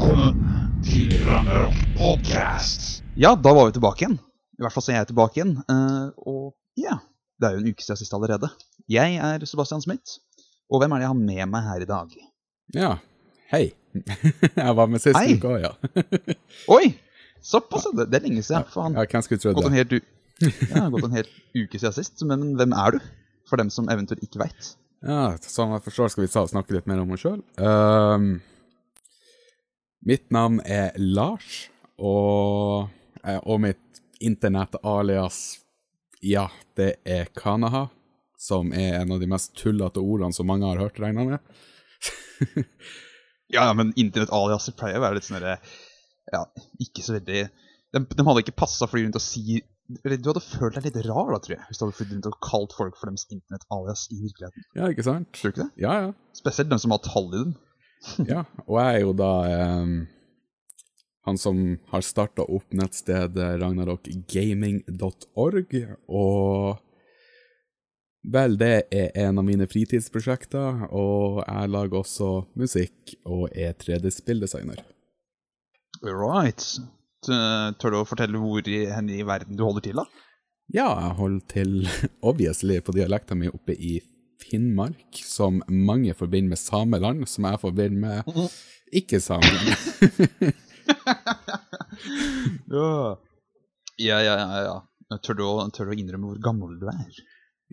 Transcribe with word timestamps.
Velkommen 0.00 0.38
til 0.80 1.10
Ragnarok 1.28 1.74
podcast. 1.98 3.02
Ja, 3.20 3.34
da 3.36 3.50
var 3.52 3.66
vi 3.68 3.74
tilbake 3.76 4.00
igjen. 4.00 4.14
I 4.56 4.62
hvert 4.64 4.72
fall 4.72 4.84
så 4.86 4.94
er 4.94 4.96
jeg 4.96 5.08
tilbake 5.10 5.36
igjen. 5.36 5.50
Uh, 5.68 6.08
og 6.24 6.46
ja, 6.80 6.94
det 7.36 7.50
er 7.50 7.58
jo 7.58 7.60
en 7.60 7.68
uke 7.68 7.84
siden 7.84 7.98
sist 8.00 8.16
allerede. 8.16 8.48
Jeg 8.88 9.18
er 9.20 9.44
Sebastian 9.44 9.84
Smith. 9.84 10.16
Og 10.72 10.80
hvem 10.80 10.96
er 10.96 11.02
det 11.02 11.04
jeg 11.04 11.12
har 11.12 11.20
med 11.20 11.52
meg 11.52 11.68
her 11.68 11.84
i 11.84 11.90
dag? 11.90 12.16
Ja, 12.78 12.94
hei. 13.52 13.60
jeg 14.62 14.76
var 14.80 14.88
med 14.88 15.04
sist 15.04 15.20
Hei. 15.20 15.36
uke 15.36 15.52
òg, 15.52 15.68
ja. 15.68 15.76
Oi! 16.78 16.94
Såpass. 17.44 17.90
Det 17.92 18.08
det 18.08 18.22
er 18.22 18.28
lenge 18.30 18.48
siden. 18.48 18.64
Faen. 18.72 18.96
ja. 18.96 19.04
Hvem 19.04 19.28
skulle 19.28 19.44
trodd 19.44 19.60
Gått 19.60 19.68
en 19.68 19.76
det? 19.76 19.84
helt, 19.84 20.12
ja, 20.40 20.54
det 20.64 20.80
har 20.80 20.92
gått 20.96 21.10
en 21.10 21.18
hel 21.20 21.32
uke 21.60 21.76
siden 21.76 21.98
sist. 22.00 22.24
Men 22.24 22.54
hvem 22.56 22.72
er 22.72 22.96
du? 22.96 23.04
For 23.52 23.60
dem 23.60 23.68
som 23.68 23.92
eventuelt 23.92 24.24
ikke 24.24 24.46
veit. 24.46 24.76
Ja, 25.04 25.34
Som 25.44 25.76
jeg 25.76 25.84
forstår, 25.84 26.16
skal 26.16 26.24
vi 26.24 26.32
snakke 26.32 26.78
litt 26.78 26.88
mer 26.88 27.04
om 27.04 27.12
oss 27.12 27.20
sjøl. 27.28 27.42
Um, 27.60 28.38
mitt 30.06 30.30
navn 30.32 30.60
er 30.64 30.92
Lars, 30.98 31.68
og, 32.00 32.88
eh, 33.24 33.40
og 33.42 33.60
mitt 33.66 34.02
internett-alias, 34.20 35.60
ja, 36.24 36.48
det 36.76 36.94
er 37.04 37.30
Kanaha. 37.36 37.88
Som 38.40 38.72
er 38.72 39.02
en 39.02 39.10
av 39.12 39.20
de 39.20 39.26
mest 39.28 39.52
tullete 39.52 40.00
ordene 40.00 40.32
som 40.32 40.46
mange 40.48 40.64
har 40.64 40.78
hørt, 40.80 41.00
regner 41.02 41.26
med. 41.28 41.40
Ja, 43.50 43.66
men 43.74 43.90
internett-aliaser 43.98 44.76
pleier 44.78 45.00
å 45.00 45.04
være 45.04 45.18
litt 45.18 45.26
sånn 45.26 45.40
derre 45.40 45.56
Ja, 46.30 46.44
ikke 46.82 47.02
så 47.02 47.16
veldig 47.16 47.40
de, 47.90 48.02
de 48.06 48.26
hadde 48.26 48.42
ikke 48.44 48.54
passa 48.60 48.86
fly 48.86 49.02
rundt 49.02 49.18
å 49.18 49.22
si 49.22 49.58
Du 49.90 50.28
hadde 50.30 50.42
følt 50.44 50.76
deg 50.78 50.86
litt 50.86 51.00
rar, 51.08 51.32
da, 51.34 51.40
tror 51.42 51.56
jeg, 51.56 51.64
hvis 51.66 51.80
du 51.80 51.82
hadde 51.82 51.96
flydd 51.98 52.12
rundt 52.14 52.28
og 52.30 52.36
kalt 52.46 52.76
folk 52.78 52.94
for 52.94 53.10
deres 53.10 53.26
internett-alias 53.26 54.04
i 54.14 54.20
virkeligheten. 54.20 54.66
Ja, 54.78 54.90
ikke 54.94 55.02
sant? 55.08 55.32
Tror 55.34 55.50
du 55.50 55.56
ikke 55.56 55.64
det? 55.64 55.82
Ja, 55.82 55.96
ja. 56.04 56.12
Spesielt 56.38 56.70
de 56.70 56.78
som 56.78 56.94
har 56.94 57.02
tall 57.02 57.26
i 57.32 57.40
dem. 57.40 57.56
Ja, 58.24 58.44
og 58.66 58.80
jeg 58.80 58.94
er 58.94 59.00
jo 59.04 59.12
da 59.16 59.32
em, 59.52 60.08
han 61.28 61.38
som 61.38 61.78
har 61.92 62.00
starta 62.04 62.42
opp 62.48 62.72
nettstedet 62.76 63.60
ragnarokgaming.org, 63.60 65.74
og 66.08 66.76
vel, 68.34 68.58
det 68.60 68.76
er 68.92 69.10
en 69.26 69.38
av 69.40 69.44
mine 69.46 69.66
fritidsprosjekter, 69.68 70.86
og 70.88 71.44
jeg 71.44 71.68
lager 71.74 71.96
også 72.00 72.28
musikk 72.60 73.14
og 73.24 73.48
er 73.52 73.72
3D-spilldesigner. 73.80 74.78
Right. 76.00 76.62
Tør 77.20 77.92
du 77.92 77.96
å 78.00 78.08
fortelle 78.08 78.40
hvor 78.40 78.64
i, 78.64 78.88
i 78.88 79.22
verden 79.28 79.56
du 79.58 79.62
holder 79.66 79.84
til, 79.84 80.00
da? 80.00 80.06
Ja, 80.70 80.86
jeg 81.02 81.16
holder 81.18 81.42
til, 81.50 81.88
obviously, 82.30 82.78
på 82.80 82.94
dialekta 82.96 83.34
mi 83.36 83.50
oppe 83.50 83.74
i 83.76 83.98
Finnmark, 84.40 85.20
som 85.26 85.60
mange 85.68 86.14
forbinder 86.16 86.54
med 86.54 86.60
sameland, 86.60 87.28
som 87.28 87.46
jeg 87.48 87.62
forbinder 87.62 88.00
med 88.24 88.50
ikke-sameland. 89.00 90.56
Ja. 92.70 93.18
Ja, 93.96 94.22
ja, 94.22 94.36
ja. 94.38 94.62
ja. 95.10 95.18
Tør, 95.18 95.36
du 95.36 95.44
å, 95.44 95.54
tør 95.74 95.90
du 95.90 95.94
å 95.94 95.98
innrømme 95.98 96.30
hvor 96.30 96.42
gammel 96.42 96.76
du 96.80 96.86
er? 96.90 97.20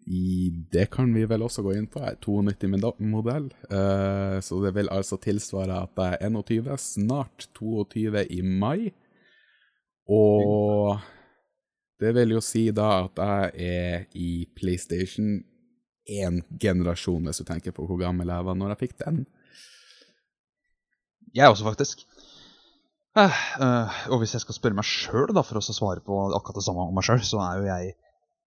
I, 0.05 0.49
det 0.73 0.87
kan 0.93 1.09
vi 1.13 1.25
vel 1.29 1.45
også 1.45 1.63
gå 1.65 1.73
inn 1.77 1.87
på. 1.89 2.01
Jeg 2.03 2.17
er 2.17 2.21
92-modell, 2.21 3.49
uh, 3.71 4.37
så 4.43 4.61
det 4.63 4.73
vil 4.77 4.89
altså 4.93 5.19
tilsvare 5.21 5.81
at 5.85 6.01
jeg 6.01 6.19
er 6.27 6.33
21, 6.33 6.71
snart 6.81 7.47
22 7.57 8.25
i 8.37 8.41
mai. 8.45 8.89
Og 10.13 10.97
det 12.01 12.13
vil 12.15 12.37
jo 12.37 12.43
si 12.45 12.67
da 12.75 12.89
at 13.05 13.21
jeg 13.21 13.69
er 13.69 14.05
i 14.17 14.31
PlayStation 14.57 15.37
1-generasjon, 16.07 17.27
hvis 17.27 17.41
du 17.41 17.47
tenker 17.47 17.75
på 17.75 17.85
hvor 17.87 17.99
gammel 18.01 18.31
jeg 18.31 18.47
var 18.47 18.57
når 18.57 18.73
jeg 18.73 18.81
fikk 18.85 18.97
den. 19.03 19.21
Jeg 21.35 21.51
også, 21.51 21.67
faktisk. 21.67 22.03
Eh, 23.17 23.39
eh, 23.61 24.01
og 24.13 24.21
hvis 24.21 24.35
jeg 24.37 24.43
skal 24.43 24.57
spørre 24.57 24.77
meg 24.77 24.87
sjøl, 24.87 25.33
for 25.35 25.59
å 25.59 25.63
svare 25.65 26.03
på 26.05 26.19
akkurat 26.37 26.59
det 26.59 26.65
samme 26.67 26.87
om 26.87 26.95
meg 26.97 27.07
sjøl, 27.07 27.23
så 27.25 27.41
er 27.45 27.61
jo 27.61 27.71
jeg 27.71 27.95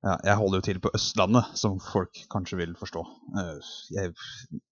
ja, 0.00 0.14
Jeg 0.24 0.36
holder 0.40 0.60
jo 0.60 0.64
til 0.64 0.78
på 0.80 0.90
Østlandet, 0.96 1.50
som 1.60 1.76
folk 1.84 2.22
kanskje 2.32 2.56
vil 2.62 2.72
forstå. 2.80 3.02
Eh, 3.36 3.70
jeg, 3.98 4.14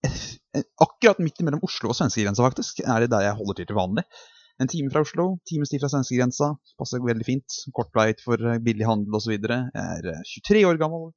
eh, 0.08 0.64
akkurat 0.80 1.20
midt 1.20 1.42
mellom 1.44 1.60
Oslo 1.66 1.92
og 1.92 1.98
svenskegrensa, 1.98 2.46
faktisk, 2.46 2.80
er 2.80 3.04
det 3.04 3.10
der 3.12 3.26
jeg 3.26 3.36
holder 3.36 3.58
til 3.58 3.68
til 3.68 3.76
vanlig. 3.76 4.06
En 4.58 4.70
time 4.70 4.90
fra 4.90 5.04
Oslo, 5.04 5.26
times 5.46 5.70
tid 5.70 5.82
fra 5.82 5.90
svenskegrensa. 5.92 6.48
Passer 6.80 7.02
veldig 7.04 7.26
fint. 7.26 7.58
Kort 7.76 7.92
vei 7.94 8.08
for 8.24 8.40
eh, 8.42 8.62
billig 8.62 8.88
handel 8.88 9.18
osv. 9.20 9.36
Jeg 9.36 9.68
er 9.84 10.08
eh, 10.14 10.24
23 10.48 10.64
år 10.70 10.80
gammel. 10.80 11.12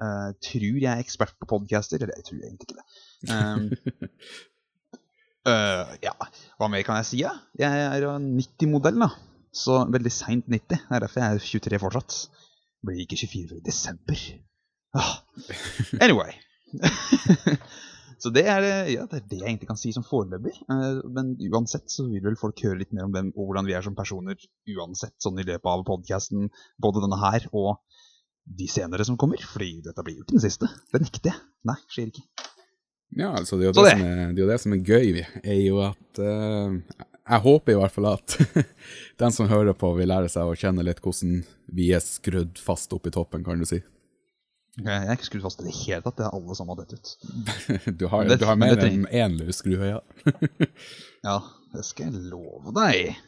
Eh, 0.00 0.28
tror 0.40 0.78
jeg 0.80 0.88
er 0.88 1.02
ekspert 1.02 1.34
på 1.36 1.48
podcaster. 1.50 2.00
Eller 2.00 2.16
jeg 2.16 2.28
tror 2.28 2.44
egentlig 2.44 2.68
ikke 2.68 2.78
det. 2.78 2.86
Um, 3.28 3.66
uh, 5.44 5.90
ja, 6.06 6.14
hva 6.56 6.70
mer 6.72 6.86
kan 6.86 7.00
jeg 7.02 7.08
si? 7.10 7.20
Ja? 7.24 7.34
Jeg 7.60 7.82
er 7.84 8.06
jo 8.06 8.14
90-modell, 8.24 9.00
da. 9.04 9.10
Så 9.52 9.82
veldig 9.92 10.12
seint 10.14 10.48
90. 10.48 10.70
Det 10.70 10.80
er 10.88 11.04
derfor 11.04 11.20
jeg 11.20 11.36
er 11.36 11.44
23 11.50 11.82
fortsatt. 11.84 12.20
Blir 12.86 13.02
ikke 13.04 13.20
24 13.20 13.50
før 13.50 13.60
i 13.60 13.66
desember. 13.66 14.24
Ah. 14.96 15.12
Anyway. 16.00 16.32
så 18.22 18.32
det 18.32 18.46
er, 18.48 18.64
det- 18.64 18.94
ja, 18.94 19.04
det 19.10 19.18
er 19.20 19.26
det 19.28 19.40
jeg 19.42 19.48
egentlig 19.50 19.68
kan 19.68 19.80
si 19.82 19.92
som 19.92 20.06
foreløpig. 20.06 20.54
Uh, 20.72 21.04
men 21.12 21.34
uansett 21.50 21.92
så 21.92 22.08
vil 22.08 22.24
vel 22.24 22.40
folk 22.40 22.64
høre 22.64 22.80
litt 22.80 22.96
mer 22.96 23.04
om 23.04 23.12
hvem 23.12 23.34
og 23.34 23.50
hvordan 23.50 23.68
vi 23.68 23.76
er 23.76 23.84
som 23.84 23.98
personer 23.98 24.40
uansett, 24.78 25.18
sånn 25.20 25.42
i 25.42 25.44
løpet 25.44 25.68
av 25.74 25.84
podcasten. 25.92 26.48
Både 26.80 27.04
denne 27.04 27.20
her 27.20 27.50
og 27.52 27.74
de 28.58 28.66
senere 28.70 29.04
som 29.06 29.16
kommer. 29.20 29.40
Fordi 29.52 29.76
dette 29.84 30.02
blir 30.06 30.18
jo 30.18 30.24
ikke 30.26 30.36
den 30.38 30.44
siste. 30.46 30.68
Det 30.92 31.00
nekter 31.04 31.30
jeg. 31.32 31.38
Nei, 31.70 31.76
skjer 31.92 32.10
ikke. 32.10 32.24
Ja, 33.18 33.32
altså 33.34 33.56
det 33.58 33.66
er 33.66 33.72
jo 33.72 33.76
det, 33.78 33.84
det. 33.86 33.94
Som, 33.98 34.02
er, 34.06 34.34
det 34.36 34.42
er 34.44 34.50
det 34.52 34.58
som 34.62 34.74
er 34.76 34.82
gøy, 34.86 35.22
er 35.42 35.56
jo 35.64 35.80
at 35.82 36.20
uh, 36.22 37.06
Jeg 37.30 37.42
håper 37.46 37.72
i 37.74 37.78
hvert 37.80 37.94
fall 37.96 38.06
at 38.12 38.36
den 39.22 39.34
som 39.34 39.48
hører 39.50 39.74
på, 39.78 39.90
vil 39.98 40.10
lære 40.12 40.30
seg 40.30 40.46
å 40.46 40.54
kjenne 40.58 40.84
litt 40.86 41.02
hvordan 41.02 41.40
vi 41.74 41.88
er 41.96 42.04
skrudd 42.04 42.58
fast 42.62 42.94
opp 42.94 43.08
i 43.10 43.14
toppen, 43.14 43.42
kan 43.46 43.58
du 43.58 43.66
si. 43.66 43.80
Jeg 44.80 44.86
er 45.02 45.10
ikke 45.16 45.26
skrudd 45.26 45.42
fast 45.48 45.60
i 45.64 45.66
det 45.66 45.74
hele 45.80 46.04
tatt. 46.04 46.20
Det 46.20 46.28
er 46.28 46.36
alle 46.38 46.54
sammen 46.54 46.78
har 46.78 46.86
ut. 46.94 47.10
Du 47.98 48.06
har, 48.12 48.28
det- 48.30 48.38
du 48.38 48.46
har 48.46 48.58
mer 48.60 48.78
enn 48.86 49.02
én 49.10 49.34
løs 49.40 49.58
skrue, 49.64 49.90
ja. 49.96 49.98
Ja, 51.26 51.40
det 51.74 51.82
skal 51.84 52.12
jeg 52.14 52.30
love 52.30 52.70
deg. 52.78 53.18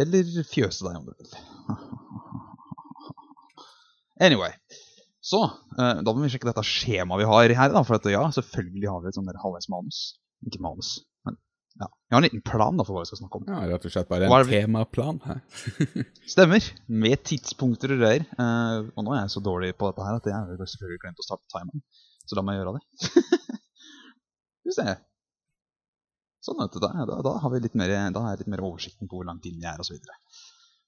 Eller 0.00 0.32
fjøse 0.48 0.88
deg, 0.88 0.96
om 0.96 1.04
du 1.06 1.12
vil. 1.12 1.36
Anyway. 4.20 4.52
Så, 5.26 5.40
eh, 5.78 5.98
da 6.06 6.12
må 6.14 6.22
vi 6.22 6.30
sjekke 6.30 6.46
dette 6.48 6.62
skjemaet 6.66 7.20
vi 7.24 7.26
har 7.28 7.54
her. 7.58 7.72
da, 7.74 7.82
For 7.82 7.98
at, 7.98 8.06
ja, 8.12 8.22
selvfølgelig 8.34 8.88
har 8.92 9.02
vi 9.02 9.10
et 9.10 9.18
der 9.28 9.40
halvveis 9.42 9.68
manus. 9.72 10.00
Ikke 10.46 10.60
manus, 10.62 11.00
men 11.26 11.34
ja. 11.80 11.88
Vi 11.90 12.14
har 12.14 12.20
en 12.20 12.26
liten 12.28 12.44
plan 12.46 12.76
da 12.78 12.84
for 12.86 12.94
hva 12.96 13.02
vi 13.02 13.10
skal 13.10 13.20
snakke 13.22 13.40
om. 13.40 13.48
ja. 13.50 13.58
Rett 13.72 13.88
og 13.88 13.92
slett 13.92 14.08
bare 14.08 14.28
en 14.28 14.50
temaplan. 14.52 15.18
her. 15.24 15.40
Stemmer. 16.34 16.68
Med 16.86 17.24
tidspunkter 17.26 17.96
og 17.96 18.04
greier. 18.04 18.22
Eh, 18.38 18.78
og 18.94 19.04
nå 19.04 19.16
er 19.16 19.24
jeg 19.24 19.34
så 19.34 19.42
dårlig 19.44 19.74
på 19.76 19.90
dette 19.90 20.06
her 20.06 20.20
at 20.20 20.30
jeg 20.30 20.36
har 20.36 20.70
selvfølgelig 20.76 21.02
glemt 21.02 21.24
å 21.24 21.26
starte 21.26 21.50
timeren. 21.56 21.82
Så 22.26 22.38
da 22.38 22.42
må 22.46 22.54
jeg 22.54 22.62
gjøre 22.62 22.78
det. 22.78 22.84
Skal 24.66 24.70
vi 24.70 24.76
se. 24.78 24.96
Sånn, 26.46 26.62
vet 26.62 26.74
du. 26.78 26.80
Da, 26.86 26.92
da, 27.10 27.18
da 27.26 27.34
har 27.42 27.50
vi 27.50 27.64
litt 27.64 27.74
mer, 27.78 27.90
da 28.14 28.22
har 28.22 28.34
jeg 28.36 28.44
litt 28.44 28.54
mer 28.54 28.62
oversikten 28.66 29.10
på 29.10 29.18
hvor 29.18 29.26
langt 29.26 29.46
inn 29.50 29.58
jeg 29.58 29.72
er, 29.72 29.82
osv. 29.82 29.98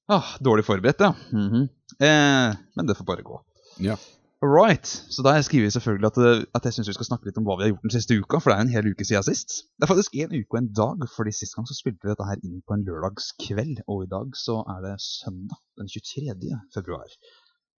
Ah, 0.09 0.37
dårlig 0.41 0.65
forberedt, 0.65 1.03
ja. 1.05 1.13
Mhm. 1.33 1.69
eh, 2.01 2.55
men 2.77 2.87
det 2.89 2.97
får 2.97 3.05
bare 3.09 3.23
gå. 3.27 3.43
Ja. 3.85 3.97
Right. 4.41 4.87
Så 4.87 5.23
da 5.25 5.33
har 5.33 5.41
jeg 5.41 5.49
skrevet 5.49 5.73
selvfølgelig 5.75 6.07
at, 6.13 6.47
at 6.55 6.65
jeg 6.69 6.77
syns 6.77 6.89
vi 6.89 6.95
skal 6.95 7.09
snakke 7.09 7.27
litt 7.27 7.39
om 7.41 7.47
hva 7.49 7.57
vi 7.59 7.65
har 7.67 7.73
gjort 7.73 7.83
den 7.89 7.91
siste 7.97 8.15
uka, 8.15 8.39
for 8.39 8.53
det 8.53 8.57
er 8.57 8.65
en 8.69 8.71
hel 8.71 8.87
uke 8.93 9.05
siden 9.05 9.27
sist. 9.27 9.57
Det 9.75 9.85
er 9.85 9.91
faktisk 9.91 10.15
en 10.15 10.31
uke 10.37 10.53
og 10.55 10.59
en 10.61 10.69
dag, 10.79 11.03
fordi 11.11 11.33
sist 11.35 11.57
gang 11.59 11.67
så 11.67 11.75
spilte 11.75 12.07
vi 12.07 12.13
dette 12.13 12.29
her 12.29 12.39
inn 12.47 12.61
på 12.63 12.77
en 12.77 12.85
lørdagskveld, 12.87 13.83
og 13.91 14.05
i 14.07 14.11
dag 14.13 14.39
så 14.39 14.61
er 14.77 14.85
det 14.87 14.95
søndag 15.03 15.59
den 15.81 15.91
23. 15.91 16.55
februar. 16.77 17.11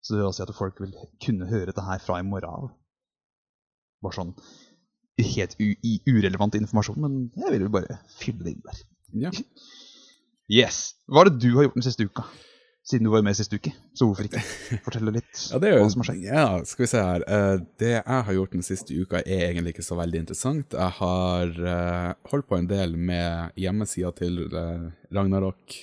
Så 0.03 0.15
det 0.17 0.21
vil 0.25 0.35
si 0.35 0.43
at 0.43 0.53
folk 0.55 0.83
vil 0.83 0.93
kunne 1.23 1.47
høre 1.47 1.71
dette 1.71 1.87
her 1.87 2.03
fra 2.03 2.19
i 2.19 2.27
morgen 2.27 2.51
av. 2.51 2.69
Bare 4.03 4.19
sånn 4.19 4.35
helt 5.19 5.55
urelevant 6.07 6.55
informasjon, 6.59 6.99
men 7.03 7.15
jeg 7.39 7.55
vil 7.55 7.65
jo 7.67 7.71
bare 7.73 7.97
fylle 8.19 8.43
det 8.43 8.53
inn 8.57 8.65
der. 8.67 8.83
ja. 9.27 9.31
Yes. 10.49 10.95
Hva 11.09 11.23
er 11.23 11.29
det 11.29 11.43
du 11.43 11.51
har 11.57 11.67
gjort 11.67 11.77
den 11.77 11.85
siste 11.85 12.07
uka? 12.09 12.25
Siden 12.89 13.05
du 13.05 13.11
var 13.13 13.21
med 13.21 13.37
sist 13.37 13.53
uke. 13.53 13.69
Så 13.93 14.07
hvorfor 14.07 14.25
ikke? 14.25 14.41
Fortell 14.85 15.11
litt 15.13 15.43
Ja, 15.51 15.59
det 15.61 15.69
er 15.69 15.75
jo, 15.75 15.83
hva 15.83 15.91
som 15.93 16.01
har 16.01 16.09
skjedd. 16.09 16.23
ja, 16.25 16.45
skal 16.65 16.83
vi 16.85 16.89
se 16.89 17.03
her. 17.05 17.25
Eh, 17.27 17.57
det 17.83 17.91
jeg 17.93 18.23
har 18.29 18.37
gjort 18.39 18.55
den 18.57 18.65
siste 18.65 18.97
uka 18.97 19.21
er 19.21 19.45
egentlig 19.51 19.75
ikke 19.75 19.85
så 19.85 19.99
veldig 19.99 20.23
interessant. 20.23 20.73
Jeg 20.73 20.97
har 20.97 21.53
eh, 21.75 22.09
holdt 22.31 22.49
på 22.49 22.57
en 22.57 22.69
del 22.71 22.97
med 22.97 23.53
hjemmesida 23.61 24.09
til 24.17 24.41
ragnarokgaming.org. 24.49 25.13
Ragnarok 25.19 25.79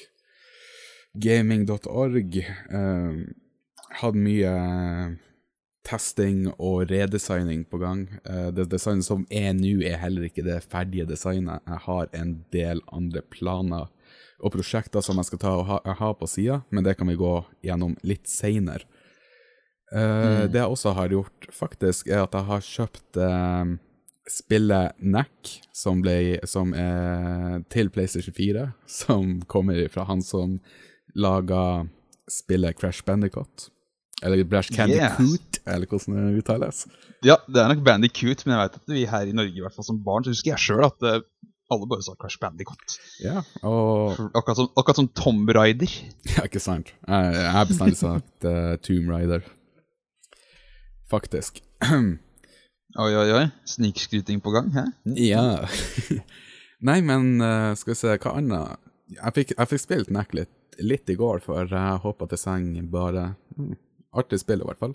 gaming.org. 1.16 2.36
Uh, 2.70 3.24
hadde 4.00 4.20
mye 4.20 4.52
testing 5.86 6.48
og 6.58 6.90
redesigning 6.90 7.62
på 7.70 7.78
gang. 7.78 8.06
Eh, 8.26 8.48
det 8.54 8.66
designet 8.72 9.06
som 9.06 9.22
er 9.30 9.52
nå, 9.54 9.78
er 9.86 10.00
heller 10.02 10.26
ikke 10.26 10.44
det 10.44 10.64
ferdige 10.66 11.06
designet. 11.06 11.62
Jeg 11.66 11.84
har 11.86 12.10
en 12.18 12.32
del 12.52 12.82
andre 12.92 13.22
planer 13.30 13.86
og 14.42 14.52
prosjekter 14.52 15.04
som 15.04 15.18
jeg 15.20 15.30
skal 15.30 15.42
ta 15.42 15.54
og 15.56 15.66
ha, 15.68 15.80
ha 16.00 16.12
på 16.16 16.28
sida, 16.28 16.60
men 16.70 16.84
det 16.84 16.96
kan 16.98 17.08
vi 17.08 17.18
gå 17.18 17.32
gjennom 17.64 17.96
litt 18.06 18.28
seinere. 18.28 18.84
Eh, 19.92 20.44
Det 20.50 20.60
jeg 20.60 20.72
også 20.72 20.92
har 20.96 21.12
gjort, 21.14 21.48
faktisk, 21.52 22.08
er 22.08 22.24
at 22.24 22.34
jeg 22.34 22.48
har 22.50 22.64
kjøpt 22.68 23.20
uh, 23.22 23.76
spillet 24.30 24.98
Nack, 24.98 25.52
som, 25.72 26.02
ble, 26.02 26.40
som 26.44 26.74
er 26.74 27.62
til 27.72 27.90
PlayStation 27.94 28.34
4, 28.34 28.66
som 29.00 29.38
kommer 29.46 29.86
fra 29.92 30.08
han 30.10 30.22
som 30.22 30.58
laga 31.16 31.86
spillet 32.30 32.76
Crash 32.78 33.04
Bandicoot. 33.06 33.70
Eller 34.24 34.44
Brash 34.44 34.72
Candy 34.72 34.96
yeah. 34.96 35.16
Coot, 35.16 35.58
eller 35.66 35.86
hvordan 35.86 36.30
det 36.32 36.40
uttales. 36.40 36.86
Ja, 37.24 37.36
det 37.52 37.60
er 37.60 37.68
nok 37.68 37.82
Bandicoot, 37.84 38.46
men 38.46 38.54
jeg 38.54 38.62
vet 38.62 38.78
at 38.78 38.92
vi 38.94 39.02
her 39.10 39.28
i 39.28 39.34
Norge, 39.36 39.52
i 39.52 39.64
hvert 39.64 39.76
fall 39.76 39.84
som 39.84 39.98
barn, 40.04 40.24
så 40.24 40.32
husker 40.32 40.54
jeg 40.54 40.62
sjøl 40.62 40.86
at 40.86 41.04
eh, 41.04 41.18
alle 41.72 41.88
bare 41.90 42.04
sa 42.06 42.14
Crash 42.14 42.38
Bandicoot. 42.40 42.96
Ja, 43.24 43.40
og 43.66 44.18
Akkurat 44.38 44.58
som, 44.60 44.68
akkurat 44.76 45.00
som 45.00 45.08
Tom 45.08 45.42
Rider. 45.48 45.90
Ja, 46.36 46.44
ikke 46.46 46.62
sant. 46.62 46.92
Jeg 47.08 47.32
jeg 47.36 47.52
har 47.56 47.66
bestandig 47.68 47.98
sagt 47.98 48.46
uh, 48.46 48.76
Tomb 48.86 49.10
Raider. 49.10 49.42
Faktisk. 51.10 51.62
Oi, 52.96 53.12
oi, 53.12 53.28
oi. 53.36 53.42
Snikskryting 53.68 54.38
på 54.40 54.50
gang, 54.54 54.70
hæ? 54.72 54.86
Ja. 55.20 55.66
Nei, 56.88 57.00
men 57.04 57.42
uh, 57.42 57.74
skal 57.76 57.92
vi 57.92 57.96
se, 57.98 58.14
hva 58.22 58.32
annet? 58.38 58.80
Jeg 59.18 59.34
fikk, 59.36 59.52
jeg 59.52 59.68
fikk 59.68 59.82
spilt 59.82 60.12
NAC 60.14 60.32
litt, 60.38 60.54
litt 60.80 61.12
i 61.12 61.16
går, 61.18 61.42
for 61.44 61.68
jeg 61.68 62.00
håpa 62.06 62.28
til 62.30 62.40
seng 62.40 62.70
bare 62.92 63.34
mm, 63.58 63.74
Artig 64.16 64.40
spill, 64.40 64.64
i 64.64 64.68
hvert 64.70 64.80
fall. 64.80 64.94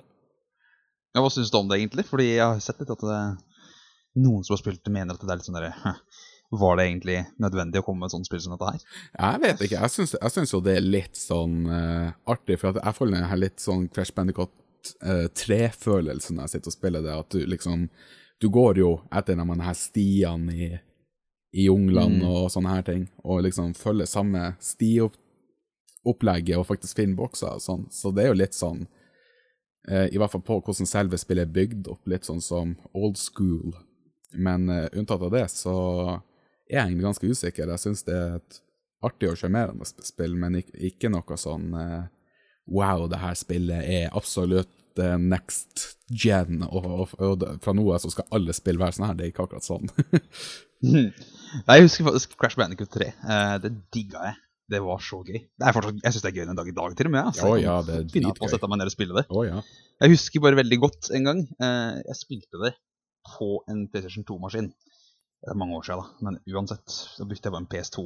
Ja, 1.13 1.21
Hva 1.21 1.29
syns 1.29 1.51
du 1.53 1.59
om 1.59 1.69
det, 1.69 1.77
egentlig? 1.77 2.07
Fordi 2.09 2.25
jeg 2.31 2.41
har 2.41 2.57
sett 2.63 2.81
litt 2.81 2.89
at 2.95 3.05
det, 3.05 3.21
noen 4.23 4.41
som 4.47 4.55
har 4.55 4.63
spilt 4.63 4.81
det, 4.81 4.95
mener 4.95 5.13
at 5.13 5.21
det 5.21 5.29
er 5.29 5.37
litt 5.37 5.49
sånn 5.51 5.59
derre 5.59 5.73
«Hæ, 5.83 5.93
Var 6.51 6.75
det 6.75 6.83
egentlig 6.83 7.17
nødvendig 7.39 7.79
å 7.79 7.85
komme 7.85 8.03
med 8.03 8.09
et 8.09 8.15
sånt 8.17 8.27
spill 8.27 8.41
som 8.43 8.51
dette 8.57 8.67
her? 8.73 8.81
Jeg 9.15 9.41
vet 9.43 9.61
ikke, 9.63 9.77
jeg 9.85 9.93
syns, 9.93 10.15
jeg 10.17 10.33
syns 10.33 10.51
jo 10.51 10.59
det 10.65 10.73
er 10.75 10.83
litt 10.83 11.15
sånn 11.15 11.53
uh, 11.71 12.09
artig, 12.27 12.57
for 12.59 12.75
jeg 12.75 12.95
får 12.97 13.11
den 13.13 13.27
her 13.29 13.39
litt 13.39 13.63
sånn 13.63 13.85
Crash 13.93 14.11
Bandicoot 14.17 14.51
uh, 15.05 15.29
3-følelsen 15.31 16.35
når 16.35 16.49
jeg 16.49 16.53
sitter 16.57 16.73
og 16.73 16.75
spiller 16.75 17.05
det, 17.05 17.13
at 17.23 17.29
du 17.31 17.45
liksom 17.47 17.85
Du 18.41 18.49
går 18.49 18.79
jo 18.81 18.89
etter 19.13 19.37
de 19.37 19.45
her 19.61 19.77
stiene 19.77 20.55
i, 20.55 20.69
i 21.53 21.67
junglene 21.69 22.19
Mm. 22.19 22.27
og 22.27 22.49
sånne 22.51 22.73
her 22.73 22.81
ting, 22.87 23.03
og 23.23 23.43
liksom 23.45 23.75
følger 23.77 24.09
samme 24.09 24.55
stiopplegget 24.59 26.57
og 26.57 26.65
faktisk 26.67 26.97
finner 26.97 27.15
bokser 27.19 27.53
og 27.53 27.61
sånn, 27.61 27.85
så 27.93 28.11
det 28.11 28.23
er 28.25 28.31
jo 28.33 28.39
litt 28.41 28.57
sånn 28.57 28.81
uh, 29.87 30.07
I 30.11 30.17
hvert 30.17 30.33
fall 30.33 30.43
på 30.43 30.59
hvordan 30.59 30.89
selve 30.89 31.17
spillet 31.21 31.47
er 31.47 31.53
bygd 31.53 31.87
opp, 31.93 32.03
litt 32.09 32.25
sånn 32.27 32.41
som 32.41 32.75
old 32.97 33.15
school. 33.21 33.77
Men 34.33 34.69
eh, 34.69 34.89
unntatt 34.95 35.21
av 35.21 35.31
det, 35.33 35.47
så 35.51 36.21
er 36.77 36.85
egentlig 36.85 37.07
ganske 37.09 37.31
usikker. 37.31 37.71
Jeg 37.73 37.83
syns 37.83 38.05
det 38.07 38.17
er 38.17 38.35
et 38.39 38.61
artig 39.05 39.31
og 39.31 39.39
sjarmerende 39.39 39.87
spill, 40.05 40.35
men 40.39 40.59
ikke, 40.61 41.11
noe 41.11 41.39
sånn 41.39 41.71
eh, 41.77 42.01
Wow, 42.71 43.07
det 43.09 43.19
her 43.19 43.33
spillet 43.35 43.87
er 43.89 44.13
absolutt 44.15 44.99
eh, 45.01 45.17
next 45.17 45.87
gen, 46.07 46.61
og, 46.67 46.85
og, 46.85 47.15
og 47.17 47.45
fra 47.63 47.73
nå 47.75 47.87
av 47.89 48.03
så 48.03 48.11
skal 48.13 48.29
alle 48.37 48.53
spill 48.55 48.79
være 48.79 48.95
sånn 48.95 49.07
her. 49.09 49.17
Det 49.17 49.25
er 49.25 49.33
ikke 49.33 49.47
akkurat 49.47 49.65
sånn. 49.65 49.89
Jeg 51.67 51.83
husker 51.83 52.07
faktisk 52.07 52.37
Crash 52.39 52.57
Bandicoot 52.57 52.93
3. 52.93 53.09
Eh, 53.09 53.55
det 53.65 53.73
digga 53.93 54.29
jeg. 54.29 54.37
Det 54.71 54.79
var 54.85 55.01
så 55.03 55.19
gøy. 55.19 55.35
Det 55.35 55.65
er 55.67 55.75
fortsatt, 55.75 55.97
jeg 55.99 56.13
syns 56.15 56.23
det 56.23 56.29
er 56.29 56.37
gøy 56.37 56.45
den 56.47 56.59
dag 56.61 56.69
i 56.69 56.73
dag, 56.77 56.93
til 56.95 57.09
og 57.09 57.11
med. 57.11 57.25
Altså. 57.27 57.49
Oh, 57.49 57.57
ja, 57.59 57.73
det 57.83 57.97
er 57.97 58.05
dritgøy. 58.07 58.45
å 58.45 58.51
sette 58.53 58.69
meg 58.71 58.79
ned 58.79 58.87
og 58.87 58.93
spille 58.93 59.17
det. 59.17 59.25
Oh, 59.27 59.41
ja. 59.43 59.59
Jeg 59.99 60.13
husker 60.13 60.45
bare 60.45 60.57
veldig 60.61 60.77
godt 60.79 61.09
en 61.17 61.27
gang. 61.27 61.41
Jeg 61.59 62.15
spilte 62.21 62.61
det 62.61 62.71
på 63.33 63.49
en 63.67 63.83
PlayStation 63.91 64.23
2-maskin. 64.29 64.69
Det 65.41 65.53
er 65.53 65.57
mange 65.57 65.77
år 65.77 65.87
siden, 65.87 66.03
da. 66.03 66.27
Men 66.27 66.37
uansett, 66.53 66.99
da 67.17 67.25
brukte 67.25 67.49
jeg 67.49 67.55
bare 67.55 67.63
en 67.65 67.71
PS2 67.71 68.03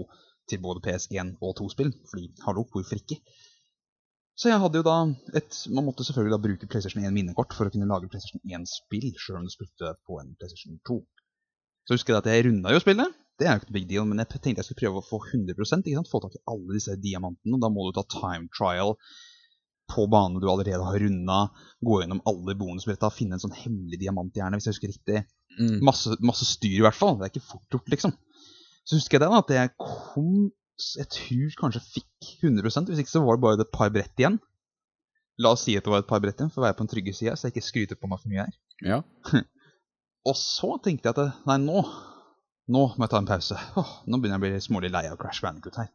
til 0.50 0.62
både 0.64 0.84
PS1 0.86 1.36
og 1.42 1.58
2-spill. 1.60 1.92
Fordi, 2.12 2.30
hallo, 2.46 2.64
hvorfor 2.72 3.02
ikke? 3.02 3.20
Så 4.36 4.50
jeg 4.52 4.60
hadde 4.60 4.80
jo 4.82 4.84
da 4.84 4.96
et 5.40 5.58
Man 5.72 5.86
måtte 5.88 6.04
selvfølgelig 6.04 6.36
da 6.36 6.42
bruke 6.44 6.68
PlayStation 6.68 7.06
1 7.08 7.14
minnekort 7.16 7.54
for 7.56 7.68
å 7.68 7.72
kunne 7.72 7.88
lage 7.88 8.10
PlayStation 8.12 8.42
1-spill, 8.44 9.14
sjøl 9.20 9.40
om 9.40 9.46
du 9.48 9.54
spilte 9.54 9.94
på 10.08 10.20
en 10.20 10.34
PlayStation 10.40 10.80
2. 10.88 10.98
Så 11.88 11.96
husker 11.96 12.16
jeg 12.16 12.24
at 12.24 12.32
jeg 12.32 12.48
runda 12.48 12.74
jo 12.74 12.82
spillet. 12.84 13.22
Det 13.40 13.48
er 13.48 13.56
jo 13.56 13.62
ikke 13.62 13.70
noe 13.70 13.78
big 13.78 13.88
deal, 13.92 14.08
men 14.10 14.22
jeg 14.24 14.32
tenkte 14.34 14.62
jeg 14.62 14.68
skulle 14.68 14.82
prøve 14.84 15.02
å 15.02 15.08
få 15.08 15.22
100 15.24 15.56
ikke 15.56 15.70
sant? 16.00 16.12
Få 16.12 16.22
tak 16.24 16.36
i 16.38 16.44
alle 16.52 16.76
disse 16.78 16.96
diamantene. 17.04 17.58
og 17.58 17.64
Da 17.64 17.72
må 17.72 17.88
du 17.88 17.96
ta 17.96 18.06
time 18.12 18.52
trial 18.56 18.96
på 19.92 20.06
banen 20.12 20.42
du 20.42 20.48
allerede 20.50 20.84
har 20.84 21.00
runda. 21.00 21.40
Gå 21.86 22.02
gjennom 22.02 22.22
alle 22.30 22.56
bonusbretta, 22.58 23.12
finne 23.14 23.38
en 23.38 23.44
sånn 23.44 23.56
hemmelig 23.56 24.00
diamant 24.02 24.36
gjerne, 24.36 24.58
hvis 24.58 24.70
jeg 24.70 24.78
husker 24.78 24.94
riktig. 24.94 25.24
Mm. 25.60 25.80
Masse, 25.86 26.18
masse 26.26 26.48
styr 26.50 26.80
i 26.80 26.86
hvert 26.86 26.98
fall. 26.98 27.18
Det 27.20 27.28
er 27.28 27.34
ikke 27.34 27.50
fort 27.52 27.76
gjort, 27.78 27.92
liksom. 27.94 28.16
Så 28.86 29.00
husker 29.00 29.18
jeg 29.18 29.26
det 29.26 29.32
da, 29.32 29.42
at 29.42 29.56
jeg 29.56 29.74
kom 29.82 30.34
Jeg 30.76 31.08
tror 31.10 31.54
kanskje 31.58 31.80
fikk 31.82 32.28
100% 32.44 32.92
Hvis 32.92 33.00
ikke 33.02 33.10
så 33.10 33.22
var 33.24 33.38
det 33.38 33.42
bare 33.46 33.64
et 33.64 33.72
par 33.74 33.94
brett 33.96 34.20
igjen. 34.22 34.36
La 35.42 35.54
oss 35.56 35.64
si 35.66 35.74
at 35.80 35.88
det 35.88 35.94
var 35.94 36.04
et 36.04 36.10
par 36.10 36.20
brett 36.24 36.40
igjen, 36.40 36.52
for 36.52 36.62
å 36.62 36.66
være 36.68 36.78
på 36.78 36.86
den 36.86 36.92
trygge 36.92 37.14
sida, 37.16 37.36
så 37.36 37.48
jeg 37.48 37.56
ikke 37.56 37.70
skryter 37.70 38.00
på 38.00 38.10
meg 38.12 38.22
for 38.22 38.32
mye 38.32 38.44
her. 38.46 38.58
Ja. 38.84 39.00
Og 40.30 40.36
så 40.40 40.76
tenkte 40.84 41.10
jeg 41.10 41.16
at 41.16 41.48
nei, 41.48 41.58
nå 41.64 41.84
nå 42.66 42.82
må 42.98 43.06
jeg 43.06 43.12
ta 43.12 43.20
en 43.22 43.28
pause. 43.30 43.58
Åh, 43.78 43.90
nå 44.10 44.18
begynner 44.18 44.40
jeg 44.40 44.42
å 44.42 44.46
bli 44.46 44.64
smålig 44.66 44.90
lei 44.94 45.04
av 45.06 45.20
Crash 45.22 45.44
Bandicoot 45.46 45.78
her. 45.78 45.92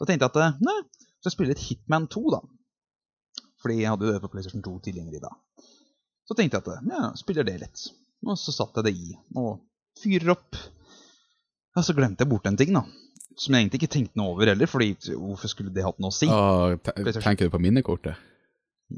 Da 0.00 0.08
tenkte 0.08 0.24
jeg 0.24 0.32
at 0.32 0.38
eh, 0.40 0.62
nei, 0.64 0.78
så 1.20 1.28
jeg 1.28 1.34
spiller 1.34 1.52
litt 1.52 1.66
Hitman 1.66 2.06
2, 2.08 2.22
da. 2.32 2.40
Fordi 3.62 3.80
jeg 3.80 3.90
hadde 3.90 4.06
jo 4.06 4.14
det 4.14 4.22
på 4.22 4.30
PlayStation 4.32 4.64
2 4.64 4.74
tilgjengelig 4.86 5.22
da. 5.24 5.32
Så 6.28 6.36
tenkte 6.38 6.60
jeg 6.60 6.66
at 6.68 6.90
ja, 6.92 7.10
spiller 7.18 7.46
det 7.48 7.56
litt. 7.62 7.84
Og 8.26 8.38
så 8.38 8.54
satte 8.54 8.82
jeg 8.82 8.88
det 8.88 8.94
i, 8.98 9.16
og 9.38 9.60
fyrer 10.02 10.34
opp. 10.34 10.58
Ja, 11.76 11.84
så 11.86 11.94
glemte 11.96 12.24
jeg 12.24 12.30
bort 12.32 12.48
en 12.50 12.58
ting, 12.58 12.74
da. 12.74 12.84
Som 13.38 13.54
jeg 13.54 13.64
egentlig 13.64 13.82
ikke 13.82 13.94
tenkte 13.94 14.18
noe 14.18 14.34
over 14.34 14.50
heller, 14.50 14.70
fordi 14.70 14.92
hvorfor 15.14 15.50
skulle 15.50 15.72
det 15.74 15.86
hatt 15.86 16.00
noe 16.02 16.10
å 16.10 16.16
si? 16.16 16.26
Åh, 16.26 16.74
tenker 17.22 17.46
du 17.46 17.54
på 17.54 17.62
minnekortet? 17.62 18.18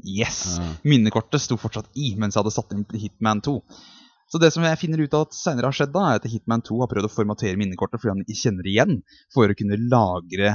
Yes! 0.07 0.57
Ah. 0.59 0.75
Minnekortet 0.87 1.43
sto 1.43 1.57
fortsatt 1.59 1.89
i 1.99 2.13
mens 2.19 2.37
jeg 2.37 2.41
hadde 2.41 2.55
satt 2.55 2.73
inn 2.73 2.85
Hitman 2.95 3.43
2. 3.45 3.57
Så 4.31 4.39
det 4.39 4.53
som 4.55 4.63
jeg 4.63 4.79
finner 4.79 5.03
ut 5.03 5.15
av 5.17 5.25
at 5.27 5.35
senere 5.35 5.67
har 5.67 5.75
skjedd, 5.75 5.91
da, 5.93 6.05
er 6.07 6.21
at 6.21 6.27
Hitman 6.31 6.63
2 6.63 6.77
har 6.79 6.89
prøvd 6.91 7.09
å 7.09 7.11
formatere 7.11 7.59
minnekortet 7.59 7.99
fordi 7.99 8.13
han 8.13 8.23
ikke 8.23 8.39
kjenner 8.39 8.65
det 8.65 8.71
igjen, 8.71 9.01
for 9.35 9.51
å 9.51 9.57
kunne 9.59 9.79
lagre 9.91 10.53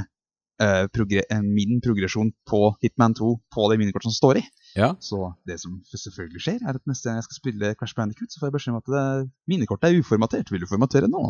eh, 0.63 0.85
progre 0.93 1.23
eh, 1.23 1.43
min 1.43 1.81
progresjon 1.83 2.31
på 2.49 2.61
Hitman 2.83 3.15
2 3.17 3.31
på 3.53 3.67
det 3.71 3.79
minnekortet 3.81 4.11
som 4.11 4.17
står 4.17 4.41
i. 4.41 4.45
Ja. 4.77 4.93
Så 5.03 5.33
det 5.49 5.59
som 5.63 5.79
selvfølgelig 5.89 6.43
skjer, 6.43 6.61
er 6.63 6.79
at 6.79 6.89
neste 6.89 7.09
gang 7.09 7.19
jeg 7.21 7.27
skal 7.29 7.39
spille 7.41 7.73
Crash 7.79 7.97
Bandicoot, 7.97 8.31
så 8.33 8.41
får 8.41 8.51
jeg 8.51 8.57
beskjed 8.57 8.75
om 8.75 8.81
at 8.81 8.93
det, 8.93 9.05
minnekortet 9.49 9.89
er 9.89 10.01
uformatert. 10.01 10.51
Vil 10.53 10.63
du 10.63 10.69
formatere 10.69 11.09
nå? 11.11 11.23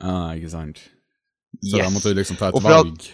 Ah, 0.00 0.32
ikke 0.36 0.52
sant. 0.52 0.82
Så 1.60 1.80
da 1.80 1.90
måtte 1.92 2.12
du 2.12 2.20
liksom 2.20 2.38
ta 2.40 2.50
et 2.50 2.64
valg. 2.64 3.10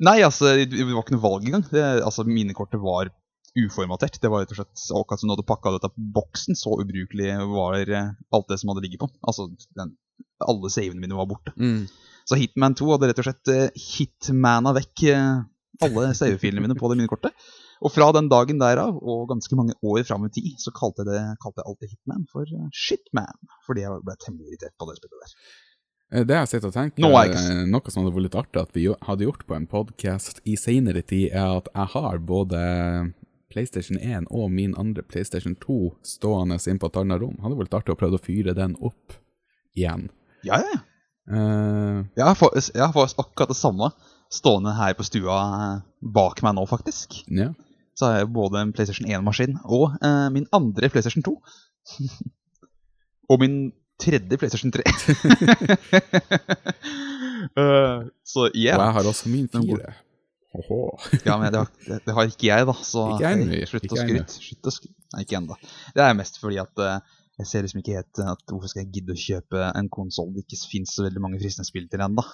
Nei, 0.00 0.20
altså, 0.24 0.54
det 0.56 0.84
var 0.88 1.02
ikke 1.02 1.16
noe 1.16 1.26
valg 1.26 1.48
engang. 1.48 1.64
Det, 1.68 1.82
altså, 2.00 2.24
Minnekortet 2.24 2.80
var 2.80 3.10
uformatert. 3.58 4.16
Det 4.22 4.30
var 4.32 4.44
rett 4.44 4.54
og 4.54 4.60
slett 4.60 4.84
akkurat 4.96 5.20
som 5.20 5.28
du 5.28 5.34
hadde 5.34 5.48
pakka 5.48 5.74
dette 5.74 5.90
på 5.92 6.06
boksen. 6.16 6.56
Så 6.56 6.78
ubrukelig 6.80 7.34
var 7.50 7.76
eh, 7.82 8.12
alt 8.32 8.48
det 8.48 8.60
som 8.62 8.72
hadde 8.72 8.86
ligget 8.86 9.02
på. 9.02 9.10
Altså, 9.20 9.50
den, 9.76 9.92
alle 10.46 10.72
savene 10.72 11.02
mine 11.02 11.18
var 11.18 11.28
borte. 11.28 11.52
Mm. 11.60 11.84
Så 12.30 12.38
Hitman 12.38 12.76
2 12.78 12.92
hadde 12.92 13.10
rett 13.10 13.22
og 13.22 13.26
slett 13.26 13.50
uh, 13.50 13.64
hitmana 13.74 14.70
vekk 14.76 15.02
eh, 15.10 15.40
alle 15.82 16.12
savefilene 16.14 16.62
mine 16.62 16.76
på 16.78 16.90
det 16.90 16.98
minnekortet. 17.00 17.48
Og 17.80 17.92
fra 17.94 18.10
den 18.12 18.28
dagen 18.28 18.60
derav, 18.60 18.98
og 19.00 19.30
ganske 19.30 19.56
mange 19.56 19.74
år 19.80 20.04
fram 20.04 20.26
i 20.28 20.32
tid, 20.34 20.52
så 20.60 20.72
kalte 20.76 21.02
jeg, 21.02 21.08
det, 21.14 21.38
kalte 21.40 21.62
jeg 21.62 21.70
alltid 21.70 21.94
Hitman 21.94 22.26
for 22.30 22.44
eh, 22.44 22.68
Shitman. 22.76 23.40
Fordi 23.66 23.86
jeg 23.86 24.02
ble 24.04 24.16
temmelig 24.20 24.52
irritert 24.52 24.76
på 24.76 24.88
det 24.90 24.98
spillet 25.00 25.24
der. 25.24 25.32
Eh, 26.10 26.26
Det 26.28 26.36
jeg 26.36 26.50
sitter 26.52 26.68
og 26.68 26.76
tenker, 26.76 27.08
er 27.08 27.32
eh, 27.38 27.62
noe 27.70 27.94
som 27.94 28.04
hadde 28.04 28.14
vært 28.18 28.28
litt 28.28 28.38
artig 28.42 28.62
at 28.62 28.76
vi 28.76 28.84
hadde 29.08 29.26
gjort 29.26 29.46
på 29.48 29.56
en 29.56 29.70
podkast 29.70 30.42
i 30.44 30.58
senere 30.60 31.02
tid, 31.02 31.32
er 31.32 31.56
at 31.62 31.72
jeg 31.72 31.92
har 31.96 32.20
både 32.28 32.60
PlayStation 33.50 33.98
1 33.98 34.28
og 34.30 34.52
min 34.54 34.76
andre 34.78 35.02
PlayStation 35.02 35.56
2 35.64 35.80
stående 36.06 36.60
inne 36.60 36.82
på 36.82 36.92
et 36.92 37.00
annet 37.00 37.24
rom. 37.24 37.40
Hadde 37.42 37.58
vært 37.64 37.80
artig 37.80 37.96
å 37.96 37.98
prøve 37.98 38.20
å 38.20 38.22
fyre 38.22 38.54
den 38.54 38.76
opp 38.78 39.16
igjen. 39.72 40.10
Ja, 40.44 40.60
ja, 40.60 40.84
Eh, 41.30 41.98
Jeg 42.18 42.24
har 42.26 42.34
faktisk 42.38 42.74
jeg 42.74 42.82
har 42.86 42.92
faktisk 42.94 43.18
akkurat 43.22 43.52
det 43.52 43.56
samme 43.58 43.90
stående 44.30 44.72
her 44.76 44.94
på 44.98 45.06
stua 45.06 45.36
eh, 45.56 45.80
bak 46.02 46.42
meg 46.46 46.56
nå, 46.58 46.66
faktisk. 46.70 47.22
ja. 47.30 47.52
Så 47.98 48.06
har 48.06 48.18
jeg 48.22 48.30
både 48.32 48.60
en 48.62 48.70
PlayStation 48.72 49.08
1-maskin 49.10 49.58
og 49.66 49.90
uh, 50.00 50.28
min 50.32 50.46
andre 50.56 50.88
PlayStation 50.88 51.22
2. 51.26 51.34
og 53.30 53.40
min 53.42 53.56
tredje 54.00 54.38
PlayStation 54.40 54.72
3. 54.72 54.80
uh, 57.58 58.06
så 58.32 58.46
Og 58.46 58.56
jeg 58.56 58.74
har 58.78 59.04
også 59.04 59.28
min 59.28 59.48
fire. 59.52 59.92
Ja, 61.26 61.36
men 61.38 61.52
det 61.52 61.60
har, 61.60 61.68
det, 61.86 62.14
har 62.14 62.24
ikke 62.26 62.46
jeg, 62.48 62.66
da. 62.66 62.72
Så 62.82 63.04
Ikke 63.14 63.28
jeg 63.30 63.68
slutt 63.70 63.92
å 63.92 63.98
skryte. 64.00 64.88
Nei, 65.14 65.22
ikke 65.22 65.36
ennå. 65.38 65.54
Det 65.94 66.02
er 66.02 66.16
mest 66.18 66.40
fordi 66.42 66.58
at 66.62 66.82
eh, 66.82 66.96
jeg 67.40 67.48
ser 67.48 67.64
liksom 67.64 67.80
ikke 67.80 67.96
helt 67.96 68.22
at 68.22 68.42
hvorfor 68.50 68.70
skal 68.70 68.84
jeg 68.84 68.92
gidde 68.96 69.14
å 69.16 69.20
kjøpe 69.20 69.68
en 69.78 69.88
konsoll 69.92 70.32
det 70.34 70.44
ikke 70.44 70.60
fins 70.68 70.96
så 70.96 71.06
veldig 71.06 71.22
mange 71.24 71.40
fristende 71.40 71.68
spill 71.68 71.86
til 71.90 72.02
ennå. 72.04 72.24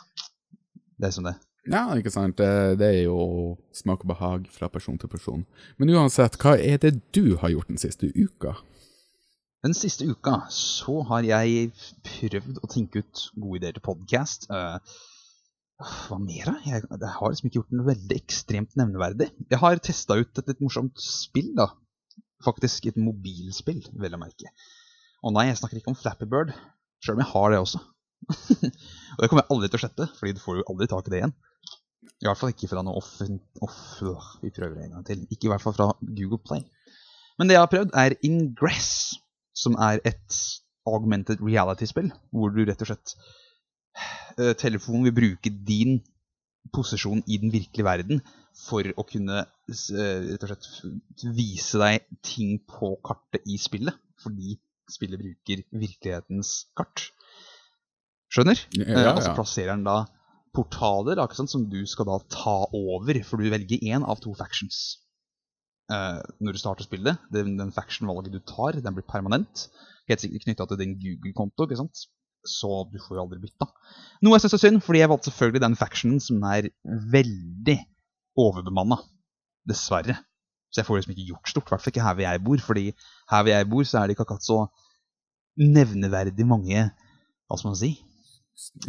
Det 0.97 1.09
er 1.09 1.15
som 1.15 1.27
det. 1.29 1.37
Ja, 1.67 1.83
ikke 1.99 2.13
sant. 2.15 2.39
Det, 2.39 2.79
det 2.81 2.89
er 2.93 3.03
jo 3.09 3.57
smak 3.75 4.05
og 4.05 4.13
behag 4.13 4.47
fra 4.55 4.69
person 4.73 4.99
til 4.99 5.11
person. 5.11 5.43
Men 5.81 5.93
uansett, 5.95 6.39
hva 6.43 6.55
er 6.59 6.79
det 6.83 6.95
du 7.15 7.37
har 7.43 7.53
gjort 7.53 7.71
den 7.73 7.81
siste 7.83 8.11
uka? 8.15 8.55
Den 9.67 9.75
siste 9.75 10.07
uka 10.07 10.45
så 10.53 11.01
har 11.09 11.27
jeg 11.27 11.73
prøvd 12.07 12.61
å 12.63 12.71
tenke 12.71 13.03
ut 13.03 13.25
gode 13.35 13.61
ideer 13.61 13.75
til 13.75 13.87
podkast. 13.89 14.47
hva 16.07 16.19
mer, 16.23 16.53
da? 16.53 16.55
Jeg, 16.65 16.87
jeg 16.87 17.15
har 17.19 17.33
liksom 17.33 17.51
ikke 17.51 17.61
gjort 17.61 17.75
noe 17.75 17.91
veldig 17.91 18.19
ekstremt 18.21 18.79
nevneverdig. 18.79 19.33
Jeg 19.51 19.61
har 19.61 19.83
testa 19.83 20.19
ut 20.21 20.39
et 20.39 20.53
litt 20.53 20.63
morsomt 20.63 21.03
spill, 21.03 21.51
da. 21.59 21.73
Faktisk 22.47 22.87
et 22.87 23.01
mobilspill, 23.01 23.83
vel 23.99 24.15
å 24.15 24.23
merke. 24.23 24.55
Og 25.26 25.35
nei, 25.35 25.49
jeg 25.49 25.59
snakker 25.59 25.80
ikke 25.80 25.90
om 25.90 25.99
Flappy 25.99 26.28
Bird, 26.30 26.52
sjøl 27.02 27.16
om 27.16 27.25
jeg 27.25 27.33
har 27.33 27.52
det 27.52 27.59
også. 27.59 27.80
og 29.16 29.21
det 29.21 29.28
kommer 29.30 29.42
jeg 29.42 29.52
aldri 29.54 29.71
til 29.71 29.78
å 29.78 29.83
slette, 29.83 30.06
fordi 30.18 30.35
du 30.37 30.42
får 30.42 30.61
jo 30.61 30.66
aldri 30.71 30.87
tak 30.92 31.09
i 31.09 31.12
det 31.12 31.21
igjen. 31.21 31.35
I 32.23 32.28
hvert 32.28 32.40
fall 32.40 32.52
ikke 32.52 32.71
fra 32.71 32.85
noe 32.87 33.00
off... 33.00 33.11
off 33.66 33.80
vi 34.45 34.52
prøver 34.54 34.85
en 34.85 34.95
gang 34.97 35.06
til. 35.09 35.25
Ikke 35.26 35.49
i 35.49 35.52
hvert 35.52 35.64
fall 35.64 35.75
fra 35.76 35.88
Google 36.00 36.38
Play. 36.47 36.62
Men 37.37 37.50
det 37.50 37.56
jeg 37.56 37.64
har 37.64 37.73
prøvd, 37.73 37.90
er 37.99 38.16
Ingress, 38.25 38.92
som 39.56 39.76
er 39.83 40.00
et 40.06 40.38
augmented 40.87 41.42
reality-spill, 41.42 42.12
hvor 42.30 42.54
du 42.54 42.62
rett 42.62 42.85
og 42.85 42.92
slett 42.92 43.16
eh, 44.38 44.54
Telefonen 44.59 45.09
vil 45.09 45.16
bruke 45.16 45.50
din 45.50 45.99
posisjon 46.75 47.25
i 47.26 47.38
den 47.42 47.50
virkelige 47.54 47.87
verden 47.87 48.23
for 48.56 48.87
å 48.95 49.04
kunne 49.09 49.42
eh, 49.42 50.30
rett 50.30 50.47
og 50.47 50.52
slett 50.52 51.26
vise 51.37 51.83
deg 51.83 52.06
ting 52.25 52.56
på 52.71 52.95
kartet 53.04 53.45
i 53.50 53.59
spillet, 53.61 53.99
fordi 54.23 54.56
spillet 54.93 55.21
bruker 55.21 55.64
virkelighetens 55.73 56.52
kart. 56.78 57.09
Skjønner? 58.33 58.61
Ja, 58.76 58.85
Eh, 58.87 59.02
ja, 59.07 59.14
og 59.14 59.23
så 59.25 59.35
plasserer 59.37 59.75
den 59.75 59.87
da 59.87 60.05
portaler 60.57 61.21
akkurat 61.21 61.43
sånn, 61.43 61.52
som 61.52 61.66
du 61.71 61.83
skal 61.87 62.09
da 62.09 62.21
ta 62.33 62.57
over, 62.73 63.19
for 63.28 63.43
du 63.43 63.50
velger 63.52 63.83
én 63.85 64.07
av 64.07 64.23
to 64.25 64.33
factions. 64.35 65.02
Uh, 65.93 66.19
når 66.43 66.57
du 66.57 66.59
starter 66.59 66.87
spillet, 66.87 67.21
den, 67.31 67.55
den 67.61 67.71
faction-valget 67.71 68.35
du 68.35 68.40
tar, 68.43 68.81
den 68.83 68.97
blir 68.97 69.07
permanent. 69.07 69.69
Helt 70.11 70.23
sikkert 70.23 70.47
knytta 70.47 70.66
til 70.71 70.81
din 70.81 70.97
Google-konto, 71.02 71.69
ikke 71.69 71.78
sant? 71.78 72.07
så 72.47 72.85
du 72.90 72.99
får 73.02 73.19
jo 73.19 73.25
aldri 73.25 73.43
bytta. 73.43 73.69
Noe 74.25 74.37
jeg 74.37 74.47
syns 74.47 74.57
er 74.57 74.62
synd, 74.62 74.81
fordi 74.85 75.02
jeg 75.02 75.11
valgte 75.12 75.31
selvfølgelig 75.31 75.62
den 75.64 75.78
factionen 75.78 76.23
som 76.23 76.47
er 76.49 76.71
veldig 77.12 77.76
overbemanna. 78.40 79.00
Dessverre. 79.66 80.19
Så 80.70 80.80
jeg 80.82 80.87
får 80.88 80.99
liksom 80.99 81.14
ikke 81.14 81.28
gjort 81.30 81.49
stort, 81.52 81.68
i 81.68 81.73
hvert 81.73 81.85
fall 81.85 81.92
ikke 81.94 82.04
her 82.04 82.14
hvor 82.18 82.26
jeg 82.26 82.44
bor. 82.44 82.58
fordi 82.66 82.87
her 83.30 83.42
hvor 83.46 83.52
jeg 83.52 83.68
bor, 83.70 83.85
så 83.88 83.99
er 84.00 84.06
det 84.11 84.16
ikke 84.16 84.26
akkurat 84.26 84.44
så 84.44 84.58
nevneverdig 85.56 86.46
mange 86.46 86.82
Hva 87.46 87.56
skal 87.58 87.70
man 87.70 87.78
si? 87.78 87.92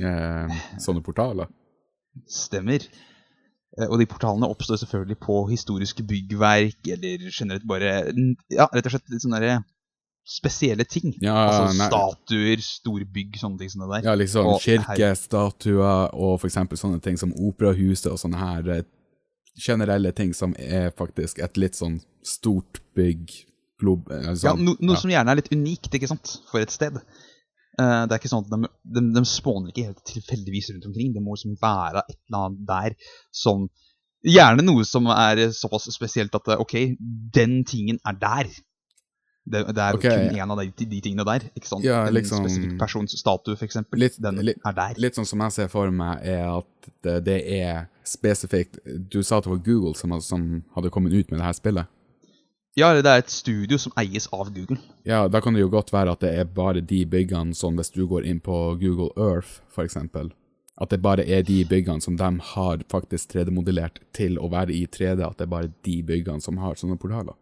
Eh, 0.01 0.57
sånne 0.83 1.03
portaler. 1.05 1.47
Stemmer. 2.31 2.83
Eh, 3.77 3.87
Og 3.87 3.99
de 4.01 4.07
portalene 4.09 4.49
oppstår 4.49 4.79
selvfølgelig 4.81 5.19
på 5.21 5.39
historiske 5.51 6.03
byggverk, 6.07 6.79
eller 6.95 7.27
generelt 7.29 7.67
bare 7.69 7.91
Ja, 8.49 8.65
rett 8.73 8.87
og 8.89 8.95
slett 8.95 9.11
litt 9.13 9.25
sånne 9.25 9.41
der 9.43 9.59
spesielle 10.27 10.83
ting. 10.83 11.13
Ja, 11.23 11.35
altså 11.47 11.77
nei. 11.77 11.85
statuer, 11.87 12.59
store 12.59 13.05
bygg, 13.15 13.37
sånne 13.39 13.61
ting 13.61 13.69
som 13.71 13.85
det 13.85 13.93
der. 13.93 14.09
Ja, 14.09 14.15
liksom 14.19 14.49
kirkestatuer 14.59 16.09
og 16.17 16.43
eksempel 16.43 16.75
sånne 16.79 16.99
ting 17.03 17.15
som 17.19 17.31
operahuset 17.31 18.09
og 18.11 18.19
sånne 18.19 18.41
her 18.41 18.67
eh, 18.73 18.83
generelle 19.57 20.13
ting 20.15 20.33
som 20.37 20.53
er 20.59 20.91
faktisk 20.97 21.39
et 21.43 21.57
litt 21.59 21.77
sånn 21.77 21.99
stort 22.25 22.81
bygg, 22.97 23.33
glob... 23.81 24.11
eh, 24.11 24.29
Ja, 24.29 24.53
sånn, 24.53 24.65
no, 24.65 24.75
noe 24.79 24.97
ja. 24.97 25.01
som 25.01 25.13
gjerne 25.13 25.33
er 25.33 25.41
litt 25.41 25.51
unikt 25.53 25.93
ikke 25.97 26.09
sant, 26.11 26.37
for 26.51 26.63
et 26.63 26.73
sted. 26.73 26.99
Uh, 27.77 28.05
det 28.09 28.15
er 28.15 28.19
ikke 28.21 28.31
sånn 28.31 28.45
at 28.45 28.53
de, 28.53 28.69
de, 28.97 29.03
de 29.13 29.21
spåner 29.29 29.69
ikke 29.69 29.89
helt 29.91 30.05
tilfeldigvis 30.09 30.71
rundt 30.73 30.87
omkring. 30.89 31.11
Det 31.13 31.21
må 31.21 31.35
liksom 31.35 31.57
være 31.61 32.01
et 32.07 32.17
eller 32.29 32.47
annet 32.47 32.63
der 32.71 33.11
som 33.33 33.67
Gjerne 34.25 34.63
noe 34.65 34.81
som 34.87 35.05
er 35.13 35.39
såpass 35.53 35.85
spesielt 35.93 36.33
at 36.35 36.47
eh, 36.49 36.59
OK, 36.59 36.73
den 37.35 37.59
tingen 37.69 37.99
er 38.01 38.15
der. 38.17 38.49
Det, 39.47 39.63
det 39.71 39.83
er 39.83 39.95
okay. 39.95 40.27
kun 40.27 40.39
én 40.41 40.53
av 40.53 40.59
de, 40.59 40.87
de 40.91 41.01
tingene 41.03 41.25
der. 41.27 41.45
ikke 41.55 41.69
sant? 41.69 41.85
Ja, 41.85 42.01
en 42.07 42.13
liksom- 42.13 42.43
spesifikk 42.43 42.77
persons 42.79 43.15
statue, 43.17 43.55
eksempel. 43.63 43.99
Litt- 43.99 44.19
er 44.19 44.73
der. 44.75 44.99
Litt 44.99 45.15
sånn 45.15 45.27
som 45.29 45.39
jeg 45.45 45.55
ser 45.55 45.69
for 45.71 45.91
meg, 45.91 46.19
er 46.23 46.47
at 46.57 46.89
det, 47.03 47.23
det 47.25 47.37
er 47.59 47.87
spesifikt 48.07 48.79
Du 48.85 49.21
sa 49.23 49.37
at 49.37 49.43
det 49.47 49.51
var 49.51 49.63
Google 49.63 49.95
som, 49.95 50.13
som 50.21 50.63
hadde 50.75 50.91
kommet 50.91 51.13
ut 51.13 51.31
med 51.31 51.39
det 51.39 51.45
her 51.45 51.55
spillet. 51.55 51.87
Ja, 52.77 52.91
det 52.93 53.09
er 53.09 53.23
et 53.23 53.31
studio 53.33 53.79
som 53.81 53.93
eies 53.97 54.27
av 54.29 54.51
Google. 54.53 54.77
Ja, 55.07 55.23
da 55.27 55.41
kan 55.41 55.55
det 55.55 55.63
jo 55.63 55.69
godt 55.73 55.89
være 55.89 56.13
at 56.13 56.21
det 56.21 56.35
er 56.37 56.45
bare 56.45 56.83
de 56.85 57.05
byggene 57.09 57.55
som 57.57 57.79
hvis 57.79 57.89
du 57.89 58.03
går 58.05 58.27
inn 58.29 58.39
på 58.43 58.77
Google 58.77 59.09
Earth, 59.17 59.63
eksempel, 59.81 60.29
at 60.77 60.91
det 60.93 61.01
bare 61.01 61.25
er 61.25 61.41
de 61.41 61.63
byggene 61.65 62.03
som 62.05 62.19
de 62.19 62.29
har 62.51 62.83
faktisk 62.91 63.33
3D-modellert 63.33 63.97
til 64.13 64.37
å 64.37 64.49
være 64.53 64.75
i 64.77 64.85
3D, 64.85 65.25
at 65.25 65.39
det 65.39 65.47
er 65.47 65.53
bare 65.55 65.73
de 65.87 65.95
byggene 66.05 66.43
som 66.43 66.61
har 66.61 66.77
sånne 66.77 66.99
portaler. 67.01 67.33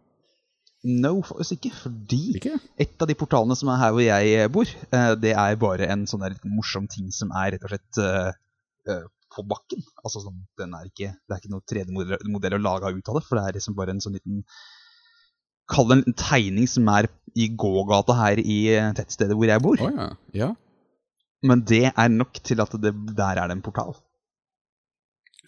No, 0.86 1.18
faktisk 1.26 1.56
ikke. 1.58 1.74
Fordi 1.82 2.22
Ikke? 2.38 2.54
Et 2.78 3.02
av 3.02 3.10
de 3.10 3.16
portalene 3.18 3.56
som 3.58 3.70
er 3.72 3.80
her 3.80 3.94
hvor 3.96 4.04
jeg 4.04 4.50
bor, 4.54 4.70
eh, 4.70 5.12
det 5.18 5.34
er 5.34 5.60
bare 5.60 5.88
en 5.90 6.06
sånn 6.06 6.22
der 6.22 6.36
litt 6.36 6.46
morsom 6.46 6.86
ting 6.90 7.08
som 7.14 7.32
er 7.34 7.56
rett 7.56 7.66
og 7.66 7.72
slett 7.72 8.00
eh, 8.02 8.32
eh, 8.92 9.04
på 9.34 9.44
bakken. 9.50 9.82
Altså 10.04 10.22
sånn, 10.24 10.38
den 10.60 10.74
er 10.78 10.88
ikke, 10.88 11.12
Det 11.16 11.34
er 11.34 11.42
ikke 11.42 11.54
noe 11.54 11.66
3D-modell 11.66 12.58
å 12.58 12.62
lage 12.62 12.94
ut 12.94 13.10
av 13.10 13.18
det, 13.18 13.24
for 13.26 13.38
det 13.38 13.44
er 13.46 13.58
liksom 13.58 13.78
bare 13.78 13.96
en 13.96 14.04
sånn 14.04 14.18
liten 14.18 14.44
Kall 15.66 15.88
det 15.90 15.96
en 15.96 16.14
tegning 16.14 16.68
som 16.70 16.86
er 16.92 17.08
i 17.34 17.48
gågata 17.50 18.14
her 18.14 18.38
i 18.38 18.58
eh, 18.70 18.92
tettstedet 18.94 19.34
hvor 19.34 19.50
jeg 19.50 19.62
bor. 19.64 19.80
Oh, 19.82 19.90
ja. 19.90 20.12
Ja. 20.30 20.50
Men 21.42 21.64
det 21.66 21.88
er 21.90 22.12
nok 22.12 22.38
til 22.46 22.62
at 22.62 22.76
det, 22.78 22.92
der 23.18 23.40
er 23.42 23.50
det 23.50 23.56
en 23.56 23.64
portal. 23.66 23.96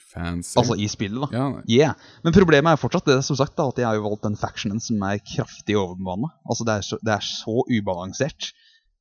Fancy. 0.08 0.56
Altså 0.60 0.76
i 0.80 0.86
spillet, 0.88 1.20
da. 1.20 1.28
ja, 1.36 1.62
Yeah. 1.68 1.96
Men 2.24 2.34
problemet 2.36 2.72
er 2.72 2.80
fortsatt 2.80 3.08
det 3.10 3.18
som 3.26 3.36
sagt 3.36 3.56
da, 3.58 3.68
at 3.68 3.80
jeg 3.80 3.88
har 3.88 3.98
jo 3.98 4.06
valgt 4.06 4.24
den 4.24 4.38
factionen 4.40 4.80
som 4.80 5.02
er 5.04 5.20
kraftig 5.20 5.76
overbemanna. 5.76 6.30
Altså 6.48 6.64
det 6.68 6.78
er, 6.78 6.86
så, 6.86 6.98
det 7.04 7.14
er 7.18 7.26
så 7.26 7.64
ubalansert, 7.68 8.52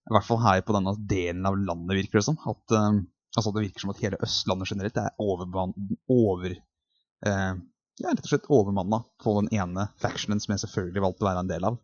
i 0.07 0.15
hvert 0.15 0.27
fall 0.27 0.41
her 0.43 0.63
på 0.67 0.75
denne 0.75 0.93
delen 1.09 1.47
av 1.47 1.57
landet, 1.59 1.95
virker 2.01 2.19
det 2.19 2.27
som. 2.27 2.39
At, 2.47 2.75
um, 2.75 3.01
altså 3.35 3.53
det 3.55 3.65
virker 3.67 3.85
som 3.85 3.93
at 3.93 4.03
hele 4.03 4.19
Østlandet 4.27 4.71
generelt 4.73 5.01
er 5.01 5.15
over 5.19 6.51
eh, 6.51 7.53
Ja, 7.97 8.11
rett 8.11 8.21
og 8.21 8.29
slett 8.29 8.51
overmanna 8.53 9.01
på 9.23 9.33
den 9.39 9.47
ene 9.57 9.87
factionen 10.01 10.41
som 10.43 10.53
jeg 10.53 10.61
selvfølgelig 10.67 11.01
valgte 11.07 11.25
å 11.25 11.29
være 11.31 11.45
en 11.45 11.49
del 11.49 11.65
av. 11.71 11.79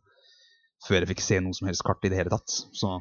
Før 0.84 1.00
jeg 1.00 1.10
fikk 1.13 1.24
se 1.24 1.39
noe 1.42 1.56
som 1.58 1.70
helst 1.70 1.86
kart 1.88 2.03
i 2.06 2.12
det 2.12 2.20
hele 2.20 2.34
tatt. 2.34 2.53
Så 2.75 3.00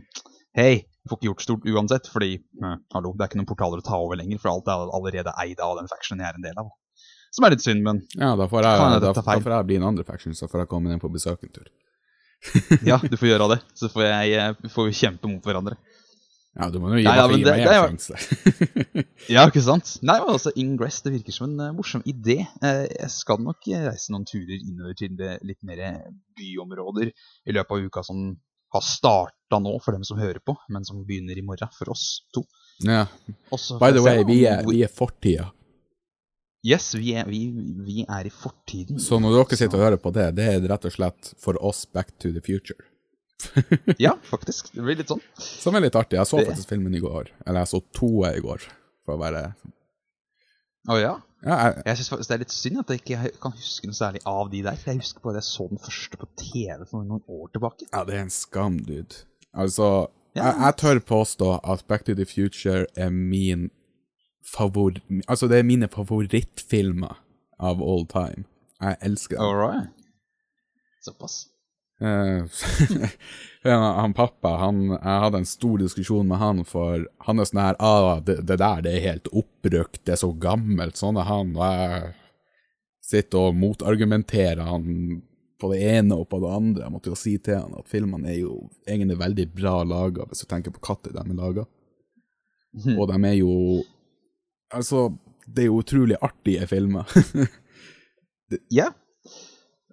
hei, 0.58 0.84
du 1.02 1.10
får 1.10 1.18
ikke 1.18 1.28
gjort 1.30 1.44
stort 1.44 1.66
uansett, 1.68 2.08
fordi 2.12 2.36
mm. 2.38 2.78
hallo, 2.94 3.14
det 3.16 3.24
er 3.24 3.30
ikke 3.30 3.40
noen 3.40 3.50
portaler 3.50 3.82
å 3.82 3.86
ta 3.86 3.98
over 3.98 4.20
lenger, 4.20 4.40
for 4.42 4.52
alt 4.52 4.70
er 4.70 4.92
allerede 4.98 5.34
eid 5.42 5.62
av 5.64 5.78
den 5.80 5.90
factionen 5.90 6.24
jeg 6.24 6.32
er 6.32 6.40
en 6.40 6.48
del 6.48 6.60
av. 6.62 6.72
Som 7.32 7.46
er 7.46 7.54
litt 7.54 7.64
synd, 7.64 7.80
men 7.84 8.02
ja 8.12 8.34
da, 8.36 8.44
får 8.50 8.66
jeg, 8.66 8.82
da, 9.00 9.12
da 9.16 9.24
får 9.24 9.54
jeg 9.56 9.68
bli 9.70 9.80
en 9.80 9.88
andre 9.88 10.04
faction, 10.04 10.36
så 10.36 10.50
får 10.52 10.64
jeg 10.64 10.72
komme 10.74 10.92
inn 10.92 11.00
på 11.02 11.10
besøk 11.12 11.46
en 11.46 11.54
tur. 11.54 11.70
ja, 12.90 12.98
du 12.98 13.16
får 13.16 13.28
gjøre 13.30 13.48
det. 13.54 13.58
Så 13.78 13.88
får, 13.92 14.04
jeg, 14.04 14.36
eh, 14.36 14.70
får 14.74 14.88
vi 14.88 14.94
kjempe 14.98 15.30
mot 15.30 15.46
hverandre. 15.46 15.78
Ja, 16.52 16.66
du 16.68 16.76
må 16.82 16.90
jo 16.92 16.98
gi, 17.00 17.06
Nei, 17.06 17.14
ja, 17.16 17.26
gi 17.30 17.44
det- 17.46 17.52
meg 17.56 17.70
en 17.70 17.96
sjanse. 17.96 19.04
Ja, 19.32 19.46
ikke 19.48 19.62
sant? 19.64 19.94
Nei, 20.04 20.18
men 20.20 20.34
altså, 20.34 20.52
Ingress 20.60 21.00
det 21.06 21.14
virker 21.14 21.32
som 21.32 21.46
en 21.48 21.62
uh, 21.62 21.70
morsom 21.72 22.02
idé. 22.04 22.42
Uh, 22.60 22.84
jeg 22.90 23.08
skal 23.14 23.40
nok 23.40 23.64
reise 23.70 24.12
noen 24.12 24.26
turer 24.28 24.58
innover 24.58 24.98
til 24.98 25.16
litt 25.16 25.62
mer 25.64 25.80
byområder 26.36 27.08
i 27.08 27.56
løpet 27.56 27.78
av 27.78 27.86
uka 27.88 28.04
som 28.04 28.34
har 28.72 28.84
starta 28.84 29.58
nå, 29.60 29.74
for 29.84 29.92
dem 29.92 30.04
som 30.04 30.18
hører 30.20 30.40
på, 30.44 30.54
men 30.72 30.84
som 30.88 31.02
begynner 31.04 31.36
i 31.38 31.44
morgen 31.44 31.68
for 31.76 31.90
oss 31.92 32.22
to. 32.34 32.44
ja. 32.86 33.06
Også, 33.52 33.78
By 33.80 33.90
the 33.92 34.02
way, 34.04 34.22
vi 34.24 34.38
er, 34.48 34.62
vi 34.68 34.82
er 34.86 34.88
fortida. 34.92 35.50
Yes, 36.64 36.92
vi 36.94 37.10
er, 37.18 37.26
vi, 37.26 37.40
vi 37.82 38.04
er 38.06 38.28
i 38.28 38.30
fortiden. 38.30 39.00
Så 39.02 39.18
når 39.20 39.34
dere 39.34 39.58
sitter 39.58 39.80
og 39.80 39.84
hører 39.88 39.98
på 39.98 40.12
det, 40.14 40.28
det 40.38 40.44
er 40.46 40.60
rett 40.70 40.84
og 40.86 40.94
slett 40.94 41.32
for 41.42 41.58
oss 41.58 41.84
Back 41.90 42.12
to 42.22 42.30
the 42.32 42.40
Future. 42.44 42.78
Ja, 43.98 44.12
faktisk. 44.28 44.68
Det 44.70 44.84
blir 44.86 44.94
litt 45.00 45.10
sånn. 45.10 45.20
Som 45.42 45.74
er 45.74 45.82
litt 45.82 45.96
artig. 45.98 46.20
Jeg 46.20 46.30
så 46.30 46.38
Det- 46.38 46.46
faktisk 46.52 46.68
filmen 46.70 46.94
i 46.94 47.00
går. 47.02 47.32
Eller 47.44 47.64
jeg 47.64 47.72
så 47.72 47.80
to 47.92 48.10
i 48.28 48.38
går, 48.40 48.62
for 49.04 49.16
å 49.16 49.20
være 49.24 49.54
Å 50.90 50.96
ja. 50.98 51.12
Ja, 51.42 51.56
jeg, 51.66 51.82
Jeg 51.86 51.98
syns 51.98 52.26
det 52.28 52.34
er 52.36 52.40
litt 52.42 52.54
synd 52.54 52.78
at 52.82 52.90
jeg 52.90 53.00
ikke 53.02 53.30
kan 53.42 53.52
huske 53.58 53.86
noe 53.90 53.94
særlig 53.98 54.20
av 54.30 54.50
de 54.50 54.62
der. 54.62 54.76
For 54.78 54.92
jeg 54.92 55.00
husker 55.02 55.20
bare 55.24 55.36
at 55.38 55.42
jeg 55.42 55.48
så 55.50 55.66
den 55.70 55.78
første 55.82 56.18
på 56.20 56.28
TV 56.38 56.84
for 56.90 57.02
noen 57.06 57.22
år 57.28 57.50
tilbake. 57.54 57.86
ja, 57.92 58.04
det 58.06 58.14
er 58.16 58.22
en 58.26 58.30
skam, 58.34 58.78
dude. 58.86 59.24
Altså, 59.54 60.08
Ja. 60.34 60.46
jeg, 60.46 60.60
jeg 60.64 60.76
tør 60.80 60.98
påstå 61.06 61.48
at 61.72 61.84
Back 61.88 62.04
to 62.06 62.14
the 62.14 62.24
Future 62.26 62.86
er 62.96 63.10
min 63.10 63.70
favor... 64.54 64.92
Altså, 65.28 65.46
det 65.48 65.58
er 65.58 65.62
mine 65.66 65.88
favorittfilmer 65.88 67.18
av 67.60 67.82
all 67.82 68.06
time. 68.06 68.44
Jeg 68.80 68.96
elsker 69.02 69.36
dem. 69.36 69.44
All 69.44 69.54
right. 69.58 69.90
Såpass. 71.04 71.48
Eh, 72.02 72.44
han 73.72 74.14
pappa, 74.16 74.56
han, 74.58 74.84
jeg 74.96 75.20
hadde 75.24 75.42
en 75.42 75.48
stor 75.48 75.78
diskusjon 75.82 76.28
med 76.28 76.40
han, 76.42 76.64
for 76.66 77.06
han 77.26 77.38
er 77.38 77.48
sånn 77.48 77.62
her 77.62 77.78
ah, 77.78 78.16
det, 78.24 78.40
det 78.48 78.58
der 78.58 78.82
det 78.82 78.96
er 78.96 79.06
helt 79.12 79.30
oppbrukt, 79.30 80.00
det 80.02 80.16
er 80.16 80.22
så 80.24 80.32
gammelt, 80.34 80.98
sånn 80.98 81.20
er 81.20 81.28
han. 81.28 81.54
Og 81.58 81.62
jeg 81.62 82.14
sitter 83.12 83.48
og 83.50 83.60
motargumenterer 83.60 84.64
han 84.66 85.22
på 85.62 85.70
det 85.70 85.82
ene 85.92 86.18
og 86.18 86.26
på 86.30 86.40
det 86.42 86.50
andre. 86.50 86.84
Jeg 86.84 86.94
måtte 86.94 87.12
jo 87.12 87.18
si 87.18 87.36
til 87.38 87.60
han 87.60 87.76
at 87.78 87.90
filmene 87.90 88.32
er 88.32 88.40
jo 88.40 88.56
egentlig 88.82 89.20
veldig 89.20 89.46
bra 89.54 89.76
laga, 89.86 90.26
hvis 90.26 90.42
du 90.42 90.48
tenker 90.50 90.74
på 90.74 90.82
når 90.82 91.12
de 91.14 91.22
er 91.22 91.38
laga. 91.38 91.66
Mm. 92.72 92.96
Og 92.96 93.04
de 93.10 93.18
er 93.28 93.36
jo 93.38 93.56
Altså, 94.72 95.10
det 95.44 95.66
er 95.66 95.66
jo 95.68 95.80
utrolig 95.82 96.16
artige 96.20 96.66
filmer. 96.66 97.04
Ja. 98.68 98.90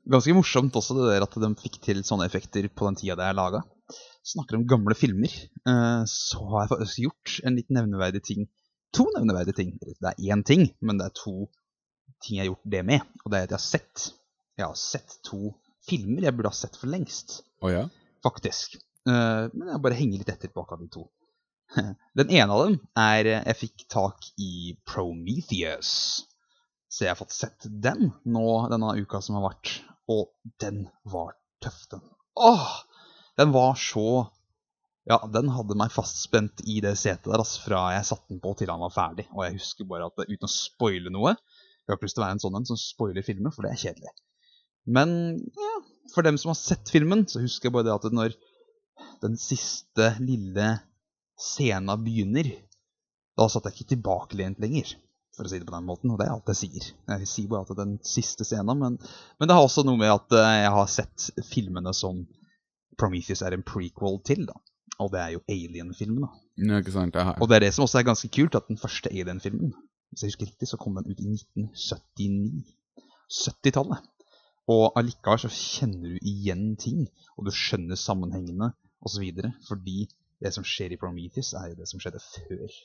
Ganske 0.10 0.34
morsomt 0.34 0.74
også 0.80 0.96
det 0.98 1.10
der 1.12 1.26
at 1.26 1.36
de 1.44 1.50
fikk 1.62 1.78
til 1.86 2.00
sånne 2.08 2.26
effekter 2.26 2.66
på 2.74 2.88
den 2.90 2.98
tida 2.98 3.18
det 3.20 3.28
er 3.30 3.38
laga. 3.38 3.62
Snakker 4.26 4.58
om 4.58 4.66
gamle 4.70 4.96
filmer, 4.98 5.30
eh, 5.70 6.02
så 6.10 6.42
har 6.52 6.64
jeg 6.66 6.72
faktisk 6.74 7.04
gjort 7.06 7.36
en 7.48 7.56
litt 7.60 7.70
nevneverdig 7.74 8.22
ting. 8.26 8.48
To 8.98 9.06
nevneverdige 9.16 9.58
ting. 9.60 9.76
Det 9.80 10.10
er 10.10 10.18
én 10.34 10.42
ting, 10.46 10.66
men 10.82 10.98
det 11.00 11.08
er 11.12 11.16
to 11.18 11.36
ting 12.26 12.40
jeg 12.40 12.44
har 12.48 12.50
gjort 12.52 12.72
det 12.74 12.82
med. 12.90 13.06
Og 13.24 13.32
det 13.32 13.38
er 13.40 13.48
at 13.48 13.54
jeg 13.54 13.60
har 13.60 13.68
sett 13.68 14.08
Jeg 14.60 14.66
har 14.68 14.76
sett 14.76 15.14
to 15.24 15.54
filmer 15.88 16.26
jeg 16.26 16.36
burde 16.36 16.50
ha 16.52 16.58
sett 16.58 16.76
for 16.76 16.92
lengst, 16.92 17.38
Oh, 17.64 17.70
ja? 17.72 17.86
faktisk. 18.26 18.76
Eh, 19.08 19.46
men 19.54 19.70
jeg 19.72 19.82
bare 19.86 19.96
henger 19.98 20.20
litt 20.20 20.32
etter 20.34 20.52
på 20.52 20.66
akkurat 20.66 20.82
de 20.84 20.90
to. 20.92 21.06
Den 22.20 22.34
ene 22.34 22.52
av 22.52 22.66
dem 22.66 22.76
er 22.98 23.30
eh, 23.30 23.46
Jeg 23.48 23.60
fikk 23.62 23.86
tak 23.94 24.28
i 24.42 24.76
Prometheus. 24.90 26.26
Så 26.90 27.06
jeg 27.06 27.14
har 27.14 27.20
fått 27.20 27.36
sett 27.36 27.68
den 27.70 28.10
nå 28.26 28.46
denne 28.72 28.96
uka 29.00 29.22
som 29.22 29.38
har 29.38 29.46
vært. 29.52 29.76
Og 30.10 30.30
den 30.62 30.88
var 31.08 31.36
tøff, 31.64 31.86
den. 31.92 32.04
Åh! 32.40 32.68
Den 33.40 33.54
var 33.56 33.76
så 33.80 34.28
Ja, 35.10 35.18
den 35.32 35.48
hadde 35.50 35.78
meg 35.80 35.94
fastspent 35.94 36.62
i 36.70 36.82
det 36.86 36.92
setet 37.00 37.26
der 37.32 37.42
altså, 37.42 37.64
fra 37.64 37.86
jeg 37.96 38.06
satte 38.12 38.30
den 38.30 38.42
på 38.44 38.52
til 38.60 38.70
han 38.70 38.84
var 38.84 38.94
ferdig. 38.94 39.26
Og 39.34 39.46
jeg 39.46 39.56
husker 39.58 39.88
bare 39.90 40.10
at 40.10 40.26
uten 40.26 40.46
å 40.46 40.52
spoile 40.52 41.14
noe 41.14 41.34
Jeg 41.34 41.88
har 41.90 41.98
ikke 41.98 42.10
lyst 42.10 42.18
til 42.20 42.22
å 42.22 42.28
være 42.28 42.38
en 42.38 42.44
sånn 42.44 42.60
en 42.60 42.68
som 42.70 42.78
spoiler 42.78 43.26
filmer, 43.26 43.54
for 43.56 43.66
det 43.66 43.72
er 43.74 43.82
kjedelig. 43.82 44.12
Men 44.86 45.12
ja, 45.58 45.74
for 46.14 46.26
dem 46.26 46.38
som 46.38 46.52
har 46.52 46.60
sett 46.60 46.92
filmen, 46.94 47.26
så 47.30 47.42
husker 47.42 47.70
jeg 47.70 47.76
bare 47.76 47.88
det 47.88 47.96
at 47.96 48.14
når 48.14 48.36
den 49.24 49.36
siste 49.40 50.12
lille 50.22 50.68
scena 51.40 51.96
begynner, 52.00 52.52
da 53.40 53.48
satt 53.50 53.70
jeg 53.70 53.80
ikke 53.80 53.94
tilbakelent 53.96 54.62
lenger, 54.62 54.94
for 55.40 55.48
å 55.48 55.52
si 55.52 55.62
det 55.62 55.68
på 55.70 55.76
den 55.76 55.88
måten. 55.88 56.12
Og 56.12 56.20
det 56.20 56.28
er 56.28 56.34
alt 56.36 56.52
jeg 56.52 56.60
sier. 56.66 56.90
Jeg 57.14 57.30
sier 57.32 57.52
bare 57.52 57.64
at 57.64 57.80
den 57.80 57.96
siste 58.06 58.48
scenen, 58.48 58.82
men, 58.82 58.98
men 59.40 59.50
det 59.50 59.56
har 59.56 59.66
også 59.66 59.86
noe 59.88 60.00
med 60.00 60.12
at 60.12 60.36
eh, 60.36 60.56
jeg 60.66 60.74
har 60.76 60.92
sett 60.92 61.30
filmene 61.48 61.96
som 61.96 62.26
Prometheus 63.00 63.44
er 63.48 63.56
en 63.56 63.64
prequel 63.64 64.20
til, 64.28 64.44
da. 64.50 64.58
Og 65.00 65.14
det 65.14 65.22
er 65.24 65.36
jo 65.38 65.44
Alien-filmen, 65.48 66.26
da. 66.26 66.32
Ja, 66.60 66.82
ikke 66.84 66.92
sant? 66.92 67.16
Jeg. 67.16 67.38
Og 67.40 67.48
det 67.48 67.56
er 67.56 67.66
det 67.66 67.72
som 67.76 67.86
også 67.86 68.02
er 68.02 68.10
ganske 68.10 68.32
kult, 68.36 68.58
at 68.60 68.68
den 68.68 68.82
første 68.82 69.12
Alien-filmen, 69.14 69.72
hvis 70.12 70.26
jeg 70.26 70.34
husker 70.34 70.50
riktig, 70.50 70.68
så 70.68 70.80
kom 70.82 71.00
den 71.00 71.08
ut 71.08 71.22
i 71.24 71.30
1979. 71.32 72.76
70-tallet. 73.30 74.08
Og 74.70 74.98
allikevel 75.00 75.42
så 75.42 75.50
kjenner 75.54 76.14
du 76.14 76.30
igjen 76.30 76.74
ting, 76.82 77.06
og 77.38 77.48
du 77.48 77.54
skjønner 77.56 77.98
sammenhengene 77.98 78.74
osv. 79.06 79.26
Fordi 79.70 80.10
det 80.44 80.52
som 80.56 80.66
skjer 80.68 80.94
i 80.94 81.00
Prometheus, 81.00 81.54
er 81.58 81.72
jo 81.72 81.80
det 81.80 81.88
som 81.90 82.02
skjedde 82.02 82.22
før. 82.26 82.80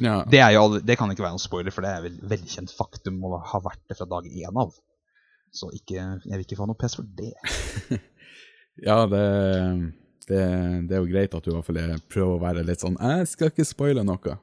Ja. 0.00 0.22
Det, 0.30 0.40
er 0.40 0.54
jo 0.56 0.80
det 0.80 0.96
kan 0.98 1.10
ikke 1.12 1.24
være 1.24 1.36
noen 1.36 1.42
spoiler, 1.42 1.74
for 1.74 1.84
det 1.84 1.92
er 1.92 2.04
vel 2.06 2.18
velkjent 2.30 2.72
faktum 2.74 3.20
og 3.28 3.38
har 3.50 3.64
vært 3.64 3.82
det 3.90 3.98
fra 3.98 4.08
dag 4.08 4.28
én 4.28 4.60
av. 4.64 4.74
Så 5.54 5.70
ikke, 5.72 5.96
jeg 5.98 6.34
vil 6.34 6.44
ikke 6.44 6.58
få 6.58 6.68
noe 6.68 6.78
pes 6.78 6.98
for 6.98 7.08
det. 7.18 7.32
ja, 8.88 8.98
det, 9.10 9.22
det, 10.28 10.42
det, 10.88 10.96
er 10.96 11.00
jo 11.00 11.08
greit 11.08 11.36
at 11.36 11.44
du 11.44 11.52
i 11.52 11.56
hvert 11.56 11.68
fall 11.68 11.80
prøver 12.10 12.34
å 12.34 12.42
være 12.42 12.66
litt 12.68 12.84
sånn 12.84 12.98
Jeg 13.00 13.30
skal 13.30 13.52
ikke 13.52 13.66
spoile 13.68 14.04
noe. 14.06 14.36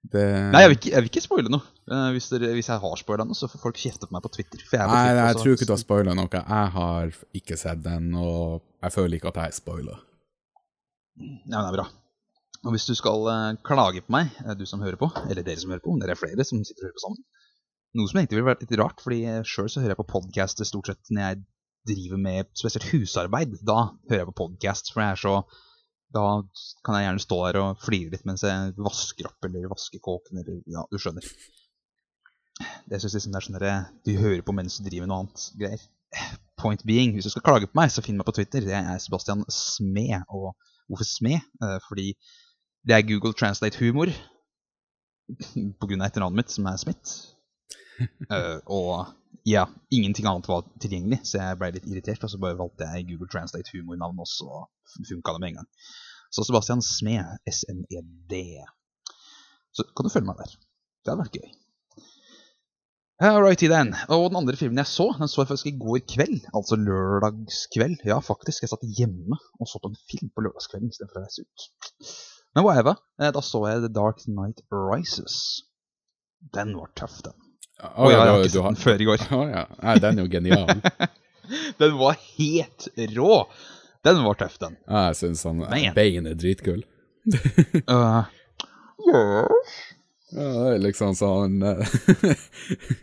Det... 0.00 0.24
Nei, 0.50 0.62
jeg 0.64 0.70
vil 0.70 0.78
ikke, 0.78 0.90
jeg 0.94 1.04
vil 1.04 1.10
ikke 1.10 1.22
spoile 1.26 1.52
noe. 1.52 1.72
Uh, 1.90 2.08
hvis, 2.14 2.30
dere, 2.32 2.52
hvis, 2.56 2.70
jeg 2.70 2.80
har 2.82 3.00
spoila 3.00 3.26
noe, 3.28 3.36
så 3.36 3.50
får 3.50 3.60
folk 3.60 3.80
kjefte 3.80 4.08
på 4.08 4.16
meg 4.16 4.24
på 4.24 4.32
Twitter. 4.32 4.62
På 4.64 4.78
nei, 4.78 4.86
Twitter, 4.88 5.20
jeg 5.20 5.40
tror 5.40 5.56
ikke 5.56 5.68
du 5.68 5.74
har 5.74 5.82
spoila 5.82 6.14
noe. 6.16 6.42
Jeg 6.42 6.74
har 6.76 7.16
ikke 7.42 7.58
sett 7.60 7.82
den, 7.84 8.12
og 8.16 8.62
jeg 8.80 8.96
føler 8.96 9.18
ikke 9.18 9.32
at 9.34 9.42
jeg 9.42 9.52
er 9.52 9.58
spoila. 9.58 9.98
Ja, 11.20 11.58
det 11.58 11.66
er 11.66 11.76
bra. 11.76 11.86
Og 12.66 12.74
hvis 12.74 12.86
du 12.90 12.92
skal 12.98 13.24
uh, 13.24 13.58
klage 13.64 14.02
på 14.04 14.12
meg, 14.12 14.32
uh, 14.44 14.52
du 14.58 14.66
som 14.68 14.82
hører 14.84 14.98
på, 15.00 15.08
eller 15.26 15.44
dere 15.46 15.60
som 15.60 15.72
hører 15.72 15.84
på, 15.84 15.94
dere 16.02 16.16
er 16.16 16.20
flere 16.20 16.44
som 16.44 16.60
sitter 16.66 16.84
og 16.84 16.90
hører 16.90 16.98
på 16.98 17.06
sammen 17.06 17.24
Noe 17.98 18.06
som 18.06 18.20
egentlig 18.20 18.38
vil 18.38 18.46
være 18.46 18.62
litt 18.62 18.76
rart, 18.78 19.00
fordi 19.02 19.24
sjøl 19.50 19.66
så 19.66 19.80
hører 19.82 19.96
jeg 19.96 19.98
på 19.98 20.12
podcaster 20.12 20.68
stort 20.68 20.92
sett 20.92 21.08
når 21.10 21.24
jeg 21.24 21.38
driver 21.90 22.20
med 22.22 22.50
spesielt 22.54 22.86
husarbeid. 22.92 23.56
Da 23.66 23.80
hører 24.10 24.20
jeg 24.20 24.28
på 24.28 24.36
podcast, 24.44 24.92
for 24.92 25.02
jeg 25.02 25.16
er 25.16 25.20
så 25.24 25.34
Da 26.14 26.22
kan 26.86 26.96
jeg 26.96 27.06
gjerne 27.06 27.22
stå 27.22 27.36
her 27.44 27.56
og 27.60 27.82
flire 27.84 28.10
litt 28.10 28.24
mens 28.26 28.42
jeg 28.42 28.72
vasker 28.82 29.28
opp 29.28 29.46
eller 29.46 29.68
vasker 29.70 30.02
kåken 30.02 30.40
eller 30.42 30.56
Ja, 30.70 30.82
du 30.90 30.98
skjønner. 30.98 31.26
Det 32.90 32.98
syns 33.00 33.14
liksom 33.14 33.34
det 33.34 33.40
er 33.40 33.46
sånn 33.46 33.58
dere 33.58 33.74
du 34.06 34.12
hører 34.18 34.42
på 34.46 34.54
mens 34.56 34.78
du 34.78 34.88
driver 34.88 35.06
med 35.06 35.12
noe 35.12 35.20
annet 35.24 35.44
greier. 35.60 35.84
Point 36.60 36.82
being, 36.84 37.14
hvis 37.14 37.28
du 37.28 37.32
skal 37.32 37.46
klage 37.46 37.70
på 37.70 37.78
meg, 37.78 37.92
så 37.94 38.02
finn 38.02 38.18
meg 38.18 38.26
på 38.26 38.34
Twitter. 38.36 38.66
Jeg 38.66 38.82
er 38.82 38.98
Sebastian 39.02 39.46
Sme. 39.54 40.18
Og 40.34 40.50
hvorfor 40.90 41.06
Sme? 41.06 41.38
Uh, 41.62 41.78
fordi 41.86 42.10
det 42.86 42.96
er 42.96 43.06
Google 43.08 43.36
Translate-humor 43.36 44.12
pga. 45.80 45.96
etternavnet 46.06 46.40
mitt, 46.40 46.54
som 46.54 46.68
er 46.70 46.78
Smith. 46.80 47.16
Uh, 48.30 48.58
og 48.78 48.92
ja, 49.48 49.66
ingenting 49.92 50.26
annet 50.28 50.48
var 50.48 50.66
tilgjengelig, 50.82 51.20
så 51.28 51.40
jeg 51.40 51.60
ble 51.60 51.72
litt 51.76 51.88
irritert. 51.88 52.24
Og 52.24 52.32
så 52.32 52.40
bare 52.40 52.58
valgte 52.58 52.88
jeg 52.88 53.08
Google 53.12 53.30
Translate 53.32 53.72
humornavn, 53.74 54.20
og 54.20 54.28
så 54.28 54.64
funka 55.08 55.36
det 55.36 55.42
med 55.42 55.52
en 55.52 55.62
gang. 55.62 55.70
Så 56.30 56.44
Sebastian 56.46 56.82
Smed, 56.84 57.40
SMED. 57.50 58.36
Så 59.74 59.86
kan 59.96 60.06
du 60.06 60.12
følge 60.12 60.28
meg 60.28 60.38
der. 60.42 60.52
Det 61.00 61.12
hadde 61.12 61.24
vært 61.24 61.40
gøy. 61.40 61.56
Alrighty 63.20 63.68
then. 63.68 63.92
Og 64.08 64.30
den 64.30 64.38
andre 64.40 64.56
filmen 64.56 64.80
jeg 64.80 64.88
så, 64.88 65.10
den 65.18 65.28
så 65.28 65.42
jeg 65.42 65.50
faktisk 65.50 65.68
i 65.68 65.76
går 65.76 65.98
kveld. 66.08 66.46
Altså 66.56 66.78
lørdagskveld. 66.80 67.98
Ja, 68.08 68.16
faktisk. 68.24 68.64
Jeg 68.64 68.72
satt 68.72 68.86
hjemme 68.96 69.36
og 69.60 69.68
så 69.68 69.80
på 69.82 69.90
en 69.90 69.98
film 70.08 70.30
på 70.32 70.44
lørdagskvelden 70.46 70.88
istedenfor 70.88 71.20
å 71.20 71.26
reise 71.26 71.44
ut. 71.44 71.66
Men 72.54 72.64
whatever. 72.64 72.96
Eh, 73.22 73.32
da 73.32 73.42
så 73.42 73.62
jeg 73.68 73.84
The 73.84 73.92
Dark 73.94 74.24
Night 74.26 74.62
Rises. 74.74 75.62
Den 76.54 76.74
var 76.76 76.90
tøff, 76.96 77.20
den. 77.22 77.36
Oh, 77.80 78.04
og 78.04 78.12
jeg 78.12 78.20
har 78.20 78.38
ikke 78.38 78.52
sett 78.52 78.66
den 78.66 78.80
før 78.80 79.02
i 79.02 79.08
går. 79.08 79.22
Oh, 79.36 79.46
ja. 79.48 79.64
Nei, 79.80 79.94
den 80.02 80.18
er 80.18 80.26
jo 80.26 80.32
genial. 80.32 80.82
den 81.82 81.94
var 82.00 82.18
helt 82.36 82.88
rå. 83.16 83.36
Den 84.04 84.22
var 84.24 84.40
tøff, 84.40 84.58
den. 84.60 84.76
Ja, 84.88 85.06
jeg 85.10 85.20
syns 85.20 85.44
han 85.48 85.62
Bane 85.96 86.32
er 86.32 86.40
dritkul. 86.40 86.82
uh, 87.94 88.24
yes. 89.06 89.72
Ja, 90.30 90.76
liksom 90.80 91.16
sånn 91.18 91.58
uh, 91.66 91.82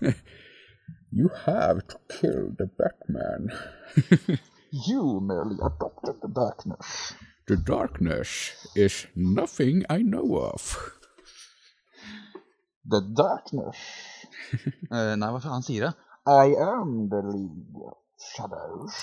You 1.18 1.30
have 1.46 1.84
to 1.88 1.98
kill 2.10 2.52
the 2.58 2.68
Batman. 2.80 3.52
you 4.72 5.20
merely 5.22 5.56
adopted 5.62 6.20
the 6.22 6.28
darkness. 6.28 7.14
The 7.48 7.56
darkness 7.56 8.68
is 8.76 9.08
nothing 9.16 9.86
I 9.90 10.02
know 10.02 10.36
of. 10.36 10.76
The 12.84 13.00
darkness 13.02 13.78
uh, 14.92 15.16
Nei, 15.20 15.30
hva 15.32 15.40
faen 15.44 15.64
sier 15.64 15.88
det? 15.88 15.94
I 16.28 16.56
am 16.60 17.08
the 17.12 17.22
league 17.24 17.86
of 17.88 17.96
shadows. 18.20 18.98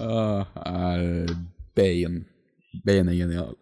uh, 0.00 0.44
uh, 0.56 1.34
Bane. 1.76 2.24
Bane 2.84 3.12
er 3.12 3.18
genial. 3.18 3.52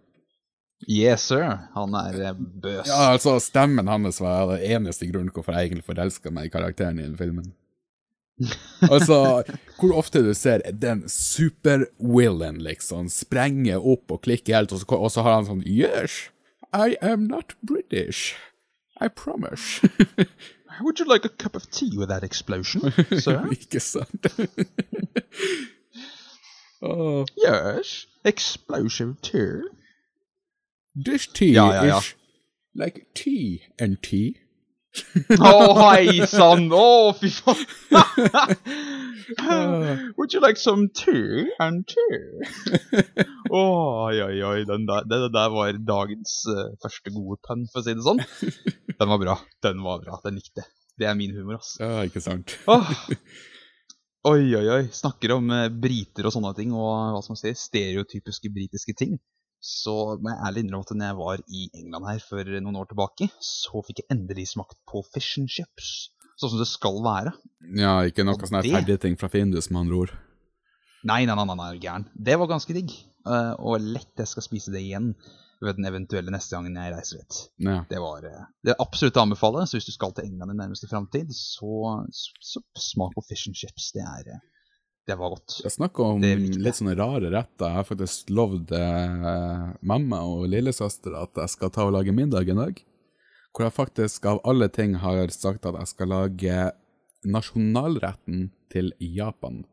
Yes, 0.86 1.26
sir. 1.26 1.42
Han 1.74 1.94
er 1.94 2.20
eh, 2.22 2.38
bøs. 2.38 2.86
Ja, 2.86 3.12
altså, 3.14 3.36
stemmen 3.42 3.90
hans 3.90 4.20
var 4.22 4.54
det 4.54 4.62
eneste 4.74 5.06
grunnen 5.10 5.30
hvorfor 5.34 5.54
jeg 5.54 5.70
egentlig 5.70 5.86
forelska 5.86 6.30
meg 6.34 6.50
i 6.50 6.54
karakteren 6.54 6.98
i 6.98 7.06
den 7.06 7.18
filmen. 7.18 7.50
Altså, 8.90 9.42
hvor 9.78 9.96
ofte 9.98 10.22
du 10.24 10.32
ser 10.34 10.64
den 10.72 11.04
super-willen, 11.08 12.60
liksom, 12.62 13.10
sprenge 13.12 13.78
opp 13.78 14.14
og 14.14 14.22
klikke 14.26 14.56
helt, 14.56 14.72
og 14.72 14.82
så, 14.82 14.98
og 14.98 15.12
så 15.14 15.26
har 15.26 15.40
han 15.40 15.50
sånn 15.50 15.66
Yes, 15.66 16.28
I 16.72 16.96
am 17.02 17.28
not 17.28 17.54
British. 17.62 18.34
I 19.00 19.08
promise. 19.08 19.82
Would 20.80 20.98
you 20.98 21.04
like 21.04 21.24
a 21.24 21.28
cup 21.28 21.56
of 21.56 21.70
tea 21.70 21.98
with 21.98 22.08
that 22.08 22.24
explosion, 22.24 22.92
sir? 23.18 23.46
Ikke 23.50 23.80
sant? 23.80 24.26
oh. 26.82 27.26
Yes, 27.36 28.06
explosive 28.24 29.20
tea. 29.22 29.62
This 30.94 31.26
tea 31.26 31.52
ja, 31.52 31.72
ja, 31.72 31.84
ja. 31.84 31.98
is 31.98 32.14
like 32.74 33.06
tea 33.14 33.62
and 33.78 34.02
tea. 34.02 34.38
Å, 34.92 35.52
hei 35.78 36.26
sann! 36.28 36.66
Å, 36.76 37.12
fy 37.16 37.30
faen! 37.32 37.62
Would 40.18 40.34
you 40.34 40.40
like 40.44 40.60
some 40.60 40.90
tea 40.92 41.46
and 41.58 41.86
tea? 41.88 42.20
oi, 43.48 44.20
oi, 44.20 44.42
oi. 44.44 44.58
Den 44.68 44.84
der, 44.88 45.06
det, 45.08 45.22
der 45.32 45.48
var 45.54 45.72
dagens 45.88 46.42
uh, 46.50 46.76
første 46.84 47.14
gode 47.14 47.40
pønn, 47.46 47.64
for 47.72 47.80
å 47.80 47.86
si 47.86 47.96
det 47.96 48.04
sånn. 48.04 48.20
Den 48.98 49.08
var 49.14 49.22
bra. 49.22 49.38
Den 49.64 49.80
var 49.86 50.04
bra. 50.04 50.20
Den 50.26 50.36
likte 50.40 50.60
jeg. 50.62 50.70
Det 51.00 51.08
er 51.08 51.16
min 51.16 51.32
humor, 51.38 51.62
ass. 51.62 51.78
Ja, 51.80 52.04
ikke 52.04 52.20
sant. 52.24 52.58
oh. 52.70 52.92
Oi, 54.28 54.44
oi, 54.54 54.66
oi. 54.76 54.82
Snakker 54.94 55.38
om 55.38 55.48
uh, 55.50 55.70
briter 55.72 56.28
og 56.28 56.36
sånne 56.36 56.52
ting, 56.58 56.76
og 56.76 57.16
hva 57.16 57.22
skal 57.24 57.34
man 57.34 57.40
si, 57.40 57.54
stereotypiske 57.58 58.52
britiske 58.52 58.94
ting. 58.98 59.16
Så 59.62 59.94
må 60.18 60.32
jeg 60.32 60.42
ærlig 60.42 60.64
innrømme 60.64 60.88
at 60.88 60.96
når 60.96 61.06
jeg 61.06 61.18
var 61.20 61.42
i 61.46 61.68
England 61.78 62.08
her 62.10 62.24
for 62.26 62.48
noen 62.64 62.80
år 62.80 62.88
tilbake, 62.90 63.28
så 63.38 63.82
fikk 63.86 64.02
jeg 64.02 64.10
endelig 64.10 64.48
smakt 64.56 64.74
på 64.90 65.04
fish 65.14 65.38
and 65.38 65.52
chips. 65.52 66.10
Sånn 66.40 66.50
som 66.50 66.58
det 66.58 66.66
skal 66.66 66.98
være. 67.04 67.32
Ja, 67.78 68.00
ikke 68.08 68.24
noe 68.26 68.40
sånn 68.40 68.58
det... 68.58 68.72
ferdige 68.74 68.98
ting 69.04 69.14
fra 69.20 69.30
Findus, 69.30 69.70
med 69.70 69.84
andre 69.84 70.00
ord. 70.04 70.14
Nei, 71.06 71.22
nei, 71.26 71.36
nei, 71.38 71.46
nei, 71.46 71.56
nei 71.58 71.70
gæren. 71.82 72.08
Det 72.14 72.34
var 72.40 72.50
ganske 72.50 72.74
digg. 72.74 72.90
Uh, 73.22 73.54
og 73.62 73.84
lett 73.84 74.18
jeg 74.18 74.30
skal 74.30 74.42
spise 74.42 74.72
det 74.74 74.82
igjen 74.82 75.12
ved 75.62 75.76
den 75.78 75.86
eventuelle 75.86 76.32
neste 76.34 76.56
gangen 76.56 76.78
jeg 76.78 76.94
reiser 76.94 77.20
dit. 77.22 77.40
Ja. 77.62 77.76
Det 77.90 78.00
var 78.02 78.26
uh, 78.26 78.46
det 78.66 78.74
er 78.74 78.82
absolutt 78.82 79.18
å 79.18 79.26
anbefale. 79.28 79.62
Så 79.66 79.78
hvis 79.78 79.86
du 79.86 79.94
skal 79.94 80.14
til 80.16 80.26
England 80.26 80.54
i 80.54 80.58
nærmeste 80.58 80.90
framtid, 80.90 81.30
så, 81.36 82.00
så, 82.10 82.34
så, 82.42 82.64
smak 82.90 83.14
på 83.14 83.26
fish 83.28 83.50
and 83.50 83.58
chips. 83.58 83.92
Det 83.94 84.02
er 84.02 84.34
uh, 84.34 84.42
det 85.06 85.16
var 85.18 85.32
godt. 85.34 85.56
Jeg 85.64 85.74
snakk 85.74 85.98
om 86.04 86.22
litt 86.22 86.78
sånne 86.78 86.94
rare 86.98 87.32
retter. 87.32 87.66
Jeg 87.66 87.78
har 87.80 87.88
faktisk 87.88 88.30
lovd 88.30 88.70
eh, 88.76 89.64
mamma 89.82 90.22
og 90.28 90.46
lillesøster 90.52 91.16
at 91.18 91.42
jeg 91.42 91.54
skal 91.56 91.72
ta 91.74 91.88
og 91.88 91.96
lage 91.96 92.14
middag 92.14 92.52
en 92.52 92.62
dag. 92.62 92.78
Hvor 93.52 93.66
jeg 93.66 93.76
faktisk 93.76 94.28
av 94.30 94.40
alle 94.48 94.70
ting 94.72 94.94
har 95.02 95.34
sagt 95.34 95.66
at 95.68 95.76
jeg 95.80 95.90
skal 95.90 96.12
lage 96.14 96.70
nasjonalretten 97.26 98.48
til 98.72 98.94
Japan. 99.02 99.64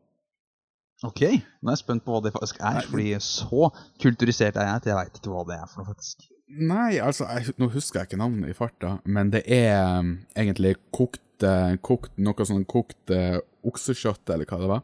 Ok, 1.06 1.22
nå 1.24 1.70
er 1.70 1.78
jeg 1.78 1.80
spent 1.80 2.04
på 2.04 2.12
hva 2.12 2.20
det 2.26 2.34
faktisk 2.34 2.60
er. 2.60 2.82
Fordi 2.90 3.14
så 3.24 3.70
kulturisert 4.02 4.58
er 4.60 4.68
jeg 4.68 4.82
at 4.82 4.90
jeg 4.90 4.98
veit 4.98 5.22
ikke 5.22 5.32
hva 5.32 5.46
det 5.48 5.56
er 5.56 5.70
for 5.70 5.80
noe, 5.80 5.94
faktisk. 5.94 6.26
Nei, 6.50 6.98
altså, 6.98 7.28
jeg, 7.30 7.54
nå 7.62 7.70
husker 7.70 8.02
jeg 8.02 8.10
ikke 8.10 8.20
navnet 8.20 8.50
i 8.50 8.58
farta, 8.58 8.96
men 9.06 9.30
det 9.30 9.44
er 9.54 10.00
um, 10.02 10.16
egentlig 10.34 10.74
kokt, 10.90 11.22
uh, 11.46 11.76
kokt 11.78 12.18
Noe 12.18 12.46
sånn 12.46 12.66
kokt 12.68 13.14
uh, 13.14 13.38
oksekjøtt, 13.70 14.26
eller 14.34 14.50
hva 14.50 14.58
det 14.58 14.70
var. 14.72 14.82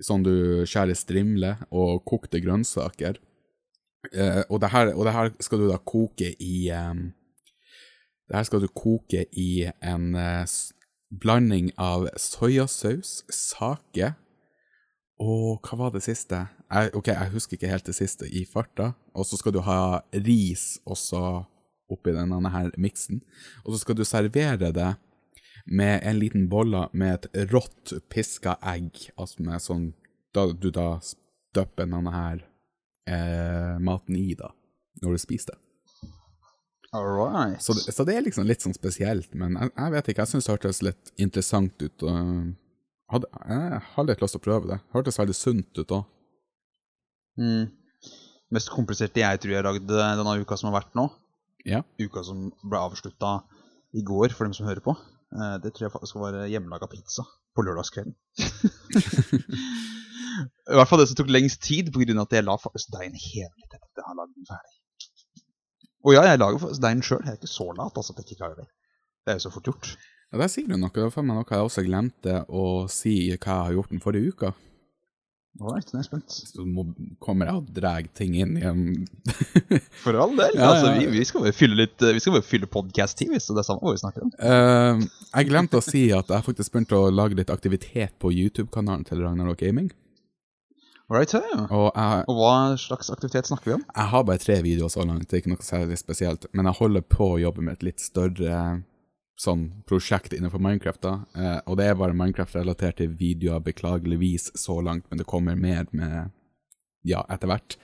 Sånn 0.00 0.24
du 0.24 0.64
skjærer 0.68 0.96
strimler, 0.96 1.64
og 1.70 2.04
kokte 2.08 2.40
grønnsaker. 2.40 3.20
Eh, 4.12 4.42
og, 4.48 4.60
det 4.62 4.70
her, 4.72 4.94
og 4.94 5.04
det 5.04 5.12
her 5.16 5.32
skal 5.44 5.60
du 5.60 5.68
da 5.68 5.76
koke 5.76 6.30
i 6.40 6.70
eh, 6.72 7.00
Det 8.30 8.38
her 8.38 8.46
skal 8.48 8.62
du 8.62 8.68
koke 8.72 9.26
i 9.36 9.66
en 9.66 10.14
eh, 10.16 10.56
blanding 11.10 11.72
av 11.76 12.06
soyasaus, 12.16 13.24
sake 13.28 14.14
og 15.20 15.60
hva 15.66 15.76
var 15.76 15.92
det 15.92 16.00
siste? 16.04 16.38
Jeg, 16.70 16.92
ok, 16.96 17.10
jeg 17.12 17.32
husker 17.34 17.58
ikke 17.58 17.70
helt 17.70 17.88
det 17.90 17.96
siste 17.96 18.24
i 18.24 18.46
farta. 18.48 18.94
Og 19.12 19.26
så 19.28 19.36
skal 19.36 19.52
du 19.52 19.60
ha 19.66 20.00
ris 20.16 20.78
også 20.88 21.20
oppi 21.92 22.14
denne 22.14 22.52
her 22.54 22.70
miksen. 22.80 23.20
Og 23.66 23.74
så 23.74 23.82
skal 23.82 23.98
du 23.98 24.04
servere 24.08 24.70
det 24.72 24.88
med 25.70 26.02
en 26.02 26.18
liten 26.18 26.48
bolle 26.50 26.88
med 26.92 27.26
et 27.26 27.50
rått 27.52 27.94
piska 28.10 28.56
egg. 28.66 29.10
Altså 29.16 29.46
med 29.46 29.62
sånn 29.62 29.90
Da 30.34 30.46
du 30.52 30.68
da 30.70 31.00
støpper 31.02 31.88
denne 31.90 32.12
her 32.14 32.44
eh, 33.10 33.78
maten 33.82 34.14
i, 34.18 34.34
da. 34.38 34.52
Når 35.02 35.16
du 35.16 35.22
spiser 35.22 35.54
det. 35.54 35.60
All 36.92 37.06
right. 37.06 37.62
Så, 37.62 37.74
så 37.74 38.04
det 38.06 38.16
er 38.18 38.24
liksom 38.26 38.46
litt 38.46 38.62
sånn 38.62 38.74
spesielt, 38.74 39.30
men 39.38 39.54
jeg, 39.54 39.70
jeg 39.76 39.94
vet 39.94 40.08
ikke, 40.10 40.24
jeg 40.24 40.32
syns 40.32 40.46
det 40.46 40.54
hørtes 40.56 40.80
litt 40.82 41.12
interessant 41.22 41.84
ut. 41.84 42.06
hadde, 43.10 43.30
Jeg 43.46 43.82
har 43.92 44.08
litt 44.08 44.24
lyst 44.24 44.34
til 44.34 44.42
å 44.42 44.46
prøve 44.46 44.70
det. 44.72 44.80
Hørtes 44.94 45.20
veldig 45.20 45.36
sunt 45.38 45.82
ut 45.82 45.94
òg. 46.00 46.08
Mm. 47.38 47.70
Mest 48.50 48.72
kompliserte 48.74 49.22
jeg 49.22 49.42
tror 49.42 49.54
jeg 49.54 49.66
lagde 49.66 49.86
denne 50.18 50.34
uka 50.42 50.58
som 50.58 50.72
har 50.72 50.80
vært 50.80 50.98
nå. 50.98 51.06
Ja. 51.68 51.84
Uka 52.02 52.24
som 52.26 52.48
ble 52.66 52.82
avslutta 52.82 53.36
i 53.94 54.02
går, 54.06 54.34
for 54.34 54.46
dem 54.46 54.54
som 54.56 54.66
hører 54.66 54.82
på. 54.82 54.96
Eh, 55.34 55.56
Det 55.62 55.72
tror 55.74 55.86
jeg 55.86 55.94
faktisk 55.94 56.18
var 56.20 56.36
hjemmelaga 56.50 56.86
pizza 56.90 57.24
på 57.54 57.64
lørdagskvelden. 57.66 58.14
I 60.70 60.76
hvert 60.78 60.88
fall 60.88 61.00
det 61.02 61.08
som 61.10 61.18
tok 61.18 61.32
lengst 61.32 61.62
tid, 61.66 61.90
pga. 61.94 62.14
at 62.22 62.32
jeg 62.36 62.46
la 62.46 62.54
faktisk 62.60 62.92
deigen 62.94 63.16
hele 63.18 63.66
tiden 63.66 63.88
jeg 63.96 64.06
har 64.06 64.16
lagd 64.16 64.36
den 64.36 64.46
ferdig. 64.48 64.76
Og 66.06 66.14
ja, 66.16 66.22
jeg 66.24 66.40
lager 66.40 66.62
faktisk 66.62 66.82
deigen 66.82 67.02
sjøl. 67.04 67.24
Jeg 67.26 67.34
er 67.34 67.40
ikke 67.40 67.50
så 67.52 67.66
lat 67.76 67.98
altså, 67.98 68.14
at 68.14 68.22
jeg 68.22 68.30
ikke 68.30 68.40
klarer 68.40 68.62
det. 68.62 68.68
Det 69.20 69.32
er 69.32 69.36
jo 69.36 69.44
så 69.44 69.52
fort 69.52 69.68
gjort. 69.68 69.90
Ja, 70.32 70.38
Der 70.40 70.48
sier 70.48 70.70
du 70.70 70.78
noe. 70.80 71.10
Faen 71.12 71.26
meg 71.28 71.36
noe 71.36 71.50
jeg 71.50 71.66
også 71.66 71.84
glemte 71.84 72.38
å 72.48 72.64
si 72.88 73.14
hva 73.34 73.36
jeg 73.36 73.66
har 73.66 73.74
gjort 73.76 73.92
den 73.92 74.00
forrige 74.04 74.32
uka. 74.32 74.54
All 75.60 75.74
right, 75.74 75.90
nå 75.92 76.00
er 76.00 76.06
spent. 76.06 76.32
Så 76.32 76.64
må, 76.64 76.86
kommer 77.20 77.50
jeg 77.50 77.60
og 77.60 77.66
drar 77.76 78.06
ting 78.16 78.32
inn 78.40 78.54
igjen. 78.56 78.84
For 80.04 80.16
all 80.16 80.32
del. 80.32 80.56
Ja, 80.56 80.70
altså, 80.70 80.94
vi, 80.96 81.10
vi 81.12 81.24
skal 81.28 81.44
bare 81.44 81.52
fylle 81.56 81.76
litt 81.82 82.00
eh, 82.00 82.14
Vi 82.16 82.22
skal 82.24 82.38
bare 82.38 82.46
fylle 82.48 82.68
podcast-tid, 82.70 83.34
så 83.44 83.52
det 83.52 83.60
er 83.60 83.68
samme 83.68 83.84
hva 83.84 83.92
vi 83.92 84.00
snakker 84.00 84.24
om. 84.24 84.30
Uh, 84.40 85.04
jeg 85.34 85.50
glemte 85.50 85.76
å 85.76 85.84
si 85.84 86.06
at 86.16 86.32
jeg 86.32 86.46
faktisk 86.48 86.72
begynte 86.72 86.96
å 86.96 87.12
lage 87.12 87.36
litt 87.36 87.52
aktivitet 87.52 88.16
på 88.22 88.32
YouTube-kanalen 88.32 89.04
til 89.10 89.20
Ragnarok 89.20 89.60
Gaming. 89.60 89.90
All 91.10 91.18
right, 91.18 91.32
ja. 91.34 91.66
Og 91.68 91.90
jeg, 91.90 92.24
Og 92.30 92.40
hva 92.40 92.54
slags 92.80 93.12
aktivitet 93.12 93.50
snakker 93.50 93.72
vi 93.72 93.76
om? 93.80 93.84
jeg 93.84 94.10
har 94.14 94.24
bare 94.30 94.40
tre 94.40 94.60
videoer 94.64 94.92
så 94.94 95.04
langt, 95.04 95.26
det 95.28 95.36
er 95.36 95.42
ikke 95.42 95.52
noe 95.52 95.66
særlig 95.66 96.00
spesielt. 96.00 96.48
Men 96.56 96.70
jeg 96.70 96.80
holder 96.80 97.04
på 97.04 97.34
å 97.34 97.40
jobbe 97.42 97.66
med 97.66 97.76
et 97.76 97.90
litt 97.90 98.00
større 98.00 98.60
sånn 99.40 99.64
prosjekt 99.88 100.34
innenfor 100.36 100.60
Minecraft. 100.62 101.00
da. 101.02 101.14
Eh, 101.34 101.60
og 101.66 101.78
det 101.80 101.88
er 101.88 101.96
bare 101.98 102.16
Minecraft-relaterte 102.16 103.08
videoer, 103.08 103.62
beklageligvis 103.64 104.50
så 104.58 104.80
langt, 104.84 105.06
men 105.08 105.18
det 105.18 105.28
kommer 105.30 105.56
mer 105.56 105.86
med 105.92 106.30
ja, 107.08 107.24
etter 107.32 107.48
hvert. 107.48 107.78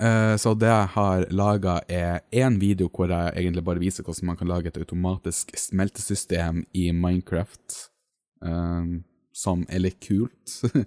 Eh, 0.00 0.34
så 0.40 0.54
det 0.56 0.70
jeg 0.70 0.92
har 0.94 1.26
laga, 1.30 1.80
er 1.88 2.22
én 2.32 2.56
video 2.60 2.88
hvor 2.88 3.12
jeg 3.12 3.36
egentlig 3.36 3.64
bare 3.66 3.82
viser 3.82 4.06
hvordan 4.06 4.32
man 4.32 4.40
kan 4.40 4.48
lage 4.48 4.72
et 4.72 4.80
automatisk 4.80 5.52
smeltesystem 5.58 6.64
i 6.72 6.88
Minecraft, 6.96 7.80
eh, 8.46 8.96
som 9.36 9.66
er 9.68 9.88
litt 9.88 10.00
kult. 10.04 10.60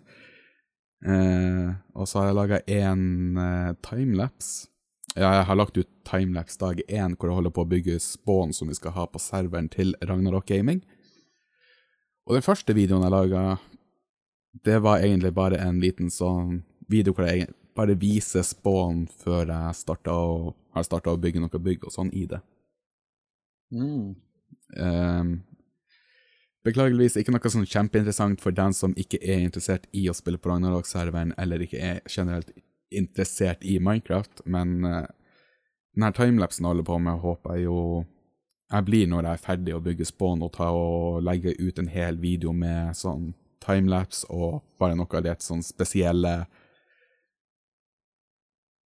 Eh, 1.04 1.72
og 2.00 2.08
så 2.08 2.22
har 2.22 2.30
jeg 2.30 2.36
laga 2.38 2.58
én 2.64 3.02
uh, 3.36 3.74
timelapse. 3.84 4.70
Ja, 5.14 5.30
jeg 5.38 5.46
har 5.46 5.58
lagt 5.60 5.78
ut 5.78 5.90
timelapse 6.10 6.58
dag 6.58 6.80
én, 6.88 7.14
hvor 7.14 7.30
jeg 7.30 7.38
holder 7.38 7.54
på 7.54 7.64
å 7.64 7.70
bygge 7.70 8.00
spawn 8.02 8.54
som 8.56 8.72
vi 8.72 8.78
skal 8.78 8.96
ha 8.96 9.06
på 9.06 9.22
serveren 9.22 9.70
til 9.70 9.94
Ragnarok 10.02 10.48
Gaming. 10.50 10.82
Og 12.26 12.38
den 12.38 12.46
første 12.46 12.74
videoen 12.74 13.06
jeg 13.06 13.14
laga, 13.14 13.44
det 14.66 14.80
var 14.82 15.04
egentlig 15.06 15.34
bare 15.38 15.60
en 15.62 15.78
liten 15.84 16.10
sånn 16.14 16.64
video 16.90 17.14
hvor 17.14 17.30
jeg 17.30 17.52
bare 17.78 17.98
viser 18.00 18.46
spawn 18.46 19.06
før 19.22 19.52
jeg 19.52 19.78
starta 19.78 20.18
å, 20.18 20.54
har 20.74 20.86
starta 20.88 21.14
å 21.14 21.22
bygge 21.22 21.42
noe 21.44 21.62
bygg 21.70 21.86
og 21.86 21.94
sånn 21.94 22.10
i 22.14 22.26
det. 22.30 22.42
Mm. 23.74 24.14
Um, 24.78 25.32
beklageligvis 26.66 27.20
ikke 27.22 27.34
noe 27.36 27.54
sånn 27.54 27.70
kjempeinteressant 27.70 28.42
for 28.42 28.56
den 28.56 28.74
som 28.74 28.98
ikke 28.98 29.22
er 29.22 29.46
interessert 29.46 29.86
i 29.94 30.08
å 30.10 30.18
spille 30.18 30.42
på 30.42 30.50
Ragnarok-serveren, 30.50 31.36
eller 31.38 31.66
ikke 31.66 31.82
er 31.82 32.02
generelt 32.10 32.50
interessert 32.98 33.64
i 33.66 33.80
Minecraft, 33.80 34.44
men 34.46 34.82
uh, 34.86 35.06
denne 35.94 36.12
timelapsen 36.18 36.66
holder 36.66 36.88
på 36.88 36.98
med, 37.02 37.22
håper 37.22 37.58
jeg 37.58 37.68
jo 37.68 37.78
jeg 38.74 38.86
blir 38.88 39.10
når 39.10 39.28
jeg 39.28 39.38
er 39.38 39.44
ferdig 39.44 39.74
å 39.76 39.84
bygge 39.86 40.08
spawn 40.10 40.42
og 40.42 40.54
ta 40.56 40.72
og 40.74 41.22
legge 41.22 41.54
ut 41.60 41.78
en 41.78 41.92
hel 41.94 42.18
video 42.18 42.56
med 42.58 42.98
sånn 42.98 43.34
timelapse 43.62 44.26
og 44.34 44.64
bare 44.82 44.98
noe 44.98 45.20
av 45.20 45.26
det 45.28 45.36
sånn 45.46 45.62
spesielle 45.64 46.32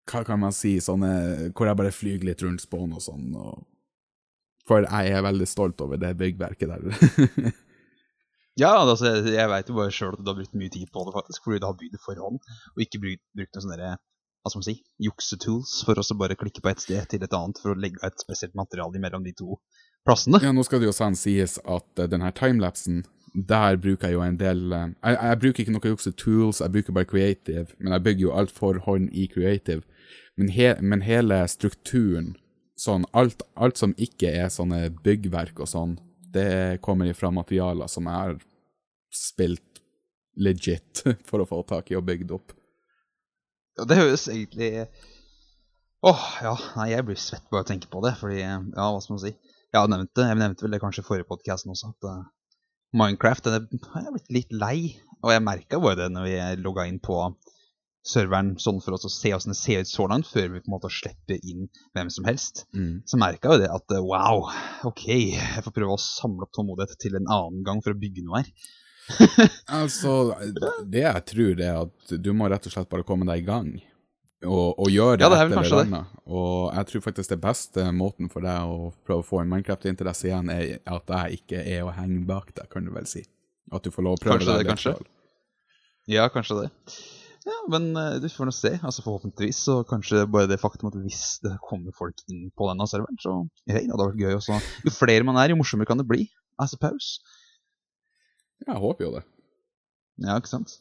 Hva 0.07 0.25
kan 0.27 0.39
man 0.39 0.53
si? 0.55 0.77
Sånne 0.83 1.53
Hvor 1.55 1.69
jeg 1.69 1.79
bare 1.79 1.95
flyr 1.95 2.27
litt 2.27 2.43
rundt 2.43 2.63
spawn 2.63 2.93
og 2.95 3.03
sånn. 3.03 3.31
og 3.35 3.63
for 4.67 4.83
jeg 4.83 5.13
er 5.15 5.23
veldig 5.23 5.47
stolt 5.47 5.79
over 5.79 5.95
det 5.95 6.09
byggverket 6.19 6.67
der. 6.67 7.53
Ja, 8.57 8.73
altså, 8.81 9.11
jeg, 9.21 9.49
veit 9.51 9.69
jo 9.69 9.77
bare 9.77 9.93
sjøl 9.93 10.15
at 10.15 10.21
du 10.23 10.31
har 10.31 10.37
brukt 10.39 10.57
mye 10.57 10.73
tid 10.73 10.89
på 10.93 11.05
det, 11.05 11.13
faktisk, 11.13 11.43
fordi 11.45 11.61
du 11.61 11.67
har 11.69 11.77
bygd 11.77 11.97
det 11.97 12.03
for 12.03 12.21
hånd, 12.21 12.39
og 12.73 12.85
ikke 12.85 13.01
brukt, 13.03 13.25
brukt 13.37 13.57
noen 13.57 13.67
sånne 13.67 13.97
hva 14.47 14.51
skal 14.51 14.61
man 14.61 14.67
si, 14.69 14.77
juksetools 15.03 15.73
for 15.83 15.99
å 15.99 16.15
bare 16.21 16.37
klikke 16.39 16.63
på 16.63 16.71
et 16.71 16.79
sted 16.79 17.09
til 17.11 17.23
et 17.25 17.35
annet 17.35 17.59
for 17.59 17.73
å 17.73 17.79
legge 17.79 17.99
et 18.05 18.23
spesielt 18.23 18.55
materiale 18.55 19.01
mellom 19.03 19.25
de 19.25 19.33
to 19.35 19.57
plassene. 20.07 20.39
ja, 20.39 20.53
nå 20.55 20.63
skal 20.63 20.79
det 20.79 20.87
jo 20.87 20.95
sånn 20.95 21.17
sies 21.19 21.57
at 21.65 21.99
uh, 21.99 22.07
denne 22.07 22.31
timelapsen, 22.31 23.03
der 23.35 23.75
bruker 23.75 24.07
jeg 24.07 24.15
jo 24.15 24.23
en 24.23 24.39
del 24.39 24.63
uh, 24.71 24.85
jeg, 24.87 25.17
jeg 25.17 25.41
bruker 25.43 25.63
ikke 25.63 25.75
noe 25.75 25.91
jukse-tools, 25.91 26.63
jeg 26.63 26.75
bruker 26.77 26.95
bare 26.95 27.09
creative, 27.11 27.67
men 27.77 27.97
jeg 27.97 28.05
bygger 28.07 28.27
jo 28.29 28.35
alt 28.39 28.55
for 28.55 28.79
hånd 28.87 29.11
i 29.11 29.27
creative. 29.33 29.83
Men, 30.39 30.53
he, 30.53 30.71
men 30.79 31.03
hele 31.03 31.41
strukturen, 31.51 32.35
sånn 32.79 33.07
alt, 33.17 33.43
alt 33.57 33.81
som 33.81 33.97
ikke 33.99 34.31
er 34.31 34.53
sånne 34.53 34.85
byggverk 35.03 35.59
og 35.59 35.73
sånn, 35.73 35.97
det 36.33 36.81
kommer 36.83 37.09
ifra 37.09 37.31
materialer 37.31 37.87
som 37.91 38.07
har 38.11 38.37
spilt 39.13 39.81
legit 40.37 41.03
for 41.27 41.41
å 41.41 41.49
få 41.49 41.61
tak 41.67 41.91
i 41.91 41.97
og 41.97 42.05
bygd 42.07 42.33
opp. 42.37 42.53
Ja, 43.77 43.85
det 43.85 43.99
høres 43.99 44.25
egentlig 44.31 44.87
Åh, 46.05 46.25
ja. 46.45 46.53
Nei, 46.77 46.91
jeg 46.91 47.05
blir 47.07 47.17
svett 47.17 47.45
bare 47.49 47.63
av 47.63 47.65
å 47.65 47.67
tenke 47.71 47.89
på 47.89 48.01
det. 48.05 48.13
Fordi, 48.19 48.37
ja, 48.43 48.59
hva 48.61 48.99
skal 49.01 49.15
man 49.15 49.23
si. 49.23 49.31
Jeg 49.33 49.79
har 49.79 49.87
jeg 49.89 50.39
nevnte 50.39 50.63
vel 50.63 50.75
det 50.75 50.79
kanskje 50.83 51.01
i 51.01 51.07
forrige 51.07 51.27
podkast 51.27 51.67
også, 51.67 51.89
at 51.89 52.07
uh, 52.07 52.19
Minecraft 52.95 53.49
den 53.49 53.57
er, 53.57 53.65
Jeg 53.81 54.05
er 54.05 54.13
blitt 54.13 54.31
litt 54.35 54.53
lei. 54.53 54.77
Og 55.25 55.33
jeg 55.33 55.43
merka 55.43 55.81
bare 55.81 55.97
det 56.03 56.11
når 56.13 56.27
vi 56.27 56.35
logga 56.61 56.85
inn 56.87 57.01
på 57.03 57.17
serveren 58.07 58.53
sånn 58.61 58.79
for 58.83 58.95
oss 58.95 59.05
å 59.07 59.11
se 59.11 59.33
hvordan 59.33 59.53
det 59.53 59.59
ser 59.59 59.83
ut 59.83 59.91
så 59.91 60.07
langt, 60.09 60.29
før 60.31 60.49
vi 60.53 60.61
på 60.63 60.69
en 60.71 60.75
måte 60.77 60.91
slipper 60.93 61.39
inn 61.43 61.67
hvem 61.97 62.09
som 62.13 62.27
helst. 62.29 62.65
Mm. 62.77 63.01
Så 63.09 63.19
merka 63.19 63.53
jo 63.53 63.61
det 63.63 63.69
at 63.73 63.95
eh, 63.95 64.03
wow, 64.03 64.47
OK, 64.87 65.05
jeg 65.35 65.65
får 65.65 65.75
prøve 65.75 65.97
å 65.97 66.01
samle 66.01 66.47
opp 66.47 66.55
tålmodighet 66.55 66.97
til 67.03 67.19
en 67.19 67.27
annen 67.27 67.65
gang 67.67 67.83
for 67.83 67.95
å 67.95 67.99
bygge 67.99 68.25
noe 68.27 68.43
her. 68.43 68.51
Altså, 69.79 70.33
det 70.83 71.03
jeg 71.05 71.23
tror 71.29 71.61
er 71.63 71.77
at 71.85 72.17
du 72.23 72.33
må 72.35 72.49
rett 72.51 72.65
og 72.67 72.73
slett 72.73 72.89
bare 72.91 73.05
komme 73.07 73.27
deg 73.29 73.43
i 73.43 73.47
gang. 73.47 73.69
Og, 74.45 74.77
og 74.77 74.89
gjøre 74.93 75.17
det, 75.17 75.25
Ja, 75.25 75.29
det 75.33 75.39
etter 75.47 75.79
annet. 75.81 76.17
Og 76.29 76.67
jeg 76.75 76.89
tror 76.91 77.03
faktisk 77.07 77.31
det 77.33 77.39
beste 77.41 77.87
måten 77.95 78.29
for 78.29 78.45
deg 78.45 78.69
å 78.69 78.91
prøve 79.07 79.23
å 79.23 79.25
få 79.25 79.41
en 79.41 79.49
Minecraft-interesse 79.49 80.29
igjen, 80.29 80.51
er 80.53 80.75
at 80.93 81.13
jeg 81.15 81.39
ikke 81.41 81.63
er 81.63 81.87
å 81.87 81.93
henge 81.95 82.21
bak 82.29 82.51
deg, 82.53 82.67
kan 82.69 82.85
du 82.85 82.93
vel 82.93 83.07
si. 83.09 83.23
At 83.73 83.83
du 83.83 83.91
får 83.91 84.05
lov 84.05 84.19
å 84.19 84.21
prøve 84.21 84.37
Kanskje 84.37 84.51
deg 84.51 84.59
det, 84.59 84.63
litt 84.63 84.73
kanskje. 84.75 84.93
selv. 84.99 85.13
Ja, 86.07 86.27
kanskje 86.31 86.59
det. 86.61 86.69
Ja, 87.47 87.57
men 87.71 87.93
eh, 87.95 88.17
du 88.19 88.27
får 88.31 88.49
nå 88.49 88.53
se. 88.55 88.73
Altså 88.81 89.03
Forhåpentligvis 89.05 89.61
Og 89.71 89.85
kanskje 89.87 90.25
bare 90.31 90.49
det 90.51 90.59
faktum 90.59 90.89
at 90.89 90.97
hvis 90.99 91.37
det 91.45 91.53
kommer 91.63 91.95
folk 91.95 92.19
inn 92.31 92.49
på 92.51 92.67
denne 92.69 92.87
serveren, 92.89 93.19
så 93.23 93.37
hei, 93.69 93.85
det 93.85 93.93
hadde 93.93 94.09
vært 94.09 94.23
gøy 94.25 94.35
også. 94.39 94.59
Jo 94.83 94.93
flere 94.95 95.27
man 95.27 95.39
er, 95.39 95.53
jo 95.53 95.59
morsommere 95.61 95.89
kan 95.89 96.01
det 96.01 96.09
bli. 96.09 96.27
I 96.57 96.67
suppose. 96.67 97.21
Ja, 98.65 98.73
jeg 98.73 98.81
håper 98.83 99.05
jo 99.05 99.13
det. 99.19 99.23
Ja, 100.25 100.35
ikke 100.41 100.51
sant? 100.51 100.79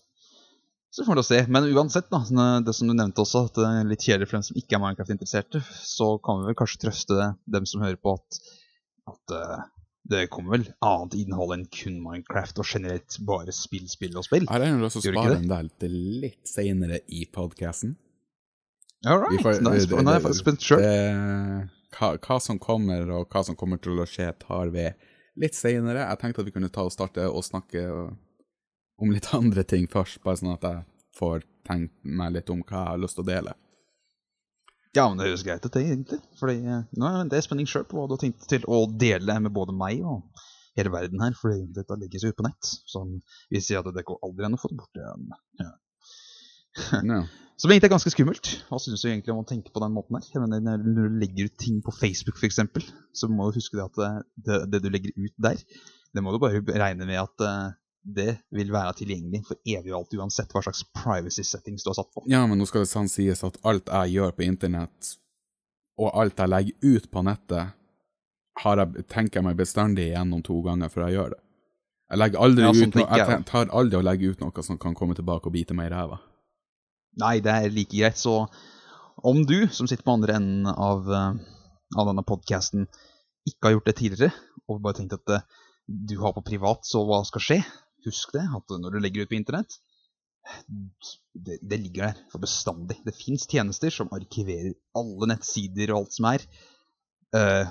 Så 0.97 1.05
får 1.05 1.21
vi 1.21 1.25
se. 1.29 1.39
Men 1.53 1.69
uansett, 1.77 2.09
da, 2.09 2.23
det 2.65 2.73
som 2.75 2.89
du 2.89 2.95
nevnte 2.97 3.21
også, 3.21 3.45
at 3.51 3.59
det 3.59 3.69
er 3.69 3.89
litt 3.91 4.05
kjedelig 4.07 4.31
for 4.31 4.39
dem 4.39 4.47
som 4.47 4.57
ikke 4.57 4.79
er 4.79 4.81
Minecraft-interesserte, 4.81 5.61
så 5.85 6.15
kan 6.25 6.41
vi 6.41 6.49
vel 6.49 6.57
kanskje 6.57 6.81
trøste 6.87 7.27
dem 7.53 7.67
som 7.69 7.85
hører 7.85 7.99
på, 8.01 8.15
at, 8.17 8.39
at 9.13 9.35
eh, 9.37 9.67
det 10.09 10.29
kommer 10.31 10.57
vel 10.59 10.67
annet 10.87 11.15
innhold 11.19 11.53
enn 11.57 11.65
kun 11.73 11.97
Minecraft 12.03 12.59
og 12.63 12.67
generelt 12.71 13.17
bare 13.27 13.53
spill, 13.55 13.87
spill 13.91 14.17
og 14.21 14.25
spill. 14.27 14.47
Jeg 14.47 14.63
egentlig 14.63 14.87
lyst 14.87 15.01
å 15.01 15.05
spare 15.07 15.37
en 15.41 15.49
del 15.51 15.71
til 15.83 15.97
litt 16.23 16.51
senere 16.51 17.01
i 17.09 17.25
podkasten. 17.35 17.97
All 19.07 19.19
right, 19.23 19.41
får- 19.43 19.61
nice. 19.63 19.87
det- 19.87 20.03
Nå 20.03 20.11
er 20.11 20.19
jeg 20.21 20.23
faktisk 20.23 20.45
spent 20.45 20.61
sjøl. 20.61 21.69
Hva, 21.97 22.09
hva 22.19 22.39
som 22.43 22.59
kommer, 22.59 23.11
og 23.11 23.29
hva 23.31 23.45
som 23.45 23.57
kommer 23.57 23.81
til 23.81 23.99
å 24.03 24.07
skje, 24.09 24.33
tar 24.39 24.71
vi 24.75 24.87
litt 25.37 25.55
seinere. 25.55 26.09
Jeg 26.09 26.19
tenkte 26.19 26.41
at 26.41 26.47
vi 26.47 26.53
kunne 26.57 26.71
ta 26.73 26.83
og 26.85 26.93
starte 26.93 27.25
og 27.31 27.43
snakke 27.45 27.85
om 28.99 29.11
litt 29.13 29.29
andre 29.41 29.65
ting 29.65 29.87
først, 29.87 30.23
bare 30.25 30.37
sånn 30.41 30.55
at 30.55 30.63
jeg 30.63 30.85
får 31.19 31.43
tenkt 31.67 31.93
meg 32.05 32.33
litt 32.37 32.51
om 32.51 32.63
hva 32.63 32.83
jeg 32.85 32.93
har 32.95 32.99
lyst 32.99 33.17
til 33.19 33.25
å 33.25 33.31
dele. 33.31 33.55
Ja, 34.97 35.07
men 35.09 35.21
det 35.21 35.29
høres 35.29 35.45
greit 35.45 35.65
ut, 35.67 35.73
det, 35.75 35.85
egentlig. 35.85 36.21
Fordi 36.41 36.59
eh, 36.65 36.85
nå 36.97 37.09
er 37.09 37.31
det 37.31 37.43
spenning 37.45 37.69
sjøl 37.69 37.85
på 37.89 37.99
hva 37.99 38.07
du 38.09 38.17
har 38.17 38.23
tenkt 38.23 38.47
til 38.49 38.65
å 38.65 38.85
dele 38.89 39.39
med 39.45 39.53
både 39.57 39.75
meg 39.77 40.01
og 40.01 40.45
hele 40.79 40.93
verden 40.95 41.25
her. 41.25 41.37
Fordi 41.37 41.67
dette 41.77 41.99
legges 42.01 42.25
ut 42.25 42.37
på 42.39 42.47
nett. 42.47 42.71
Som 42.89 43.19
vi 43.53 43.61
sier 43.61 43.83
at 43.83 43.97
det 43.97 44.07
går 44.09 44.23
aldri 44.25 44.49
an 44.49 44.57
å 44.57 44.61
få 44.63 44.73
det 44.73 44.81
bort 44.81 45.03
igjen. 45.03 45.35
Ja. 45.65 45.75
No. 47.09 47.25
Som 47.57 47.73
egentlig 47.73 47.89
er 47.89 47.95
ganske 47.95 48.11
skummelt. 48.13 48.49
Hva 48.69 48.77
syns 48.83 49.01
du 49.01 49.07
egentlig 49.09 49.33
om 49.33 49.39
å 49.41 49.49
tenke 49.49 49.73
på 49.73 49.81
den 49.81 49.95
måten 49.97 50.19
her? 50.19 50.27
Jeg 50.29 50.43
mener, 50.43 50.61
Når 50.61 50.83
du 51.09 51.15
legger 51.23 51.49
ut 51.49 51.55
ting 51.61 51.79
på 51.85 51.95
Facebook 51.97 52.37
f.eks., 52.37 52.61
så 53.17 53.31
må 53.33 53.47
du 53.49 53.57
huske 53.57 53.79
det 53.79 53.87
at 53.87 53.97
det, 53.97 54.11
det, 54.45 54.59
det 54.75 54.81
du 54.85 54.91
legger 54.93 55.15
ut 55.17 55.33
der, 55.41 55.63
det 56.13 56.25
må 56.25 56.35
du 56.35 56.41
bare 56.43 56.61
regne 56.61 57.09
med 57.09 57.17
at 57.23 57.45
eh, 57.49 57.73
det 58.07 58.37
vil 58.55 58.69
være 58.71 58.93
tilgjengelig 59.01 59.43
for 59.49 59.59
evig 59.67 59.91
og 59.91 59.99
alt, 60.01 60.13
uansett 60.21 60.53
hva 60.55 60.63
slags 60.63 60.85
privacy 60.95 61.43
settings 61.47 61.83
du 61.83 61.91
har 61.91 61.99
satt 61.99 62.13
på. 62.15 62.23
ja, 62.31 62.45
men 62.47 62.61
nå 62.61 62.67
skal 62.69 62.85
det 62.85 62.91
sånn 62.93 63.11
sies 63.11 63.43
at 63.47 63.59
alt 63.67 63.91
jeg 63.91 64.15
gjør 64.19 64.37
på 64.37 64.47
internett, 64.47 65.17
og 65.99 66.13
alt 66.13 66.39
jeg 66.39 66.53
legger 66.53 66.95
ut 66.95 67.11
på 67.11 67.25
nettet, 67.27 67.75
har 68.63 68.81
jeg, 68.81 69.05
tenker 69.11 69.41
jeg 69.41 69.49
meg 69.49 69.59
bestandig 69.59 70.07
igjennom 70.11 70.45
to 70.47 70.61
ganger 70.65 70.93
før 70.93 71.07
jeg 71.07 71.19
gjør 71.19 71.35
det. 71.35 71.43
Jeg, 72.07 72.23
Ja, 72.63 72.71
sånn 72.71 72.95
ut 72.95 72.97
no 73.01 73.05
jeg 73.11 73.27
jeg 73.27 73.45
tar 73.51 73.75
aldri 73.75 73.99
å 73.99 74.07
legge 74.07 74.31
ut 74.31 74.43
noe 74.45 74.63
som 74.63 74.79
kan 74.79 74.95
komme 74.95 75.17
tilbake 75.19 75.51
og 75.51 75.57
bite 75.57 75.75
meg 75.75 75.91
i 75.91 75.95
ræva. 75.97 76.21
Nei, 77.19 77.41
det 77.43 77.53
er 77.53 77.73
like 77.73 77.97
greit. 77.97 78.21
Så 78.21 78.47
om 79.27 79.43
du, 79.49 79.67
som 79.73 79.89
sitter 79.89 80.07
på 80.07 80.15
andre 80.15 80.37
enden 80.39 80.71
av, 80.71 81.09
eh, 81.11 81.35
av 81.97 82.11
denne 82.13 82.23
podkasten, 82.23 82.87
ikke 83.49 83.69
har 83.69 83.77
gjort 83.77 83.91
det 83.91 83.97
tidligere, 83.99 84.33
og 84.69 84.83
bare 84.85 85.01
tenkt 85.01 85.17
at 85.19 85.35
eh, 85.35 85.45
du 85.87 86.17
har 86.21 86.35
på 86.37 86.45
privat, 86.47 86.87
så 86.87 87.03
hva 87.07 87.23
skal 87.27 87.43
skje? 87.43 87.59
Husk 88.05 88.35
det, 88.37 88.45
at 88.45 88.75
når 88.83 88.95
du 88.95 89.01
legger 89.03 89.25
ut 89.25 89.33
på 89.33 89.39
internett, 89.39 89.79
det, 91.35 91.59
det 91.63 91.79
ligger 91.81 92.11
der 92.11 92.21
for 92.31 92.43
bestandig. 92.43 93.01
Det 93.07 93.17
fins 93.17 93.49
tjenester 93.51 93.91
som 93.91 94.13
arkiverer 94.15 94.77
alle 94.99 95.31
nettsider 95.33 95.91
og 95.93 96.05
alt 96.05 96.17
som 96.17 96.29
er. 96.31 96.47
Uh, 97.35 97.67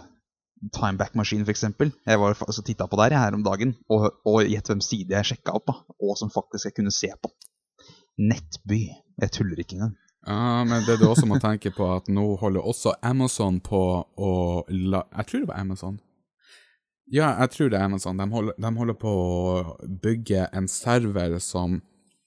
Timeback-maskin, 0.76 1.44
f.eks. 1.46 1.64
Jeg 2.08 2.20
var 2.20 2.36
altså, 2.48 2.64
titta 2.66 2.88
på 2.88 3.00
der 3.00 3.18
her 3.20 3.36
om 3.38 3.44
dagen, 3.46 3.76
og, 3.92 4.08
og 4.28 4.48
gjett 4.48 4.72
hvem 4.72 4.82
side 4.84 5.16
jeg 5.16 5.30
sjekka 5.32 5.56
opp, 5.58 5.68
da, 5.70 5.96
og 6.00 6.18
som 6.20 6.32
faktisk 6.34 6.70
jeg 6.70 6.78
kunne 6.80 6.96
se 6.96 7.12
på. 7.22 7.32
Nettby. 8.20 8.82
Jeg 9.22 9.32
tuller 9.36 9.60
ikke 9.60 9.78
engang. 9.78 9.96
Ja, 10.26 10.64
men 10.66 10.82
det 10.88 10.98
du 11.00 11.06
også 11.06 11.28
må 11.30 11.38
tenke 11.44 11.70
på, 11.76 11.86
at 11.94 12.08
nå 12.10 12.24
holder 12.42 12.66
også 12.66 12.96
Amazon 13.06 13.60
på 13.64 13.82
å 14.18 14.32
la 14.72 15.04
Jeg 15.20 15.28
tror 15.30 15.44
det 15.44 15.50
var 15.52 15.62
Amazon. 15.62 16.00
Ja, 17.14 17.36
jeg 17.44 17.52
tror 17.54 17.70
det 17.70 17.78
er 17.78 17.86
Amazon. 17.86 18.18
De 18.18 18.26
holder, 18.32 18.56
de 18.58 18.72
holder 18.80 18.98
på 18.98 19.12
å 19.12 19.88
bygge 20.04 20.48
en 20.58 20.70
server 20.72 21.38
som 21.44 21.80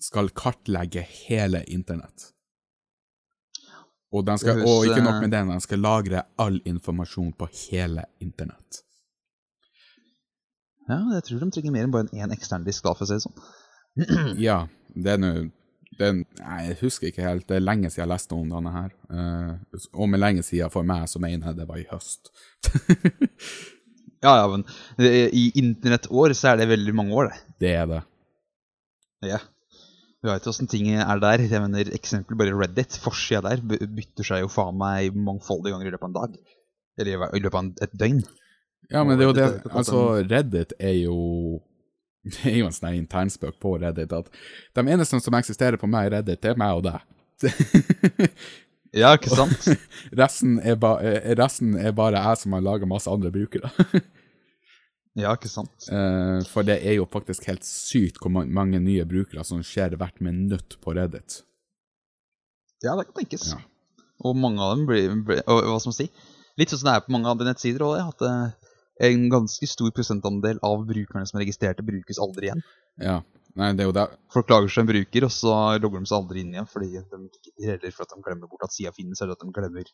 skal 0.02 0.30
kartlegge 0.30 1.02
hele 1.02 1.64
internett. 1.66 2.30
Og, 4.14 4.28
skal, 4.40 4.62
og 4.64 4.86
ikke 4.86 5.02
nok 5.02 5.18
eh, 5.18 5.24
med 5.26 5.34
det, 5.34 5.40
de 5.50 5.60
skal 5.60 5.82
lagre 5.84 6.22
all 6.40 6.62
informasjon 6.64 7.34
på 7.36 7.48
hele 7.66 8.06
internett. 8.24 8.84
Ja, 10.88 11.02
jeg 11.18 11.26
tror 11.26 11.42
de 11.42 11.50
trenger 11.52 11.74
mer 11.74 11.84
enn 11.84 11.92
bare 11.92 12.08
en 12.16 12.32
ekstern 12.32 12.64
disk, 12.64 12.86
da, 12.86 12.94
for 12.96 13.04
å 13.04 13.10
si 13.10 13.18
det 13.18 13.26
sånn. 13.26 13.40
Ja, 14.48 14.62
det 14.94 15.16
er 15.16 15.24
nå 15.24 15.32
jeg 15.98 16.76
husker 16.78 17.08
ikke 17.08 17.24
helt. 17.24 17.48
Det 17.48 17.56
er 17.56 17.64
lenge 17.64 17.88
siden 17.90 18.04
jeg 18.04 18.10
leste 18.12 18.36
om 18.36 18.50
denne 18.52 18.70
her. 18.70 18.92
Uh, 19.10 19.80
og 19.98 20.06
med 20.12 20.20
lenge 20.20 20.44
siden 20.46 20.70
for 20.70 20.86
meg, 20.86 21.08
så 21.10 21.18
mener 21.18 21.50
jeg 21.50 21.58
det 21.58 21.66
var 21.66 21.80
i 21.80 21.88
høst. 21.90 22.30
Ja, 24.24 24.32
ja, 24.40 24.46
men 24.50 24.64
eh, 24.98 25.28
i 25.30 25.44
internettår 25.60 26.34
så 26.36 26.52
er 26.52 26.60
det 26.60 26.72
veldig 26.72 26.94
mange 26.96 27.14
år, 27.14 27.30
det. 27.30 27.54
Det 27.62 27.72
er 27.82 27.86
det. 27.90 28.00
Ja. 29.28 29.38
Du 30.18 30.26
vet 30.32 30.48
åssen 30.50 30.66
ting 30.70 30.88
er 30.90 31.20
der. 31.22 31.44
Jeg 31.46 31.62
mener, 31.62 31.92
eksempel 31.94 32.38
bare 32.38 32.56
Reddit. 32.58 32.96
Forsida 32.98 33.44
der 33.46 33.62
bytter 33.62 34.26
seg 34.26 34.42
jo 34.42 34.50
faen 34.50 34.78
meg 34.78 35.14
mangfoldige 35.14 35.76
ganger 35.76 35.90
i 35.90 35.94
løpet 35.94 36.08
av 36.08 36.10
en 36.10 36.18
dag. 36.18 36.36
Eller 36.98 37.28
i 37.38 37.42
løpet 37.44 37.58
av 37.60 37.86
et 37.86 37.94
døgn. 38.00 38.24
Ja, 38.90 39.04
men 39.04 39.18
det 39.18 39.26
er 39.26 39.28
jo 39.28 39.36
det 39.36 39.48
Altså, 39.68 39.98
Reddit 40.24 40.72
er 40.78 40.96
jo 40.96 41.16
Det 42.32 42.50
er 42.50 42.56
jo 42.58 42.68
en 42.68 42.74
sånn 42.74 42.96
internspøk 42.98 43.60
på 43.62 43.76
Reddit 43.78 44.12
at 44.16 44.30
de 44.76 44.82
eneste 44.82 45.20
som 45.22 45.36
eksisterer 45.38 45.78
på 45.80 45.90
meg 45.90 46.08
i 46.08 46.16
Reddit, 46.16 46.42
det 46.42 46.50
er 46.50 46.58
meg 46.60 46.80
og 46.80 46.88
deg. 46.88 47.04
Ja, 48.96 49.12
ikke 49.18 49.34
sant? 49.34 49.66
resten, 50.22 50.58
er 50.64 50.78
ba, 50.80 50.94
eh, 51.04 51.34
resten 51.38 51.74
er 51.76 51.92
bare 51.96 52.22
jeg 52.24 52.42
som 52.42 52.56
har 52.56 52.64
laga 52.64 52.88
masse 52.88 53.10
andre 53.10 53.32
brukere. 53.34 53.72
Ja, 55.18 55.32
ikke 55.34 55.50
sant? 55.50 55.88
Eh, 55.90 56.44
For 56.46 56.66
det 56.66 56.76
er 56.86 56.98
jo 56.98 57.06
faktisk 57.10 57.48
helt 57.48 57.66
sykt 57.66 58.20
hvor 58.22 58.30
mange 58.30 58.78
nye 58.78 59.06
brukere 59.08 59.42
som 59.46 59.64
skjer 59.66 59.96
hvert 59.98 60.20
minutt 60.22 60.76
på 60.84 60.94
Reddit. 60.94 61.40
Ja, 62.84 62.94
det 62.94 63.08
kan 63.08 63.16
tenkes. 63.24 63.48
Ja. 63.50 63.58
Og 64.22 64.36
mange 64.38 64.62
av 64.62 64.76
dem 64.76 64.84
blir, 64.86 65.16
blir 65.26 65.42
og, 65.46 65.64
Hva 65.66 65.80
skal 65.82 65.90
man 65.90 65.96
si? 65.96 66.06
Litt 66.58 66.70
sånn 66.70 66.82
som 66.82 66.90
det 66.90 66.94
er 66.94 67.04
på 67.06 67.14
mange 67.14 67.30
andre 67.30 67.48
nettsider 67.50 67.82
òg, 67.86 67.98
at 68.02 68.22
eh, 68.28 68.70
en 69.08 69.26
ganske 69.30 69.66
stor 69.70 69.90
prosentandel 69.94 70.58
av 70.66 70.86
brukerne 70.86 71.26
som 71.26 71.38
er 71.38 71.44
registrerte, 71.46 71.86
brukes 71.86 72.18
aldri 72.22 72.50
igjen. 72.50 72.62
Ja. 73.02 73.20
Nei, 73.58 73.72
det 73.74 73.82
er 73.82 73.88
jo 73.88 73.96
det. 73.96 74.06
Folk 74.30 74.50
lager 74.52 74.70
seg 74.70 74.84
en 74.84 74.90
bruker, 74.92 75.26
og 75.26 75.34
så 75.34 75.54
logger 75.82 76.04
de 76.04 76.10
seg 76.10 76.18
aldri 76.20 76.44
inn 76.44 76.54
igjen 76.54 76.70
fordi 76.70 76.90
de 76.94 77.20
ikke 77.26 77.66
heller 77.66 77.94
for 77.94 78.06
at 78.06 78.14
de 78.14 78.24
glemmer 78.26 78.50
bort 78.50 78.66
at 78.68 78.74
sida 78.74 78.92
finnes, 78.94 79.20
eller 79.22 79.34
at 79.34 79.42
de 79.42 79.54
glemmer 79.56 79.90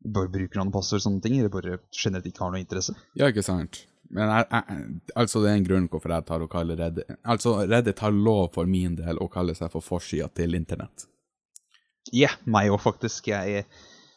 bare 0.00 0.32
brukernavn 0.32 0.70
og 0.70 0.76
passord 0.78 1.02
og 1.02 1.04
sånne 1.04 1.24
ting, 1.24 1.36
eller 1.38 1.52
bare 1.52 1.78
generelt 1.92 2.28
ikke 2.30 2.44
har 2.46 2.54
noe 2.54 2.62
interesse. 2.62 2.96
Ja, 3.20 3.28
ikke 3.28 3.44
sant? 3.44 3.82
Men 4.10 4.32
jeg, 4.32 4.46
jeg, 4.50 5.12
altså, 5.22 5.42
det 5.44 5.50
er 5.50 5.58
en 5.60 5.68
grunn 5.68 5.86
hvorfor 5.92 6.14
jeg 6.16 6.26
tar 6.26 6.42
og 6.42 6.50
kaller 6.50 6.80
Reddit 6.80 7.12
Altså, 7.20 7.52
Reddit 7.62 8.00
har 8.02 8.16
lov 8.16 8.48
for 8.56 8.66
min 8.66 8.96
del 8.98 9.20
å 9.22 9.28
kalle 9.30 9.54
seg 9.54 9.70
for 9.70 9.84
forsida 9.86 10.26
til 10.34 10.56
internett. 10.58 11.04
Ja, 12.16 12.32
meg 12.48 12.72
òg, 12.72 12.80
faktisk. 12.82 13.28
Jeg, 13.30 13.68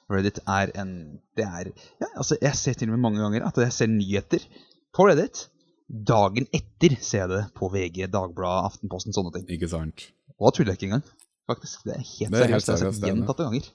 Reddit 0.10 0.40
er 0.50 0.72
en 0.80 0.94
Det 1.38 1.46
er 1.46 1.70
ja, 2.02 2.10
altså, 2.16 2.40
Jeg 2.42 2.58
ser 2.58 2.80
til 2.80 2.90
og 2.90 2.96
med 2.96 3.04
mange 3.06 3.22
ganger 3.22 3.46
at 3.46 3.60
jeg 3.62 3.76
ser 3.76 3.92
nyheter 3.92 4.48
på 4.96 5.10
Reddit. 5.10 5.48
Dagen 5.88 6.48
etter 6.56 6.96
ser 7.04 7.26
jeg 7.26 7.32
det 7.34 7.44
på 7.58 7.70
VG, 7.74 8.08
Dagbladet, 8.14 8.72
Aftenposten, 8.72 9.16
sånne 9.16 9.34
ting. 9.36 9.48
Ikke 9.52 9.70
sant? 9.72 10.08
Og 10.40 10.48
da 10.48 10.56
tuller 10.58 10.74
jeg 10.74 10.82
ikke 10.82 10.92
engang. 10.92 11.08
Faktisk, 11.50 11.84
Det 11.84 11.96
er 11.96 12.04
helt 12.04 12.32
Det 12.32 12.40
er 12.40 12.48
seriøst. 12.48 12.68
Jeg 12.68 12.86
har 12.88 12.94
sett 12.94 13.10
gjentatte 13.10 13.48
ganger. 13.48 13.72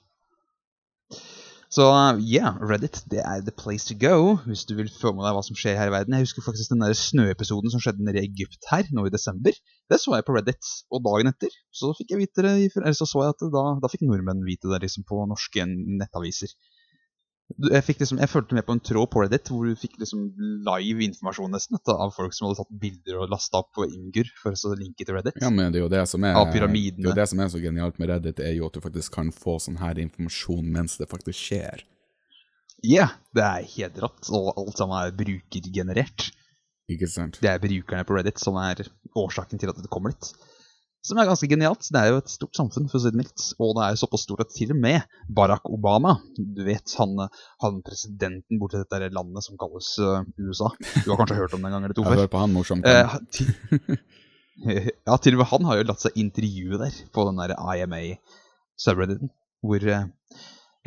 Så 1.68 1.84
ja, 2.24 2.54
Reddit 2.64 3.02
det 3.12 3.20
er 3.20 3.42
the 3.44 3.52
place 3.52 3.84
to 3.90 3.94
go 4.00 4.38
hvis 4.48 4.64
du 4.64 4.72
vil 4.78 4.88
få 4.88 5.12
med 5.12 5.26
deg 5.26 5.34
hva 5.36 5.42
som 5.44 5.56
skjer 5.58 5.76
her 5.76 5.90
i 5.90 5.92
verden. 5.92 6.16
Jeg 6.16 6.24
husker 6.24 6.44
faktisk 6.46 6.72
den 6.72 6.80
der 6.80 6.96
snøepisoden 6.96 7.68
som 7.74 7.82
skjedde 7.84 8.06
nede 8.06 8.22
i 8.22 8.30
Egypt 8.30 8.64
her 8.70 8.88
nå 8.96 9.04
i 9.04 9.12
desember. 9.12 9.52
Det 9.92 9.98
så 10.00 10.16
jeg 10.16 10.24
på 10.24 10.32
Reddit, 10.36 10.70
og 10.88 11.04
dagen 11.04 11.28
etter 11.28 11.52
så 11.68 11.92
fikk 11.98 12.14
jeg 12.14 12.22
vite 12.22 12.46
det, 12.46 12.54
eller 12.80 12.96
så 12.96 13.04
så 13.08 13.26
jeg 13.26 13.36
at 13.36 13.44
da, 13.52 13.64
da 13.84 13.92
fikk 13.92 14.06
nordmenn 14.08 14.46
vite 14.48 14.72
det 14.72 14.80
liksom 14.86 15.04
på 15.08 15.20
norske 15.28 15.68
nettaviser. 15.68 16.56
Jeg, 17.48 17.80
fikk 17.86 18.02
liksom, 18.02 18.18
jeg 18.20 18.28
følte 18.28 18.56
med 18.58 18.64
på 18.68 18.74
en 18.76 18.82
tråd 18.84 19.08
på 19.08 19.22
Reddit 19.22 19.48
hvor 19.48 19.64
du 19.64 19.76
fikk 19.78 19.94
liksom 20.02 20.26
live 20.66 21.06
informasjon 21.06 21.54
nesten 21.56 21.78
av 21.80 22.12
folk 22.12 22.34
som 22.36 22.44
hadde 22.44 22.58
tatt 22.60 22.74
bilder 22.82 23.22
og 23.22 23.32
lasta 23.32 23.62
opp 23.62 23.70
på 23.78 23.86
Imgur 23.88 24.28
for 24.36 24.52
å 24.52 24.74
linke 24.76 25.06
til 25.06 25.16
Reddit. 25.16 25.38
Ja, 25.40 25.48
men 25.48 25.72
det 25.72 25.80
er 25.80 25.86
jo 25.86 25.92
det 25.94 26.02
som 26.10 26.26
er. 26.28 26.36
Det 26.52 27.14
det 27.16 27.28
som 27.32 27.40
er 27.40 27.48
så 27.54 27.62
genialt 27.62 27.96
med 28.02 28.12
Reddit, 28.12 28.42
er 28.44 28.52
jo 28.58 28.68
at 28.68 28.76
du 28.76 28.84
faktisk 28.84 29.16
kan 29.16 29.32
få 29.32 29.56
sånn 29.64 29.80
her 29.80 30.00
informasjon 30.02 30.68
mens 30.76 30.98
det 31.00 31.08
faktisk 31.08 31.40
skjer. 31.40 31.86
Ja, 32.84 33.08
det 33.34 33.42
er 33.42 33.64
helt 33.78 33.96
rått, 34.04 34.28
og 34.28 34.52
alt 34.52 34.76
sammen 34.78 35.00
er 35.00 35.16
brukergenerert. 35.16 36.28
Ikke 36.88 37.08
sant? 37.10 37.40
Det 37.42 37.48
er 37.50 37.64
brukerne 37.64 38.04
på 38.04 38.20
Reddit 38.20 38.44
som 38.44 38.60
er 38.60 38.84
årsaken 39.16 39.60
til 39.60 39.72
at 39.72 39.80
det 39.80 39.90
kommer 39.92 40.12
dit. 40.12 40.30
Som 41.06 41.20
er 41.20 41.28
ganske 41.28 41.46
genialt. 41.48 41.86
Det 41.94 42.00
er 42.00 42.10
jo 42.10 42.18
et 42.20 42.30
stort 42.32 42.58
samfunn, 42.58 42.88
for 42.90 42.98
å 42.98 43.02
si 43.02 43.12
det 43.12 43.20
mildt. 43.20 43.44
Og 43.62 43.76
det 43.78 43.84
er 43.84 43.94
jo 43.94 44.00
såpass 44.02 44.24
stort 44.26 44.42
at 44.44 44.52
til 44.54 44.74
og 44.74 44.80
med 44.82 45.06
Barack 45.34 45.68
Obama, 45.70 46.16
du 46.36 46.64
vet 46.66 46.94
han, 46.98 47.14
han 47.62 47.80
presidenten 47.86 48.58
borti 48.60 48.80
dette 48.82 49.12
landet 49.14 49.46
som 49.46 49.58
kalles 49.60 49.92
uh, 50.02 50.26
USA 50.42 50.72
Du 51.04 51.12
har 51.12 51.20
kanskje 51.20 51.38
hørt 51.38 51.54
om 51.56 51.62
det 51.62 51.70
en 51.70 51.76
gang 51.76 51.86
eller 51.86 51.96
to 51.96 52.04
Jeg 52.04 52.10
før? 52.10 52.22
hører 52.24 52.32
på 52.34 52.42
han 52.42 52.54
morsom. 52.56 52.82
Eh, 52.82 53.16
til, 53.34 53.52
ja, 55.06 55.18
til 55.22 55.38
og 55.38 55.42
med 55.44 55.50
han 55.54 55.68
har 55.70 55.78
jo 55.78 55.88
latt 55.92 56.06
seg 56.06 56.18
intervjue 56.18 56.82
der 56.82 57.02
på 57.14 57.28
den 57.30 57.42
der 57.44 57.54
IMA-subredditen. 57.56 59.30
Hvor 59.62 59.90
uh, 59.94 60.08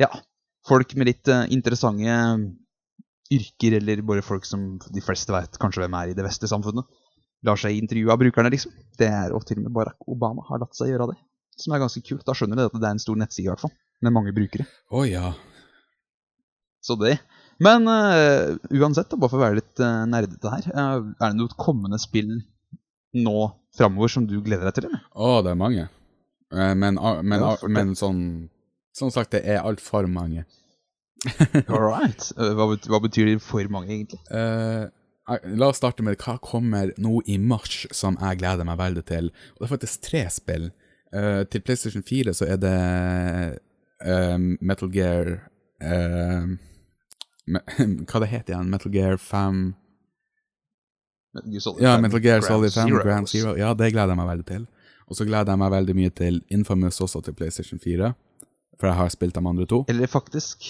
ja, 0.00 0.10
folk 0.68 0.92
med 1.00 1.08
litt 1.08 1.32
uh, 1.32 1.46
interessante 1.52 2.20
yrker, 3.32 3.78
eller 3.80 4.04
bare 4.04 4.24
folk 4.24 4.44
som 4.44 4.74
de 4.92 5.02
fleste 5.04 5.32
vet 5.32 5.56
kanskje 5.60 5.82
hvem 5.86 5.96
er 5.96 6.12
i 6.12 6.16
det 6.16 6.24
vestlige 6.26 6.52
samfunnet, 6.52 6.84
lar 7.46 7.58
seg 7.60 7.76
intervjue 7.78 8.12
av 8.14 8.20
brukerne, 8.22 8.50
liksom. 8.54 8.72
Det 8.98 9.08
er, 9.08 9.32
Og 9.34 9.44
til 9.46 9.58
og 9.60 9.66
med 9.66 9.74
Barack 9.76 10.08
Obama 10.10 10.44
har 10.48 10.62
latt 10.62 10.76
seg 10.78 10.92
gjøre 10.92 11.10
det. 11.12 11.18
Som 11.58 11.74
er 11.74 11.82
ganske 11.82 12.02
kult. 12.06 12.24
Da 12.26 12.34
skjønner 12.36 12.58
du 12.58 12.64
at 12.66 12.76
det 12.78 12.88
er 12.88 12.94
en 12.96 13.02
stor 13.02 13.18
nettside, 13.18 13.46
i 13.46 13.50
hvert 13.52 13.62
fall. 13.64 13.74
Med 14.02 14.14
mange 14.14 14.32
brukere. 14.34 14.66
Å 14.90 15.04
ja. 15.06 15.32
Så 16.82 16.96
det 16.98 17.18
Men 17.62 17.86
uh, 17.86 18.56
uansett, 18.74 19.10
da, 19.10 19.18
bare 19.20 19.30
for 19.30 19.38
å 19.38 19.44
være 19.44 19.60
litt 19.60 19.82
uh, 19.82 20.02
nerdete 20.10 20.50
her, 20.50 20.64
uh, 20.74 21.12
er 21.20 21.28
det 21.34 21.38
noe 21.38 21.58
kommende 21.60 22.00
spill 22.02 22.32
nå 23.14 23.36
framover 23.76 24.10
som 24.10 24.24
du 24.26 24.38
gleder 24.42 24.66
deg 24.70 24.78
til? 24.78 24.88
eller? 24.88 25.04
Å, 25.14 25.34
det 25.44 25.52
er 25.52 25.60
mange. 25.60 25.84
Men, 26.52 26.98
ah, 26.98 27.20
men, 27.22 27.40
Ja, 27.40 27.52
ah, 27.54 27.62
men 27.70 27.94
sånn 27.96 28.18
Som 28.92 29.08
sagt, 29.08 29.30
det 29.32 29.40
er 29.48 29.62
altfor 29.64 30.04
mange. 30.10 30.42
All 31.72 31.86
right. 31.86 32.26
Hva, 32.36 32.66
bet- 32.74 32.88
hva 32.90 32.98
betyr 33.00 33.30
det 33.30 33.38
for 33.40 33.64
mange, 33.72 33.88
egentlig? 33.94 34.18
Uh, 34.28 34.90
la 35.28 35.68
oss 35.70 35.78
starte 35.78 36.02
med 36.02 36.18
hva 36.18 36.36
kommer 36.42 36.92
nå 37.00 37.20
i 37.30 37.38
mars 37.38 37.84
som 37.94 38.16
jeg 38.20 38.40
gleder 38.40 38.66
meg 38.66 38.80
veldig 38.80 39.04
til. 39.08 39.30
Og 39.54 39.62
det 39.62 39.68
er 39.68 39.74
faktisk 39.76 40.08
tre 40.08 40.24
spill. 40.34 40.70
Uh, 41.12 41.44
til 41.52 41.60
PlayStation 41.60 42.02
4 42.02 42.32
så 42.34 42.46
er 42.48 42.58
det 42.62 42.76
uh, 44.08 44.38
Metal 44.64 44.88
Gear 44.88 45.26
uh, 45.84 46.46
me, 47.44 47.60
Hva 48.08 48.22
det 48.22 48.30
heter 48.30 48.54
igjen? 48.54 48.70
Metal 48.72 48.94
Gear 48.94 49.18
5 49.20 49.58
Metal 51.36 51.52
Gear 51.52 51.64
Solid 51.66 51.84
Ja, 51.84 51.92
5, 51.98 52.06
Metal 52.06 52.22
Gear 52.24 52.46
Solid 52.46 52.72
5, 52.72 52.88
Grand, 52.88 53.04
Grand 53.04 53.28
Zero. 53.28 53.52
Ja, 53.60 53.74
det 53.76 53.92
gleder 53.92 54.14
jeg 54.14 54.22
meg 54.22 54.30
veldig 54.32 54.48
til. 54.48 54.64
Og 55.08 55.18
så 55.18 55.28
gleder 55.28 55.52
jeg 55.52 55.60
meg 55.60 55.74
veldig 55.74 55.98
mye 56.00 56.14
til 56.16 56.40
Infamous 56.48 57.00
også 57.04 57.20
til 57.26 57.36
PlayStation 57.36 57.80
4. 57.82 58.12
For 58.80 58.88
jeg 58.88 58.98
har 58.98 59.12
spilt 59.12 59.36
de 59.36 59.44
andre 59.52 59.68
to. 59.68 59.84
Eller 59.92 60.08
faktisk 60.08 60.64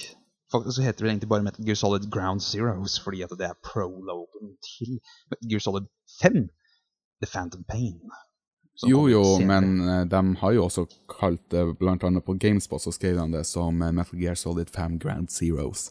Faktisk 0.52 0.76
så 0.76 0.84
heter 0.84 1.04
det 1.04 1.10
egentlig 1.10 1.28
bare 1.28 1.44
Metal 1.46 1.64
Gear 1.64 1.78
Solid 1.80 2.10
Ground 2.12 2.44
Zeroes, 2.44 2.98
fordi 3.00 3.22
at 3.24 3.32
det 3.38 3.48
er 3.48 3.56
prologen 3.64 4.52
til 4.66 4.98
Metal 5.30 5.48
Gear 5.50 5.64
Solid 5.64 5.88
5, 6.20 6.44
The 7.22 7.30
Phantom 7.32 7.64
Pain. 7.68 8.00
Jo, 8.88 9.06
jo, 9.08 9.22
men 9.46 9.80
eh, 9.88 10.04
de 10.08 10.36
har 10.40 10.52
jo 10.56 10.64
også 10.64 10.86
kalt 11.10 11.42
det, 11.52 11.64
blant 11.78 12.04
annet 12.04 12.24
på 12.24 12.34
Gamespot, 12.40 12.82
så 12.82 12.92
skrev 12.92 13.18
de 13.20 13.26
det 13.36 13.44
som 13.46 13.82
eh, 13.82 13.92
Metal 13.92 14.18
Gear 14.18 14.34
Solid 14.34 14.70
5 14.72 14.98
Grand 14.98 15.28
Zeroes. 15.30 15.90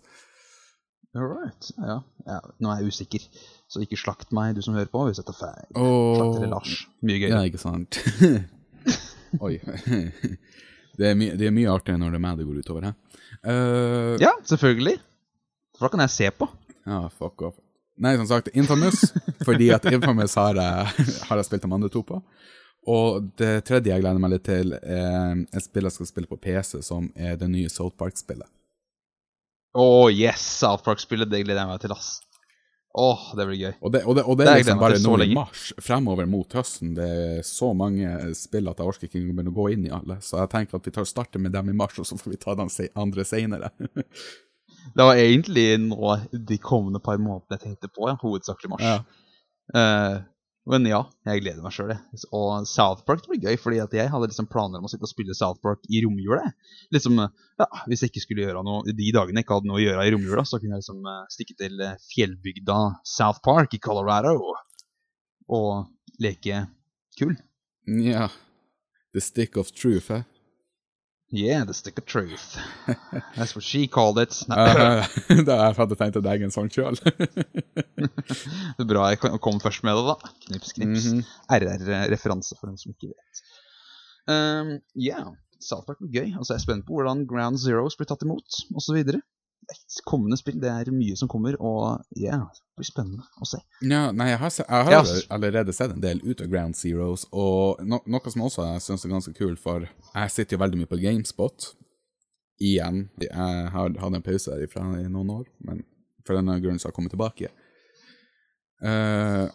All 1.15 1.27
right. 1.27 1.71
Ja, 1.77 1.99
ja. 2.25 2.39
Nå 2.59 2.71
er 2.71 2.81
jeg 2.81 2.93
usikker, 2.93 3.25
så 3.67 3.83
ikke 3.83 3.99
slakt 3.99 4.31
meg, 4.35 4.55
du 4.55 4.61
som 4.63 4.77
hører 4.77 4.91
på, 4.91 5.03
hvis 5.07 5.19
jeg 5.19 5.27
tar 5.27 5.37
feil. 5.39 5.65
Slakt 5.75 6.37
dere 6.39 6.51
Lars. 6.53 6.75
Mye 7.03 7.19
gøy. 7.19 7.29
Ja, 7.33 7.41
ikke 7.47 7.61
sant? 7.61 7.99
Oi. 9.45 9.57
Det 10.97 11.11
er, 11.11 11.17
my 11.17 11.31
det 11.39 11.47
er 11.47 11.55
mye 11.55 11.71
artigere 11.71 12.01
når 12.01 12.13
det 12.13 12.19
er 12.19 12.25
meg 12.25 12.39
det 12.39 12.47
går 12.47 12.61
utover, 12.63 12.89
Her. 12.89 12.95
Uh, 13.41 14.15
Ja, 14.21 14.33
selvfølgelig. 14.45 14.97
For 15.77 15.87
da 15.87 15.93
kan 15.93 16.03
jeg 16.05 16.13
se 16.13 16.31
på. 16.35 16.47
Ja, 16.85 17.03
fuck 17.09 17.41
off. 17.47 17.59
Nei, 18.01 18.15
som 18.17 18.27
sagt, 18.29 18.49
Infamous, 18.57 19.11
fordi 19.45 19.69
at 19.73 19.85
Infamous 19.91 20.35
har 20.39 20.57
jeg, 20.57 21.05
har 21.27 21.41
jeg 21.41 21.47
spilt 21.47 21.65
de 21.67 21.73
andre 21.75 21.89
to 21.93 22.01
på. 22.05 22.21
Og 22.89 23.27
det 23.37 23.65
tredje 23.67 23.91
jeg 23.91 24.01
gleder 24.01 24.21
meg 24.21 24.33
litt 24.33 24.47
til, 24.47 24.73
er 24.73 25.43
et 25.43 25.65
spill 25.65 25.85
jeg 25.85 25.95
skal 25.97 26.09
spille 26.09 26.29
på 26.31 26.39
PC, 26.41 26.79
som 26.85 27.11
er 27.13 27.37
det 27.37 27.49
nye 27.51 27.69
South 27.69 27.93
Park-spillet. 27.99 28.49
Å, 29.77 29.85
yes! 30.09 30.41
South 30.41 30.83
Park-spillet, 30.83 31.29
det 31.29 31.43
gleder 31.45 31.61
jeg 31.61 31.69
meg 31.69 31.83
til, 31.83 31.93
ass. 31.93 32.15
Åh, 32.93 33.21
det 33.39 33.45
blir 33.47 33.55
gøy. 33.59 33.73
Og 33.79 33.91
det, 33.93 34.01
og 34.03 34.15
det, 34.17 34.23
og 34.27 34.37
det 34.37 34.45
Det 34.45 34.51
er 34.51 34.61
liksom 34.61 34.81
bare 34.81 34.99
nå 34.99 35.13
i 35.23 35.33
mars, 35.35 35.67
fremover 35.79 36.27
mot 36.27 36.55
høsten. 36.57 36.93
Det 36.97 37.07
er 37.07 37.41
så 37.47 37.71
mange 37.77 38.33
spill 38.35 38.67
at 38.67 38.81
jeg 38.81 38.91
orker 38.91 39.07
ikke 39.07 39.21
begynne 39.21 39.53
å 39.53 39.55
gå 39.55 39.69
inn 39.71 39.85
i 39.87 39.93
alle. 39.95 40.19
Så 40.19 40.41
jeg 40.41 40.51
tenker 40.51 40.79
at 40.81 40.89
vi 40.89 40.93
tar 40.97 41.07
starter 41.07 41.39
med 41.39 41.55
dem 41.55 41.71
i 41.71 41.77
mars, 41.77 41.95
og 42.01 42.09
så 42.09 42.19
får 42.19 42.33
vi 42.33 42.41
ta 42.41 42.55
de 42.59 42.89
andre 42.99 43.27
senere. 43.27 43.71
Det 44.95 45.05
var 45.05 45.15
egentlig 45.15 45.77
nå 45.79 46.15
de 46.33 46.57
kommende 46.57 46.99
par 47.03 47.19
månedene 47.21 47.55
jeg 47.55 47.63
tenkte 47.63 47.91
på, 47.93 48.09
ja. 48.09 48.17
Hovedsakelig 48.19 48.73
mars. 48.73 48.83
ja. 48.83 48.99
Eh, 49.77 50.19
men 50.69 50.85
ja, 50.85 50.99
jeg 51.25 51.41
gleder 51.41 51.63
meg 51.63 51.73
sjøl. 51.73 51.93
Og 52.37 52.67
South 52.69 53.01
Park 53.07 53.23
blir 53.25 53.41
gøy, 53.41 53.55
fordi 53.57 53.79
at 53.81 53.93
jeg 53.97 54.11
hadde 54.13 54.27
liksom 54.29 54.49
planer 54.51 54.77
om 54.77 54.85
å 54.85 54.91
sitte 54.91 55.07
og 55.07 55.11
spille 55.11 55.33
South 55.37 55.57
Park 55.63 55.81
i 55.89 56.03
romjula. 56.05 56.51
Liksom, 56.93 57.17
ja, 57.17 57.67
Hvis 57.89 58.03
jeg 58.03 58.13
ikke 58.13 58.23
skulle 58.27 58.45
gjøre 58.45 58.61
noe 58.67 58.85
de 58.85 59.07
dagene 59.15 59.41
jeg 59.41 59.47
ikke 59.47 59.57
hadde 59.57 59.71
noe 59.71 59.79
å 59.79 59.81
gjøre 59.81 60.05
i 60.05 60.13
romjula, 60.13 60.45
så 60.45 60.61
kunne 60.61 60.77
jeg 60.77 60.83
liksom 60.83 61.09
eh, 61.09 61.23
stikke 61.33 61.57
til 61.63 61.81
eh, 61.81 61.97
fjellbygda 62.11 62.77
South 63.09 63.41
Park 63.45 63.73
i 63.73 63.81
Colorado 63.81 64.35
og 65.51 66.21
leke 66.21 66.65
kul. 67.17 67.33
ja. 68.05 68.29
The 69.11 69.19
Stick 69.19 69.57
of 69.59 69.73
Truth, 69.75 70.11
eh? 70.13 70.23
Yeah, 71.31 71.63
the 71.63 71.73
stick 71.73 71.97
of 71.97 72.05
truth. 72.05 72.57
That's 73.37 73.55
what 73.55 73.63
she 73.63 73.87
called 73.87 74.19
it. 74.19 74.35
Nei, 74.51 74.65
Eh, 74.67 75.41
da 75.47 75.55
jeg 75.69 75.75
at 75.79 75.89
tenkt 75.93 75.95
tenkte 76.01 76.21
deg 76.25 76.41
en 76.43 76.51
sang 76.51 76.67
sjøl. 76.67 76.97
det 77.05 78.83
er 78.83 78.89
bra 78.89 79.05
jeg 79.13 79.21
kom- 79.23 79.39
først 79.63 79.83
med 79.87 79.95
det, 79.95 80.03
da. 80.11 80.31
Knips, 80.49 80.73
knips. 80.75 81.05
Mhm. 81.13 81.21
RR-referanse 81.57 82.57
for 82.59 82.67
dem 82.67 82.77
som 82.81 82.91
ikke 82.91 83.13
vet. 83.13 83.41
Um, 84.27 84.73
yeah, 84.95 85.31
South 85.63 85.87
Park 85.87 86.01
blir 86.03 86.11
gøy. 86.19 86.29
Altså, 86.35 86.53
jeg 86.53 86.59
er 86.59 86.65
spent 86.67 86.85
på 86.87 86.97
hvordan 86.99 87.23
Ground 87.29 87.61
Zeroes 87.63 87.95
blir 87.99 88.09
tatt 88.11 88.23
imot, 88.27 88.59
osv. 88.75 88.99
Kommende 90.07 90.37
spill, 90.39 90.57
det 90.59 90.69
er 90.71 90.89
mye 90.91 91.15
som 91.19 91.29
kommer, 91.31 91.55
og 91.61 92.01
yeah, 92.17 92.41
det 92.51 92.79
blir 92.81 92.87
spennende 92.87 93.23
å 93.39 93.47
se. 93.47 93.59
Ja, 93.85 94.09
nei, 94.11 94.31
jeg 94.33 94.39
har, 94.41 94.51
se, 94.51 94.65
jeg 94.67 94.87
har 94.87 94.91
Ja. 94.91 95.03
allerede 95.31 95.73
sett 95.75 95.93
en 95.93 96.01
del 96.03 96.19
ut 96.23 96.41
av 96.41 96.49
Ground 96.51 96.75
Zeroes, 96.75 97.27
og 97.31 97.79
no, 97.85 98.01
noe 98.05 98.33
som 98.33 98.43
også 98.47 98.65
jeg 98.73 98.81
syns 98.87 99.05
er 99.05 99.13
ganske 99.13 99.33
kult, 99.37 99.61
for 99.61 99.85
jeg 99.87 100.33
sitter 100.33 100.57
jo 100.57 100.63
veldig 100.63 100.81
mye 100.81 100.91
på 100.91 100.99
Gamespot. 101.03 101.71
Igjen. 102.61 103.07
Jeg 103.21 103.33
har 103.73 103.95
hatt 103.97 104.13
en 104.13 104.21
pause 104.21 104.51
derifra 104.53 104.83
i 104.99 105.07
noen 105.09 105.31
år, 105.33 105.45
men 105.65 105.79
for 106.27 106.37
denne 106.37 106.59
grunnen 106.61 106.77
så 106.77 106.87
har 106.89 106.91
jeg 106.91 106.97
kommet 106.99 107.15
tilbake. 107.15 107.49
Uh, 108.81 109.47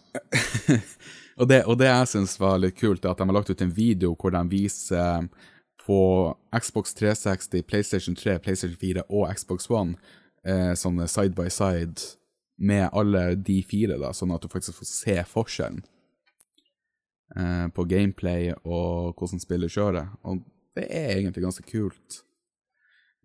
og, 1.41 1.47
det, 1.51 1.61
og 1.67 1.77
det 1.79 1.87
jeg 1.91 2.11
syns 2.15 2.35
var 2.41 2.59
litt 2.63 2.79
kult, 2.79 3.05
er 3.05 3.13
at 3.13 3.21
de 3.21 3.29
har 3.29 3.37
lagt 3.37 3.51
ut 3.51 3.63
en 3.63 3.75
video 3.75 4.15
hvor 4.19 4.35
de 4.35 4.43
viser 4.51 5.29
på 5.87 5.99
Xbox 6.51 6.95
360, 6.99 7.63
PlayStation 7.63 8.17
3, 8.19 8.39
PlayStation 8.43 8.79
4 8.81 9.05
og 9.07 9.29
Xbox 9.35 9.71
One 9.71 9.95
eh, 10.47 10.73
sånn 10.75 10.99
side 11.07 11.37
by 11.39 11.47
side 11.53 12.17
med 12.57 12.89
alle 12.97 13.37
de 13.37 13.61
fire, 13.69 13.99
da, 14.01 14.11
sånn 14.17 14.33
at 14.35 14.43
du 14.43 14.51
faktisk 14.51 14.81
får 14.81 14.89
se 14.91 15.17
forskjellen 15.31 15.83
eh, 17.37 17.67
på 17.77 17.87
gameplay 17.87 18.51
og 18.65 19.15
hvordan 19.15 19.43
spillet 19.43 19.75
kjører. 19.77 20.09
Og 20.27 20.43
det 20.77 20.89
er 20.91 21.13
egentlig 21.17 21.45
ganske 21.45 21.67
kult. 21.69 22.23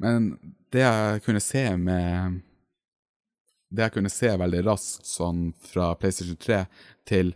Men 0.02 0.34
det 0.74 0.84
jeg 0.86 1.22
kunne 1.26 1.44
se 1.44 1.66
med 1.78 2.40
Det 3.72 3.86
jeg 3.86 3.94
kunne 3.94 4.10
se 4.12 4.28
veldig 4.36 4.66
raskt 4.66 5.06
sånn 5.08 5.54
fra 5.64 5.94
PlayStation 5.96 6.36
3 6.36 6.58
til 7.08 7.30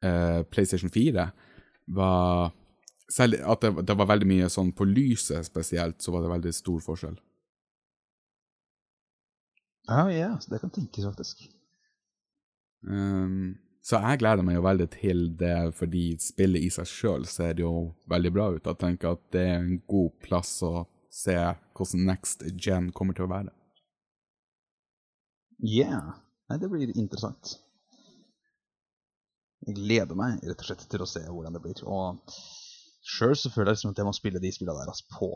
eh, 0.00 0.40
PlayStation 0.48 0.88
4, 0.88 1.26
var 1.92 2.54
selv 3.12 3.42
at 3.44 3.64
det, 3.64 3.72
det 3.88 3.96
var 3.98 4.08
veldig 4.10 4.28
mye 4.30 4.48
sånn 4.52 4.72
på 4.76 4.86
lyset 4.88 5.46
spesielt, 5.48 6.00
så 6.02 6.14
var 6.14 6.24
det 6.24 6.32
veldig 6.32 6.54
stor 6.56 6.80
forskjell. 6.84 7.18
Ja, 9.90 10.06
yeah, 10.10 10.38
det 10.48 10.60
kan 10.62 10.70
tenkes, 10.70 11.04
faktisk. 11.04 11.42
Um, 12.86 13.58
så 13.82 13.98
jeg 13.98 14.20
gleder 14.22 14.46
meg 14.46 14.56
jo 14.56 14.64
veldig 14.64 14.88
til 14.94 15.24
det, 15.38 15.56
fordi 15.74 16.04
spillet 16.22 16.62
i 16.62 16.70
seg 16.70 16.86
sjøl 16.86 17.26
ser 17.26 17.58
jo 17.62 17.72
veldig 18.10 18.32
bra 18.34 18.46
ut. 18.54 18.66
Jeg 18.66 18.78
tenker 18.78 19.16
at 19.16 19.24
det 19.34 19.42
er 19.42 19.58
en 19.58 19.80
god 19.90 20.14
plass 20.22 20.54
å 20.66 20.86
se 21.12 21.34
hvordan 21.76 22.06
next 22.06 22.46
gen 22.54 22.92
kommer 22.94 23.18
til 23.18 23.26
å 23.26 23.32
være. 23.32 23.50
Yeah. 25.62 26.14
Nei, 26.50 26.58
det 26.62 26.70
blir 26.70 26.94
interessant. 26.94 27.56
Jeg 29.66 29.76
gleder 29.78 30.18
meg 30.18 30.40
rett 30.46 30.62
og 30.62 30.66
slett 30.66 30.86
til 30.90 31.02
å 31.04 31.08
se 31.08 31.22
hvordan 31.26 31.54
det 31.54 31.62
blir. 31.62 31.82
Og 31.86 32.38
sjøl 33.02 33.34
så 33.38 33.50
føler 33.50 33.72
jeg 33.72 33.78
liksom 33.78 33.92
at 33.94 34.00
jeg 34.00 34.08
må 34.08 34.14
spille 34.16 34.42
de 34.42 34.50
spillene 34.54 34.78
der 34.78 34.92
altså, 34.92 35.06
på 35.10 35.30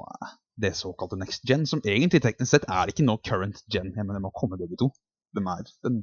det 0.62 0.72
såkalte 0.78 1.18
next 1.18 1.46
gen, 1.48 1.66
som 1.68 1.82
egentlig 1.84 2.22
teknisk 2.24 2.52
sett 2.52 2.68
er 2.70 2.92
ikke 2.92 3.06
nå 3.06 3.18
current 3.26 3.62
gen. 3.72 3.92
Jeg 3.96 4.06
mener, 4.06 4.20
de 4.20 4.28
har 4.28 4.36
kommet 4.38 4.62
begge 4.62 4.78
to. 4.80 4.90
De, 5.36 5.42
er, 5.42 5.72
de, 5.86 5.96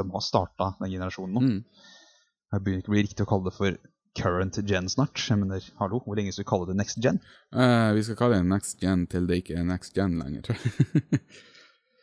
de 0.00 0.06
har 0.12 0.24
starta 0.24 0.72
den 0.80 0.92
generasjonen 0.96 1.36
nå. 1.36 1.44
Mm. 1.44 1.92
Jeg 2.54 2.64
begynner 2.64 2.82
ikke 2.82 2.92
å 2.92 2.96
bli 2.96 3.04
riktig 3.06 3.26
å 3.26 3.30
kalle 3.30 3.48
det 3.48 3.56
for 3.56 3.78
current 4.16 4.58
gen 4.68 4.90
snart. 4.90 5.20
Jeg 5.30 5.40
mener, 5.40 5.64
hallo, 5.80 6.00
hvor 6.04 6.18
lenge 6.18 6.34
skal 6.34 6.44
vi 6.44 6.50
kalle 6.50 6.68
det 6.70 6.78
next 6.80 7.00
gen? 7.04 7.20
Uh, 7.54 7.92
vi 7.96 8.04
skal 8.06 8.18
kalle 8.18 8.40
det 8.40 8.50
next 8.50 8.80
gen 8.82 9.06
til 9.12 9.28
det 9.30 9.42
ikke 9.42 9.58
er 9.60 9.66
next 9.68 9.96
gen 9.96 10.18
lenger. 10.20 10.52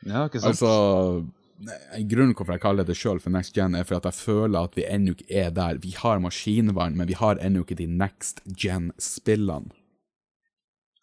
Ja, 0.07 0.25
ikke 0.27 0.41
sant? 0.43 0.53
altså, 0.53 0.71
grunnen 2.09 2.33
hvorfor 2.35 2.55
jeg 2.55 2.63
kaller 2.63 2.87
det 2.87 2.95
sjøl 2.99 3.21
for 3.23 3.33
next 3.33 3.55
gen, 3.55 3.75
er 3.75 3.85
for 3.87 3.99
at 3.99 4.07
jeg 4.09 4.19
føler 4.19 4.67
at 4.67 4.77
vi 4.77 4.85
ennå 4.87 5.15
ikke 5.15 5.29
er 5.43 5.53
der. 5.55 5.79
Vi 5.83 5.93
har 5.97 6.21
maskinvaren, 6.23 6.97
men 6.97 7.09
vi 7.09 7.17
har 7.19 7.41
ennå 7.41 7.63
ikke 7.63 7.79
de 7.79 7.87
next 7.87 8.41
gen-spillene. 8.45 9.73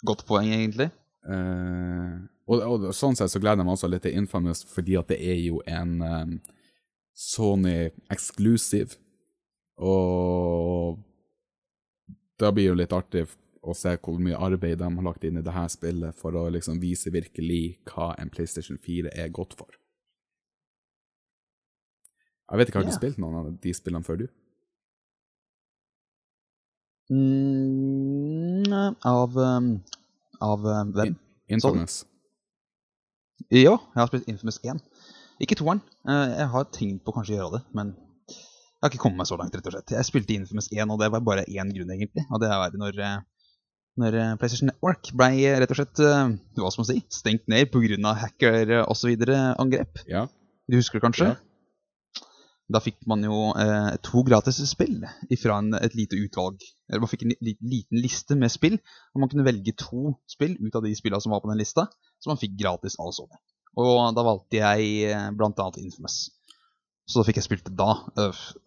Godt 0.06 0.24
poeng, 0.28 0.48
egentlig. 0.54 0.88
Uh, 1.28 2.24
og, 2.48 2.62
og 2.64 2.86
sånn 2.96 3.18
sett 3.18 3.32
så 3.32 3.40
gleder 3.42 3.60
jeg 3.60 3.68
meg 3.68 3.76
også 3.76 3.90
litt 3.92 4.06
til 4.06 4.16
Infamous, 4.16 4.64
fordi 4.66 4.96
at 4.98 5.12
det 5.12 5.20
er 5.20 5.38
jo 5.42 5.60
en 5.68 6.00
um, 6.00 6.32
Sony 7.12 7.90
exclusive. 8.10 8.96
Og 9.80 10.98
da 12.40 12.50
blir 12.52 12.70
jo 12.70 12.78
litt 12.80 12.96
artig 12.96 13.26
å 13.60 13.74
se 13.76 13.92
hvor 14.00 14.16
mye 14.22 14.38
arbeid 14.40 14.80
de 14.80 14.88
har 14.88 15.04
lagt 15.04 15.24
inn 15.28 15.38
i 15.40 15.44
det 15.44 15.52
her 15.52 15.68
spillet 15.72 16.16
for 16.16 16.36
å 16.36 16.46
liksom 16.52 16.80
vise 16.80 17.12
virkelig 17.12 17.78
hva 17.90 18.14
en 18.18 18.32
PlayStation 18.32 18.80
4 18.80 19.12
er 19.12 19.32
godt 19.36 19.58
for. 19.58 19.79
Jeg 22.50 22.58
vet 22.58 22.68
ikke, 22.70 22.80
har 22.80 22.86
du 22.88 22.90
Ja. 22.90 22.96
spilt 22.98 23.18
noen 23.22 23.36
av 23.40 23.50
de 23.62 23.72
spillene 23.74 24.04
før, 24.04 24.16
du? 24.24 24.26
Mm, 27.10 28.94
av 29.04 29.36
um, 29.36 29.70
av 30.40 30.64
um, 30.66 30.92
hvem? 30.94 31.16
Infamous. 31.50 32.04
Ja, 33.50 33.74
jeg 33.74 33.98
har 33.98 34.10
spilt 34.10 34.28
Infamous 34.30 34.60
1. 34.62 34.78
Ikke 35.42 35.56
toeren. 35.58 35.80
Eh, 36.06 36.36
Jeg 36.38 36.48
har 36.52 36.66
tenkt 36.74 37.02
på 37.06 37.14
kanskje 37.16 37.34
å 37.34 37.38
gjøre 37.40 37.52
det, 37.58 37.62
men 37.74 37.94
jeg 38.30 38.84
har 38.84 38.90
ikke 38.92 39.02
kommet 39.02 39.18
meg 39.22 39.28
så 39.30 39.38
langt, 39.40 39.54
rett 39.56 39.66
og 39.66 39.74
slett. 39.74 39.90
Jeg 39.96 40.06
spilte 40.06 40.36
Infamous 40.36 40.68
1, 40.70 40.90
og 40.92 41.00
det 41.00 41.10
var 41.12 41.20
bare 41.24 41.44
én 41.48 41.72
grunn, 41.74 41.90
egentlig. 41.96 42.26
Og 42.30 42.40
det 42.42 42.50
er 42.52 42.76
når, 42.78 43.00
eh, 43.02 43.18
når 43.98 44.18
eh, 44.20 44.34
PlayStation 44.40 44.70
Network 44.70 45.10
ble 45.16 45.30
rett 45.64 45.72
og 45.74 45.80
slett 45.80 46.02
hva 46.04 46.70
skal 46.70 46.84
man 46.84 46.90
si, 46.92 46.98
stengt 47.10 47.48
ned 47.50 47.72
pga. 47.72 48.14
hacker 48.22 48.74
osv. 48.86 49.16
angrep. 49.58 50.04
Ja. 50.06 50.26
Du 50.70 50.76
husker 50.78 51.00
det 51.00 51.06
kanskje? 51.08 51.32
Ja. 51.34 51.49
Da 52.70 52.78
fikk 52.82 53.00
man 53.10 53.24
jo 53.26 53.50
eh, 53.58 53.96
to 54.06 54.22
gratis 54.26 54.60
spill 54.70 55.00
fra 55.42 55.58
et 55.80 55.96
lite 55.98 56.18
utvalg. 56.20 56.62
Man 56.92 57.10
fikk 57.10 57.24
en 57.26 57.34
li 57.42 57.56
liten 57.58 57.98
liste 57.98 58.36
med 58.38 58.52
spill, 58.52 58.76
og 59.14 59.22
man 59.22 59.30
kunne 59.32 59.46
velge 59.46 59.74
to 59.78 60.14
spill 60.30 60.54
ut 60.60 60.78
av 60.78 60.86
de 60.86 60.94
spillene 60.94 61.22
som 61.22 61.34
var 61.34 61.42
på 61.42 61.50
den 61.50 61.58
lista, 61.58 61.88
som 62.22 62.34
man 62.34 62.40
fikk 62.40 62.54
gratis 62.60 62.98
av 63.02 63.10
Sony. 63.16 63.40
Og 63.80 64.14
da 64.14 64.26
valgte 64.26 64.60
jeg 64.60 65.10
eh, 65.10 65.26
annet 65.30 65.82
Infamous. 65.82 66.22
Så 67.10 67.18
da 67.18 67.26
fikk 67.26 67.40
jeg 67.40 67.48
spilt 67.48 67.66
det 67.66 67.74
da. 67.78 67.90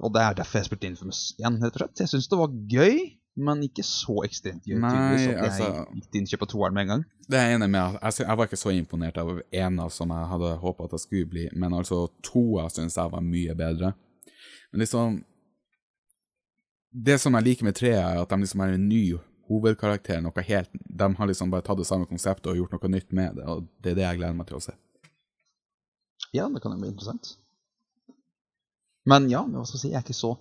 Og 0.04 0.12
det 0.12 0.24
er 0.24 0.36
derfor 0.36 0.60
jeg 0.60 0.68
spilte 0.68 0.89
Infamous 0.89 1.26
igjen, 1.39 1.62
rett 1.64 1.78
og 1.78 1.86
slett. 1.86 2.04
Jeg 2.04 2.12
syns 2.12 2.28
det 2.32 2.39
var 2.41 2.58
gøy, 2.76 2.97
men 3.36 3.64
ikke 3.66 3.84
så 3.86 4.20
ekstremt 4.28 4.66
gøy. 4.68 4.78
Nei, 4.80 5.28
at 5.34 5.44
altså- 5.48 5.66
jeg 5.66 5.86
gikk 5.98 6.10
til 6.12 6.22
innkjøp 6.22 6.42
av 6.46 6.48
toeren 6.52 6.74
med 6.74 6.82
en 6.82 6.88
gang. 6.88 7.06
Det 7.28 7.40
er 7.40 7.50
jeg 7.50 7.56
enig 7.58 7.70
med. 7.70 8.00
Jeg, 8.02 8.28
jeg 8.28 8.38
var 8.38 8.46
ikke 8.46 8.62
så 8.62 8.74
imponert 8.78 9.18
av 9.18 9.42
ena 9.52 9.90
som 9.90 10.10
jeg 10.10 10.28
hadde 10.30 10.58
håpa 10.62 10.86
at 10.86 10.92
jeg 10.92 11.00
skulle 11.00 11.30
bli, 11.30 11.50
men 11.54 11.74
altså 11.74 12.08
toa 12.22 12.70
syns 12.70 12.96
jeg 12.96 13.12
var 13.12 13.22
mye 13.22 13.56
bedre. 13.56 13.94
Men 14.72 14.80
liksom 14.86 15.24
Det 16.96 17.20
som 17.20 17.34
jeg 17.34 17.44
liker 17.44 17.64
med 17.66 17.74
trea, 17.74 18.02
er 18.14 18.22
at 18.22 18.30
de 18.30 18.38
liksom 18.38 18.62
er 18.62 18.74
en 18.76 18.88
ny 18.88 19.18
hovedkarakter. 19.50 20.22
Noe 20.22 20.44
helt 20.46 20.70
De 20.74 21.16
har 21.16 21.28
liksom 21.28 21.50
bare 21.50 21.66
tatt 21.66 21.78
det 21.78 21.88
samme 21.88 22.06
konseptet 22.06 22.52
og 22.52 22.56
gjort 22.56 22.72
noe 22.72 22.92
nytt 22.92 23.12
med 23.12 23.36
det, 23.36 23.46
og 23.50 23.68
det 23.82 23.92
er 23.92 23.96
det 23.96 24.04
jeg 24.04 24.18
gleder 24.20 24.38
meg 24.38 24.48
til 24.48 24.58
å 24.58 24.62
se. 24.62 24.74
Ja, 26.34 26.50
det 26.50 26.62
kan 26.62 26.72
jo 26.72 26.78
bli 26.78 26.90
interessant. 26.90 27.38
Men 29.06 29.28
ja, 29.30 29.42
hva 29.42 29.66
skal 29.66 29.80
jeg 29.80 29.82
si, 29.82 29.90
jeg 29.90 30.00
er 30.00 30.06
ikke 30.06 30.16
så 30.22 30.38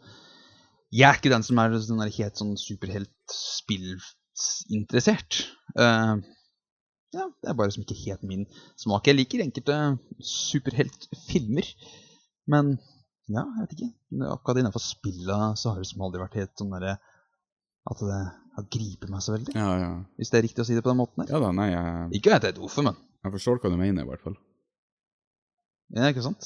Jeg 0.93 1.09
er 1.09 1.17
ikke 1.17 1.33
den 1.33 1.45
som 1.47 1.57
er 1.61 1.69
den 1.73 2.03
der 2.03 2.17
helt 2.19 2.37
sånn 2.37 2.57
superhelt-spillinteressert. 2.61 5.33
Eh, 5.81 6.15
ja, 7.13 7.25
det 7.29 7.49
er 7.49 7.57
bare 7.57 7.73
som 7.73 7.83
ikke 7.85 8.03
helt 8.07 8.23
min 8.29 8.45
smak. 8.81 9.07
Jeg 9.09 9.19
liker 9.19 9.45
enkelte 9.45 9.77
superheltfilmer, 10.25 11.67
men 12.53 12.65
ja, 13.33 13.43
jeg 13.45 13.61
vet 13.63 13.75
ikke. 13.77 13.91
Akkurat 14.33 14.59
innenfor 14.61 14.83
spillet 14.85 15.43
så 15.61 15.67
har 15.73 15.79
det 15.81 15.89
som 15.89 16.05
aldri 16.05 16.19
vært 16.21 16.41
helt 16.41 16.55
sånn 16.59 16.75
derre 16.75 16.95
At 17.89 17.99
det 18.05 18.21
har 18.57 18.65
gripet 18.71 19.11
meg 19.11 19.21
så 19.25 19.33
veldig. 19.35 19.53
Ja, 19.57 19.71
ja. 19.81 19.93
Hvis 20.21 20.31
det 20.31 20.39
er 20.39 20.47
riktig 20.47 20.63
å 20.63 20.67
si 20.69 20.77
det 20.77 20.85
på 20.85 20.93
den 20.93 21.01
måten 21.01 21.19
her. 21.25 21.31
Ja 21.33 21.39
da, 21.43 21.49
nei, 21.57 21.69
jeg, 21.73 21.85
Ikke 22.19 22.33
vet 22.35 22.45
jeg 22.47 22.53
er 22.55 22.63
ord 22.63 22.85
men 22.85 22.97
jeg 23.23 23.35
forstår 23.37 23.57
hva 23.63 23.71
du 23.73 23.79
mener, 23.79 24.03
i 24.03 24.09
hvert 24.09 24.25
fall. 24.25 24.37
Ja, 25.95 26.03
ikke 26.11 26.25
sant? 26.25 26.45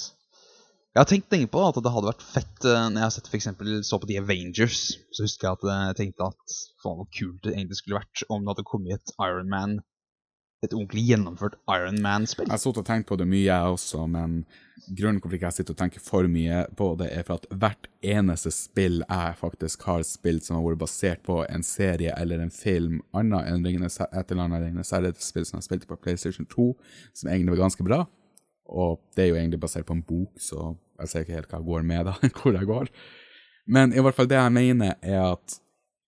Jeg 0.96 1.02
har 1.02 1.08
tenkt 1.10 1.34
lenge 1.34 1.50
på 1.52 1.60
at 1.60 1.76
det 1.84 1.90
hadde 1.92 2.08
vært 2.08 2.22
fett 2.24 2.64
eh, 2.64 2.84
Når 2.88 3.02
jeg 3.02 3.14
sett 3.18 3.26
for 3.28 3.36
eksempel, 3.36 3.72
så 3.84 3.98
på 4.00 4.08
The 4.08 4.22
Avengers, 4.22 4.78
så 5.12 5.26
husker 5.26 5.44
jeg 5.44 5.58
at 5.58 5.66
jeg 5.68 5.98
tenkte 5.98 6.30
at 6.30 6.54
faen 6.80 6.96
hvor 6.96 7.10
kult 7.12 7.42
det 7.44 7.52
egentlig 7.52 7.76
skulle 7.82 8.00
vært 8.00 8.24
om 8.32 8.40
det 8.40 8.54
hadde 8.54 8.64
kommet 8.70 8.96
et 8.96 9.12
Iron 9.26 9.52
Man 9.52 9.74
Et 10.64 10.72
ordentlig 10.72 11.04
gjennomført 11.10 11.60
Iron 11.68 12.00
Man-spill. 12.00 12.48
Jeg 12.48 12.54
har 12.54 12.62
sittet 12.64 12.80
og 12.80 12.88
tenkt 12.88 13.10
på 13.12 13.20
det 13.20 13.28
mye, 13.28 13.44
jeg 13.44 13.76
også, 13.76 14.06
men 14.08 14.38
grunnen 14.88 15.20
til 15.20 15.36
at 15.36 15.44
jeg 15.44 15.58
sitter 15.58 15.76
og 15.76 15.82
tenker 15.82 16.00
for 16.00 16.32
mye 16.32 16.64
på 16.80 16.88
det, 16.96 17.10
er 17.12 17.28
for 17.28 17.42
at 17.42 17.46
hvert 17.52 17.92
eneste 18.00 18.54
spill 18.56 19.02
jeg 19.04 19.36
faktisk 19.42 19.84
har 19.90 20.00
spilt 20.08 20.48
som 20.48 20.56
har 20.56 20.64
vært 20.64 20.80
basert 20.80 21.26
på 21.28 21.42
en 21.44 21.66
serie 21.66 22.16
eller 22.16 22.40
en 22.40 22.54
film, 22.56 23.02
annet 23.12 23.52
enn 23.52 23.68
et 23.68 24.32
eller 24.32 24.46
annet 24.48 24.64
Ringenes 24.64 24.96
et 24.96 25.28
spill 25.28 25.44
som 25.44 25.60
jeg 25.60 25.68
spilte 25.68 25.92
på 25.92 26.00
PlayStation 26.00 26.48
2, 26.48 26.72
som 27.12 27.28
egentlig 27.28 27.58
var 27.58 27.66
ganske 27.68 27.84
bra, 27.84 28.06
og 28.68 28.98
det 29.16 29.24
er 29.24 29.28
jo 29.30 29.38
egentlig 29.38 29.60
basert 29.62 29.86
på 29.88 29.94
en 29.96 30.02
bok, 30.06 30.32
så 30.42 30.74
jeg 31.00 31.08
ser 31.12 31.24
ikke 31.24 31.36
helt 31.36 31.50
hva 31.52 31.60
jeg 31.60 31.68
går 31.68 31.86
med 31.86 32.08
da, 32.08 32.14
hvor 32.40 32.56
jeg 32.56 32.68
går. 32.68 32.90
Men 33.66 33.92
i 33.94 34.02
hvert 34.02 34.14
fall 34.16 34.28
det 34.30 34.38
jeg 34.38 34.54
mener 34.54 34.94
er 35.02 35.22
at 35.32 35.58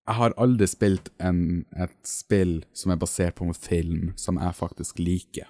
jeg 0.09 0.17
har 0.17 0.33
aldri 0.41 0.65
spilt 0.65 1.11
en, 1.21 1.65
et 1.77 1.93
spill 2.07 2.63
som 2.73 2.89
er 2.93 2.97
basert 3.01 3.35
på 3.37 3.45
en 3.45 3.53
film 3.53 4.13
som 4.17 4.39
jeg 4.41 4.55
faktisk 4.57 4.97
liker. 5.03 5.49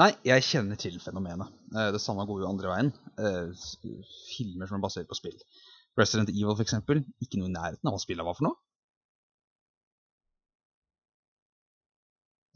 Nei, 0.00 0.08
jeg 0.26 0.42
kjenner 0.42 0.74
til 0.80 0.96
fenomenet. 0.98 1.52
Eh, 1.70 1.92
Det 1.94 2.00
samme 2.02 2.24
går 2.26 2.40
jo 2.42 2.48
andre 2.48 2.72
veien. 2.72 2.88
Eh, 3.14 3.52
Filmer 4.34 4.66
som 4.66 4.80
er 4.80 4.82
basert 4.82 5.06
på 5.06 5.14
spill. 5.14 5.36
Resident 5.94 6.32
Evil, 6.34 6.56
eksempel. 6.64 7.04
Ikke 7.22 7.38
noe 7.38 7.46
i 7.46 7.54
nærheten 7.54 7.86
av 7.86 7.94
hva 7.94 8.00
spillet 8.02 8.26
var 8.26 8.34
for 8.34 8.48
noe. 8.48 8.58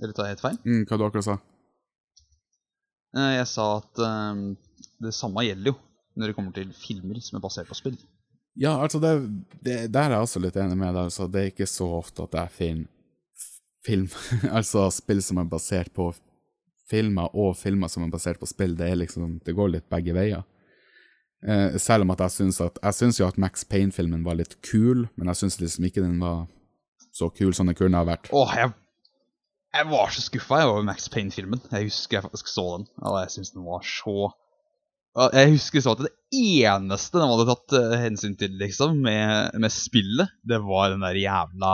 Eller 0.02 0.14
tar 0.14 0.26
jeg 0.26 0.34
helt 0.36 0.42
feil? 0.42 0.58
Mm, 0.66 0.82
hva 0.90 0.98
du 0.98 1.06
akkurat 1.06 1.26
sa? 1.28 1.36
Eh, 3.16 3.34
Jeg 3.38 3.46
sa 3.50 3.66
at 3.78 4.02
eh, 4.04 4.42
det 5.06 5.14
samme 5.16 5.44
gjelder 5.46 5.72
jo 5.72 5.76
når 6.18 6.26
det 6.32 6.34
kommer 6.34 6.52
til 6.56 6.70
filmer 6.74 7.20
som 7.22 7.38
er 7.38 7.44
basert 7.44 7.68
på 7.70 7.76
spill. 7.78 7.96
Ja, 8.58 8.72
altså, 8.82 8.98
det, 8.98 9.12
det, 9.62 9.76
der 9.94 10.08
er 10.08 10.16
jeg 10.16 10.24
også 10.26 10.40
litt 10.42 10.56
enig 10.58 10.74
med 10.80 10.90
deg. 10.96 11.04
Altså, 11.06 11.28
det 11.30 11.40
er 11.44 11.50
ikke 11.52 11.68
så 11.70 11.86
ofte 12.00 12.24
at 12.26 12.34
jeg 12.40 12.50
finner 12.56 12.88
f- 13.38 13.60
film, 13.86 14.08
altså 14.58 14.88
spill 14.90 15.22
som 15.22 15.38
er 15.38 15.46
basert 15.52 15.92
på 15.94 16.08
filmer, 16.90 17.28
og 17.38 17.54
filmer 17.60 17.86
som 17.92 18.02
er 18.02 18.10
basert 18.10 18.40
på 18.42 18.48
spill. 18.50 18.74
Det 18.74 18.88
er 18.90 18.98
liksom, 18.98 19.36
det 19.46 19.54
går 19.54 19.70
litt 19.76 19.86
begge 19.92 20.16
veier. 20.16 20.42
Eh, 21.46 21.76
selv 21.78 22.02
om 22.02 22.10
at 22.10 22.24
jeg 22.24 22.34
syns 22.34 22.56
at 22.64 22.80
Jeg 22.82 22.96
syns 22.98 23.20
jo 23.20 23.28
at 23.28 23.36
Max 23.38 23.62
Payne-filmen 23.70 24.24
var 24.26 24.34
litt 24.40 24.56
kul, 24.66 25.04
men 25.14 25.30
jeg 25.30 25.38
syns 25.44 25.60
liksom 25.62 25.86
ikke 25.86 26.02
den 26.02 26.18
var 26.18 26.48
så 27.14 27.28
kul 27.30 27.54
som 27.54 27.70
den 27.70 27.78
kunne 27.78 28.00
ha 28.00 28.08
vært. 28.08 28.26
Åh, 28.34 28.56
jeg, 28.58 28.72
jeg 29.74 29.86
var 29.90 30.08
så 30.14 30.22
skuffa 30.24 30.62
over 30.66 30.82
Max 30.86 31.08
Payne-filmen. 31.12 31.60
Jeg 31.72 31.88
husker 31.90 32.16
jeg 32.18 32.24
faktisk 32.24 32.48
så 32.50 32.64
den, 32.78 32.86
og 33.04 33.18
jeg 33.22 33.30
syns 33.34 33.50
den 33.54 33.66
var 33.68 33.82
så 33.86 34.30
Jeg 35.34 35.50
husker 35.50 35.82
så 35.82 35.92
at 35.96 36.02
det 36.06 36.12
eneste 36.38 37.18
de 37.18 37.26
hadde 37.26 37.46
tatt 37.48 37.74
eh, 37.78 37.94
hensyn 38.04 38.36
til 38.38 38.52
liksom, 38.60 39.00
med, 39.02 39.56
med 39.58 39.72
spillet, 39.74 40.30
det 40.46 40.60
var 40.62 40.92
den 40.92 41.02
der 41.02 41.16
jævla 41.18 41.72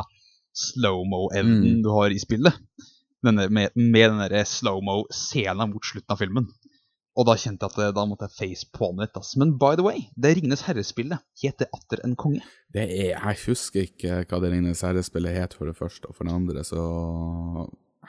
slow-mo-evnen 0.54 1.76
Mm. 1.76 1.82
du 1.84 1.90
har 1.92 2.10
i 2.14 2.18
spillet. 2.22 2.54
Denne, 3.24 3.48
med, 3.48 3.70
med 3.74 4.10
den 4.10 4.20
der 4.22 4.44
slow-mo-scenen 4.48 5.70
mot 5.72 5.84
slutten 5.84 6.14
av 6.14 6.20
filmen. 6.22 6.46
Og 7.14 7.26
da 7.28 7.36
kjente 7.38 7.62
jeg 7.68 7.74
at 7.74 7.78
eh, 7.84 7.92
da 7.94 8.04
måtte 8.10 8.26
jeg 8.30 8.36
face 8.38 8.66
på'n 8.74 8.98
litt. 9.02 9.14
ass. 9.16 9.36
Men 9.38 9.52
by 9.60 9.74
the 9.78 9.84
way, 9.86 10.06
det 10.16 10.34
Ringenes 10.38 10.64
herrespillet 10.66 11.20
heter 11.42 11.68
Atter 11.74 12.02
en 12.06 12.16
konge. 12.18 12.42
Det 12.74 12.82
er, 12.88 13.12
jeg 13.14 13.38
husker 13.46 13.86
ikke 13.86 14.22
hva 14.24 14.40
det 14.42 14.50
Ringenes 14.54 14.82
herrespillet 14.82 15.36
het 15.36 15.54
for 15.54 15.70
det 15.70 15.76
første, 15.78 16.08
og 16.08 16.16
for 16.16 16.24
det 16.26 16.34
andre 16.34 16.64
så 16.66 16.80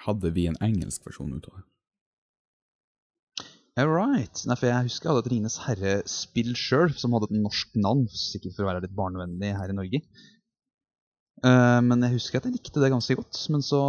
hadde 0.06 0.34
vi 0.36 0.50
en 0.50 0.60
engelsk 0.64 1.08
versjon 1.08 1.34
ut 1.36 1.50
av 1.52 1.60
det. 1.60 1.66
All 3.76 3.92
right. 3.92 4.40
Nei, 4.48 4.56
for 4.56 4.70
jeg 4.70 4.88
husker 4.88 5.10
jeg 5.10 5.12
hadde 5.12 5.26
et 5.26 5.32
Ringenes 5.34 5.58
herre-spill 5.66 6.54
sjøl, 6.56 6.94
som 6.96 7.16
hadde 7.16 7.28
et 7.28 7.42
norsk 7.42 7.74
navn, 7.76 8.06
sikkert 8.08 8.56
for 8.56 8.64
å 8.64 8.70
være 8.70 8.86
litt 8.86 8.96
barnevennlig 8.96 9.52
her 9.58 9.74
i 9.74 9.76
Norge. 9.76 10.00
Uh, 11.44 11.82
men 11.84 12.06
jeg 12.06 12.16
husker 12.16 12.40
at 12.40 12.48
jeg 12.48 12.56
likte 12.56 12.80
det 12.80 12.94
ganske 12.94 13.18
godt. 13.20 13.42
Men 13.52 13.66
så 13.66 13.82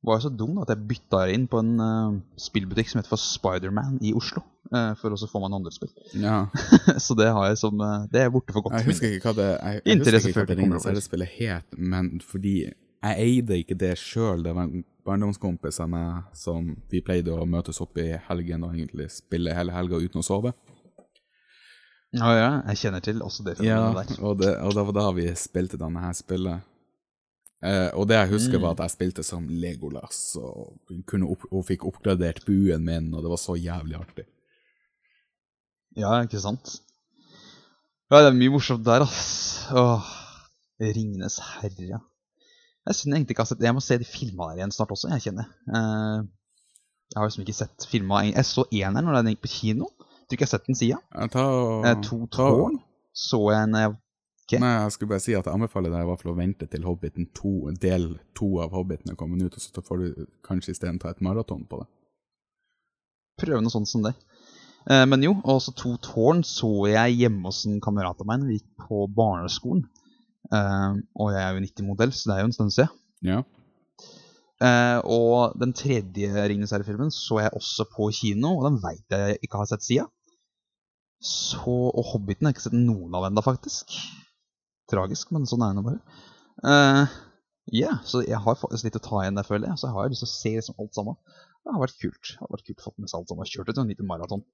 var 0.00 0.16
jeg 0.16 0.24
så 0.24 0.32
dum 0.32 0.56
da, 0.56 0.64
at 0.64 0.72
jeg 0.72 0.88
bytta 0.94 1.26
inn 1.34 1.44
på 1.50 1.60
en 1.60 1.74
uh, 1.76 2.16
spillbutikk 2.40 2.88
som 2.88 3.02
heter 3.02 3.12
for 3.12 3.20
Spiderman 3.20 4.00
i 4.00 4.14
Oslo. 4.16 4.46
Uh, 4.72 4.96
for 5.00 5.12
å 5.12 5.20
få 5.20 5.44
meg 5.44 5.50
en 5.50 5.60
andrespill. 5.60 5.92
Ja, 6.16 6.40
så 7.04 7.16
det 7.16 7.28
har 7.28 7.50
jeg 7.50 7.60
som 7.60 7.84
Det 8.08 8.24
er 8.24 8.32
borte 8.32 8.56
for 8.56 8.64
godt. 8.64 8.80
jeg 8.80 8.94
husker 8.94 9.12
ikke 9.12 9.34
hva 9.34 9.38
det, 9.42 9.52
jeg, 9.60 9.84
jeg 9.84 10.00
husker 10.00 10.32
ikke 10.32 10.40
hva 10.40 10.48
det 10.48 10.60
Ringenes 10.62 10.88
herre-spillet 10.88 11.36
het, 11.36 11.76
men 11.76 12.14
fordi 12.24 12.62
jeg 13.02 13.18
eide 13.24 13.58
ikke 13.62 13.76
det 13.78 13.92
sjøl. 14.00 14.42
Det 14.44 14.54
var 14.56 14.68
en 14.68 14.84
barndomskompis 15.06 15.78
av 15.80 15.88
meg 15.92 16.24
som 16.36 16.72
vi 16.90 17.00
pleide 17.04 17.32
å 17.32 17.46
møtes 17.48 17.80
opp 17.80 17.96
i 18.02 18.10
helgen 18.28 18.64
og 18.66 18.74
egentlig 18.74 19.08
spille 19.14 19.54
hele 19.56 19.72
helga 19.72 20.00
uten 20.02 20.20
å 20.20 20.26
sove. 20.26 20.52
Ja, 22.16 22.30
ja, 22.32 22.48
jeg 22.70 22.76
kjenner 22.80 23.02
til 23.04 23.18
også 23.20 23.44
det 23.44 23.58
Ja, 23.60 23.82
fenomenet 23.92 24.14
der. 24.16 24.24
og 24.24 24.38
det, 24.40 24.52
og 24.64 24.74
det 24.74 24.84
var 24.88 24.94
da 24.96 25.06
vi 25.12 25.26
spilte 25.36 25.76
denne 25.80 26.00
her 26.00 26.14
spillet. 26.16 26.62
Eh, 27.60 27.90
og 27.98 28.06
det 28.08 28.14
jeg 28.16 28.30
husker, 28.32 28.58
Mm. 28.58 28.62
var 28.62 28.70
at 28.76 28.78
jeg 28.86 28.90
spilte 28.94 29.22
som 29.26 29.48
Legolas, 29.48 30.36
og, 30.40 30.78
opp, 31.26 31.44
og 31.52 31.64
fikk 31.66 31.84
oppgradert 31.84 32.44
buen 32.46 32.84
min, 32.84 33.12
og 33.14 33.22
det 33.22 33.28
var 33.32 33.36
så 33.36 33.56
jævlig 33.58 33.98
artig. 33.98 34.24
Ja, 35.96 36.22
ikke 36.22 36.40
sant? 36.40 36.80
Ja, 38.10 38.22
det 38.22 38.30
er 38.32 38.38
mye 38.38 38.50
morsomt 38.54 38.84
der, 38.86 39.02
ass. 39.04 39.66
Åh, 39.74 40.06
Ringenes 40.80 41.38
herre, 41.58 42.00
ja. 42.88 42.94
Jeg 42.94 42.96
synes 42.96 43.14
egentlig 43.14 43.36
ikke 43.36 43.44
har 43.44 43.50
sett 43.52 43.62
Jeg 43.66 43.76
må 43.76 43.84
se 43.84 44.00
de 44.00 44.08
filma 44.08 44.48
der 44.48 44.62
igjen 44.62 44.74
snart 44.74 44.92
også, 44.94 45.12
jeg 45.12 45.28
kjenner. 45.28 45.48
Uh, 45.68 46.24
jeg 47.12 47.20
har 47.20 47.28
liksom 47.28 47.44
ikke 47.44 47.56
sett 47.56 47.86
filma 47.88 48.24
Jeg 48.26 48.44
så 48.48 48.64
eneren 48.72 49.08
når 49.08 49.20
den 49.20 49.32
gikk 49.34 49.46
på 49.46 49.54
kino. 49.54 49.92
Tror 50.28 50.36
ikke 50.36 50.44
jeg 50.44 50.48
har 50.48 50.54
sett 50.56 50.68
den 50.68 50.76
sida. 50.76 50.98
Eh, 51.88 51.94
to 52.04 52.26
tårn 52.32 52.80
så 53.16 53.40
jeg 53.50 53.68
en 53.68 53.78
okay. 53.78 54.60
Nei, 54.60 54.74
jeg 54.82 54.92
skulle 54.94 55.12
bare 55.14 55.24
si 55.24 55.34
at 55.36 55.48
jeg 55.48 55.54
anbefaler 55.54 55.92
deg 55.92 56.04
i 56.04 56.08
hvert 56.08 56.22
fall 56.22 56.34
å 56.34 56.38
vente 56.38 56.68
til 56.70 56.84
Hobbiten 56.84 57.30
2, 57.36 57.52
del 57.80 58.10
to 58.36 58.50
av 58.64 58.76
Hobbiten 58.76 59.12
er 59.12 59.18
kommet 59.20 59.42
ut, 59.44 59.56
og 59.56 59.64
så 59.64 59.84
får 59.84 60.02
du 60.04 60.26
kanskje 60.46 60.76
isteden 60.76 61.00
ta 61.00 61.12
et 61.12 61.24
maraton 61.24 61.64
på 61.68 61.80
det. 61.80 61.88
prøve 63.38 63.62
noe 63.62 63.72
sånt 63.72 63.88
som 63.88 64.04
det. 64.04 64.14
Eh, 64.90 65.04
men 65.06 65.24
jo, 65.24 65.34
også 65.44 65.74
To 65.80 65.96
tårn 66.02 66.44
så 66.46 66.70
jeg 66.90 67.18
hjemme 67.22 67.50
hos 67.50 67.64
en 67.68 67.80
kamerat 67.84 68.20
av 68.20 68.28
meg 68.28 68.42
når 68.42 68.52
vi 68.52 68.60
gikk 68.60 68.86
på 68.88 69.04
barneskolen. 69.16 69.84
Eh, 70.54 70.98
og 71.18 71.32
jeg 71.34 71.42
er 71.44 71.54
jo 71.54 71.64
90-modell, 71.66 72.12
så 72.14 72.30
det 72.30 72.36
er 72.36 72.42
jo 72.44 72.50
en 72.50 72.56
stund 72.56 72.74
siden. 72.74 73.00
Ja. 73.26 73.42
Uh, 74.58 74.98
og 75.06 75.52
den 75.62 75.70
tredje 75.70 76.32
Ringenes 76.50 76.72
herre-filmen 76.74 77.12
så 77.14 77.36
jeg 77.38 77.52
også 77.54 77.84
på 77.92 78.08
kino, 78.10 78.56
og 78.56 78.64
den 78.66 78.80
veit 78.82 79.14
jeg 79.14 79.36
ikke 79.46 79.60
har 79.60 79.68
sett 79.70 79.86
sida. 79.86 80.08
Så, 81.22 81.70
og 81.70 82.10
Hobbiten 82.10 82.46
har 82.46 82.50
jeg 82.50 82.58
ikke 82.58 82.66
sett 82.66 82.74
noen 82.74 83.14
av 83.14 83.28
ennå, 83.28 83.44
faktisk. 83.46 83.94
Tragisk, 84.90 85.30
men 85.34 85.46
sånn 85.46 85.62
er 85.62 85.70
det 85.70 85.78
nå 85.78 85.86
bare. 85.86 86.18
Uh, 86.58 87.18
Ja, 87.74 87.98
så 88.04 88.22
jeg 88.24 88.38
har 88.40 88.56
faktisk 88.56 88.86
litt 88.86 88.96
å 88.96 89.04
ta 89.04 89.22
igjen 89.22 89.36
der, 89.36 89.46
føler 89.46 89.68
jeg. 89.70 89.80
Så 89.80 89.88
jeg 89.88 89.96
har 89.96 90.12
lyst 90.12 90.24
til 90.24 90.28
å 90.28 90.32
se 90.34 90.52
liksom 90.56 90.78
alt 90.80 90.96
sammen. 90.96 91.18
Det 91.64 91.74
har 91.74 91.82
vært 91.82 92.00
kult. 92.00 92.30
Det 92.30 92.40
har 92.40 92.52
vært 92.54 92.66
kult 92.70 92.84
fått 92.86 92.96
med 92.96 93.10
seg 93.10 93.18
alt 93.18 93.32
sammen. 93.32 93.50
Kjørt 93.50 93.72
ut 93.72 93.80
en 93.82 93.92
liten 93.92 94.08
maraton 94.08 94.44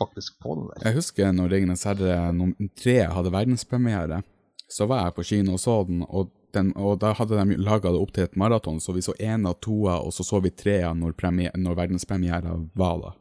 faktisk 0.00 0.40
på 0.42 0.56
det 0.58 0.66
der. 0.72 0.88
Jeg 0.88 0.98
husker 0.98 1.34
når 1.36 1.52
Ringenes 1.54 1.86
herre 1.86 2.16
nummer 2.34 2.70
tre 2.80 2.96
hadde 3.12 3.32
verdenspremiere, 3.34 4.22
så 4.70 4.86
var 4.86 5.04
jeg 5.08 5.14
på 5.16 5.24
kino 5.26 5.56
og 5.56 5.60
så 5.62 5.74
den, 5.88 6.04
og, 6.08 6.30
den, 6.54 6.72
og 6.78 7.00
da 7.02 7.12
hadde 7.18 7.38
de 7.42 7.56
laga 7.58 7.90
det 7.90 7.98
opp 8.00 8.12
til 8.14 8.24
et 8.28 8.36
maraton, 8.38 8.78
så 8.82 8.94
vi 8.94 9.02
så 9.02 9.14
én 9.18 9.46
av 9.50 9.56
toa, 9.64 9.96
og 10.04 10.12
så 10.14 10.22
så 10.26 10.38
vi 10.44 10.50
trea 10.54 10.92
når, 10.94 11.16
premie- 11.18 11.52
når 11.58 11.74
verdenspremiera 11.78 12.54
var 12.78 13.00
da. 13.02 13.12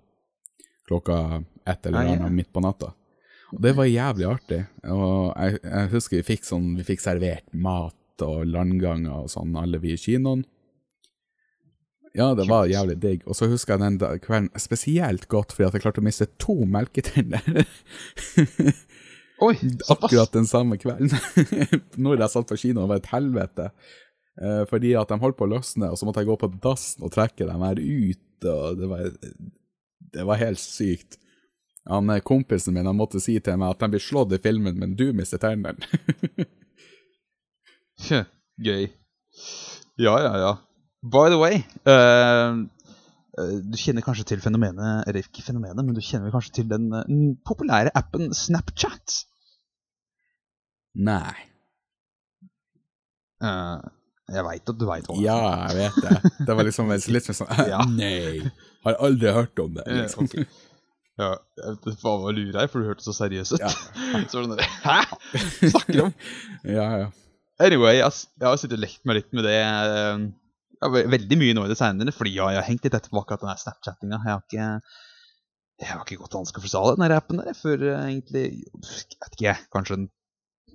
Klokka 0.90 1.18
ett 1.70 1.86
eller 1.86 2.00
Ah, 2.00 2.06
ja. 2.10 2.16
annet 2.20 2.34
midt 2.38 2.54
på 2.54 2.62
natta. 2.66 2.94
Og 3.54 3.62
det 3.66 3.74
var 3.78 3.86
jævlig 3.90 4.26
artig. 4.30 4.60
Og 4.86 5.34
jeg, 5.38 5.60
jeg 5.64 5.90
husker 5.96 6.18
vi 6.20 6.28
fikk 6.28 6.46
sånn, 6.46 6.72
vi 6.78 6.86
fikk 6.86 7.02
servert 7.02 7.46
mat 7.54 7.96
og 8.26 8.46
landganger 8.46 9.24
og 9.24 9.30
sånn, 9.34 9.56
alle 9.58 9.80
vi 9.82 9.94
i 9.96 9.98
kinoen. 10.02 10.44
Ja, 12.18 12.32
det 12.38 12.48
var 12.50 12.66
jævlig 12.70 12.98
digg. 13.02 13.22
Og 13.30 13.38
så 13.38 13.46
husker 13.50 13.78
jeg 13.78 13.82
den 14.00 14.20
kvelden 14.26 14.50
spesielt 14.58 15.28
godt 15.30 15.54
fordi 15.54 15.68
at 15.70 15.78
jeg 15.78 15.84
klarte 15.86 16.02
å 16.02 16.06
miste 16.10 16.26
to 16.42 16.56
melketenner. 16.66 17.46
Oi! 19.46 19.56
Akkurat 19.88 20.34
den 20.36 20.48
samme 20.50 20.78
kvelden. 20.82 21.14
Når 22.04 22.24
jeg 22.24 22.34
satt 22.34 22.50
på 22.50 22.60
kino, 22.60 22.88
var 22.90 23.00
et 23.00 23.12
helvete. 23.14 23.70
Eh, 24.40 24.64
fordi 24.70 24.94
at 25.00 25.12
de 25.12 25.20
holdt 25.22 25.38
på 25.40 25.48
å 25.48 25.54
løsne, 25.54 25.92
og 25.92 26.00
så 26.00 26.08
måtte 26.08 26.24
jeg 26.24 26.30
gå 26.32 26.38
på 26.42 26.52
dassen 26.64 27.06
og 27.08 27.14
trekke 27.16 27.48
dem 27.48 27.64
her 27.66 27.80
ut, 27.80 28.48
og 28.48 28.80
det 28.80 28.92
var, 28.92 29.10
det 30.16 30.28
var 30.28 30.42
helt 30.44 30.62
sykt. 30.62 31.20
Han 31.90 32.12
eh, 32.14 32.24
kompisen 32.26 32.76
min 32.76 32.88
han 32.88 33.00
måtte 33.00 33.22
si 33.24 33.38
til 33.44 33.60
meg 33.60 33.76
at 33.76 33.84
de 33.84 33.92
blir 33.96 34.04
slått 34.04 34.36
i 34.36 34.42
filmen, 34.44 34.80
men 34.80 34.96
du 35.00 35.10
mister 35.16 35.42
tennene. 35.42 35.76
Gøy. 38.60 38.90
Ja, 40.00 40.16
ja, 40.24 40.34
ja. 40.40 40.52
By 41.04 41.30
the 41.32 41.40
way 41.40 41.62
uh, 41.88 42.60
eh, 43.40 43.56
Du 43.72 43.78
kjenner 43.80 44.04
kanskje 44.04 44.26
til 44.34 44.42
fenomenet 44.44 45.08
Eller 45.08 45.24
ikke 45.24 45.46
fenomenet, 45.46 45.80
men 45.80 45.96
du 45.96 46.02
kjenner 46.04 46.34
kanskje 46.34 46.58
til 46.58 46.68
den 46.72 46.90
den 46.92 47.22
populære 47.48 47.94
appen 47.96 48.34
Snapchat? 48.36 49.22
Nei. 50.98 51.36
Uh, 53.44 53.80
jeg 54.30 54.46
veit 54.46 54.72
at 54.72 54.80
du 54.80 54.86
veit 54.88 55.06
hva 55.08 55.16
det 55.16 55.22
er. 55.22 55.28
Ja, 55.28 55.68
jeg 55.70 55.78
vet 55.80 56.02
det. 56.06 56.32
Det 56.48 56.56
var 56.58 56.68
liksom 56.68 56.92
litt 56.94 57.30
sånn 57.30 57.54
Ja. 57.72 57.84
Nei. 58.00 58.50
Har 58.86 59.00
aldri 59.06 59.32
hørt 59.36 59.62
om 59.64 59.78
det. 59.78 59.86
Eh, 59.88 60.04
Liksom. 60.04 60.30
Ja, 61.20 61.34
jeg 61.60 61.96
hva 62.00 62.14
var 62.22 62.36
lurer 62.36 62.62
her, 62.62 62.70
for 62.72 62.80
du 62.80 62.88
hørte 62.88 63.04
så 63.04 63.12
seriøs 63.16 63.52
ut. 63.58 63.64
Ja. 63.64 63.72
så 64.32 64.40
var 64.40 64.46
det 64.46 64.52
sånn 64.54 64.62
Hæ?! 64.86 65.00
Snakker 65.74 66.04
om? 66.06 66.14
Ja, 66.64 66.86
ja. 67.04 67.10
Anyway, 67.60 67.98
jeg, 67.98 68.22
jeg 68.40 68.48
har 68.48 68.60
sittet 68.60 68.78
og 68.78 68.86
lekt 68.86 69.02
meg 69.10 69.18
litt 69.20 69.34
med 69.36 69.44
det 69.44 69.58
eh, 69.60 70.22
ja, 70.80 70.90
veldig 70.96 71.38
mye 71.42 71.56
nå 71.58 71.66
i 71.68 71.72
det 71.74 71.76
seinere, 71.76 72.14
fordi 72.16 72.38
ja, 72.38 72.48
jeg 72.54 72.62
har 72.62 72.70
hengt 72.70 72.88
litt 72.88 72.96
etter 72.96 73.12
på 73.12 73.20
akkurat 73.20 73.44
den 73.44 73.60
Snapchattinga. 73.60 74.22
Jeg 74.24 74.32
har 74.32 74.46
ikke 74.46 74.70
jeg 75.80 75.88
har 75.94 76.04
ikke 76.04 76.22
gått 76.22 76.36
anskaffelse 76.36 76.80
av 76.80 76.98
den 77.00 77.14
appen 77.16 77.40
der 77.40 77.56
før 77.56 77.84
egentlig 77.88 78.46
jeg 78.60 79.20
vet 79.24 79.36
ikke 79.38 79.54
kanskje 79.76 79.96
en 79.96 80.08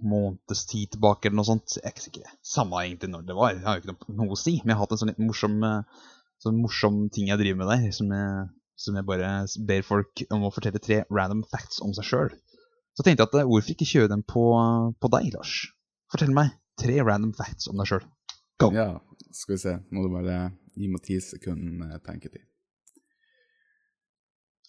måneds 0.02 0.64
tid 0.70 0.94
tilbake 0.94 1.28
eller 1.28 1.38
noe 1.40 1.48
sånt. 1.48 1.76
Jeg 1.76 1.84
er 1.84 1.94
ikke 1.94 2.06
sikker. 2.06 2.34
Samme 2.46 2.80
egentlig 2.82 3.12
når 3.12 3.26
det 3.28 3.36
var. 3.38 3.54
Jeg 3.54 3.64
har 3.66 3.78
jo 3.78 3.82
ikke 3.84 3.92
noe, 3.92 4.16
noe 4.20 4.36
å 4.36 4.40
si. 4.40 4.56
Men 4.62 4.72
jeg 4.72 4.78
har 4.78 4.84
hatt 4.86 4.94
en 4.96 5.02
sånn 5.02 5.12
litt 5.12 5.22
morsom, 5.22 5.56
eh, 5.68 6.10
sånn 6.44 6.60
morsom 6.60 6.98
ting 7.14 7.30
jeg 7.30 7.40
driver 7.40 7.62
med 7.62 7.72
der, 7.72 7.86
som 7.96 8.12
jeg, 8.14 8.48
som 8.86 8.98
jeg 8.98 9.08
bare 9.08 9.30
ber 9.70 9.86
folk 9.86 10.24
om 10.34 10.48
å 10.48 10.52
fortelle 10.54 10.82
tre 10.82 11.02
random 11.10 11.44
facts 11.50 11.82
om 11.84 11.94
seg 11.96 12.08
sjøl. 12.10 12.34
Så 12.94 13.06
tenkte 13.06 13.24
jeg 13.24 13.30
at 13.30 13.38
eh, 13.40 13.48
hvorfor 13.50 13.74
ikke 13.74 13.90
kjøre 13.90 14.12
dem 14.14 14.26
på, 14.26 14.44
på 15.00 15.12
deg, 15.16 15.30
Lars? 15.36 15.56
Fortell 16.12 16.34
meg 16.34 16.54
tre 16.80 16.98
random 17.02 17.34
facts 17.36 17.70
om 17.70 17.80
deg 17.80 17.90
sjøl. 17.90 18.06
Go. 18.62 18.70
ja. 18.74 18.92
Skal 19.34 19.56
vi 19.56 19.62
se. 19.64 19.72
Må 19.90 20.04
du 20.04 20.12
bare 20.14 20.52
gi 20.78 20.88
meg 20.90 21.02
ti 21.06 21.16
sekunder 21.22 21.98
tenketid. 22.06 22.44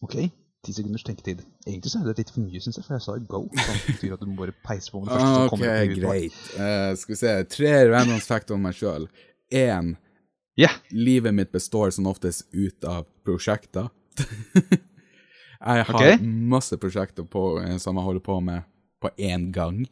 Ok, 0.06 0.16
ti 0.66 0.74
sekunders 0.74 1.06
tenketid. 1.06 1.44
Egentlig 1.68 1.92
så 1.92 2.02
er 2.02 2.08
det 2.10 2.24
litt 2.24 2.32
for 2.34 2.46
mye, 2.46 2.62
syns 2.64 2.80
jeg, 2.80 2.86
for 2.88 2.98
jeg 2.98 3.06
sa 3.06 3.18
go. 3.30 3.44
Sånn, 3.54 3.82
betyr 3.92 4.16
at 4.16 4.24
du 4.24 4.30
må 4.30 4.40
bare 4.40 4.56
peise 4.66 4.94
på 4.94 5.02
med 5.04 5.12
det 5.12 5.20
første 5.22 5.60
Ok, 5.60 5.66
greit. 6.00 6.40
Uh, 6.58 6.90
skal 7.00 7.14
vi 7.14 7.20
se. 7.22 7.36
Tre 7.56 7.74
random 7.92 8.24
facts 8.24 8.56
om 8.56 8.66
meg 8.66 8.78
sjøl. 8.78 9.08
Én. 9.54 9.94
Ja. 10.60 10.72
Livet 10.96 11.36
mitt 11.36 11.52
består 11.54 11.92
som 11.96 12.08
oftest 12.10 12.48
ut 12.56 12.88
av 12.88 13.06
prosjekter. 13.28 13.92
jeg 14.24 15.86
har 15.90 15.92
okay. 15.92 16.18
masse 16.24 16.80
prosjekter 16.80 17.28
på, 17.28 17.48
eh, 17.62 17.76
som 17.82 18.00
jeg 18.00 18.08
holder 18.08 18.24
på 18.26 18.40
med 18.44 18.66
på 19.04 19.12
én 19.20 19.50
gang. 19.54 19.84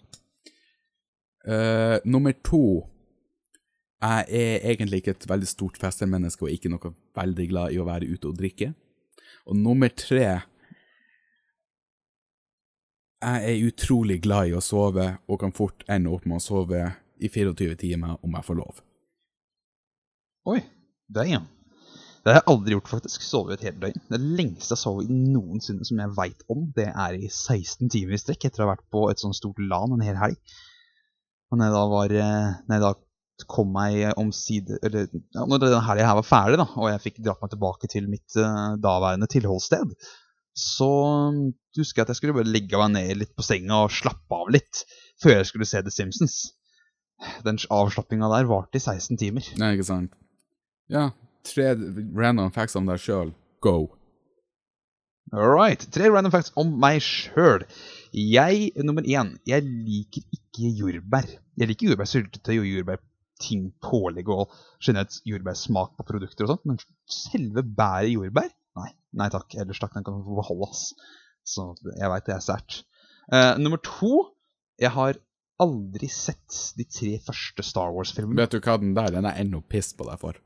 Uh, 1.43 1.99
nummer 2.07 2.33
to. 2.45 2.87
Jeg 4.03 4.25
er 4.35 4.65
egentlig 4.71 4.99
ikke 4.99 5.13
et 5.15 5.27
veldig 5.29 5.47
stort 5.47 5.77
festmenneske 5.79 6.43
og 6.43 6.51
ikke 6.51 6.71
noe 6.71 6.91
veldig 7.15 7.45
glad 7.51 7.75
i 7.75 7.79
å 7.79 7.87
være 7.87 8.09
ute 8.09 8.31
og 8.31 8.39
drikke. 8.39 8.73
Og 9.47 9.55
nummer 9.59 9.91
tre 9.91 10.41
Jeg 13.23 13.53
er 13.53 13.67
utrolig 13.69 14.17
glad 14.25 14.49
i 14.49 14.55
å 14.57 14.61
sove, 14.63 15.05
og 15.31 15.39
kan 15.39 15.53
fort 15.55 15.85
ende 15.91 16.11
opp 16.11 16.25
med 16.27 16.41
å 16.41 16.43
sove 16.43 16.81
i 17.23 17.29
24 17.31 17.77
timer 17.79 18.17
om 18.19 18.35
jeg 18.35 18.47
får 18.49 18.57
lov. 18.59 18.81
Oi, 20.51 20.59
damn. 21.07 21.45
Det 22.23 22.31
har 22.31 22.41
jeg 22.41 22.49
aldri 22.51 22.75
gjort, 22.75 22.89
faktisk. 22.91 23.23
Sovet 23.23 23.57
et 23.57 23.69
helt 23.69 23.79
døgn. 23.81 24.03
Det 24.11 24.19
lengste 24.19 24.73
jeg 24.73 24.77
har 24.77 24.81
sovet 24.81 25.09
noensinne 25.11 25.87
som 25.87 25.99
jeg 25.99 26.15
veit 26.17 26.43
om, 26.51 26.65
det 26.75 26.89
er 26.91 27.15
i 27.15 27.29
16 27.29 27.91
timer 27.91 28.15
i 28.15 28.19
strekk 28.19 28.47
etter 28.47 28.63
å 28.63 28.67
ha 28.67 28.73
vært 28.73 28.85
på 28.91 29.07
et 29.11 29.23
sånt 29.23 29.39
stort 29.39 29.59
LAN 29.59 29.95
en 29.95 30.03
hel 30.03 30.19
helg. 30.19 30.53
Og 31.51 31.59
når 31.59 31.69
jeg 31.69 31.75
da 31.75 31.83
var 31.91 32.13
eh, 32.17 32.53
Når 32.65 32.75
jeg 32.75 32.83
da 32.83 32.93
kom 33.49 33.71
meg 33.75 34.17
omsider 34.17 34.79
Eller 34.85 35.07
ja, 35.11 35.43
når 35.45 35.59
denne 35.61 35.81
helga 35.85 36.07
her 36.07 36.17
var 36.19 36.25
ferdig, 36.25 36.59
da, 36.61 36.65
og 36.79 36.89
jeg 36.89 37.03
fikk 37.03 37.19
dratt 37.25 37.43
meg 37.43 37.51
tilbake 37.51 37.89
til 37.91 38.07
mitt 38.09 38.37
uh, 38.39 38.75
daværende 38.81 39.27
tilholdssted, 39.29 39.93
så 40.53 40.89
um, 41.29 41.39
husker 41.77 42.01
jeg 42.01 42.05
at 42.05 42.11
jeg 42.13 42.19
skulle 42.19 42.35
bare 42.37 42.49
legge 42.49 42.77
meg 42.77 42.93
ned 42.93 43.17
litt 43.21 43.33
på 43.37 43.45
senga 43.45 43.83
og 43.85 43.93
slappe 43.93 44.37
av 44.37 44.51
litt 44.53 44.83
før 45.23 45.39
jeg 45.39 45.49
skulle 45.49 45.69
se 45.69 45.81
The 45.81 45.93
Simpsons. 45.93 46.37
Den 47.45 47.57
avslappinga 47.71 48.29
der 48.33 48.49
varte 48.49 48.77
i 48.77 48.83
16 48.83 49.17
timer. 49.21 49.47
Nei, 49.61 49.73
ikke 49.77 49.87
sant? 49.87 50.15
Ja, 50.91 51.09
tre 51.47 51.73
random 51.73 52.51
facts 52.53 52.77
om 52.77 52.89
deg 52.89 53.01
sjøl. 53.01 53.33
Go. 53.63 53.93
Alright. 55.33 55.87
Tre 55.95 56.11
random 56.11 56.33
facts 56.33 56.53
om 56.59 56.75
meg 56.83 56.99
sjøl. 57.05 57.63
Jeg, 58.13 58.69
nummer 58.85 59.05
én, 59.07 59.33
jeg 59.49 59.65
liker 59.65 60.25
ikke 60.35 60.73
jordbær. 60.77 61.29
Jeg 61.57 61.69
liker 61.69 61.89
jordbærsyltetøy 61.89 62.59
og 62.59 62.67
jordbærting, 62.69 63.71
pålegg 63.81 64.29
og 64.29 64.53
generelt 64.83 65.17
jordbærsmak 65.25 65.95
på 65.97 66.05
produkter 66.11 66.45
og 66.45 66.53
sånt, 66.53 66.67
men 66.69 66.83
selve 67.09 67.63
bæret 67.65 68.13
jordbær? 68.13 68.51
Nei. 69.19 69.29
Takk. 69.33 69.53
Ellers 69.61 69.81
takk, 69.81 69.93
den 69.97 70.05
kan 70.07 70.23
få 70.25 70.39
beholde, 70.39 70.69
ass. 70.71 70.89
Så 71.47 71.73
jeg 71.91 72.09
veit 72.11 72.27
det 72.29 72.37
er 72.37 72.43
sært. 72.43 72.81
Uh, 73.31 73.53
nummer 73.59 73.79
to, 73.83 74.13
jeg 74.81 74.91
har 74.95 75.19
aldri 75.63 76.09
sett 76.11 76.57
de 76.77 76.85
tre 76.89 77.13
første 77.23 77.65
Star 77.65 77.93
Wars-filmene. 77.95 78.41
Vet 78.41 78.55
du 78.55 78.63
hva 78.63 78.77
den 78.81 78.95
der 78.97 79.13
Den 79.13 79.27
er 79.29 79.39
ennå 79.39 79.61
piss 79.69 79.93
på 79.95 80.07
deg 80.09 80.19
for. 80.21 80.39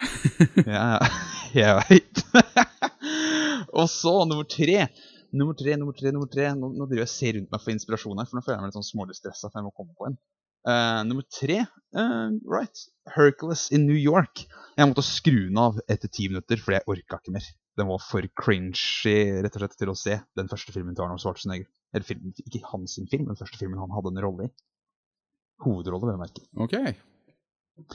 Ja, 0.66 0.98
jeg 1.54 1.80
veit. 1.80 2.22
og 3.78 3.88
så 3.90 4.20
nummer 4.28 4.46
tre. 4.48 4.86
Nummer 5.34 5.56
tre, 5.58 5.74
nummer 5.80 5.96
tre, 5.98 6.12
nummer 6.14 6.30
tre. 6.30 6.50
Nå, 6.54 6.70
nå 6.74 6.86
driver 6.86 7.02
jeg 7.02 7.10
og 7.10 7.14
ser 7.14 7.36
rundt 7.38 7.54
meg 7.54 7.62
for 7.62 7.74
inspirasjon 7.74 8.20
her, 8.20 8.30
for 8.30 8.38
nå 8.38 8.44
føler 8.44 8.56
jeg 8.56 8.64
meg 8.64 8.70
litt 8.70 8.78
sånn 8.78 8.90
smålig 8.90 9.18
stressa, 9.18 9.50
for 9.50 9.60
jeg 9.60 9.66
må 9.66 9.74
komme 9.74 9.96
på 9.98 10.08
en. 10.10 10.18
Uh, 10.64 11.00
nummer 11.04 11.26
tre, 11.28 11.58
uh, 11.98 12.28
right. 12.48 12.84
Hercules 13.16 13.66
in 13.74 13.84
New 13.88 13.98
York. 13.98 14.46
Jeg 14.78 14.90
måtte 14.90 15.04
skru 15.04 15.48
den 15.48 15.60
av 15.60 15.80
etter 15.90 16.08
ti 16.08 16.30
minutter, 16.30 16.60
fordi 16.62 16.78
jeg 16.78 16.88
orka 16.94 17.20
ikke 17.20 17.34
mer. 17.34 17.50
Den 17.78 17.88
var 17.90 18.02
for 18.02 18.26
cringy 18.38 19.42
rett 19.42 19.56
og 19.56 19.64
slett 19.64 19.76
til 19.80 19.90
å 19.90 19.96
se, 19.98 20.20
den 20.38 20.50
første 20.50 20.74
filmen 20.74 20.94
til 20.94 21.06
Arnold 21.06 21.22
Schwarzenegger. 21.22 21.66
Eller 21.94 22.06
film, 22.06 22.32
ikke 22.44 22.62
hans 22.70 22.96
sin 22.96 23.10
film, 23.10 23.28
den 23.30 23.38
første 23.38 23.58
filmen 23.58 23.80
han 23.82 23.92
hadde 23.94 24.12
en 24.12 24.22
rolle 24.24 24.48
i. 24.48 24.52
Hovedrolle, 25.64 26.08
vil 26.08 26.16
jeg 26.16 26.22
merke. 26.22 26.44
OK. 26.62 27.94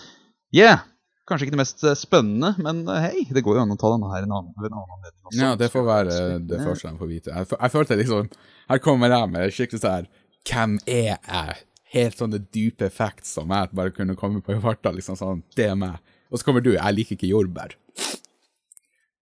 Yeah! 0.55 0.88
Kanskje 1.30 1.45
ikke 1.45 1.53
det 1.53 1.61
mest 1.61 1.84
eh, 1.86 1.97
spennende, 1.97 2.55
men 2.57 2.82
eh, 2.89 3.03
hei, 3.05 3.25
det 3.30 3.43
går 3.45 3.59
jo 3.59 3.63
an 3.63 3.75
å 3.75 3.77
ta 3.80 3.91
denne 3.93 4.09
her 4.09 4.25
en 4.25 4.32
annen, 4.34 4.53
en 4.57 4.71
annen 4.71 4.93
anledning 4.95 5.27
også. 5.30 5.39
Ja, 5.39 5.51
det 5.59 5.67
får 5.69 5.84
være 5.86 6.15
det 6.49 6.61
første 6.63 6.88
jeg 6.88 6.99
får 7.01 7.11
vite. 7.11 7.34
Jeg, 7.36 7.49
jeg 7.53 7.73
følte 7.75 7.97
liksom 7.99 8.32
Her 8.71 8.82
kommer 8.82 9.13
jeg 9.13 9.32
med 9.36 9.53
skikkelig 9.53 9.82
sånn 9.84 10.07
Hvem 10.49 10.80
er 10.89 11.11
jeg? 11.11 11.59
Helt 11.93 12.17
sånne 12.17 12.39
dype 12.53 12.89
facts 12.93 13.36
som 13.38 13.53
jeg 13.53 13.69
bare 13.77 13.93
kunne 13.93 14.17
komme 14.17 14.41
på 14.45 14.55
i 14.55 14.61
farta. 14.61 14.93
Liksom 14.93 15.17
sånn, 15.19 15.43
det 15.57 15.69
er 15.69 15.77
meg. 15.77 16.01
Og 16.30 16.38
så 16.38 16.45
kommer 16.45 16.65
du. 16.65 16.75
Jeg 16.75 16.97
liker 16.97 17.17
ikke 17.17 17.30
jordbær. 17.30 17.73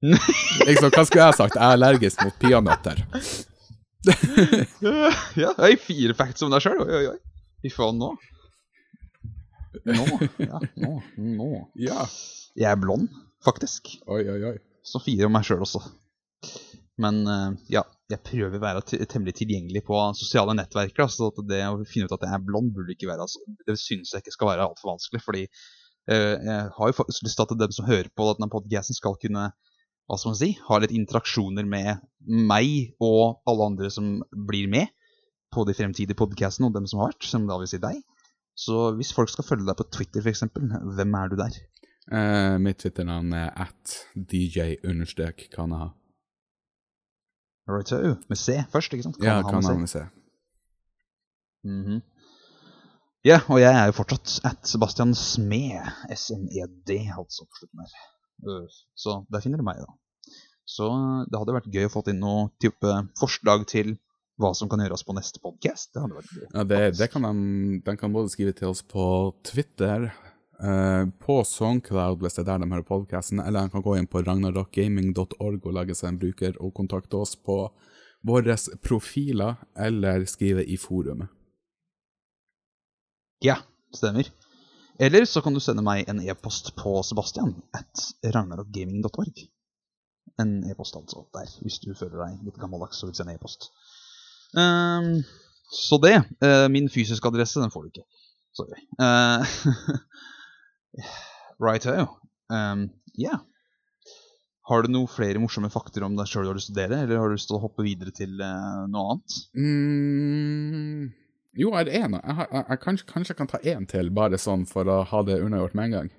Liksom, 0.01 0.91
hva 0.93 1.03
skulle 1.07 1.25
jeg 1.25 1.37
sagt? 1.39 1.57
Jeg 1.57 1.63
er 1.63 1.75
allergisk 1.75 2.23
mot 2.25 2.39
peanøtter. 2.41 3.03
ja, 5.43 5.53
hei, 5.57 5.73
fire 5.81 6.15
facts 6.17 6.45
om 6.45 6.53
deg 6.53 6.63
sjøl. 6.63 6.81
Oi, 6.85 6.99
oi, 6.99 7.05
oi. 7.15 7.17
Fy 7.65 7.73
faen, 7.73 8.01
nå. 8.01 8.13
Nå, 9.87 10.05
ja, 10.41 10.61
nå, 10.79 10.91
nå. 11.17 11.49
Ja. 11.81 12.05
Jeg 12.57 12.69
er 12.71 12.79
blond, 12.81 13.09
faktisk. 13.45 13.95
Oi, 14.05 14.23
oi, 14.25 14.41
oi. 14.53 14.57
Så 14.85 15.01
fire 15.03 15.27
om 15.27 15.35
meg 15.35 15.47
sjøl 15.47 15.65
også. 15.65 15.81
Men 17.01 17.21
eh, 17.29 17.49
ja, 17.75 17.83
jeg 18.09 18.23
prøver 18.25 18.57
å 18.57 18.61
være 18.63 19.05
temmelig 19.09 19.35
tilgjengelig 19.41 19.83
på 19.85 19.97
sosiale 20.17 20.55
nettverk. 20.57 21.01
Så 21.13 21.29
at 21.29 21.41
det 21.49 21.61
å 21.67 21.81
finne 21.89 22.09
ut 22.09 22.15
at 22.15 22.25
jeg 22.25 22.37
er 22.37 22.45
blond, 22.45 22.71
burde 22.75 22.95
ikke 22.95 23.09
være 23.09 23.27
altså, 23.27 23.41
Det 23.67 23.77
synes 23.81 24.13
jeg 24.13 24.23
ikke 24.23 24.35
skal 24.37 24.51
være 24.53 24.69
altfor 24.69 24.93
vanskelig. 24.93 25.21
Fordi 25.25 25.43
uh, 25.45 26.33
jeg 26.33 26.71
har 26.77 26.91
jo 26.91 26.97
faktisk 26.97 27.27
lyst 27.27 27.39
til 27.41 27.47
at 27.47 27.61
dem 27.61 27.75
som 27.75 27.89
hører 27.89 28.09
på 28.09 28.29
denne 28.31 28.49
podcasten, 28.53 28.97
skal 28.97 29.19
kunne 29.21 29.49
hva 30.07 30.17
skal 30.17 30.31
man 30.31 30.39
si, 30.39 30.51
ha 30.69 30.79
litt 30.79 30.93
interaksjoner 30.95 31.67
med 31.67 32.03
meg 32.27 32.93
og 33.03 33.41
alle 33.47 33.71
andre 33.73 33.89
som 33.91 34.21
blir 34.31 34.69
med 34.71 34.93
på 35.51 35.63
de 35.67 35.75
fremtidige 35.75 36.17
podcastene, 36.19 36.69
og 36.69 36.75
dem 36.75 36.87
som 36.87 37.01
har 37.01 37.11
vært, 37.11 37.27
som 37.27 37.47
da 37.47 37.57
vil 37.59 37.69
si 37.71 37.79
deg. 37.83 37.99
Så 38.57 38.91
hvis 38.97 39.13
folk 39.15 39.31
skal 39.31 39.45
følge 39.47 39.67
deg 39.67 39.77
på 39.79 39.87
Twitter, 39.93 40.23
f.eks., 40.23 40.43
hvem 40.97 41.17
er 41.19 41.31
du 41.31 41.37
der? 41.39 41.59
Uh, 42.07 42.55
mitt 42.63 42.79
Twitter-navn 42.79 43.33
er 43.35 43.51
at 43.67 43.97
dj-kanaha. 44.15 45.91
Righto. 47.67 47.99
Med 48.31 48.39
C 48.39 48.61
først, 48.71 48.93
ikke 48.95 49.09
sant? 49.09 49.19
Ja, 49.23 49.41
Kan 49.43 49.61
C. 49.61 49.67
kanaha 49.67 49.79
med 49.79 49.91
C. 49.91 50.05
Mhm. 51.67 52.03
Ja, 53.25 53.41
og 53.51 53.59
jeg 53.59 53.73
er 53.75 53.89
jo 53.89 53.95
fortsatt 53.97 54.37
at 54.47 54.67
Sebastian 54.69 55.11
Smed. 55.15 55.83
S-M-E-D, 56.15 56.95
altså. 57.11 57.43
på 57.43 57.59
slutten 57.59 57.83
der. 57.83 57.97
Øh, 58.45 58.67
Så 58.95 59.25
der 59.31 59.41
finner 59.41 59.57
du 59.57 59.65
meg, 59.65 59.79
da. 59.81 59.93
Så 60.67 60.89
det 61.31 61.39
hadde 61.39 61.55
vært 61.55 61.71
gøy 61.71 61.88
å 61.88 61.93
få 61.93 62.03
inn 62.11 62.19
noe 62.19 62.49
type 62.59 62.91
forslag 63.19 63.63
til 63.71 63.95
hva 64.38 64.51
som 64.53 64.69
kan 64.69 64.81
gjøres 64.83 65.05
på 65.07 65.15
neste 65.17 65.39
podcast. 65.41 65.89
Det 65.93 66.03
hadde 66.03 66.17
vært 66.19 66.33
gøy. 66.35 66.47
Ja, 66.53 66.63
det, 66.67 66.81
det 66.99 67.07
kan 67.13 67.23
de, 67.25 67.79
de 67.85 67.95
kan 67.97 68.13
både 68.13 68.29
skrive 68.33 68.53
til 68.53 68.69
oss 68.69 68.83
på 68.85 69.05
Twitter, 69.47 70.09
eh, 70.61 71.05
på 71.23 71.39
Soundcloud 71.47 72.21
hvis 72.21 72.35
det 72.38 72.43
er 72.43 72.49
der 72.51 72.65
de 72.65 72.69
hører 72.73 72.85
podcasten, 72.85 73.41
eller 73.41 73.65
de 73.65 73.73
kan 73.73 73.85
gå 73.85 73.95
inn 73.97 74.09
på 74.11 74.21
ragnarokgaming.org 74.27 75.65
og 75.65 75.73
lage 75.79 75.95
seg 75.97 76.11
en 76.11 76.19
bruker 76.21 76.59
og 76.61 76.75
kontakte 76.77 77.17
oss 77.17 77.33
på 77.39 77.61
våre 78.27 78.57
profiler, 78.83 79.55
eller 79.77 80.25
skrive 80.27 80.65
i 80.67 80.75
forumet. 80.77 81.31
Ja, 83.45 83.59
stemmer. 83.95 84.27
Eller 84.99 85.25
så 85.29 85.43
kan 85.45 85.53
du 85.53 85.61
sende 85.61 85.83
meg 85.85 86.07
en 86.09 86.21
e-post 86.25 86.71
på 86.79 86.95
Sebastian 87.05 87.53
at 87.77 88.07
ragnarokgaming.org. 88.25 89.43
En 90.41 90.53
e-post 90.69 90.97
altså 90.97 91.25
der, 91.33 91.49
hvis 91.61 91.79
du 91.83 91.91
føler 91.97 92.17
deg 92.23 92.47
litt 92.47 92.57
gammeldags 92.61 93.03
og 93.03 93.11
vil 93.11 93.19
sende 93.19 93.35
e-post. 93.37 93.69
Um, 94.57 95.21
så 95.73 95.99
det. 96.01 96.17
Uh, 96.41 96.65
min 96.73 96.89
fysiske 96.89 97.29
adresse, 97.29 97.61
den 97.61 97.73
får 97.73 97.85
du 97.85 97.93
ikke. 97.93 98.07
Sorry. 98.57 98.81
Uh, 100.97 101.03
Righto. 101.61 102.07
Um, 102.49 102.87
yeah. 103.19 103.43
Har 104.67 104.83
du 104.83 104.91
noen 104.91 105.07
flere 105.11 105.39
morsomme 105.39 105.69
fakter 105.71 106.03
om 106.07 106.15
deg 106.17 106.27
sjøl 106.27 106.47
du 106.47 106.49
har 106.51 106.57
lyst 106.57 106.71
til 106.71 106.75
å 106.75 106.79
dele, 106.81 107.03
eller 107.03 107.21
har 107.21 107.29
du 107.29 107.35
lyst 107.37 107.47
til 107.51 107.59
å 107.59 107.61
hoppe 107.63 107.85
videre 107.85 108.11
til 108.15 108.33
uh, 108.41 108.83
noe 108.91 109.13
annet? 109.13 109.35
Mm, 109.55 111.03
jo, 111.57 111.73
er 111.73 111.87
det 111.87 111.97
en? 111.97 112.17
Jeg, 112.19 112.37
jeg, 112.37 112.63
jeg, 112.69 112.79
kanskje, 112.83 113.09
kanskje 113.09 113.33
jeg 113.33 113.41
kan 113.41 113.51
ta 113.51 113.59
én 113.65 113.85
til, 113.89 114.09
bare 114.13 114.39
sånn 114.41 114.65
for 114.69 114.89
å 114.89 115.01
ha 115.09 115.21
det 115.25 115.39
unnagjort 115.41 115.77
med 115.77 115.89
en 115.89 115.95
gang. 115.97 116.09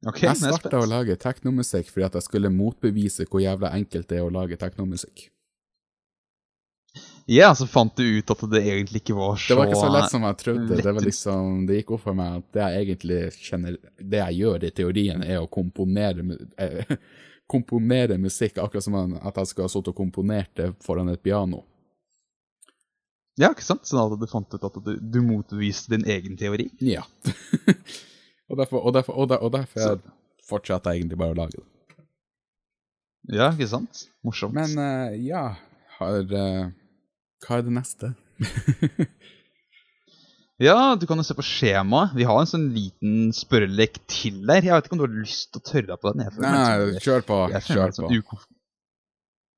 Okay, 0.00 0.30
jeg 0.30 0.40
starta 0.40 0.80
å 0.80 0.88
lage 0.88 1.12
teknomusikk 1.20 1.90
fordi 1.92 2.06
at 2.06 2.14
jeg 2.16 2.24
skulle 2.24 2.48
motbevise 2.52 3.26
hvor 3.28 3.42
jævla 3.44 3.74
enkelt 3.76 4.08
det 4.08 4.16
er 4.16 4.24
å 4.24 4.32
lage 4.32 4.56
teknomusikk. 4.60 5.26
Ja, 7.30 7.52
så 7.54 7.66
fant 7.70 7.94
du 7.94 8.02
ut 8.02 8.30
at 8.32 8.40
det 8.50 8.62
egentlig 8.64 9.04
ikke 9.04 9.14
var 9.14 9.36
så 9.38 9.52
Det 9.52 9.58
var 9.60 9.68
ikke 9.68 9.82
så 9.84 9.90
lett 9.94 10.10
som 10.10 10.24
jeg 10.26 10.38
trodde. 10.40 10.78
Det, 10.80 10.92
var 10.96 11.04
liksom, 11.04 11.60
det 11.68 11.76
gikk 11.78 11.92
opp 11.94 12.02
for 12.08 12.18
meg 12.18 12.40
at 12.40 12.46
det 12.56 12.64
jeg 12.64 12.86
egentlig 12.86 13.18
kjenner 13.36 13.76
Det 13.98 14.22
jeg 14.22 14.38
gjør 14.40 14.64
i 14.66 14.70
teorien, 14.74 15.22
er 15.22 15.38
å 15.38 15.50
komponere, 15.52 16.24
eh, 16.58 16.96
komponere 17.54 18.18
musikk, 18.18 18.58
akkurat 18.58 18.88
som 18.88 18.98
at 18.98 19.38
jeg 19.42 19.52
skulle 19.52 19.68
ha 19.68 19.74
sittet 19.76 19.92
og 19.92 20.00
komponert 20.00 20.50
det 20.58 20.72
foran 20.82 21.12
et 21.12 21.22
piano. 21.22 21.62
Ja, 23.40 23.52
ikke 23.54 23.64
sant? 23.64 23.88
Sånn 23.88 24.02
at 24.02 24.20
du 24.20 24.28
fant 24.28 24.52
ut 24.52 24.64
at 24.68 24.78
du, 24.84 24.94
du 25.00 25.20
motviste 25.24 25.94
din 25.94 26.04
egen 26.12 26.36
teori. 26.40 26.68
Ja. 26.84 27.06
og 28.50 28.60
derfor, 28.60 28.84
og 28.84 28.94
derfor, 28.96 29.16
og 29.16 29.30
der, 29.32 29.40
og 29.40 29.54
derfor 29.56 29.86
jeg 29.86 30.02
fortsatte 30.50 30.92
jeg 30.92 31.02
egentlig 31.02 31.20
bare 31.20 31.36
å 31.36 31.40
lage 31.44 31.60
det. 31.60 31.66
Ja, 33.36 33.50
ikke 33.52 33.68
sant? 33.70 34.06
Morsomt. 34.26 34.56
Men 34.56 34.74
uh, 34.80 35.16
ja, 35.22 35.44
har 35.98 36.20
uh, 36.32 36.70
Hva 37.44 37.60
er 37.60 37.66
det 37.66 37.76
neste? 37.76 38.14
Ja, 40.60 40.92
du 40.92 41.06
kan 41.08 41.16
jo 41.16 41.24
se 41.24 41.32
på 41.32 41.44
skjemaet. 41.46 42.10
Vi 42.12 42.26
har 42.28 42.36
en 42.36 42.48
sånn 42.48 42.66
liten 42.74 43.30
spørrelek 43.32 43.94
til 44.12 44.42
der. 44.44 44.60
Jeg 44.60 44.74
vet 44.74 44.88
ikke 44.88 44.96
om 44.98 45.00
du 45.00 45.06
har 45.06 45.14
lyst 45.14 45.54
til 45.54 45.62
å 45.62 45.64
tørre 45.64 45.88
deg 45.88 46.02
på 46.02 46.10
den? 46.12 46.20
Jeg 46.26 46.34
føler 46.34 46.50
Nei, 46.52 46.98
kjør 47.00 47.24
på. 47.24 47.38
jeg 47.48 47.64
føler 47.64 47.78
Kjør 47.78 47.94
sånn 47.96 48.26
på. 48.28 48.40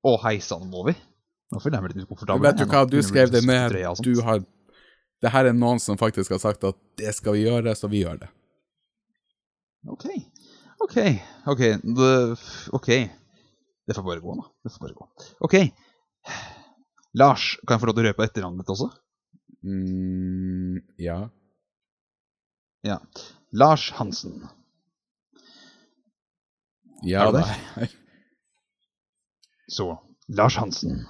Å, 0.07 0.13
hei 0.23 0.33
sann, 0.45 0.63
må 0.71 0.85
vi? 0.87 0.93
Nå 1.53 1.61
føler 1.61 1.77
jeg 1.77 1.85
meg 1.85 1.93
litt 1.93 2.07
ukomfortabel. 2.07 2.45
Vet 2.47 2.61
du 2.61 2.65
hva, 2.71 2.83
du 2.89 2.99
skrev 3.05 3.31
det 3.33 3.43
med 3.45 3.67
trøya. 3.71 3.93
Du 4.03 4.13
har 4.25 4.43
Det 5.23 5.31
her 5.31 5.47
er 5.47 5.55
noen 5.55 5.79
som 5.79 5.95
faktisk 5.95 6.33
har 6.35 6.41
sagt 6.43 6.65
at 6.67 6.75
det 6.99 7.13
skal 7.15 7.37
vi 7.37 7.45
gjøre, 7.45 7.71
så 7.79 7.87
vi 7.87 8.01
gjør 8.03 8.17
det. 8.25 8.31
Ok. 9.87 10.07
Ok. 10.83 10.97
Ok. 11.47 11.61
Det, 11.83 12.09
ok. 12.75 12.89
Det 13.87 13.95
får 13.95 14.03
bare 14.03 14.23
gå, 14.23 14.35
da. 14.39 14.49
Det 14.63 14.73
får 14.73 14.83
bare 14.87 14.97
gå. 14.97 15.07
Ok. 15.47 15.55
Lars, 17.13 17.53
kan 17.63 17.75
jeg 17.75 17.83
få 17.83 17.89
lov 17.89 17.95
til 17.95 18.03
å 18.03 18.09
røpe 18.09 18.25
etternavnet 18.25 18.63
ditt 18.63 18.73
også? 18.73 18.89
Mm, 19.63 20.81
ja. 20.99 21.17
Ja. 22.83 22.97
Lars 23.55 23.91
Hansen. 23.95 24.41
Ja 27.03 27.29
da. 27.31 27.43
Så, 29.73 29.87
Lars 30.27 30.57
Hansen. 30.57 31.05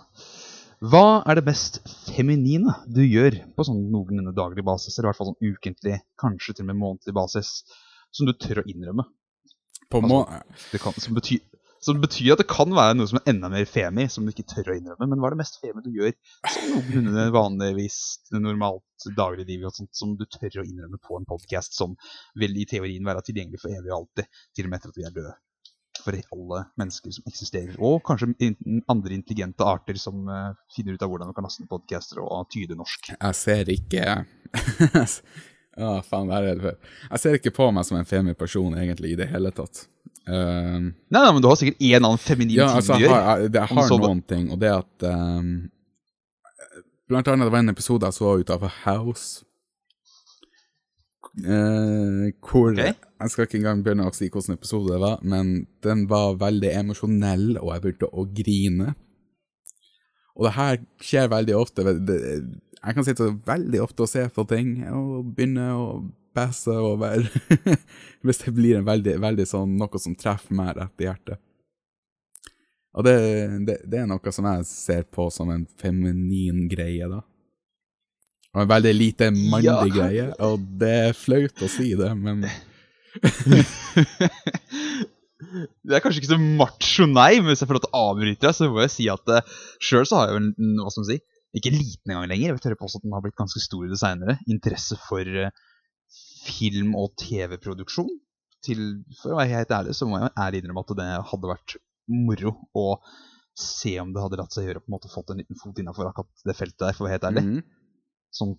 Hva 0.84 1.22
er 1.32 1.40
det 1.40 1.46
mest 1.48 1.78
feminine 2.12 2.74
du 2.92 3.00
gjør 3.06 3.38
på 3.56 3.64
sånn 3.64 3.86
noenlunde 3.94 4.34
daglig 4.36 4.66
basis, 4.68 4.98
eller 4.98 5.08
i 5.08 5.10
hvert 5.12 5.20
fall 5.22 5.30
sånn 5.30 5.54
ukentlig, 5.54 6.00
kanskje 6.20 6.58
til 6.58 6.66
og 6.66 6.70
med 6.74 6.80
månedlig 6.82 7.14
basis, 7.16 7.52
som 8.12 8.28
du 8.28 8.34
tør 8.36 8.60
å 8.60 8.66
innrømme? 8.68 9.06
På 9.88 10.02
må... 10.04 10.26
Det 10.74 10.82
kan, 10.84 10.98
som, 11.00 11.16
betyr, 11.16 11.40
som 11.84 12.02
betyr 12.04 12.34
at 12.34 12.44
det 12.44 12.48
kan 12.52 12.76
være 12.76 12.98
noe 12.98 13.08
som 13.08 13.22
er 13.22 13.32
enda 13.32 13.48
mer 13.54 13.70
femi, 13.70 14.10
som 14.12 14.28
du 14.28 14.34
ikke 14.34 14.48
tør 14.50 14.74
å 14.74 14.76
innrømme. 14.82 15.08
Men 15.08 15.24
hva 15.24 15.32
er 15.32 15.38
det 15.38 15.42
mest 15.46 15.62
femi 15.64 15.86
du 15.86 15.90
gjør 15.96 16.12
som 16.50 16.68
noenlunde 16.74 17.30
vanligvis 17.38 18.02
normalt 18.36 19.08
dagligliv, 19.16 19.64
og 19.70 19.80
sånt, 19.80 19.94
som 19.96 20.18
du 20.20 20.28
tør 20.28 20.66
å 20.66 20.68
innrømme 20.68 21.00
på 21.00 21.16
en 21.16 21.30
podkast 21.32 21.80
som 21.80 21.96
vil 22.36 22.60
i 22.60 22.68
teorien 22.68 23.08
være 23.08 23.24
tilgjengelig 23.30 23.64
for 23.64 23.72
evig 23.72 23.88
og 23.94 24.02
alltid, 24.02 24.44
til 24.52 24.68
og 24.68 24.74
med 24.74 24.82
etter 24.82 24.92
at 24.92 25.00
vi 25.00 25.08
er 25.08 25.16
døde? 25.16 25.36
For 26.04 26.18
alle 26.36 26.60
mennesker 26.80 27.14
som 27.16 27.24
eksisterer, 27.30 27.78
og 27.80 28.02
kanskje 28.04 28.34
andre 28.92 29.16
intelligente 29.16 29.64
arter 29.64 29.96
som 30.02 30.28
eh, 30.28 30.50
finner 30.76 30.98
ut 30.98 31.06
av 31.06 31.10
hvordan 31.14 31.30
man 31.32 31.38
kan 31.38 31.46
laste 31.48 31.64
ned 31.64 31.70
podcaster 31.72 32.20
og 32.24 32.50
tyde 32.52 32.76
norsk. 32.76 33.14
Jeg 33.16 33.38
ser 33.40 33.72
ikke 33.72 34.08
Å, 35.74 36.04
faen, 36.06 36.28
hva 36.30 36.38
er 36.38 36.52
det 36.52 36.62
for 36.62 36.76
Jeg 37.10 37.22
ser 37.24 37.38
ikke 37.40 37.54
på 37.56 37.70
meg 37.74 37.88
som 37.88 37.98
en 37.98 38.06
femi 38.06 38.36
person, 38.38 38.76
egentlig, 38.78 39.16
i 39.16 39.18
det 39.18 39.26
hele 39.32 39.50
tatt. 39.56 39.88
Um, 40.28 40.92
Nei, 41.12 41.20
nei, 41.20 41.32
men 41.34 41.42
du 41.44 41.48
har 41.50 41.58
sikkert 41.60 41.82
én 41.84 41.98
annen 41.98 42.20
feminin 42.22 42.60
ja, 42.62 42.68
altså, 42.78 42.96
jeg 43.02 43.10
har, 43.12 43.42
jeg, 43.42 43.50
jeg 43.58 43.72
har 43.74 43.90
noen 43.92 44.22
det- 44.22 44.30
ting, 44.32 44.46
og 44.54 44.62
det 44.62 44.70
at 44.72 45.08
um, 45.10 45.50
Blant 47.12 47.28
annet 47.28 47.50
det 47.50 47.52
var 47.56 47.60
en 47.66 47.74
episode 47.74 48.08
jeg 48.08 48.16
så 48.16 48.30
ut 48.40 48.52
av 48.54 48.62
House. 48.86 49.44
Eh, 51.42 52.34
hvor 52.44 52.72
okay. 52.72 52.94
Jeg 53.24 53.32
skal 53.32 53.48
ikke 53.48 53.60
engang 53.62 53.84
begynne 53.86 54.08
å 54.10 54.14
si 54.14 54.28
hvilken 54.28 54.58
episode 54.58 54.92
det 54.92 55.00
var, 55.02 55.22
men 55.24 55.66
den 55.86 56.06
var 56.12 56.36
veldig 56.42 56.74
emosjonell, 56.76 57.54
og 57.62 57.72
jeg 57.72 57.84
begynte 57.86 58.10
å 58.12 58.26
grine. 58.42 58.96
Og 60.34 60.48
det 60.48 60.56
her 60.58 60.82
skjer 61.04 61.32
veldig 61.32 61.56
ofte. 61.56 61.86
Jeg 61.86 62.98
kan 62.98 63.08
sitte 63.08 63.30
veldig 63.48 63.82
ofte 63.84 64.06
og 64.06 64.12
se 64.12 64.26
på 64.34 64.46
ting 64.50 64.76
og 64.90 65.32
begynne 65.38 65.70
å 65.78 65.88
passe 66.34 66.74
over 66.74 67.28
Hvis 68.26 68.40
det 68.42 68.54
blir 68.58 68.80
en 68.80 68.88
veldig, 68.88 69.20
veldig 69.22 69.46
sånn 69.46 69.76
noe 69.78 70.00
som 70.02 70.16
treffer 70.18 70.56
meg 70.58 70.74
rett 70.80 71.04
i 71.04 71.08
hjertet. 71.08 71.42
Og 72.94 73.06
det, 73.06 73.18
det, 73.68 73.78
det 73.90 74.02
er 74.02 74.10
noe 74.10 74.34
som 74.34 74.48
jeg 74.50 74.66
ser 74.70 75.06
på 75.10 75.28
som 75.34 75.50
en 75.54 75.66
feminin 75.82 76.68
greie, 76.70 77.08
da. 77.10 77.22
Og 78.54 78.62
en 78.62 78.70
veldig 78.70 78.94
lite 78.94 79.32
mandig 79.34 79.66
Ja. 79.66 79.80
greie, 79.90 80.26
og 80.46 80.60
det 80.80 80.92
er 81.10 81.14
flaut 81.18 81.64
å 81.66 81.70
si 81.74 81.94
det, 81.98 82.12
men 82.18 82.44
det 85.84 85.98
er 85.98 86.02
kanskje 86.04 86.22
ikke 86.22 86.32
så 86.36 86.40
macho, 86.40 87.06
nei, 87.10 87.40
men 87.42 87.50
hvis 87.52 87.62
jeg 87.64 87.70
får 87.70 87.78
lov 87.80 87.86
til 87.86 87.94
å 87.94 88.04
avbryte 88.12 88.46
deg, 88.46 88.56
så 88.58 88.70
må 88.72 88.84
jeg 88.86 88.94
si 88.94 89.08
at 89.12 89.26
uh, 89.34 89.42
sjøl 89.84 90.06
så 90.10 90.20
har 90.22 90.30
jeg 90.32 90.36
jo 90.38 90.42
en, 90.44 90.52
hva 90.84 90.94
skal 90.94 91.04
man 91.04 91.10
si, 91.12 91.18
ikke 91.60 91.74
liten 91.74 92.14
engang 92.14 92.30
lenger, 92.32 92.48
jeg 92.52 92.56
vil 92.58 92.64
tørre 92.68 92.80
påstå 92.82 93.02
at 93.02 93.06
den 93.08 93.14
har 93.18 93.24
blitt 93.26 93.38
ganske 93.42 93.62
stor 93.62 93.84
i 93.86 93.92
det 93.92 94.00
seinere, 94.02 94.38
interesse 94.50 94.98
for 95.08 95.24
uh, 95.44 95.50
film- 96.48 96.96
og 97.00 97.14
TV-produksjon. 97.22 98.10
For 98.64 99.34
å 99.34 99.38
være 99.42 99.52
helt 99.58 99.74
ærlig, 99.76 99.94
så 99.98 100.08
må 100.08 100.22
jeg 100.22 100.32
ærlig 100.40 100.62
innrømme 100.64 100.84
at 100.86 100.94
det 101.02 101.08
hadde 101.34 101.50
vært 101.52 101.76
moro 102.14 102.54
å 102.80 102.88
se 103.60 103.94
om 104.02 104.10
det 104.16 104.22
hadde 104.24 104.40
latt 104.40 104.56
seg 104.56 104.66
gjøre 104.70 104.82
på 104.82 104.90
en 104.90 104.96
måte 104.96 105.12
fått 105.14 105.30
en 105.34 105.42
liten 105.44 105.60
fot 105.60 105.78
innafor 105.82 106.08
akkurat 106.10 106.46
det 106.48 106.56
feltet 106.58 106.80
der, 106.82 106.96
for 106.96 107.04
å 107.04 107.10
være 107.10 107.18
helt 107.20 107.28
ærlig 107.32 107.44
Mhm. 107.50 107.64
Sånn 108.34 108.56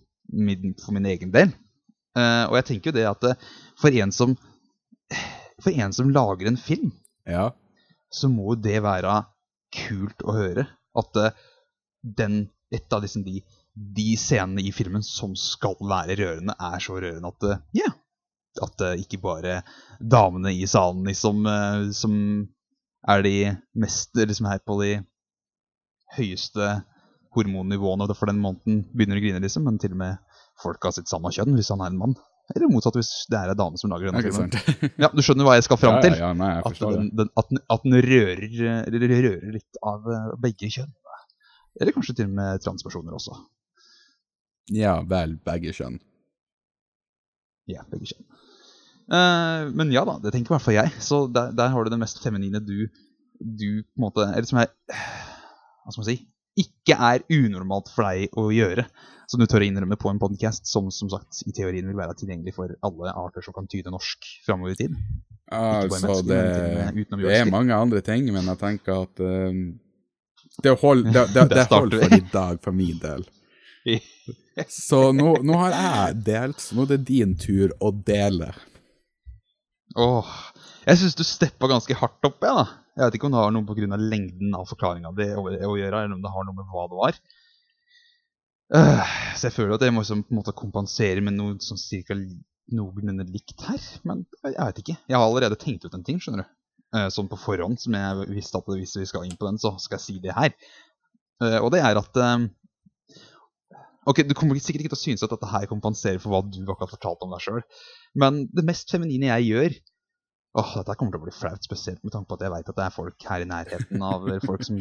for 0.81 0.95
min 0.95 1.07
egen 1.11 1.33
del. 1.35 1.51
Uh, 2.15 2.47
og 2.47 2.55
jeg 2.61 2.67
tenker 2.69 2.89
jo 2.91 2.95
det 2.95 3.05
at 3.09 3.25
eh, 3.27 3.47
for 3.81 3.95
en 3.99 4.13
som 4.15 4.37
For 5.61 5.75
en 5.75 5.93
som 5.93 6.09
lager 6.11 6.47
en 6.47 6.57
film, 6.59 6.93
Ja. 7.27 7.49
så 8.11 8.27
må 8.31 8.53
jo 8.53 8.61
det 8.65 8.79
være 8.83 9.11
kult 9.75 10.23
å 10.23 10.33
høre. 10.35 10.65
At 10.95 11.19
eh, 11.19 11.35
den, 12.01 12.49
et 12.71 12.91
av 12.93 13.03
liksom 13.03 13.23
de, 13.27 13.41
de 13.75 14.15
scenene 14.19 14.63
i 14.63 14.71
filmen 14.75 15.03
som 15.03 15.35
skal 15.39 15.75
være 15.79 16.17
rørende, 16.19 16.55
er 16.59 16.79
så 16.83 16.97
rørende 16.99 17.31
at 17.31 17.47
eh, 17.49 17.61
yeah, 17.81 17.95
at 18.63 18.83
eh, 18.87 19.01
ikke 19.03 19.21
bare 19.23 19.61
damene 19.99 20.53
i 20.55 20.67
salen 20.67 21.03
liksom, 21.07 21.43
som 21.95 22.17
er 23.07 23.23
de 23.25 23.35
mest 23.79 24.15
liksom 24.15 24.47
her 24.51 24.59
på 24.65 24.79
de 24.81 24.91
høyeste 26.17 26.69
hormonnivåene 27.35 28.07
for 28.15 28.31
den 28.31 28.39
måneden, 28.41 28.83
begynner 28.95 29.19
å 29.19 29.23
grine, 29.23 29.43
liksom, 29.43 29.67
men 29.67 29.77
til 29.81 29.95
og 29.95 30.01
med 30.01 30.41
folk 30.61 30.87
av 30.87 30.95
sitt 30.95 31.11
samme 31.11 31.31
kjønn, 31.35 31.55
hvis 31.57 31.71
han 31.73 31.83
er 31.83 31.93
en 31.93 31.99
mann. 31.99 32.15
Eller 32.53 32.69
motsatt, 32.69 32.97
hvis 32.99 33.25
det 33.31 33.39
er 33.39 33.51
en 33.51 33.57
dame 33.57 33.79
som 33.81 33.89
lager 33.89 34.11
denne 34.11 34.21
filmen. 34.21 34.51
Ja, 35.01 35.09
Du 35.09 35.23
skjønner 35.25 35.47
hva 35.47 35.55
jeg 35.57 35.65
skal 35.65 35.79
fram 35.81 35.97
til? 36.03 36.13
Ja, 36.13 36.29
ja, 36.29 36.35
nei, 36.37 36.51
At 36.61 36.77
den, 36.77 37.09
den, 37.17 37.31
at, 37.33 37.49
den, 37.49 37.61
at 37.73 37.87
den 37.87 37.97
rører, 38.05 38.43
rører 38.93 39.55
litt 39.55 39.81
av 39.81 40.05
eh, 40.13 40.27
begge 40.43 40.69
kjønn. 40.77 40.93
Eller 41.81 41.95
kanskje 41.95 42.15
til 42.19 42.29
og 42.29 42.35
med 42.37 42.61
transpersoner 42.63 43.15
også. 43.17 43.35
Ja 44.73 44.99
vel, 45.09 45.35
begge 45.45 45.73
kjønn. 45.75 45.97
Ja, 47.69 47.83
begge 47.89 48.13
kjønn. 48.13 48.27
Uh, 49.05 49.69
men 49.77 49.91
ja 49.93 50.01
da, 50.07 50.15
det 50.21 50.31
tenker 50.33 50.53
i 50.53 50.55
hvert 50.55 50.65
fall 50.65 50.77
jeg. 50.77 50.93
Så 51.03 51.25
der, 51.33 51.51
der 51.53 51.73
har 51.73 51.85
du 51.85 51.91
det 51.93 51.99
mest 52.01 52.21
feminine 52.23 52.61
du, 52.63 52.87
du 53.37 53.83
på 53.83 53.99
en 53.99 54.05
måte 54.07 54.25
Eller 54.31 54.47
som 54.49 54.57
er 54.63 54.71
Hva 54.89 55.91
skal 55.91 56.01
man 56.01 56.07
si? 56.07 56.15
Ikke 56.59 56.95
er 56.95 57.25
unormalt 57.33 57.91
for 57.91 58.07
deg 58.07 58.35
å 58.39 58.47
gjøre. 58.53 58.87
Som 59.27 59.41
du 59.41 59.47
tør 59.49 59.63
å 59.65 59.67
innrømme 59.67 59.97
på 59.97 60.11
en 60.11 60.19
podcast 60.21 60.69
som 60.69 60.91
som 60.93 61.09
sagt 61.09 61.41
i 61.49 61.53
teorien 61.55 61.87
vil 61.89 61.97
være 61.97 62.13
tilgjengelig 62.19 62.53
for 62.55 62.75
alle 62.85 63.13
arter 63.17 63.45
som 63.45 63.55
kan 63.55 63.67
tyde 63.71 63.93
norsk 63.93 64.27
framover 64.45 64.75
i 64.75 64.79
tid. 64.83 64.99
Ja, 65.49 65.81
Altså, 65.85 66.21
det, 66.25 66.41
det 67.21 67.33
er 67.39 67.49
mange 67.49 67.73
andre 67.77 68.01
ting, 68.05 68.29
men 68.33 68.47
jeg 68.49 68.61
tenker 68.61 69.03
at 69.05 69.21
um, 69.21 69.65
det, 70.63 70.73
hold, 70.81 71.05
det, 71.09 71.25
det, 71.33 71.47
det 71.53 71.65
holder 71.69 72.05
for 72.05 72.15
i 72.17 72.23
dag, 72.31 72.61
for 72.63 72.77
min 72.77 73.01
del. 73.01 73.25
Så 74.71 75.11
nå, 75.13 75.35
nå 75.45 75.57
har 75.59 75.73
jeg 75.75 76.21
delt, 76.25 76.61
så 76.63 76.77
nå 76.77 76.85
er 76.85 76.93
det 76.93 77.01
din 77.09 77.33
tur 77.35 77.73
å 77.83 77.89
dele. 77.91 78.53
Åh, 79.99 80.29
jeg 80.87 81.01
syns 81.01 81.17
du 81.19 81.25
steppa 81.27 81.67
ganske 81.67 81.97
hardt 81.99 82.27
opp, 82.27 82.39
jeg, 82.39 82.55
da. 82.55 82.84
Jeg 82.95 83.03
vet 83.03 83.17
ikke 83.17 83.27
om 83.27 83.33
det 83.35 83.41
har 83.41 83.51
noe 83.51 83.67
pga. 83.67 83.97
lengden 83.99 84.53
av 84.55 84.69
forklaringa 84.69 85.11
di 85.17 85.27
å, 85.35 85.43
å 85.43 85.75
gjøre, 85.75 86.05
eller 86.05 86.15
om 86.15 86.23
det 86.23 86.31
har 86.31 86.45
noe 86.47 86.55
med 86.55 86.69
hva 86.71 86.85
det 86.91 86.99
var. 86.99 87.17
Uh, 88.73 89.15
så 89.35 89.49
jeg 89.49 89.55
føler 89.57 89.75
at 89.75 89.83
jeg 89.83 89.93
må 89.93 90.01
liksom, 90.01 90.23
på 90.25 90.33
en 90.33 90.39
måte 90.39 90.55
kompensere 90.55 91.21
med 91.21 91.35
noe 91.35 91.57
sånn 91.61 91.81
cirka 91.81 92.15
noenlunde 92.15 93.27
likt 93.29 93.65
her. 93.67 93.81
Men 94.07 94.23
jeg 94.45 94.55
vet 94.55 94.79
ikke. 94.81 94.95
Jeg 95.11 95.17
har 95.19 95.25
allerede 95.27 95.59
tenkt 95.59 95.83
ut 95.85 95.97
en 95.97 96.05
ting, 96.07 96.21
skjønner 96.23 96.45
du. 96.45 96.53
Uh, 96.95 97.07
sånn 97.11 97.27
på 97.27 97.39
forhånd, 97.41 97.81
som 97.83 97.97
jeg 97.99 98.29
visste 98.31 98.61
at 98.61 98.69
hvis 98.71 98.95
vi 99.01 99.09
skal 99.09 99.27
inn 99.27 99.35
på 99.35 99.49
den, 99.49 99.59
så 99.59 99.73
skal 99.81 99.99
jeg 99.99 100.05
si 100.05 100.15
det 100.23 100.37
her. 100.37 100.55
Uh, 101.43 101.59
og 101.59 101.73
det 101.75 101.83
er 101.83 101.99
at 101.99 102.23
Ok, 104.05 104.21
Du 104.29 104.35
kommer 104.37 104.53
sikkert 104.61 104.85
ikke 104.85 104.93
til 104.93 104.99
å 104.99 105.01
synes 105.01 105.23
at 105.25 105.31
dette 105.33 105.49
her 105.49 105.65
kompenserer 105.65 106.19
for 106.21 106.31
hva 106.31 106.43
du 106.45 106.61
akkurat 106.61 106.91
fortalte 106.93 107.25
om 107.25 107.31
deg 107.33 107.41
sjøl, 107.41 107.63
men 108.21 108.43
det 108.53 108.63
mest 108.67 108.93
feminine 108.93 109.31
jeg 109.31 109.47
gjør 109.49 109.77
Åh, 110.55 110.71
dette 110.79 110.95
kommer 110.95 111.11
til 111.15 111.19
å 111.19 111.25
bli 111.25 111.33
flaut, 111.35 111.65
spesielt 111.67 111.99
med 112.05 112.13
tanke 112.15 112.29
på 112.31 112.37
at 112.37 112.45
jeg 112.45 112.53
vet 112.53 112.69
at 112.71 112.77
det 112.77 112.85
er 112.85 112.93
folk 112.95 113.27
her 113.27 113.43
i 113.43 113.49
nærheten 113.49 114.03
av 114.07 114.27
folk 114.45 114.63
som, 114.63 114.77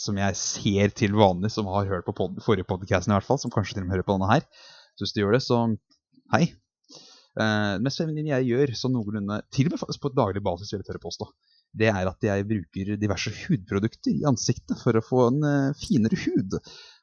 som 0.00 0.16
jeg 0.22 0.38
ser 0.40 0.94
til 0.96 1.18
vanlig, 1.18 1.50
som 1.52 1.68
har 1.68 1.90
hørt 1.90 2.06
på 2.08 2.14
pod 2.16 2.38
forrige 2.44 2.64
podkast 2.70 3.10
i 3.10 3.12
hvert 3.12 3.28
fall, 3.28 3.40
som 3.42 3.52
kanskje 3.52 3.76
til 3.76 3.84
og 3.84 3.90
med 3.90 3.98
hører 3.98 4.08
på 4.08 4.16
denne 4.16 4.30
her. 4.32 4.46
Så 4.96 5.04
hvis 5.04 5.12
du 5.16 5.20
gjør 5.20 5.36
det, 5.36 5.42
så 5.44 5.60
hei. 6.32 6.46
Eh, 7.40 7.70
det 7.76 7.84
mest 7.84 8.00
feminine 8.00 8.32
jeg 8.38 8.48
gjør, 8.52 8.72
så 8.76 8.88
noenlunde, 8.92 9.42
til 9.52 9.68
og 9.68 9.74
med 9.74 9.82
faktisk 9.84 10.02
på 10.04 10.12
daglig 10.16 10.42
basis, 10.44 10.72
vil 10.72 10.80
jeg 10.80 10.88
tørre 10.88 11.04
påstå, 11.04 11.28
det 11.80 11.88
er 11.92 12.08
at 12.08 12.26
jeg 12.28 12.48
bruker 12.48 12.96
diverse 13.00 13.32
hudprodukter 13.44 14.12
i 14.16 14.26
ansiktet 14.28 14.80
for 14.80 14.96
å 14.96 15.04
få 15.04 15.26
en 15.30 15.44
uh, 15.44 15.76
finere 15.80 16.18
hud. 16.24 16.58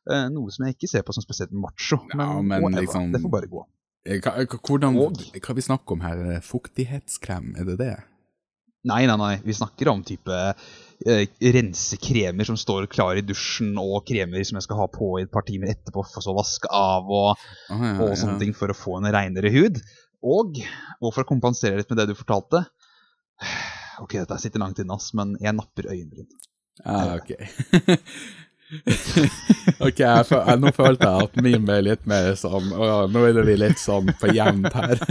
Uh, 0.10 0.28
noe 0.34 0.54
som 0.54 0.66
jeg 0.68 0.78
ikke 0.78 0.90
ser 0.92 1.06
på 1.06 1.14
som 1.18 1.26
spesielt 1.26 1.54
macho, 1.54 2.02
Ja, 2.14 2.26
men, 2.42 2.50
men 2.66 2.78
liksom- 2.78 3.10
det 3.14 3.22
får 3.24 3.34
bare 3.34 3.50
gå. 3.50 3.66
Eh, 4.08 4.20
Hva, 4.24 4.32
hva- 4.46 4.60
hvordan, 4.64 4.96
Og- 4.98 5.18
hva 5.44 5.56
vi 5.56 5.62
snakker 5.66 5.92
om 5.98 6.02
her? 6.06 6.40
Fuktighetskrem, 6.42 7.56
er 7.60 7.66
det 7.66 7.78
det? 7.82 7.96
Nei, 8.88 9.06
nei, 9.06 9.16
nei. 9.20 9.36
Vi 9.44 9.52
snakker 9.54 9.90
om 9.92 10.02
type 10.08 10.32
eh, 11.06 11.26
rensekremer 11.42 12.46
som 12.48 12.56
står 12.56 12.88
klar 12.88 13.18
i 13.20 13.22
dusjen, 13.22 13.74
og 13.78 14.06
kremer 14.08 14.44
som 14.48 14.56
jeg 14.56 14.64
skal 14.64 14.78
ha 14.80 14.88
på 14.88 15.20
i 15.20 15.24
et 15.26 15.32
par 15.32 15.44
timer 15.44 15.68
etterpå, 15.74 16.06
for 16.08 16.22
så 16.24 16.32
å 16.32 16.38
vaske 16.40 16.68
av 16.72 17.04
og, 17.12 17.36
Ah, 17.70 17.76
ja, 17.84 17.98
og 18.06 18.16
sånne 18.18 18.40
ting 18.40 18.54
for 18.56 18.72
å 18.72 18.78
få 18.78 18.98
en 19.02 19.12
reinere 19.12 19.52
hud. 19.52 19.82
Og, 20.24 20.58
og 21.02 21.14
for 21.14 21.24
å 21.24 21.28
kompensere 21.28 21.76
litt 21.78 21.90
med 21.92 21.98
det 22.02 22.08
du 22.10 22.16
fortalte 22.16 22.66
Ok, 24.04 24.14
dette 24.16 24.38
sitter 24.40 24.60
langt 24.64 24.80
inne, 24.80 24.96
ass, 24.96 25.14
men 25.14 25.36
jeg 25.44 25.56
napper 25.56 25.92
øyenbryn. 25.92 26.28
Ah, 26.88 27.18
ok. 27.20 27.36
ok, 29.86 30.00
jeg, 30.00 30.26
jeg, 30.30 30.58
nå 30.62 30.72
følte 30.78 31.08
jeg 31.08 31.28
at 31.28 31.38
min 31.42 31.64
ble 31.66 31.80
litt 31.88 32.04
mer 32.10 32.36
sånn 32.38 32.70
å, 32.76 32.90
Nå 33.10 33.24
er 33.26 33.40
vi 33.48 33.56
litt 33.58 33.82
sånn 33.82 34.12
på 34.20 34.34
jevnt 34.36 34.74
her. 34.76 35.02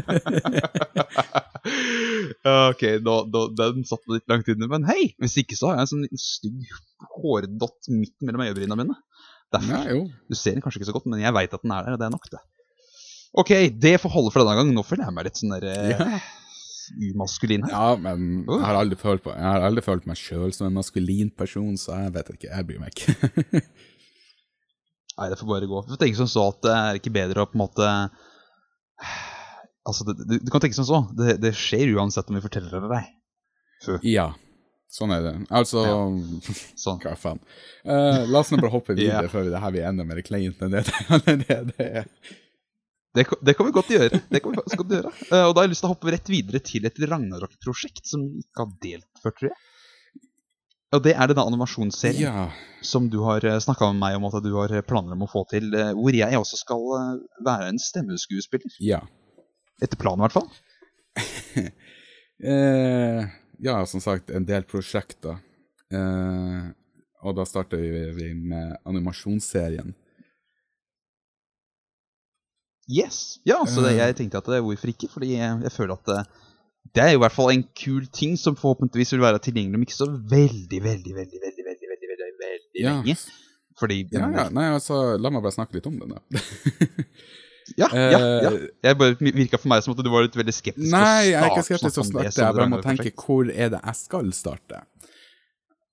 Ok, 2.48 2.82
da, 3.04 3.14
da, 3.28 3.40
den 3.58 3.82
satt 3.84 4.06
litt 4.08 4.24
langt 4.30 4.46
inne. 4.48 4.68
Men 4.70 4.86
hei, 4.88 5.10
hvis 5.20 5.34
ikke 5.42 5.56
så 5.58 5.68
har 5.68 5.78
jeg 5.78 5.84
en 5.84 5.90
sånn 5.90 6.04
liten 6.06 6.20
stygg 6.22 6.70
hårdott 7.18 7.90
midt 7.92 8.14
mellom 8.24 8.44
øyebrynene 8.46 8.78
mine. 8.78 8.96
Derfor. 9.52 9.74
ja, 9.74 9.96
jo. 9.96 10.06
Du 10.30 10.36
ser 10.38 10.56
den 10.56 10.64
kanskje 10.64 10.80
ikke 10.80 10.88
så 10.90 10.94
godt, 10.96 11.08
men 11.10 11.20
jeg 11.20 11.34
veit 11.36 11.52
at 11.52 11.64
den 11.64 11.74
er 11.74 11.84
der, 11.84 11.96
og 11.96 12.00
det 12.00 12.06
er 12.08 12.14
nok, 12.14 12.30
det. 12.32 12.40
Ok, 13.42 13.52
det 13.82 13.94
får 14.00 14.14
holde 14.14 14.32
for 14.32 14.44
denne 14.44 14.56
gang. 14.60 14.72
Nå 14.72 14.84
føler 14.86 15.08
jeg 15.08 15.16
meg 15.18 15.28
litt 15.28 15.40
sånn 15.40 15.54
der 15.56 15.68
Ja. 15.68 16.08
Umaskulin 16.96 17.64
her. 17.66 17.72
ja, 17.74 17.96
men 18.00 18.44
jeg 18.48 18.62
har 18.64 18.78
aldri 18.80 18.98
følt, 19.00 19.22
på, 19.24 19.32
jeg 19.34 19.44
har 19.46 19.64
aldri 19.66 19.82
følt 19.84 20.06
meg 20.08 20.18
sjøl 20.20 20.52
som 20.56 20.66
en 20.68 20.76
maskulin 20.78 21.30
person, 21.36 21.74
så 21.80 21.98
jeg 22.04 22.14
vet 22.16 22.32
ikke. 22.34 22.50
Jeg 22.52 22.68
bryr 22.68 22.80
meg 22.82 22.94
ikke. 22.94 23.62
Nei, 25.18 25.28
det 25.32 25.38
får 25.40 25.48
bare 25.50 25.66
gå. 25.70 25.80
Du 25.86 25.94
får 25.96 26.02
tenke 26.04 26.20
som 26.20 26.28
så 26.30 26.48
at 26.52 26.60
det 26.64 26.74
er 26.78 26.98
ikke 27.00 27.14
bedre 27.16 27.42
å 27.44 27.50
på 27.50 27.58
en 27.58 27.64
måte 27.64 27.88
Altså, 29.88 30.04
det, 30.04 30.18
du, 30.28 30.34
du 30.44 30.50
kan 30.52 30.60
tenke 30.60 30.76
som 30.76 30.84
så. 30.84 30.98
Det, 31.16 31.38
det 31.40 31.54
skjer 31.56 31.94
uansett 31.96 32.28
om 32.28 32.36
vi 32.36 32.42
forteller 32.44 32.74
det 32.74 32.80
eller 32.82 32.98
ei. 32.98 33.06
ja, 34.12 34.26
sånn 34.92 35.14
er 35.14 35.22
det. 35.24 35.32
Altså 35.54 35.80
Sånn. 36.84 36.98
Hva 37.04 37.14
faen. 37.16 37.40
Uh, 37.88 38.26
la 38.28 38.42
oss 38.42 38.50
nå 38.52 38.58
bare 38.60 38.74
hoppe 38.74 38.92
videre 38.98 39.24
Ja. 39.24 39.32
før 39.32 39.48
det 39.48 39.62
her 39.62 39.72
blir 39.72 39.86
enda 39.88 40.04
mer 40.04 40.20
kleint 40.26 40.60
enn 40.66 40.76
det 40.76 40.84
det 41.72 41.88
er. 41.88 42.10
Det, 43.16 43.24
det 43.42 43.54
kan 43.56 43.66
vi 43.66 43.72
godt 43.72 43.88
gjøre. 43.94 44.20
Det 44.28 44.40
kan 44.44 44.52
vi 44.52 44.58
faktisk 44.60 44.82
godt 44.82 44.92
gjøre. 44.98 45.10
Eh, 45.32 45.44
og 45.48 45.54
da 45.54 45.60
har 45.62 45.66
jeg 45.66 45.72
lyst 45.72 45.82
til 45.84 45.88
å 45.88 45.94
hoppe 45.94 46.12
rett 46.12 46.28
videre 46.30 46.60
til 46.60 46.84
et 46.86 46.98
Ragnarok-prosjekt 47.08 48.06
som 48.10 48.26
vi 48.28 48.42
ikke 48.44 48.64
har 48.66 48.74
delt 48.84 49.22
før, 49.24 49.34
tror 49.38 49.48
jeg. 49.50 49.58
Og 50.96 51.02
det 51.04 51.12
er 51.20 51.28
denne 51.28 51.44
animasjonsserien 51.50 52.22
Ja. 52.24 52.46
som 52.80 53.10
du 53.12 53.18
har 53.20 53.44
snakka 53.60 53.90
med 53.92 54.00
meg 54.00 54.14
om 54.16 54.24
at 54.24 54.38
du 54.44 54.54
har 54.56 54.72
planer 54.88 55.12
om 55.12 55.26
å 55.26 55.28
få 55.28 55.42
til, 55.50 55.66
eh, 55.76 55.90
hvor 55.96 56.16
jeg 56.16 56.38
også 56.38 56.56
skal 56.62 56.84
eh, 56.96 57.10
være 57.44 57.68
en 57.74 57.80
stemmeskuespiller. 57.82 58.76
Ja. 58.80 59.02
Etter 59.82 60.00
planen, 60.00 60.22
i 60.22 60.28
hvert 60.28 60.38
fall. 60.38 60.48
Eh, 62.38 63.24
ja, 63.58 63.86
som 63.90 64.00
sagt, 64.00 64.30
en 64.30 64.44
del 64.46 64.62
prosjekter. 64.62 65.40
Eh, 65.90 66.68
og 67.26 67.34
da 67.34 67.42
starter 67.48 67.80
vi, 67.82 67.88
vi 68.14 68.28
med 68.38 68.76
animasjonsserien. 68.86 69.90
Yes. 72.88 73.38
Ja, 73.44 73.60
så 73.68 73.82
det, 73.84 73.96
jeg 73.98 74.16
tenkte 74.16 74.40
at 74.40 74.46
det, 74.48 74.62
hvorfor 74.64 74.88
ikke? 74.92 75.08
Fordi 75.12 75.34
jeg, 75.36 75.58
jeg 75.66 75.72
føler 75.74 75.92
at 75.98 76.06
det, 76.08 76.22
det 76.96 77.02
er 77.04 77.10
jo 77.12 77.18
i 77.18 77.24
hvert 77.26 77.34
fall 77.36 77.50
en 77.52 77.64
kul 77.76 78.06
ting 78.16 78.38
som 78.40 78.56
forhåpentligvis 78.56 79.12
vil 79.12 79.20
være 79.26 79.42
tilgjengelig 79.44 79.76
om 79.76 79.84
ikke 79.84 79.98
så 79.98 80.08
veldig, 80.08 80.80
veldig, 80.86 81.12
veldig, 81.18 81.42
veldig, 81.44 81.66
veldig, 81.68 81.90
veldig, 81.92 82.08
veldig, 82.14 82.30
veldig 82.44 82.84
Ja. 82.84 82.94
lenge. 83.02 83.16
Fordi 83.78 83.98
Ja, 84.10 84.26
ja, 84.34 84.48
nei, 84.50 84.64
altså, 84.74 85.16
la 85.20 85.30
meg 85.30 85.44
bare 85.44 85.54
snakke 85.54 85.76
litt 85.78 85.86
om 85.86 85.98
det, 86.00 86.08
da. 86.10 86.40
ja, 87.82 87.88
ja, 87.92 88.06
ja. 88.10 88.50
Eh, 88.56 88.56
Jeg 88.88 88.98
bare 88.98 89.16
virka 89.20 89.60
for 89.60 89.68
meg 89.70 89.84
som 89.84 89.92
at 89.94 90.00
du 90.02 90.10
var 90.10 90.24
litt 90.24 90.34
veldig 90.38 90.54
skeptisk. 90.56 90.88
Nei, 90.90 91.28
jeg 91.28 91.36
er 91.42 91.50
ikke 91.52 91.66
skeptisk 91.68 91.94
til 92.00 92.02
å 92.02 92.08
snakke 92.08 92.32
Jeg 92.32 92.56
bare 92.56 92.70
må 92.72 92.80
tenke 92.82 93.12
hvor 93.14 93.52
er 93.52 93.70
det 93.76 93.82
jeg 93.84 94.00
skal 94.00 94.32
starte. 94.34 94.80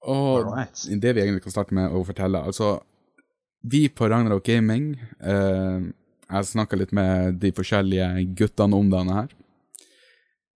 Og 0.05 0.45
Alright. 0.47 0.87
det 1.01 1.13
vi 1.17 1.21
egentlig 1.25 1.43
kan 1.45 1.51
starte 1.57 1.73
med 1.73 1.91
å 1.91 2.01
fortelle 2.05 2.37
Altså, 2.45 2.79
vi 3.65 3.87
på 3.89 4.05
Ragnarok 4.09 4.43
Gaming 4.45 4.91
eh, 5.21 5.85
Jeg 6.25 6.47
snakka 6.49 6.77
litt 6.79 6.93
med 6.95 7.37
de 7.41 7.51
forskjellige 7.53 8.07
guttene 8.37 8.77
om 8.77 8.89
denne 8.89 9.17
her. 9.19 9.33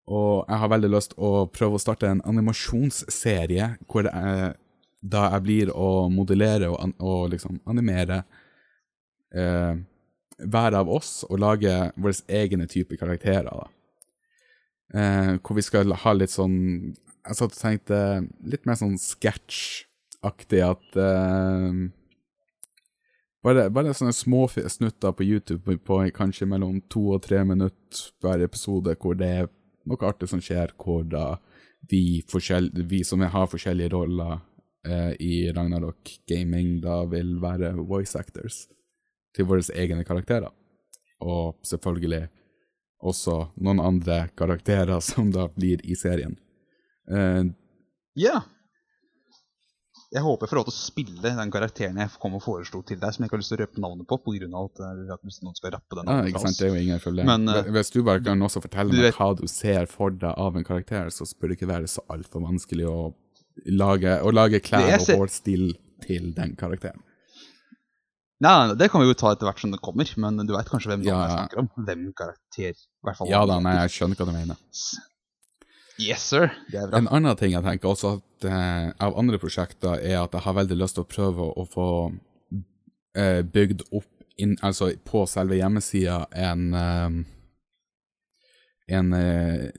Og 0.10 0.48
jeg 0.50 0.62
har 0.64 0.72
veldig 0.74 0.90
lyst 0.90 1.14
å 1.22 1.46
prøve 1.54 1.78
å 1.78 1.82
starte 1.82 2.10
en 2.10 2.24
animasjonsserie 2.26 3.68
hvor 3.86 4.10
jeg, 4.10 4.54
da 5.00 5.26
jeg 5.36 5.46
blir 5.46 5.72
å 5.76 6.08
modellere 6.10 6.72
og, 6.74 6.96
og 6.98 7.30
liksom 7.36 7.60
animere 7.70 8.24
eh, 9.30 9.78
hver 10.40 10.80
av 10.80 10.90
oss 10.90 11.22
og 11.30 11.42
lage 11.44 11.76
våre 12.00 12.18
egne 12.42 12.66
typer 12.72 12.98
karakterer. 12.98 13.52
da. 13.52 13.70
Eh, 14.94 15.36
hvor 15.44 15.60
vi 15.60 15.66
skal 15.66 15.94
ha 15.94 16.16
litt 16.18 16.34
sånn 16.34 16.56
Jeg 17.30 17.38
satt 17.38 17.54
og 17.54 17.60
tenkte 17.60 17.98
litt 18.42 18.64
mer 18.66 18.80
sånn 18.80 18.96
sketsjaktig 18.98 20.64
at 20.66 20.98
eh, 20.98 21.84
Bare, 23.44 23.70
bare 23.72 23.94
sånne 23.96 24.12
små 24.16 24.42
snutter 24.52 25.14
på 25.16 25.24
YouTube 25.24 25.62
på, 25.64 25.78
på 25.80 26.00
kanskje 26.16 26.48
mellom 26.50 26.82
to 26.92 27.06
og 27.16 27.24
tre 27.24 27.40
minutter 27.48 28.02
hver 28.20 28.44
episode, 28.44 28.96
hvor 29.00 29.16
det 29.16 29.30
er 29.44 29.48
noe 29.88 30.10
artig 30.10 30.28
som 30.28 30.42
skjer, 30.44 30.74
hvor 30.76 31.06
da 31.08 31.38
vi, 31.90 32.20
vi 32.90 33.04
som 33.08 33.24
har 33.24 33.48
forskjellige 33.48 33.94
roller 33.94 34.42
eh, 34.86 35.14
i 35.24 35.34
Ragnarok 35.56 36.12
Gaming, 36.28 36.82
da 36.84 37.06
vil 37.08 37.38
være 37.40 37.72
voice 37.80 38.20
actors 38.20 38.66
til 39.36 39.48
våre 39.48 39.64
egne 39.72 40.04
karakterer. 40.04 40.52
Og 41.24 41.56
selvfølgelig 41.64 42.26
også 43.00 43.40
noen 43.64 43.80
andre 43.80 44.26
karakterer 44.36 45.00
som 45.10 45.32
da 45.32 45.48
blir 45.56 45.80
i 45.88 45.96
serien. 45.96 46.36
Eh, 47.10 47.44
Ja. 48.20 48.42
Jeg 50.10 50.24
håper 50.26 50.48
jeg 50.48 50.50
får 50.50 50.58
lov 50.58 50.66
til 50.66 50.74
å 50.74 50.80
spille 50.80 51.32
den 51.38 51.52
karakteren 51.54 51.98
jeg 52.02 52.10
kom 52.18 52.34
og 52.34 52.42
foreslo 52.42 52.80
til 52.82 52.98
deg, 52.98 53.14
som 53.14 53.22
jeg 53.22 53.30
ikke 53.30 53.36
har 53.38 53.42
lyst 53.44 53.52
til 53.54 53.60
å 53.60 53.62
røpe 53.62 53.82
navnet 53.84 54.08
på, 54.10 54.18
av 54.18 54.64
at 54.64 54.80
eh, 54.82 54.94
vi 54.98 55.12
har 55.12 55.20
lyst 55.22 55.42
til 55.42 55.46
noen 55.46 55.58
skal 55.60 55.74
rappe 55.76 55.98
den. 56.00 56.10
Ja, 56.10 56.24
ikke 56.32 56.42
sant, 56.48 56.58
det 56.58 56.66
er 56.66 56.72
jo 56.74 56.80
ingen 56.82 57.04
problem. 57.04 57.30
Men, 57.30 57.46
uh, 57.54 57.70
Hvis 57.76 57.94
du 57.94 58.00
bare 58.08 58.24
kan 58.26 58.42
også 58.42 58.64
fortelle 58.64 58.90
meg 58.96 59.06
vet- 59.06 59.20
hva 59.20 59.28
du 59.38 59.46
ser 59.46 59.86
for 59.92 60.10
deg 60.10 60.34
av 60.34 60.58
en 60.58 60.66
karakter, 60.66 61.12
så 61.14 61.28
bør 61.38 61.54
det 61.54 61.60
ikke 61.60 61.70
være 61.70 61.92
så 61.94 62.02
altfor 62.10 62.42
vanskelig 62.48 62.88
å 62.90 62.98
lage, 63.70 64.16
å 64.26 64.34
lage 64.34 64.64
klær 64.66 64.96
og 64.98 65.14
hårstil 65.22 65.76
til 66.08 66.34
den 66.34 66.58
karakteren. 66.58 67.06
Nei, 68.42 68.74
det 68.80 68.88
kan 68.90 69.04
vi 69.04 69.12
jo 69.12 69.18
ta 69.20 69.34
etter 69.36 69.46
hvert 69.46 69.62
som 69.62 69.70
det 69.76 69.82
kommer, 69.84 70.10
men 70.18 70.42
du 70.48 70.56
veit 70.56 70.70
kanskje 70.72 70.94
hvem 70.94 71.06
Ja, 71.06 71.20
jeg 71.28 71.38
snakker 71.38 71.62
om? 71.62 71.70
Hvem 71.86 72.06
karakter, 72.18 72.72
i 72.74 73.06
hvert 73.06 73.20
fall. 73.20 73.30
Ja 73.30 73.44
da, 73.46 73.60
nei, 73.62 73.76
jeg 73.84 73.94
skjønner 73.98 74.18
hva 74.18 74.30
du 74.30 74.34
mener. 74.34 74.62
Yes, 76.00 76.24
sir. 76.30 76.50
Det 76.72 76.80
er 76.80 76.88
bra. 76.88 76.98
En 77.02 77.10
annen 77.12 77.36
ting 77.40 77.52
jeg 77.54 77.66
tenker 77.66 77.92
også 77.92 78.16
at, 78.18 78.46
eh, 78.48 78.92
av 79.04 79.18
andre 79.20 79.40
prosjekter, 79.42 80.00
er 80.00 80.22
at 80.22 80.34
jeg 80.34 80.46
har 80.46 80.56
veldig 80.56 80.78
lyst 80.80 80.96
til 80.96 81.04
å 81.04 81.10
prøve 81.12 81.50
å 81.60 81.66
få 81.68 81.90
eh, 83.16 83.42
bygd 83.44 83.84
opp, 83.92 84.08
inn, 84.40 84.56
altså 84.64 84.94
på 85.04 85.26
selve 85.28 85.60
hjemmesida, 85.60 86.26
en 86.32 86.74
eh, 86.74 87.10
En 88.90 89.14
eh, 89.14 89.70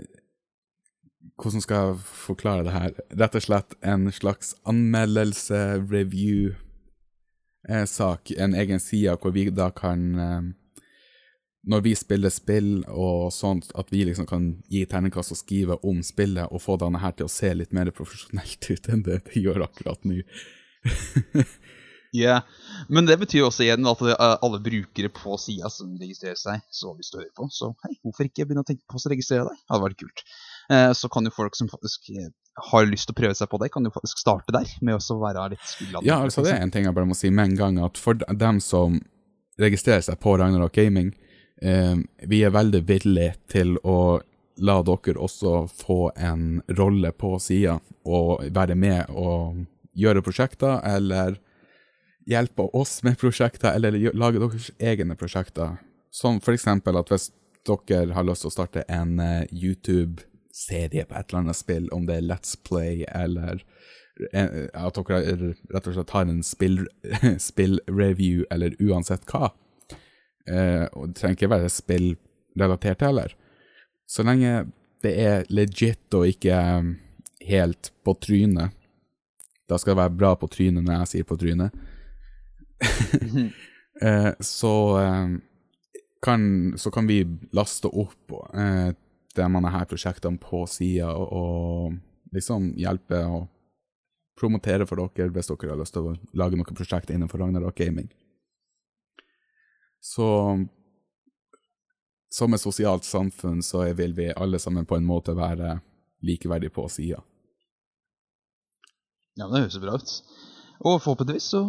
Hvordan 1.41 1.63
skal 1.65 1.77
jeg 1.89 1.97
forklare 2.05 2.63
det 2.63 2.73
her? 2.73 2.93
Rett 3.19 3.35
og 3.35 3.43
slett 3.43 3.75
en 3.83 4.05
slags 4.13 4.53
anmeldelse, 4.69 5.81
review, 5.91 6.53
eh, 7.69 7.87
sak. 7.89 8.31
En 8.39 8.55
egen 8.55 8.79
side 8.79 9.17
hvor 9.17 9.33
vi 9.33 9.49
da 9.51 9.71
kan 9.75 10.05
eh, 10.15 10.43
når 11.69 11.83
vi 11.85 11.95
spiller 11.99 12.33
spill 12.33 12.85
og 12.89 13.33
sånt, 13.35 13.69
at 13.77 13.91
vi 13.93 14.05
liksom 14.09 14.29
kan 14.29 14.47
gi 14.73 14.85
terningkast 14.89 15.35
og 15.35 15.41
skrive 15.41 15.77
om 15.87 16.01
spillet, 16.07 16.49
og 16.49 16.63
få 16.63 16.79
denne 16.81 17.03
her 17.03 17.13
til 17.17 17.29
å 17.29 17.33
se 17.33 17.53
litt 17.55 17.75
mer 17.77 17.93
profesjonelt 17.93 18.71
ut 18.71 18.89
enn 18.89 19.05
det 19.05 19.21
det 19.29 19.43
gjør 19.45 19.67
akkurat 19.69 20.09
nå. 20.09 20.23
Ja, 22.13 22.41
Men 22.89 23.07
det 23.07 23.21
betyr 23.21 23.45
også 23.47 23.63
igjen 23.63 23.87
at 23.87 24.01
er 24.03 24.17
alle 24.19 24.59
brukere 24.63 25.11
på 25.15 25.37
sida 25.39 25.71
som 25.71 25.93
registrerer 25.95 26.39
seg, 26.39 26.65
så 26.75 26.91
har 26.91 26.97
lyst 26.99 27.15
til 27.15 27.21
å 27.21 27.23
høre 27.23 27.37
på. 27.39 27.47
Så 27.55 27.69
hei, 27.85 27.93
hvorfor 28.03 28.27
ikke 28.27 28.49
begynne 28.49 28.65
å 28.65 28.67
tenke 28.67 28.83
på 28.91 28.99
å 28.99 29.13
registrere 29.13 29.45
deg? 29.47 29.61
Det 29.61 29.71
hadde 29.71 29.85
vært 29.85 30.01
kult. 30.01 30.25
Eh, 30.75 30.91
så 30.99 31.11
kan 31.13 31.29
jo 31.29 31.35
folk 31.37 31.59
som 31.59 31.71
faktisk 31.71 32.11
eh, 32.17 32.33
har 32.73 32.91
lyst 32.91 33.07
til 33.07 33.15
å 33.15 33.21
prøve 33.21 33.39
seg 33.39 33.51
på 33.53 33.63
det, 33.63 33.71
kan 33.71 33.87
jo 33.87 33.95
faktisk 33.95 34.25
starte 34.25 34.55
der, 34.57 34.75
med 34.83 34.99
å 34.99 35.21
være 35.23 35.47
litt 35.55 35.63
skuldre. 35.63 36.03
Ja, 36.09 36.19
altså 36.19 36.43
det 36.43 36.57
er 36.57 36.67
en 36.67 36.75
ting 36.75 36.89
jeg 36.89 36.97
bare 36.99 37.11
må 37.13 37.19
si 37.19 37.31
med 37.31 37.53
en 37.53 37.59
gang, 37.63 37.79
at 37.87 38.01
for 38.01 38.19
dem 38.19 38.59
som 38.65 38.99
registrerer 39.63 40.03
seg 40.03 40.19
på 40.19 40.35
Ragnarok 40.41 40.75
Gaming, 40.81 41.15
eh, 41.15 41.30
vi 41.61 42.39
er 42.41 42.53
veldig 42.55 42.81
villige 42.89 43.35
til 43.53 43.75
å 43.85 44.21
la 44.61 44.79
dere 44.85 45.21
også 45.21 45.67
få 45.73 46.11
en 46.17 46.63
rolle 46.79 47.13
på 47.13 47.35
sida, 47.41 47.79
og 48.05 48.45
være 48.55 48.77
med 48.77 49.11
og 49.13 49.63
gjøre 49.97 50.23
prosjekter, 50.25 50.81
eller 50.85 51.39
hjelpe 52.29 52.69
oss 52.77 53.01
med 53.07 53.19
prosjekter, 53.21 53.75
eller 53.75 53.97
lage 54.17 54.41
deres 54.43 54.71
egne 54.79 55.17
prosjekter. 55.19 55.79
Som 56.11 56.41
for 56.45 56.57
eksempel 56.57 56.99
at 56.99 57.11
hvis 57.11 57.31
dere 57.69 58.15
har 58.17 58.27
lyst 58.27 58.45
til 58.45 58.51
å 58.51 58.55
starte 58.55 58.85
en 58.91 59.19
eh, 59.23 59.47
YouTube-serie 59.53 61.07
på 61.07 61.17
et 61.17 61.31
eller 61.31 61.45
annet 61.45 61.59
spill, 61.59 61.89
om 61.95 62.07
det 62.09 62.19
er 62.19 62.27
Let's 62.27 62.57
Play 62.67 63.05
eller 63.09 63.63
eh, 64.33 64.69
at 64.75 65.01
dere 65.01 65.53
rett 65.71 65.91
og 65.91 65.97
slett 65.97 66.15
har 66.17 66.29
en 66.29 66.43
spill- 66.47 66.89
spill-review, 67.51 68.47
eller 68.51 68.77
uansett 68.81 69.29
hva. 69.31 69.53
Eh, 70.51 70.87
og 70.93 71.11
det 71.11 71.21
trenger 71.21 71.39
ikke 71.39 71.53
være 71.55 71.71
spillrelatert 71.73 73.07
heller. 73.07 73.35
Så 74.11 74.27
lenge 74.27 74.67
det 75.05 75.15
er 75.23 75.47
legit 75.49 76.17
og 76.17 76.27
ikke 76.29 76.57
eh, 76.57 76.91
helt 77.51 77.93
på 78.05 78.17
trynet. 78.21 78.77
Da 79.71 79.79
skal 79.79 79.95
det 79.95 80.03
være 80.03 80.19
bra 80.19 80.35
på 80.39 80.51
trynet 80.51 80.85
når 80.85 81.01
jeg 81.01 81.13
sier 81.13 81.29
på 81.29 81.39
trynet. 81.41 81.77
eh, 84.03 84.33
så, 84.41 84.75
eh, 85.01 85.37
kan, 86.25 86.43
så 86.77 86.91
kan 86.91 87.07
vi 87.07 87.23
laste 87.57 87.89
opp 87.89 88.35
eh, 88.55 88.91
de 89.37 89.47
her 89.47 89.87
prosjektene 89.89 90.41
på 90.43 90.65
sida, 90.67 91.13
og, 91.15 91.33
og 91.33 92.35
liksom 92.35 92.73
hjelpe 92.79 93.23
og 93.27 93.47
promotere 94.41 94.87
for 94.89 95.01
dere 95.01 95.31
hvis 95.35 95.51
dere 95.51 95.75
har 95.75 95.81
lyst 95.81 95.95
til 95.95 96.11
å 96.11 96.17
lage 96.39 96.59
noen 96.59 96.77
prosjekt 96.77 97.13
innenfor 97.13 97.43
Ragnarok 97.43 97.77
Gaming. 97.79 98.11
Så 100.01 100.27
som 102.33 102.55
et 102.55 102.63
sosialt 102.63 103.05
samfunn 103.05 103.63
så 103.63 103.83
vil 103.99 104.13
vi 104.17 104.29
alle 104.33 104.59
sammen 104.63 104.87
på 104.87 104.97
en 104.97 105.05
måte 105.07 105.35
være 105.37 105.81
likeverdige 106.25 106.71
på 106.73 106.85
sida. 106.93 107.19
Ja, 109.39 109.49
det 109.49 109.63
høres 109.65 109.79
bra 109.83 109.97
ut. 109.99 110.13
Og 110.81 110.97
forhåpentligvis 111.05 111.47
så 111.53 111.61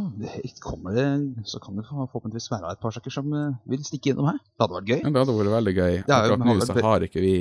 kommer 0.63 0.93
det 0.95 1.05
Så 1.49 1.59
kan 1.59 1.75
det 1.75 1.83
forhåpentligvis 1.89 2.47
være 2.53 2.71
et 2.71 2.79
par 2.79 2.93
saker 2.95 3.11
som 3.11 3.27
eh, 3.35 3.57
vil 3.67 3.83
stikke 3.83 4.13
innom 4.13 4.29
her. 4.29 4.37
Det 4.39 4.63
hadde 4.63 4.77
vært 4.77 4.91
gøy. 4.93 4.99
Ja, 5.01 5.09
det 5.11 5.21
hadde 5.25 5.35
vært 5.39 5.53
veldig 5.57 5.73
gøy. 5.75 5.95
Jo- 5.97 6.15
Akkurat 6.15 6.45
nå 6.45 6.55
så 6.69 6.77
har 6.85 7.05
ikke 7.07 7.23
vi 7.25 7.33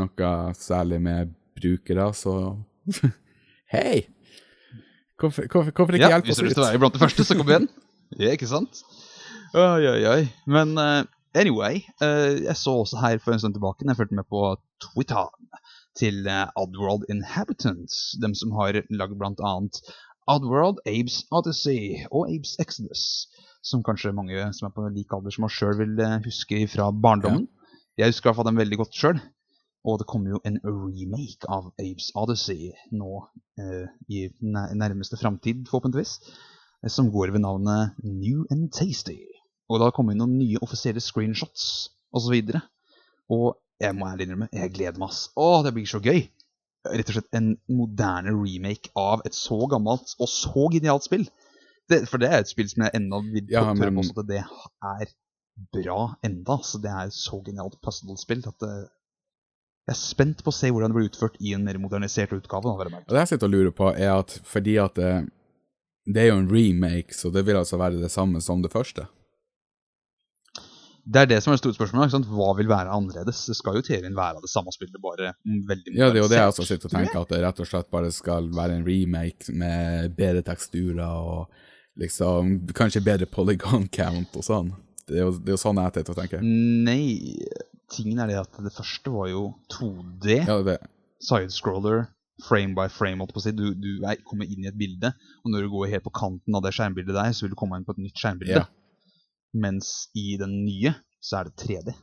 noe 0.00 0.30
særlig 0.56 1.00
med 1.04 1.34
brukere, 1.60 2.08
så 2.16 2.34
Hei! 3.74 4.06
Hvorfor, 5.20 5.46
hvorfor, 5.46 5.70
hvorfor 5.76 5.94
ikke 5.98 6.08
Ja, 6.08 6.16
hjelpe 6.16 6.32
oss 6.32 6.40
du 6.40 6.46
Hvis 6.48 6.56
du 6.56 6.60
vil 6.62 6.66
være 6.70 6.80
blant 6.82 6.96
de 6.96 7.02
første, 7.04 7.24
så 7.28 7.36
kom 7.38 7.52
igjen. 7.52 7.68
Ja, 8.20 8.30
ikke 8.36 8.46
sant? 8.46 8.80
Oi, 9.54 9.86
oi, 9.86 10.00
oi. 10.10 10.22
Men 10.50 10.72
uh, 10.74 11.04
anyway, 11.38 11.84
uh, 12.02 12.42
jeg 12.42 12.56
så 12.58 12.72
også 12.80 12.98
her 12.98 13.20
for 13.22 13.30
en 13.30 13.38
stund 13.38 13.54
tilbake, 13.54 13.84
jeg 13.86 13.96
fulgte 13.96 14.16
med 14.18 14.26
på 14.26 14.40
Twitter, 14.82 15.28
til 15.94 16.26
uh, 16.26 16.48
Oddworld 16.58 17.04
Inhabitants, 17.06 18.16
dem 18.22 18.34
som 18.34 18.50
har 18.58 18.80
lagd 18.90 19.22
annet 19.22 19.78
Oddworld, 20.26 20.80
Abes 20.90 21.20
Odyssey 21.30 22.02
og 22.10 22.32
Abes 22.32 22.56
Exodus, 22.58 23.28
som 23.62 23.84
kanskje 23.86 24.10
mange 24.16 24.42
som 24.58 24.66
er 24.66 24.72
på 24.74 24.88
lik 24.90 25.14
alder 25.14 25.36
som 25.36 25.46
oss 25.46 25.54
sjøl 25.54 25.78
vil 25.78 26.02
huske 26.24 26.58
fra 26.72 26.88
barndommen. 26.90 27.46
Jeg 27.94 28.10
husker 28.10 28.26
i 28.26 28.28
hvert 28.32 28.40
fall 28.40 28.48
dem 28.48 28.58
veldig 28.58 28.80
godt 28.80 28.98
sjøl. 28.98 29.22
Og 29.86 30.00
det 30.00 30.08
kommer 30.10 30.34
jo 30.34 30.40
en 30.48 30.58
remake 30.64 31.46
av 31.46 31.70
Abes 31.78 32.08
Odyssey 32.18 32.72
nå 32.90 33.20
eh, 33.60 33.86
i 34.10 34.26
nærmeste 34.42 35.20
framtid, 35.20 35.62
forhåpentligvis, 35.68 36.16
som 36.90 37.12
går 37.14 37.36
ved 37.36 37.44
navnet 37.44 37.94
New 38.02 38.48
and 38.50 38.72
Tasty. 38.72 39.20
Og 39.68 39.80
det 39.80 39.88
har 39.88 39.94
kommet 39.96 40.14
inn 40.14 40.22
noen 40.24 40.38
nye 40.38 40.60
offisielle 40.64 41.00
screenshots 41.02 41.66
osv. 42.14 42.34
Og, 42.36 42.54
så 42.54 42.62
og 43.34 43.46
jeg 43.82 43.96
må 43.96 44.08
ærlig 44.10 44.28
innrømme, 44.28 44.48
jeg 44.52 44.72
gleder 44.74 45.00
meg. 45.00 45.10
ass. 45.12 45.28
Å, 45.36 45.62
det 45.64 45.74
blir 45.76 45.88
så 45.88 46.00
gøy! 46.04 46.26
Rett 46.84 47.08
og 47.08 47.16
slett 47.16 47.38
en 47.38 47.54
moderne 47.72 48.34
remake 48.36 48.90
av 49.00 49.22
et 49.24 49.36
så 49.36 49.56
gammelt 49.72 50.12
og 50.20 50.28
så 50.28 50.66
genialt 50.74 51.06
spill. 51.06 51.24
Det, 51.88 52.02
for 52.10 52.20
det 52.20 52.28
er 52.28 52.42
et 52.42 52.50
spill 52.50 52.68
som 52.68 52.84
jeg 52.84 52.96
ennå 53.00 53.22
vil 53.32 53.48
Ja, 53.52 53.64
men- 53.72 53.98
at 54.04 54.26
det 54.28 54.42
er 54.44 55.14
bra 55.72 56.14
enda. 56.24 56.58
Så 56.62 56.80
det 56.82 56.92
er 56.92 57.08
et 57.08 57.16
så 57.16 57.40
genialt 57.44 57.80
puzzle-spill 57.80 58.44
at 58.48 58.58
det, 58.60 58.74
jeg 59.84 59.92
er 59.92 60.00
spent 60.00 60.40
på 60.44 60.48
å 60.48 60.56
se 60.56 60.70
hvordan 60.72 60.92
det 60.92 60.96
blir 60.96 61.08
utført 61.10 61.34
i 61.44 61.52
en 61.52 61.64
mer 61.64 61.76
modernisert 61.80 62.32
utgave. 62.32 62.72
Da. 62.72 63.00
Og 63.04 63.12
det 63.12 63.20
jeg 63.20 63.34
sitter 63.34 63.50
og 63.50 63.52
lurer 63.52 63.74
på, 63.76 63.90
er 63.92 64.14
at 64.16 64.38
fordi 64.48 64.78
at 64.80 64.94
det, 64.96 65.10
det 66.08 66.22
er 66.22 66.30
jo 66.32 66.38
en 66.40 66.48
remake, 66.52 67.12
så 67.16 67.28
det 67.32 67.44
vil 67.44 67.58
altså 67.60 67.76
være 67.80 68.00
det 68.00 68.12
samme 68.12 68.40
som 68.40 68.62
det 68.64 68.72
første. 68.72 69.04
Det 71.04 71.20
er 71.20 71.28
det 71.28 71.38
som 71.44 71.52
er 71.52 71.58
det 71.58 71.62
store 71.62 71.76
spørsmålet. 71.76 72.28
Hva 72.32 72.52
vil 72.56 72.70
være 72.70 72.92
annerledes? 72.94 73.42
Det 73.50 73.56
skal 73.58 73.76
jo 73.78 73.84
til 73.84 74.06
en 74.06 74.16
være 74.16 74.38
av 74.38 74.46
det 74.46 74.50
samme 74.52 74.72
spillet, 74.72 74.96
bare 75.02 75.34
veldig 75.44 75.92
mye 75.92 76.00
Ja, 76.00 76.08
det 76.08 76.20
er 76.20 76.22
jo 76.22 76.30
det 76.32 76.40
jeg 76.40 76.52
også 76.54 76.66
sitter 76.68 76.88
og 76.88 76.96
tenker, 76.96 77.20
at 77.20 77.34
det 77.34 77.42
rett 77.44 77.60
og 77.60 77.68
slett 77.68 77.90
bare 77.92 78.12
skal 78.14 78.48
være 78.56 78.78
en 78.78 78.86
remake 78.88 79.52
med 79.52 80.16
bedre 80.16 80.44
teksturer 80.46 81.04
og 81.04 81.52
liksom 82.00 82.56
kanskje 82.74 83.04
bedre 83.04 83.28
polygon 83.30 83.86
count 83.92 84.40
og 84.40 84.46
sånn. 84.46 84.72
Det 85.04 85.20
er 85.20 85.26
jo, 85.26 85.36
det 85.36 85.52
er 85.52 85.58
jo 85.58 85.60
sånn 85.60 85.82
jeg 85.82 85.96
sitter 85.98 86.14
og 86.14 86.20
tenker. 86.22 86.48
Nei, 86.88 87.36
tingen 87.92 88.24
er 88.24 88.32
det 88.32 88.40
at 88.40 88.60
det 88.64 88.72
første 88.72 89.12
var 89.12 89.28
jo 89.28 89.46
2D. 89.76 90.40
Ja, 90.40 90.58
det, 90.64 90.78
Sidescroller, 91.24 92.06
frame 92.44 92.74
by 92.76 92.88
frame, 92.92 93.20
holdt 93.20 93.34
på 93.36 93.42
å 93.42 93.44
si. 93.44 93.52
Du, 93.56 93.66
du 93.76 93.90
er, 94.04 94.16
kommer 94.26 94.48
inn 94.48 94.64
i 94.64 94.70
et 94.70 94.78
bilde, 94.78 95.12
og 95.44 95.52
når 95.52 95.66
du 95.66 95.74
går 95.76 95.92
helt 95.92 96.06
på 96.08 96.14
kanten 96.16 96.56
av 96.56 96.64
det 96.64 96.72
skjermbildet 96.76 97.16
der, 97.16 97.36
så 97.36 97.44
vil 97.46 97.54
du 97.54 97.58
komme 97.60 97.78
inn 97.78 97.86
på 97.86 97.94
et 97.96 98.02
nytt 98.06 98.20
skjermbilde. 98.20 98.64
Ja. 98.64 98.83
Mens 99.54 100.10
i 100.18 100.34
den 100.40 100.64
nye 100.64 100.94
så 101.22 101.40
er 101.40 101.48
det 101.48 101.56
3D. 101.62 101.94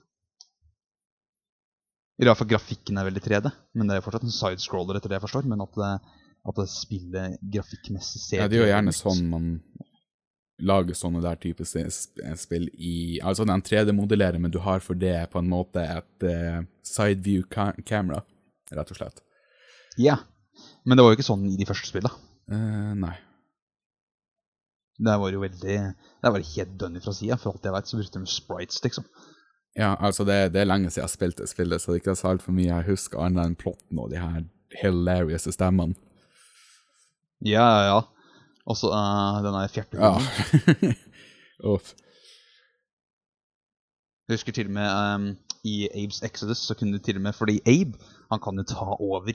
I 2.21 2.27
hvert 2.27 2.37
fall 2.37 2.51
grafikken 2.51 2.99
er 3.01 3.07
veldig 3.07 3.23
3D, 3.25 3.49
men 3.77 3.89
det 3.89 3.97
er 3.97 4.03
fortsatt 4.05 4.27
en 4.27 4.33
sidescroller 4.33 4.99
etter 4.99 5.09
det 5.09 5.17
jeg 5.17 5.25
forstår. 5.25 5.47
Men 5.49 5.63
at 5.65 5.77
det, 5.79 5.93
at 6.47 6.59
det 6.59 6.67
spillet 6.69 7.39
grafikkmessig 7.53 8.21
ser 8.21 8.43
ja, 8.43 8.49
det 8.51 8.59
er 8.59 8.67
jo 8.67 8.73
gjerne 8.73 8.93
sånn 8.95 9.23
man 9.31 9.47
lager 10.61 10.93
sånne 10.93 11.23
der 11.23 11.39
type 11.41 11.65
spill 11.65 12.67
i 12.77 13.17
Altså 13.25 13.47
den 13.49 13.63
3D-modellerer, 13.65 14.37
men 14.37 14.53
du 14.53 14.59
har 14.61 14.83
for 14.85 14.97
det 14.97 15.15
på 15.33 15.41
en 15.41 15.49
måte 15.49 15.81
et 15.81 16.27
uh, 16.27 16.61
side 16.85 17.25
view 17.25 17.41
camera, 17.49 18.21
rett 18.69 18.93
og 18.93 18.99
slett. 18.99 19.23
Ja. 19.97 20.19
Men 20.85 20.97
det 20.97 21.05
var 21.05 21.13
jo 21.13 21.19
ikke 21.19 21.25
sånn 21.25 21.49
i 21.49 21.57
de 21.57 21.65
første 21.65 21.89
spillene. 21.89 22.13
Uh, 22.51 22.93
nei. 23.01 23.15
Det 25.01 25.17
var 25.17 25.33
jo 25.33 25.41
veldig 25.41 25.75
Det 26.21 26.31
var 26.35 26.47
helt 26.55 26.73
dønn 26.79 27.01
fra 27.01 27.13
sida. 27.17 27.37
For 27.41 27.55
alt 27.55 27.65
jeg 27.65 27.75
veit, 27.75 27.89
så 27.89 27.99
brukte 27.99 28.21
de 28.21 28.29
sprites, 28.29 28.81
liksom. 28.85 29.07
Ja, 29.77 29.95
altså 29.95 30.25
det, 30.27 30.51
det, 30.53 30.61
er 30.61 30.67
lenge 30.67 30.91
siden 30.91 31.05
jeg 31.05 31.13
spilte 31.13 31.47
spillet, 31.47 31.81
så 31.81 31.91
det 31.91 32.01
er 32.01 32.01
ikke 32.03 32.15
så 32.19 32.33
altfor 32.33 32.55
mye 32.55 32.67
jeg 32.67 32.89
husker 32.89 33.21
annet 33.23 33.45
enn 33.47 33.59
plotten 33.59 34.01
og 34.03 34.11
de 34.11 34.19
her 34.19 34.41
hilarious 34.81 35.47
stemmene. 35.55 35.95
Ja, 37.41 37.63
ja, 37.63 37.85
ja. 37.87 38.01
Og 38.69 38.77
så 38.77 38.91
uh, 38.93 39.39
den 39.41 39.55
der 39.55 39.71
fjertehunden. 39.71 40.27
Ja. 41.61 41.79
Jeg 44.31 44.37
husker 44.37 44.53
til 44.55 44.69
og 44.69 44.73
med 44.73 44.87
um, 44.87 45.25
i 45.67 45.89
Abes 45.91 46.21
Exodus 46.23 46.61
så 46.63 46.73
kunne 46.77 46.95
du 46.95 47.03
til 47.03 47.17
og 47.19 47.21
med 47.25 47.33
Fordi 47.35 47.59
Abe 47.67 47.99
han 48.31 48.39
kan 48.39 48.57
jo 48.57 48.63
ta 48.63 48.85
over 48.95 49.33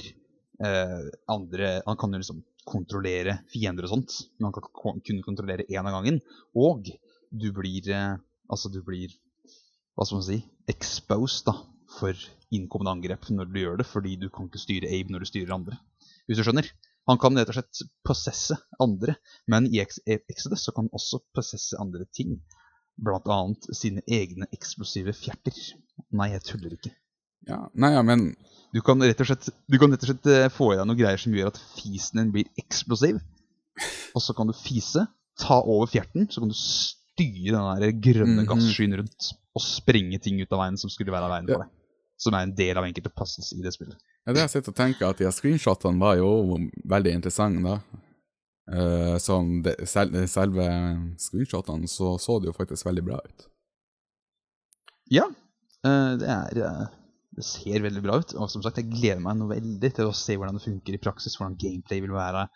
uh, 0.64 1.04
andre 1.28 1.82
Han 1.86 1.98
kan 2.00 2.14
jo 2.14 2.18
liksom 2.22 2.40
kontrollere 2.66 3.40
fiender 3.52 3.86
og 3.86 3.94
sånt. 3.94 4.16
Men 4.38 4.50
han 4.50 4.56
kan 4.56 5.00
kun 5.06 5.22
kontrollere 5.24 5.68
én 5.70 5.86
av 5.86 5.94
gangen. 5.94 6.20
Og 6.58 6.90
du 7.30 7.50
blir 7.54 7.92
uh, 7.92 8.16
Altså, 8.46 8.70
du 8.70 8.78
blir 8.86 9.10
Hva 9.96 10.04
skal 10.06 10.20
man 10.20 10.26
si 10.26 10.36
Exposed 10.70 11.48
da 11.48 11.56
for 11.96 12.18
innkommende 12.54 12.92
angrep 12.92 13.26
når 13.30 13.48
du 13.50 13.60
gjør 13.62 13.80
det. 13.80 13.86
Fordi 13.88 14.16
du 14.20 14.28
kan 14.30 14.50
ikke 14.50 14.62
styre 14.62 14.90
Abe 14.90 15.14
når 15.14 15.24
du 15.24 15.30
styrer 15.30 15.54
andre. 15.56 15.78
Hvis 16.26 16.40
du 16.40 16.46
skjønner? 16.46 16.68
Han 17.06 17.20
kan 17.22 17.38
rett 17.38 17.52
og 17.52 17.54
slett 17.54 17.84
possesse 18.06 18.56
andre, 18.82 19.14
men 19.46 19.68
i 19.70 19.78
Exodus 19.78 20.64
så 20.66 20.72
kan 20.74 20.88
han 20.88 20.98
også 20.98 21.20
possesse 21.38 21.78
andre 21.78 22.06
ting. 22.10 22.40
Blant 22.98 23.28
annet 23.30 23.68
sine 23.78 24.02
egne 24.10 24.48
eksplosive 24.56 25.14
fjerter. 25.14 25.54
Nei, 26.18 26.32
jeg 26.32 26.42
tuller 26.48 26.74
ikke. 26.74 26.90
Ja, 27.48 27.66
nei, 27.74 27.92
ja, 27.94 28.02
men... 28.06 28.34
Du 28.74 28.82
kan 28.84 29.00
rett 29.00 29.20
og 29.22 29.28
slett, 29.28 29.46
du 29.70 29.78
kan 29.80 29.92
rett 29.94 30.02
og 30.04 30.10
slett 30.10 30.26
eh, 30.28 30.48
få 30.52 30.72
i 30.74 30.76
deg 30.76 30.84
noen 30.88 30.98
greier 30.98 31.20
som 31.20 31.32
gjør 31.32 31.48
at 31.48 31.60
fisen 31.78 32.18
din 32.18 32.32
blir 32.34 32.48
eksplosiv. 32.60 33.22
Og 34.12 34.20
så 34.20 34.34
kan 34.36 34.50
du 34.50 34.52
fise, 34.56 35.06
ta 35.40 35.60
over 35.62 35.88
fjerten, 35.88 36.26
så 36.28 36.42
kan 36.42 36.50
du 36.50 36.56
styre 36.58 37.54
den 37.54 37.80
der 37.80 37.94
grønne 38.04 38.42
Mhm. 38.42 38.48
gasskyen 38.50 38.96
rundt 39.00 39.30
og 39.56 39.62
sprenge 39.64 40.18
ting 40.20 40.42
ut 40.42 40.52
av 40.52 40.60
veien 40.60 40.76
som 40.76 40.90
skulle 40.92 41.14
være 41.14 41.24
av 41.24 41.32
veien 41.32 41.48
for 41.48 41.62
deg. 41.64 41.70
Som 42.20 42.34
er 42.36 42.44
en 42.44 42.54
del 42.58 42.76
av 42.76 42.84
enkelte 42.84 43.12
passes 43.14 43.52
i 43.56 43.62
det 43.64 43.72
spillet. 43.72 43.96
Ja, 44.26 44.34
det 44.34 44.42
jeg 44.42 44.50
sitter 44.56 44.74
og 44.74 44.78
tenker 44.82 45.08
at 45.08 45.18
de 45.22 45.30
screenshotene 45.32 46.00
var 46.02 46.16
jo 46.20 46.58
veldig 46.84 47.14
interessante, 47.16 47.62
da. 47.62 48.02
Uh, 48.66 49.16
sånn, 49.22 49.62
det, 49.62 49.76
sel, 49.88 50.10
selve 50.26 50.64
screenshotene 51.22 51.86
så, 51.88 52.16
så 52.18 52.40
det 52.42 52.50
jo 52.50 52.56
faktisk 52.56 52.88
veldig 52.88 53.04
bra 53.06 53.20
ut. 53.24 53.48
Ja, 55.14 55.28
uh, 55.86 56.12
det 56.18 56.26
er 56.26 56.62
eh, 56.66 56.86
Det 57.36 57.44
ser 57.44 57.84
veldig 57.84 58.02
bra 58.04 58.16
ut. 58.22 58.34
Og 58.40 58.50
som 58.50 58.64
sagt, 58.64 58.80
jeg 58.80 58.88
gleder 58.90 59.20
meg 59.22 59.36
noe 59.36 59.52
veldig 59.52 59.92
til 59.98 60.08
å 60.08 60.16
se 60.16 60.38
hvordan 60.38 60.56
det 60.56 60.64
funker 60.64 60.96
i 60.96 61.02
praksis, 61.02 61.36
hvordan 61.36 61.58
gameplay 61.60 62.00
vil 62.04 62.16
være. 62.16 62.46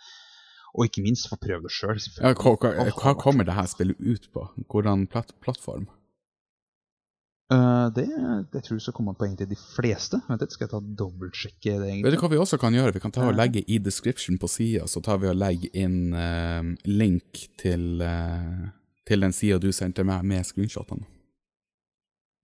Og 0.78 0.86
ikke 0.86 1.02
minst 1.04 1.28
få 1.28 1.36
prøve 1.40 1.66
det 1.66 1.74
sjøl. 1.74 1.98
Ja, 2.20 2.32
hva, 2.32 2.54
hva, 2.62 2.90
hva 2.94 3.16
kommer 3.18 3.44
det 3.44 3.56
her 3.58 3.68
spillet 3.68 3.98
ut 4.00 4.30
på? 4.32 4.46
Hvordan 4.70 5.08
platt, 5.10 5.34
plattform? 5.44 5.88
Uh, 7.50 7.90
det, 7.90 8.06
det 8.52 8.60
tror 8.62 8.76
jeg 8.76 8.84
skal 8.84 8.94
komme 8.94 9.16
på 9.18 9.26
egentlig 9.26 9.48
de 9.50 9.58
fleste. 9.58 10.20
Vent 10.28 10.44
litt, 10.44 10.52
skal 10.54 10.68
jeg 10.68 10.72
ta 10.72 10.80
dobbeltsjekke 11.02 11.72
det? 11.82 11.88
egentlig? 11.88 12.04
Vet 12.06 12.14
du 12.14 12.22
hva 12.22 12.30
vi 12.30 12.38
også 12.38 12.60
kan 12.62 12.76
gjøre? 12.76 12.94
Vi 12.94 13.02
kan 13.02 13.14
ta 13.14 13.26
og 13.26 13.34
legge 13.34 13.64
i 13.66 13.80
description 13.82 14.38
på 14.38 14.48
sida, 14.48 14.86
så 14.86 15.02
tar 15.02 15.18
vi 15.18 15.32
og 15.32 15.38
legger 15.38 15.74
inn 15.82 16.14
uh, 16.14 16.62
link 16.86 17.48
til, 17.58 18.04
uh, 18.06 18.70
til 19.10 19.26
den 19.26 19.34
sida 19.34 19.58
du 19.58 19.72
sendte 19.74 20.06
meg 20.06 20.22
med 20.30 20.46
screenshotene. 20.46 21.08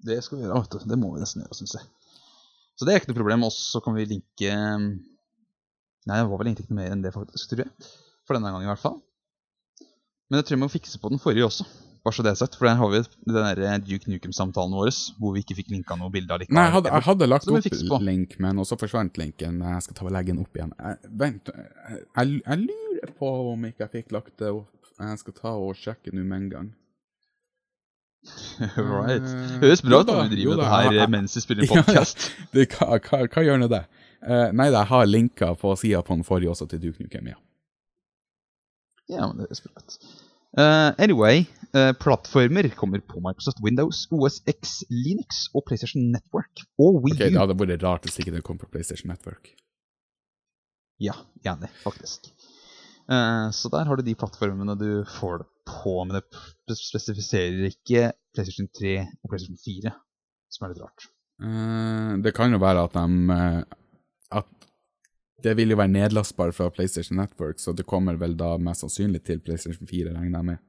Det 0.07 0.18
skal 0.26 0.41
vi 0.41 0.45
gjøre, 0.45 0.64
vet 0.64 0.74
du. 0.74 0.91
Det 0.91 0.99
må 0.99 1.12
vi 1.14 1.22
nesten 1.22 1.45
gjøre, 1.45 1.61
syns 1.61 1.78
jeg. 1.78 1.87
Så 2.77 2.87
det 2.87 2.93
er 2.93 3.01
ikke 3.01 3.12
noe 3.12 3.20
problem. 3.20 3.47
Og 3.49 3.55
så 3.55 3.81
kan 3.85 3.97
vi 3.97 4.07
linke 4.09 4.53
Nei, 6.07 6.20
det 6.20 6.29
var 6.31 6.39
vel 6.39 6.53
egentlig 6.53 6.68
ikke 6.68 6.74
noe 6.77 6.85
mer 6.85 6.93
enn 6.95 7.03
det, 7.03 7.11
faktisk, 7.16 7.49
tror 7.51 7.64
jeg. 7.64 7.89
For 8.29 8.37
denne 8.37 8.53
gangen, 8.53 8.68
i 8.68 8.70
hvert 8.70 8.83
fall. 8.83 9.01
Men 10.31 10.39
jeg 10.39 10.47
tror 10.47 10.59
vi 10.59 10.62
må 10.62 10.68
fikse 10.70 11.01
på 11.03 11.11
den 11.11 11.22
forrige 11.22 11.49
også. 11.49 11.66
Bare 12.07 12.14
så 12.14 12.22
det 12.22 12.31
er 12.31 12.39
sagt. 12.39 12.55
For 12.55 12.68
der 12.68 12.79
har 12.79 12.91
vi 12.93 13.01
den 13.03 13.35
der 13.35 13.81
Duke 13.83 14.11
Nukem-samtalen 14.12 14.77
vår 14.79 14.93
hvor 15.18 15.35
vi 15.35 15.43
ikke 15.43 15.57
fikk 15.59 15.72
linka 15.74 15.97
noe 15.99 16.12
bilde 16.14 16.31
av 16.31 16.39
likevel. 16.39 16.55
Nei, 16.55 16.68
jeg 16.68 16.74
hadde, 16.77 16.93
jeg 16.95 17.07
hadde 17.09 17.29
lagt 17.33 17.51
opp 17.51 18.05
link, 18.07 18.37
men 18.43 18.62
også 18.62 18.79
forsvant 18.79 19.18
linken. 19.18 19.59
Men 19.59 19.74
jeg 19.74 19.89
skal 19.89 19.99
ta 19.99 20.07
og 20.07 20.14
legge 20.14 20.31
den 20.31 20.45
opp 20.45 20.59
igjen. 20.61 20.70
Jeg, 20.79 21.11
vent, 21.24 21.51
jeg, 21.51 22.05
jeg, 22.07 22.41
jeg 22.45 22.62
lurer 22.68 23.14
på 23.18 23.33
om 23.51 23.66
ikke 23.66 23.87
jeg 23.89 23.95
fikk 23.97 24.14
lagt 24.14 24.37
det 24.39 24.53
opp. 24.55 24.93
Jeg 25.03 25.22
skal 25.24 25.37
ta 25.43 25.57
og 25.59 25.74
sjekke 25.83 26.14
nå 26.14 26.22
med 26.22 26.45
en 26.45 26.51
gang. 26.55 26.70
right. 28.77 29.22
Eh, 29.22 29.57
Høres 29.62 29.83
bra 29.85 30.01
ut 30.03 30.11
om 30.12 30.22
vi 30.29 30.37
driver 30.41 30.61
det 30.61 30.68
her 30.72 30.89
jeg- 30.93 31.03
eh, 31.05 31.11
mens 31.16 31.35
du 31.37 31.41
spiller 31.45 31.66
podkast. 31.72 32.27
ja. 32.29 32.47
podcast. 32.53 32.77
Hva, 32.77 32.99
hva, 32.99 33.22
hva 33.33 33.45
gjør 33.47 33.61
nå 33.62 33.68
det? 33.72 33.83
Uh, 34.27 34.49
nei, 34.57 34.70
jeg 34.72 34.89
har 34.91 35.07
linka 35.07 35.51
på 35.61 35.74
sida 35.79 36.01
på 36.03 36.16
den 36.16 36.24
forrige 36.27 36.51
også 36.51 36.66
til 36.70 36.81
Duke 36.83 37.05
Nukem, 37.05 37.29
ja. 37.31 37.37
Ja, 39.12 39.27
men 39.29 39.37
det 39.39 39.47
høres 39.47 39.61
bra 39.62 39.77
ut. 39.83 39.99
Uh, 40.57 40.91
anyway, 41.05 41.45
uh, 41.77 41.93
plattformer 42.01 42.66
kommer 42.74 43.03
på 43.05 43.20
Microsoft 43.22 43.61
Windows, 43.62 44.07
OS 44.11 44.41
X, 44.49 44.81
Linux 44.91 45.45
og 45.55 45.66
PlayStation 45.68 46.09
Network. 46.14 46.64
Og 46.81 47.03
Wii 47.05 47.12
Ok, 47.14 47.20
Det 47.29 47.39
hadde 47.39 47.59
vært 47.61 47.85
rart 47.85 48.09
hvis 48.09 48.18
ikke 48.22 48.33
det 48.35 48.43
kom 48.47 48.59
på 48.59 48.66
PlayStation 48.72 49.12
Network. 49.12 49.53
Ja, 50.99 51.12
enig, 51.45 51.68
faktisk. 51.85 52.31
Uh, 53.07 53.53
så 53.55 53.68
der 53.70 53.85
har 53.87 54.01
du 54.01 54.03
de 54.07 54.16
plattformene 54.18 54.74
du 54.81 54.89
får 55.20 55.45
det 55.45 55.49
på, 55.67 55.95
men 56.05 56.19
det 56.19 56.79
spesifiserer 56.79 57.67
ikke 57.69 58.11
PlayStation 58.35 58.69
3 58.79 58.97
og 59.03 59.31
PlayStation 59.31 59.61
4, 59.62 59.93
som 60.53 60.67
er 60.67 60.73
litt 60.73 60.85
rart. 60.85 61.09
Eh, 61.43 62.12
det 62.25 62.33
kan 62.37 62.55
jo 62.55 62.61
være 62.62 62.87
at 62.87 62.95
de 62.97 63.35
eh, 63.35 63.59
At 64.41 64.69
det 65.45 65.53
vil 65.59 65.75
jo 65.75 65.77
være 65.77 65.93
nedlastbar 65.93 66.55
fra 66.57 66.71
PlayStation 66.73 67.19
Network, 67.21 67.61
så 67.61 67.75
det 67.77 67.87
kommer 67.87 68.17
vel 68.17 68.37
da 68.39 68.55
mest 68.57 68.87
sannsynlig 68.87 69.21
til 69.27 69.43
PlayStation 69.45 69.87
4, 69.87 70.14
regner 70.17 70.39
jeg 70.41 70.49
med. 70.53 70.62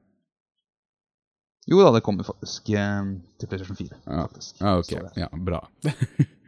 Jo 1.68 1.80
da, 1.84 1.92
det 1.96 2.04
kommer 2.04 2.24
faktisk 2.24 2.68
eh, 2.76 3.14
til 3.40 3.48
PlayStation 3.48 3.78
4. 3.80 4.02
Ja. 4.06 4.26
Ja, 4.60 4.74
ok. 4.78 4.92
Ja, 5.16 5.30
bra. 5.44 5.62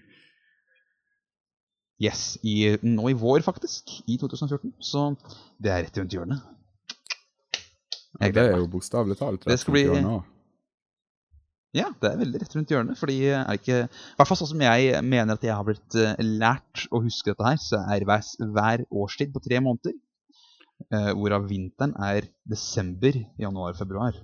Yes, 2.01 2.39
i, 2.41 2.79
nå 2.81 3.11
i 3.13 3.17
vår 3.21 3.43
faktisk, 3.45 3.91
i 4.09 4.17
2014. 4.17 4.73
Så 4.81 5.03
det 5.61 5.73
er 5.73 5.83
rett 5.85 5.99
rundt 6.01 6.15
hjørnet. 6.17 6.47
Jeg 8.19 8.35
det 8.35 8.43
er 8.43 8.59
jo 8.59 8.67
bokstavelig 8.67 9.17
talt 9.21 9.45
rett 9.47 9.63
rundt 9.63 9.71
bli- 9.71 9.85
hjørnet. 9.87 10.25
Ja, 11.73 11.87
det 12.03 12.09
er 12.11 12.17
veldig 12.19 12.41
rett 12.43 12.55
rundt 12.57 12.69
hjørnet. 12.75 12.99
Fordi 12.99 13.17
er 13.31 13.55
ikke 13.55 13.77
I 13.87 14.17
hvert 14.19 14.27
fall 14.27 14.37
sånn 14.41 14.49
som 14.51 14.61
jeg 14.65 15.03
mener 15.07 15.37
at 15.39 15.45
jeg 15.47 15.55
har 15.55 15.63
blitt 15.69 15.95
eh, 15.95 16.17
lært 16.19 16.89
å 16.91 16.99
huske 17.05 17.31
dette 17.31 17.47
her, 17.47 17.61
så 17.63 17.79
er 17.95 18.03
hver, 18.09 18.25
hver 18.57 18.83
årstid 18.91 19.31
på 19.33 19.43
tre 19.45 19.61
måneder. 19.63 19.95
eh, 20.91 21.13
hvorav 21.15 21.47
vinteren 21.47 21.95
er 22.03 22.27
desember, 22.49 23.13
januar, 23.39 23.75
februar. 23.79 24.15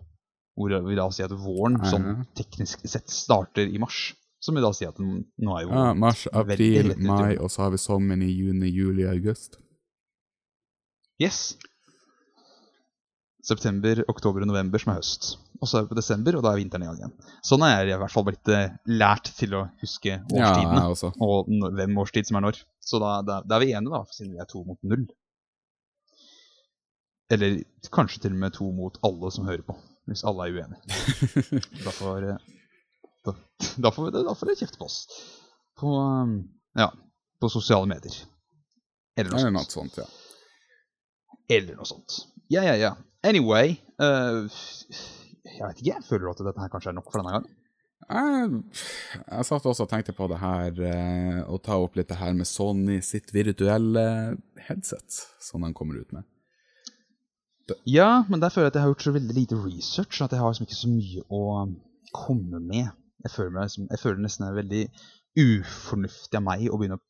Hvor 0.56 0.72
vi 0.88 0.94
da 0.96 1.04
sier 1.12 1.26
at 1.28 1.36
våren 1.38 1.76
Ja. 1.84 1.90
sånn 1.92 2.26
teknisk 2.34 2.80
sett 2.88 3.08
starter 3.12 3.68
i 3.68 3.78
mars. 3.78 4.14
Som 4.40 4.54
vi 4.56 4.62
da 4.62 4.70
sier 4.72 4.88
at 4.88 4.98
nå 4.98 5.52
er 5.58 5.62
jo 5.66 5.70
Ja, 5.70 5.92
mars, 5.94 6.26
april, 6.32 6.94
mai, 6.98 7.36
og 7.36 7.50
så 7.50 7.62
har 7.64 7.70
vi 7.70 7.76
sommeren 7.78 8.22
i 8.22 8.32
juni, 8.32 8.70
juli, 8.72 9.04
august. 9.06 9.58
Yes. 11.20 11.56
September, 13.46 14.00
oktober 14.10 14.42
og 14.42 14.48
november 14.50 14.82
som 14.82 14.92
er 14.92 14.98
høst. 15.00 15.28
Og 15.60 15.68
så 15.70 15.78
er 15.78 15.84
vi 15.84 15.92
på 15.92 15.98
desember, 15.98 16.36
og 16.36 16.42
da 16.44 16.50
er 16.52 16.58
vinteren 16.60 16.82
i 16.82 16.88
gang 16.88 16.96
igjen. 16.98 17.12
Sånn 17.46 17.62
er 17.64 17.76
jeg 17.86 17.94
i 17.94 18.00
hvert 18.00 18.12
fall 18.12 18.26
blitt 18.26 18.50
eh, 18.52 18.72
lært 18.90 19.30
til 19.38 19.54
å 19.56 19.62
huske 19.82 20.16
årstidene. 20.24 20.80
Ja, 20.82 20.88
også. 20.90 21.12
og 21.22 21.52
hvem 21.78 22.00
årstid 22.02 22.28
som 22.28 22.40
er 22.40 22.46
når. 22.48 22.58
Så 22.82 23.00
da, 23.02 23.12
da, 23.26 23.38
da 23.46 23.56
er 23.56 23.64
vi 23.64 23.70
enige, 23.78 23.94
da, 23.94 24.02
siden 24.16 24.34
vi 24.34 24.42
er 24.42 24.50
to 24.50 24.64
mot 24.66 24.80
null. 24.86 25.06
Eller 27.32 27.56
kanskje 27.94 28.22
til 28.26 28.34
og 28.36 28.42
med 28.42 28.54
to 28.54 28.68
mot 28.74 28.98
alle 29.06 29.30
som 29.34 29.48
hører 29.48 29.64
på, 29.66 29.78
hvis 30.10 30.26
alle 30.26 30.46
er 30.46 30.58
uenige. 30.60 31.62
Da 31.86 31.94
får, 31.94 32.28
eh, 32.34 32.52
da, 33.26 33.34
da 33.86 33.94
får, 33.94 34.12
da 34.18 34.34
får 34.34 34.52
dere 34.52 34.60
kjefte 34.62 34.82
på 34.82 34.90
oss. 34.90 35.00
På, 35.78 35.96
um, 36.02 36.38
ja, 36.78 36.90
på 37.42 37.50
sosiale 37.52 37.88
medier. 37.90 38.14
Eller 39.16 39.32
noe 39.32 39.40
Eller 39.40 39.50
sånt. 39.50 39.58
noe 39.58 39.74
sånt, 39.78 39.98
ja. 40.02 40.06
Eller 41.56 41.78
noe 41.78 41.88
sånt. 41.88 42.22
Ja, 42.52 42.62
ja, 42.66 42.74
ja. 42.78 42.94
Anyway 43.26 43.76
uh, 43.98 44.46
Jeg 45.46 45.62
vet 45.62 45.80
ikke. 45.80 45.92
Jeg 45.92 46.04
føler 46.06 46.30
at 46.30 46.42
dette 46.46 46.62
her 46.62 46.72
kanskje 46.72 46.92
er 46.92 46.98
nok 46.98 47.10
for 47.10 47.22
denne 47.22 47.34
gangen. 47.34 47.54
Jeg, 48.06 48.58
jeg 49.24 49.46
satt 49.48 49.66
også 49.66 49.86
og 49.86 49.90
tenkte 49.90 50.14
på 50.14 50.28
det 50.30 50.36
her, 50.38 50.76
eh, 50.84 51.38
å 51.50 51.56
ta 51.58 51.78
opp 51.80 51.96
litt 51.98 52.10
det 52.10 52.18
her 52.20 52.36
med 52.36 52.46
Sony 52.46 53.00
sitt 53.02 53.32
virtuelle 53.34 54.04
headset, 54.68 55.16
som 55.42 55.64
de 55.64 55.72
kommer 55.74 55.98
ut 56.04 56.12
med. 56.14 56.26
Ja, 57.88 58.22
men 58.28 58.42
der 58.42 58.52
føler 58.54 58.68
jeg 58.68 58.74
at 58.74 58.78
jeg 58.78 58.84
har 58.84 58.92
gjort 58.92 59.06
så 59.08 59.14
veldig 59.16 59.38
lite 59.40 59.58
research 59.58 60.20
at 60.22 60.36
jeg 60.36 60.42
har 60.42 60.52
liksom 60.52 60.68
ikke 60.68 60.78
så 60.78 60.92
mye 60.92 61.24
å 61.34 61.42
komme 62.14 62.60
med. 62.62 62.92
Jeg 63.24 63.32
føler, 63.32 63.54
meg, 63.56 63.66
liksom, 63.66 63.88
jeg 63.90 64.02
føler 64.04 64.22
nesten 64.22 64.44
det 64.44 64.52
er 64.52 64.60
veldig 64.60 64.84
ufornuftig 65.42 66.38
av 66.38 66.46
meg 66.46 66.68
å 66.70 66.78
begynne 66.78 67.00
å 67.00 67.06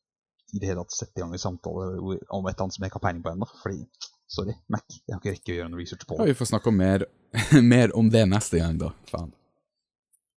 i 0.54 0.60
det 0.62 0.70
hele 0.70 0.84
tatt 0.84 0.94
sette 0.94 1.18
i 1.18 1.24
gang 1.24 1.34
en 1.34 1.42
samtale 1.42 1.86
om 1.98 2.14
et 2.14 2.22
eller 2.30 2.62
annet 2.62 2.76
som 2.76 2.84
jeg 2.84 2.92
ikke 2.92 3.00
har 3.00 3.04
peiling 3.08 3.24
på 3.24 3.32
ennå. 3.34 3.48
Fordi 3.60 3.82
Sorry, 4.26 4.56
Mac. 4.72 4.84
Jeg 5.06 5.14
har 5.14 5.20
ikke 5.20 5.34
rekke 5.34 5.52
å 5.52 5.56
gjøre 5.60 5.72
noe 5.72 5.80
research 5.80 6.06
på 6.08 6.18
Ja, 6.18 6.26
vi 6.26 6.34
får 6.34 6.50
snakke 6.50 6.70
om 6.72 6.78
mer, 6.80 7.06
mer 7.74 7.92
om 7.98 8.08
det 8.10 8.24
neste 8.30 8.58
gang, 8.62 8.78
da. 8.80 8.90
Faen. 9.10 9.30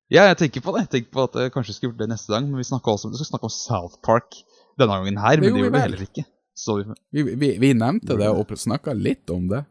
Ja, 0.10 0.26
jeg 0.26 0.40
tenker 0.42 0.64
på 0.66 0.74
det. 0.74 0.86
Jeg 0.86 0.92
tenker 0.94 1.14
på 1.14 1.26
at 1.28 1.38
jeg 1.38 1.54
kanskje 1.54 1.76
skulle 1.76 1.92
gjort 1.92 2.04
det 2.04 2.10
neste 2.12 2.34
gang, 2.34 2.48
men 2.50 2.62
vi 2.62 2.68
snakker 2.70 2.96
også, 2.96 3.12
vi 3.14 3.20
skal 3.22 3.32
snakke 3.32 3.50
om 3.50 3.54
South 3.54 4.00
Park 4.06 4.40
denne 4.80 4.96
gangen 4.96 5.20
her, 5.22 5.38
Det 5.38 5.44
men 5.44 5.58
det 5.58 5.64
gjorde 5.64 5.76
vi 5.76 5.84
heller 5.84 6.06
ikke. 6.06 6.24
Så 6.60 6.78
vi, 7.12 7.24
Vi, 7.24 7.52
vi, 7.62 7.74
nevnte 7.74 8.18
det 8.20 8.30
og 8.30 8.54
snakka 8.58 8.94
litt 8.98 9.30
om 9.30 9.48
det. 9.52 9.64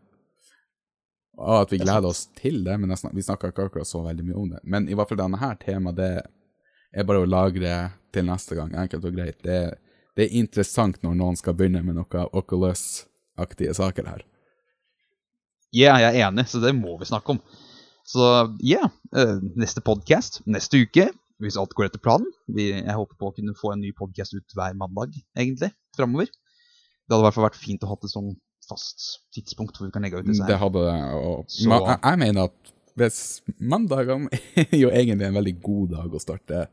Og 1.39 1.55
at 1.63 1.73
vi 1.73 1.79
er 1.79 1.85
gleder 1.85 2.09
oss 2.11 2.27
til 2.39 2.63
det, 2.67 2.79
men 2.81 2.97
snak, 2.97 3.15
vi 3.15 3.23
snakka 3.23 3.53
ikke 3.53 3.69
akkurat 3.69 3.87
så 3.87 4.03
veldig 4.03 4.25
mye 4.27 4.39
om 4.39 4.49
det. 4.55 4.63
Men 4.65 4.89
i 4.89 4.97
hvert 4.99 5.11
fall 5.11 5.21
denne 5.21 5.39
her 5.39 5.59
temaet, 5.61 5.99
det 5.99 6.13
er 6.95 7.07
bare 7.07 7.23
å 7.23 7.29
lagre 7.29 7.75
til 8.15 8.27
neste 8.27 8.59
gang. 8.59 8.73
Enkelt 8.75 9.07
og 9.07 9.15
greit. 9.15 9.39
Det, 9.45 9.61
det 10.19 10.27
er 10.27 10.39
interessant 10.41 10.99
når 11.05 11.19
noen 11.19 11.39
skal 11.39 11.55
begynne 11.59 11.85
med 11.87 11.99
noe 12.01 12.25
Oculus-aktige 13.39 13.75
saker 13.75 14.07
her. 14.09 14.25
Ja, 15.73 15.99
jeg 16.01 16.17
er 16.17 16.29
enig, 16.29 16.47
så 16.49 16.61
det 16.63 16.75
må 16.75 16.97
vi 16.99 17.05
snakke 17.09 17.37
om. 17.37 17.41
Så 18.09 18.25
ja, 18.65 18.89
eh, 19.17 19.37
neste 19.57 19.83
podcast 19.85 20.41
neste 20.49 20.81
uke, 20.81 21.11
hvis 21.43 21.59
alt 21.61 21.75
går 21.77 21.87
etter 21.91 22.01
planen. 22.01 22.27
Vi, 22.49 22.71
jeg 22.73 22.95
håper 22.97 23.19
på 23.21 23.29
å 23.29 23.35
kunne 23.37 23.55
få 23.55 23.75
en 23.75 23.83
ny 23.85 23.93
podcast 23.93 24.35
ut 24.35 24.57
hver 24.57 24.75
mandag, 24.75 25.13
egentlig, 25.37 25.71
framover. 25.97 26.27
Det 26.27 27.15
hadde 27.15 27.21
i 27.23 27.27
hvert 27.29 27.37
fall 27.37 27.49
vært 27.51 27.61
fint 27.61 27.85
å 27.85 27.91
ha 27.93 27.99
et 28.01 28.11
sånn 28.11 28.33
fast 28.69 29.05
tidspunkt 29.33 29.77
hvor 29.79 29.89
vi 29.89 29.93
kan 29.95 30.03
legge 30.05 30.19
ut 30.21 30.27
disse 30.29 30.45
Det 30.49 30.59
hadde 30.61 30.83
det. 30.89 30.97
Og, 31.21 31.45
Så- 31.49 31.69
ma, 31.69 31.79
jeg, 31.85 32.01
jeg 32.05 32.19
mener 32.25 32.49
at 32.51 32.75
hvis 32.99 33.21
mandagene 33.61 34.29
er 34.65 34.75
jo 34.77 34.89
egentlig 34.91 35.29
en 35.29 35.37
veldig 35.39 35.57
god 35.63 35.95
dag 35.95 36.15
å 36.17 36.21
starte, 36.21 36.65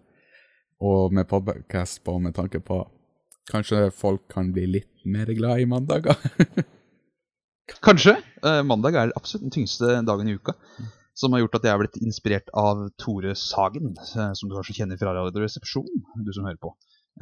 og 0.84 1.14
med 1.16 1.28
podcast 1.28 2.02
på 2.04 2.18
med 2.20 2.36
tanke 2.36 2.60
på 2.64 2.82
Kanskje 3.52 3.92
folk 3.94 4.26
kan 4.32 4.52
bli 4.54 4.66
litt 4.80 5.06
mer 5.06 5.30
glad 5.38 5.62
i 5.62 5.68
mandager? 5.70 6.18
Kanskje. 7.86 8.18
Eh, 8.46 8.62
mandag 8.64 8.98
er 8.98 9.14
absolutt 9.16 9.46
den 9.46 9.54
tyngste 9.54 10.00
dagen 10.06 10.30
i 10.30 10.38
uka. 10.38 10.56
Som 11.16 11.34
har 11.34 11.44
gjort 11.44 11.60
at 11.60 11.68
jeg 11.68 11.72
har 11.72 11.80
blitt 11.80 12.00
inspirert 12.02 12.50
av 12.58 12.82
Tore 13.00 13.36
Sagen, 13.40 13.94
eh, 13.96 14.34
som 14.36 14.50
du 14.50 14.58
kanskje 14.58 14.76
kjenner 14.82 15.00
fra 15.00 15.14
Radioresepsjonen, 15.16 16.04
du 16.26 16.34
som 16.36 16.48
hører 16.48 16.60
på, 16.62 16.74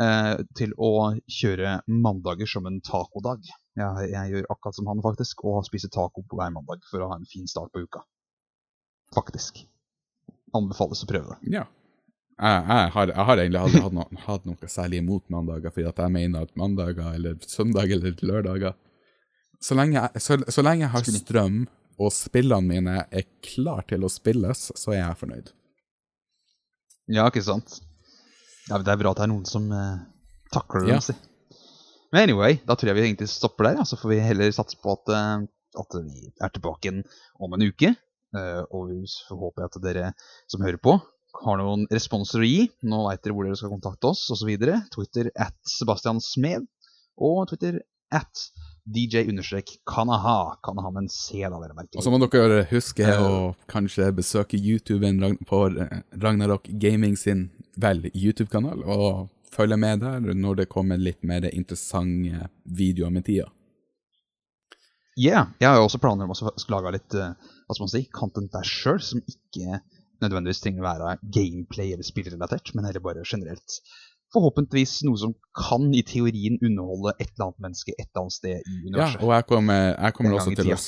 eh, 0.01 0.39
til 0.57 0.73
å 0.79 1.13
kjøre 1.27 1.75
mandager 1.91 2.49
som 2.49 2.65
en 2.65 2.79
tacodag. 2.81 3.45
Jeg, 3.77 4.09
jeg 4.13 4.33
gjør 4.33 4.49
akkurat 4.49 4.79
som 4.79 4.89
han, 4.89 5.03
faktisk, 5.03 5.45
og 5.45 5.61
spiser 5.67 5.91
taco 5.93 6.23
på 6.23 6.39
hver 6.39 6.55
mandag 6.55 6.87
for 6.89 7.03
å 7.03 7.11
ha 7.11 7.19
en 7.19 7.29
fin 7.29 7.47
start 7.49 7.71
på 7.73 7.83
uka. 7.85 8.01
Faktisk. 9.13 9.65
Anbefales 10.55 11.03
å 11.03 11.09
prøve 11.09 11.35
det. 11.35 11.57
Ja. 11.59 11.67
Jeg, 12.33 12.63
jeg, 12.65 12.89
har, 12.95 13.11
jeg 13.13 13.25
har 13.27 13.39
egentlig 13.39 13.59
aldri 13.61 13.81
hatt, 13.83 13.93
noe, 13.93 14.21
hatt 14.25 14.45
noe 14.49 14.69
særlig 14.71 15.03
imot 15.03 15.27
mandager, 15.31 15.73
fordi 15.73 15.85
jeg 15.85 16.13
mener 16.15 16.47
at 16.47 16.55
mandager 16.57 17.13
eller 17.13 17.37
søndag 17.45 17.91
eller 17.93 18.15
lørdager 18.25 18.73
Så 19.61 19.77
lenge 19.77 19.99
jeg, 19.99 20.23
så, 20.23 20.39
så 20.49 20.63
lenge 20.65 20.87
jeg 20.87 20.93
har 20.95 21.11
strøm, 21.21 21.59
og 22.01 22.09
spillene 22.11 22.67
mine 22.67 22.95
er 23.05 23.27
klar 23.45 23.85
til 23.87 24.03
å 24.03 24.09
spilles, 24.11 24.71
så 24.75 24.95
er 24.95 25.03
jeg 25.03 25.19
fornøyd. 25.21 25.53
Ja, 27.13 27.27
ikke 27.29 27.43
sant? 27.45 27.77
Ja, 28.69 28.79
det 28.79 28.91
er 28.91 28.99
bra 28.99 29.13
at 29.13 29.21
det 29.21 29.27
er 29.27 29.31
noen 29.31 29.45
som 29.47 29.69
eh, 29.75 30.01
takler 30.55 30.87
det. 30.87 30.95
Ja. 30.95 30.99
si. 31.03 31.15
Men 32.13 32.27
anyway, 32.27 32.57
da 32.65 32.77
tror 32.77 32.91
jeg 32.91 32.97
vi 32.97 33.05
egentlig 33.07 33.29
stopper 33.31 33.69
der. 33.69 33.81
Ja. 33.81 33.87
Så 33.87 33.99
får 33.99 34.13
vi 34.13 34.21
heller 34.23 34.55
satse 34.55 34.79
på 34.81 34.95
at, 34.95 35.13
eh, 35.13 35.45
at 35.83 35.97
vi 35.99 36.31
er 36.33 36.53
tilbake 36.53 36.87
igjen 36.89 37.03
om 37.39 37.55
en 37.55 37.67
uke. 37.69 37.93
Uh, 38.33 38.63
og 38.73 38.87
vi 38.89 39.03
får 39.27 39.37
håpe 39.37 39.65
at 39.67 39.75
dere 39.83 40.07
som 40.49 40.63
hører 40.65 40.79
på, 40.81 40.95
har 41.41 41.57
noen 41.59 41.87
responser 41.91 42.43
å 42.43 42.47
gi. 42.47 42.67
Nå 42.85 43.05
veit 43.07 43.23
dere 43.23 43.35
hvor 43.35 43.47
dere 43.47 43.57
skal 43.59 43.73
kontakte 43.73 44.11
oss, 44.11 44.25
osv. 44.33 44.51
Twitter 44.93 45.31
at 45.33 45.55
Sebastian 45.67 46.21
Smed. 46.23 46.67
Og 47.17 47.47
Twitter 47.49 47.81
at 48.13 48.45
DJ-Kanaha. 48.83 50.59
Kanaha 50.63 50.91
med 50.91 51.05
en 51.05 51.09
C, 51.09 51.41
da, 51.41 51.57
dere 51.57 51.75
merker. 51.77 51.97
Og 51.97 52.05
så 52.05 52.13
må 52.13 52.19
dere 52.25 52.63
huske 52.71 53.17
å 53.17 53.53
kanskje 53.71 54.11
besøke 54.15 54.59
YouTuben 54.59 55.21
på 55.47 55.61
Ragnarok 56.21 56.67
Gaming 56.81 57.17
sin 57.19 57.47
vel 57.79 58.05
YouTube-kanal, 58.11 58.83
og 58.85 59.29
følge 59.53 59.77
med 59.79 60.03
der 60.03 60.33
når 60.37 60.63
det 60.63 60.69
kommer 60.71 61.01
litt 61.01 61.23
mer 61.25 61.45
interessante 61.49 62.49
videoer 62.63 63.13
med 63.13 63.25
tida. 63.25 63.49
Ja, 65.19 65.47
jeg 65.61 65.69
har 65.69 65.77
jo 65.77 65.85
også 65.85 66.01
planer 66.01 66.25
om 66.25 66.33
å 66.33 66.53
lage 66.73 66.93
litt 66.95 67.15
eh, 67.17 67.35
hva 67.37 67.75
skal 67.75 67.85
man 67.85 67.91
si, 67.91 68.01
content 68.09 68.53
der 68.53 68.65
sjøl, 68.65 68.97
som 68.97 69.21
ikke 69.21 69.77
nødvendigvis 70.23 70.63
trenger 70.63 70.83
å 70.83 70.89
være 70.89 71.13
gameplay 71.35 71.93
eller 71.93 72.07
spillrelatert, 72.07 72.73
men 72.73 72.87
heller 72.87 73.03
bare 73.03 73.25
generelt. 73.27 73.79
Forhåpentligvis 74.33 75.03
noe 75.05 75.19
som 75.21 75.35
kan 75.57 75.91
i 75.93 76.01
teorien 76.07 76.57
underholde 76.63 77.13
et 77.19 77.29
eller 77.35 77.51
annet 77.51 77.65
menneske 77.67 77.93
et 77.93 78.07
eller 78.07 78.23
annet 78.23 78.37
sted 78.39 78.69
i 78.71 78.93
Ja, 78.95 79.11
og 79.19 79.33
jeg 79.35 79.47
kommer, 79.51 79.91
jeg 79.93 80.17
kommer 80.17 80.37
også 80.39 80.55
til 80.57 80.73
å 80.73 80.79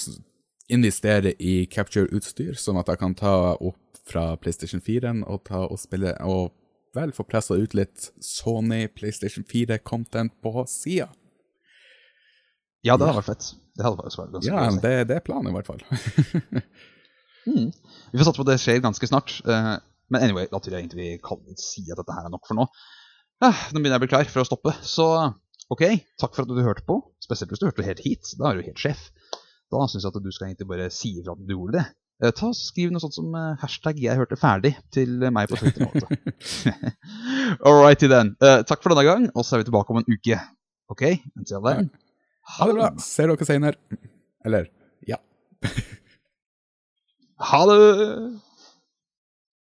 investere 0.76 1.36
i 1.38 1.58
capture-utstyr, 1.70 2.56
sånn 2.58 2.80
at 2.82 2.90
jeg 2.90 3.02
kan 3.04 3.14
ta 3.18 3.36
opp 3.54 3.82
fra 4.06 4.32
PlayStation 4.42 4.82
4 4.82 5.14
og 5.30 5.44
ta 5.46 5.66
og 5.66 5.78
spille 5.82 6.14
og 6.26 6.54
vel 6.96 7.12
få 7.14 7.26
pressa 7.28 7.58
ut 7.60 7.76
litt 7.78 8.10
Sony 8.24 8.86
PlayStation 8.88 9.46
4-content 9.46 10.34
på 10.42 10.66
sida. 10.72 11.10
Ja, 12.86 12.96
det 12.98 13.08
hadde 13.08 13.20
vært 13.20 13.32
fett. 13.34 13.48
Det 13.76 13.86
hadde 13.86 13.98
vært 14.00 14.36
ganske 14.36 14.52
Ja, 14.52 14.68
det, 14.82 14.94
det 15.10 15.18
er 15.20 15.26
planen, 15.26 15.52
i 15.52 15.56
hvert 15.56 15.70
fall. 15.70 15.82
Mm. 17.46 17.70
Vi 18.12 18.20
får 18.20 18.28
satse 18.28 18.40
på 18.42 18.46
at 18.48 18.52
det 18.54 18.62
skjer 18.64 18.84
ganske 18.84 19.10
snart. 19.10 19.40
eh, 19.46 19.76
men 20.14 20.22
anyway, 20.22 20.46
da 20.52 20.60
tror 20.62 20.76
jeg 20.76 20.86
egentlig 20.86 21.02
vi 21.02 21.18
kan 21.24 21.42
si 21.60 21.86
at 21.90 21.98
dette 21.98 22.14
her 22.14 22.28
er 22.28 22.34
nok 22.34 22.46
for 22.48 22.58
nå. 22.60 22.68
Ah, 23.44 23.58
nå 23.74 23.80
begynner 23.82 23.98
jeg 23.98 24.04
å 24.04 24.06
bli 24.06 24.14
klar 24.14 24.30
for 24.32 24.44
å 24.44 24.48
stoppe. 24.48 24.76
Så 24.86 25.08
OK, 25.74 25.84
takk 26.22 26.36
for 26.38 26.46
at 26.46 26.52
du 26.52 26.62
hørte 26.62 26.86
på. 26.86 27.00
Spesielt 27.26 27.52
hvis 27.52 27.62
du 27.64 27.68
hørte 27.68 27.86
helt 27.88 28.04
hit. 28.06 28.36
Da 28.40 28.52
er 28.52 28.60
du 28.60 28.68
helt 28.68 28.82
sjef. 28.82 29.08
Da 29.74 29.88
syns 29.90 30.06
jeg 30.06 30.14
at 30.14 30.22
du 30.22 30.32
skal 30.34 30.52
egentlig 30.52 30.70
bare 30.70 30.92
si 30.94 31.16
ifra 31.20 31.34
at 31.34 31.42
du 31.42 31.56
gjorde 31.56 31.80
det. 31.80 31.86
Eh, 32.24 32.32
ta 32.32 32.52
Skriv 32.56 32.94
noe 32.94 33.04
sånt 33.04 33.18
som 33.18 33.34
eh, 33.36 33.58
hashtag 33.60 33.98
'jeg 34.00 34.16
hørte 34.16 34.38
ferdig' 34.40 34.78
til 34.94 35.26
meg 35.36 35.50
på 35.52 35.58
Twitter. 35.60 35.90
All 37.66 37.82
righty 37.82 38.08
then. 38.08 38.36
Uh, 38.40 38.62
takk 38.64 38.86
for 38.86 38.94
denne 38.94 39.04
gang, 39.04 39.28
og 39.36 39.44
så 39.44 39.56
er 39.58 39.64
vi 39.64 39.68
tilbake 39.72 39.92
om 39.92 40.00
en 40.00 40.08
uke. 40.08 40.40
OK? 40.94 41.04
Until 41.36 41.66
then. 41.66 41.90
Ha 42.56 42.70
det 42.70 42.78
bra. 42.78 42.94
Ser 43.02 43.34
dere 43.34 43.48
senere. 43.50 44.00
Eller 44.46 44.70
ja. 45.10 45.18
Ha 47.38 47.66
det! 47.66 48.40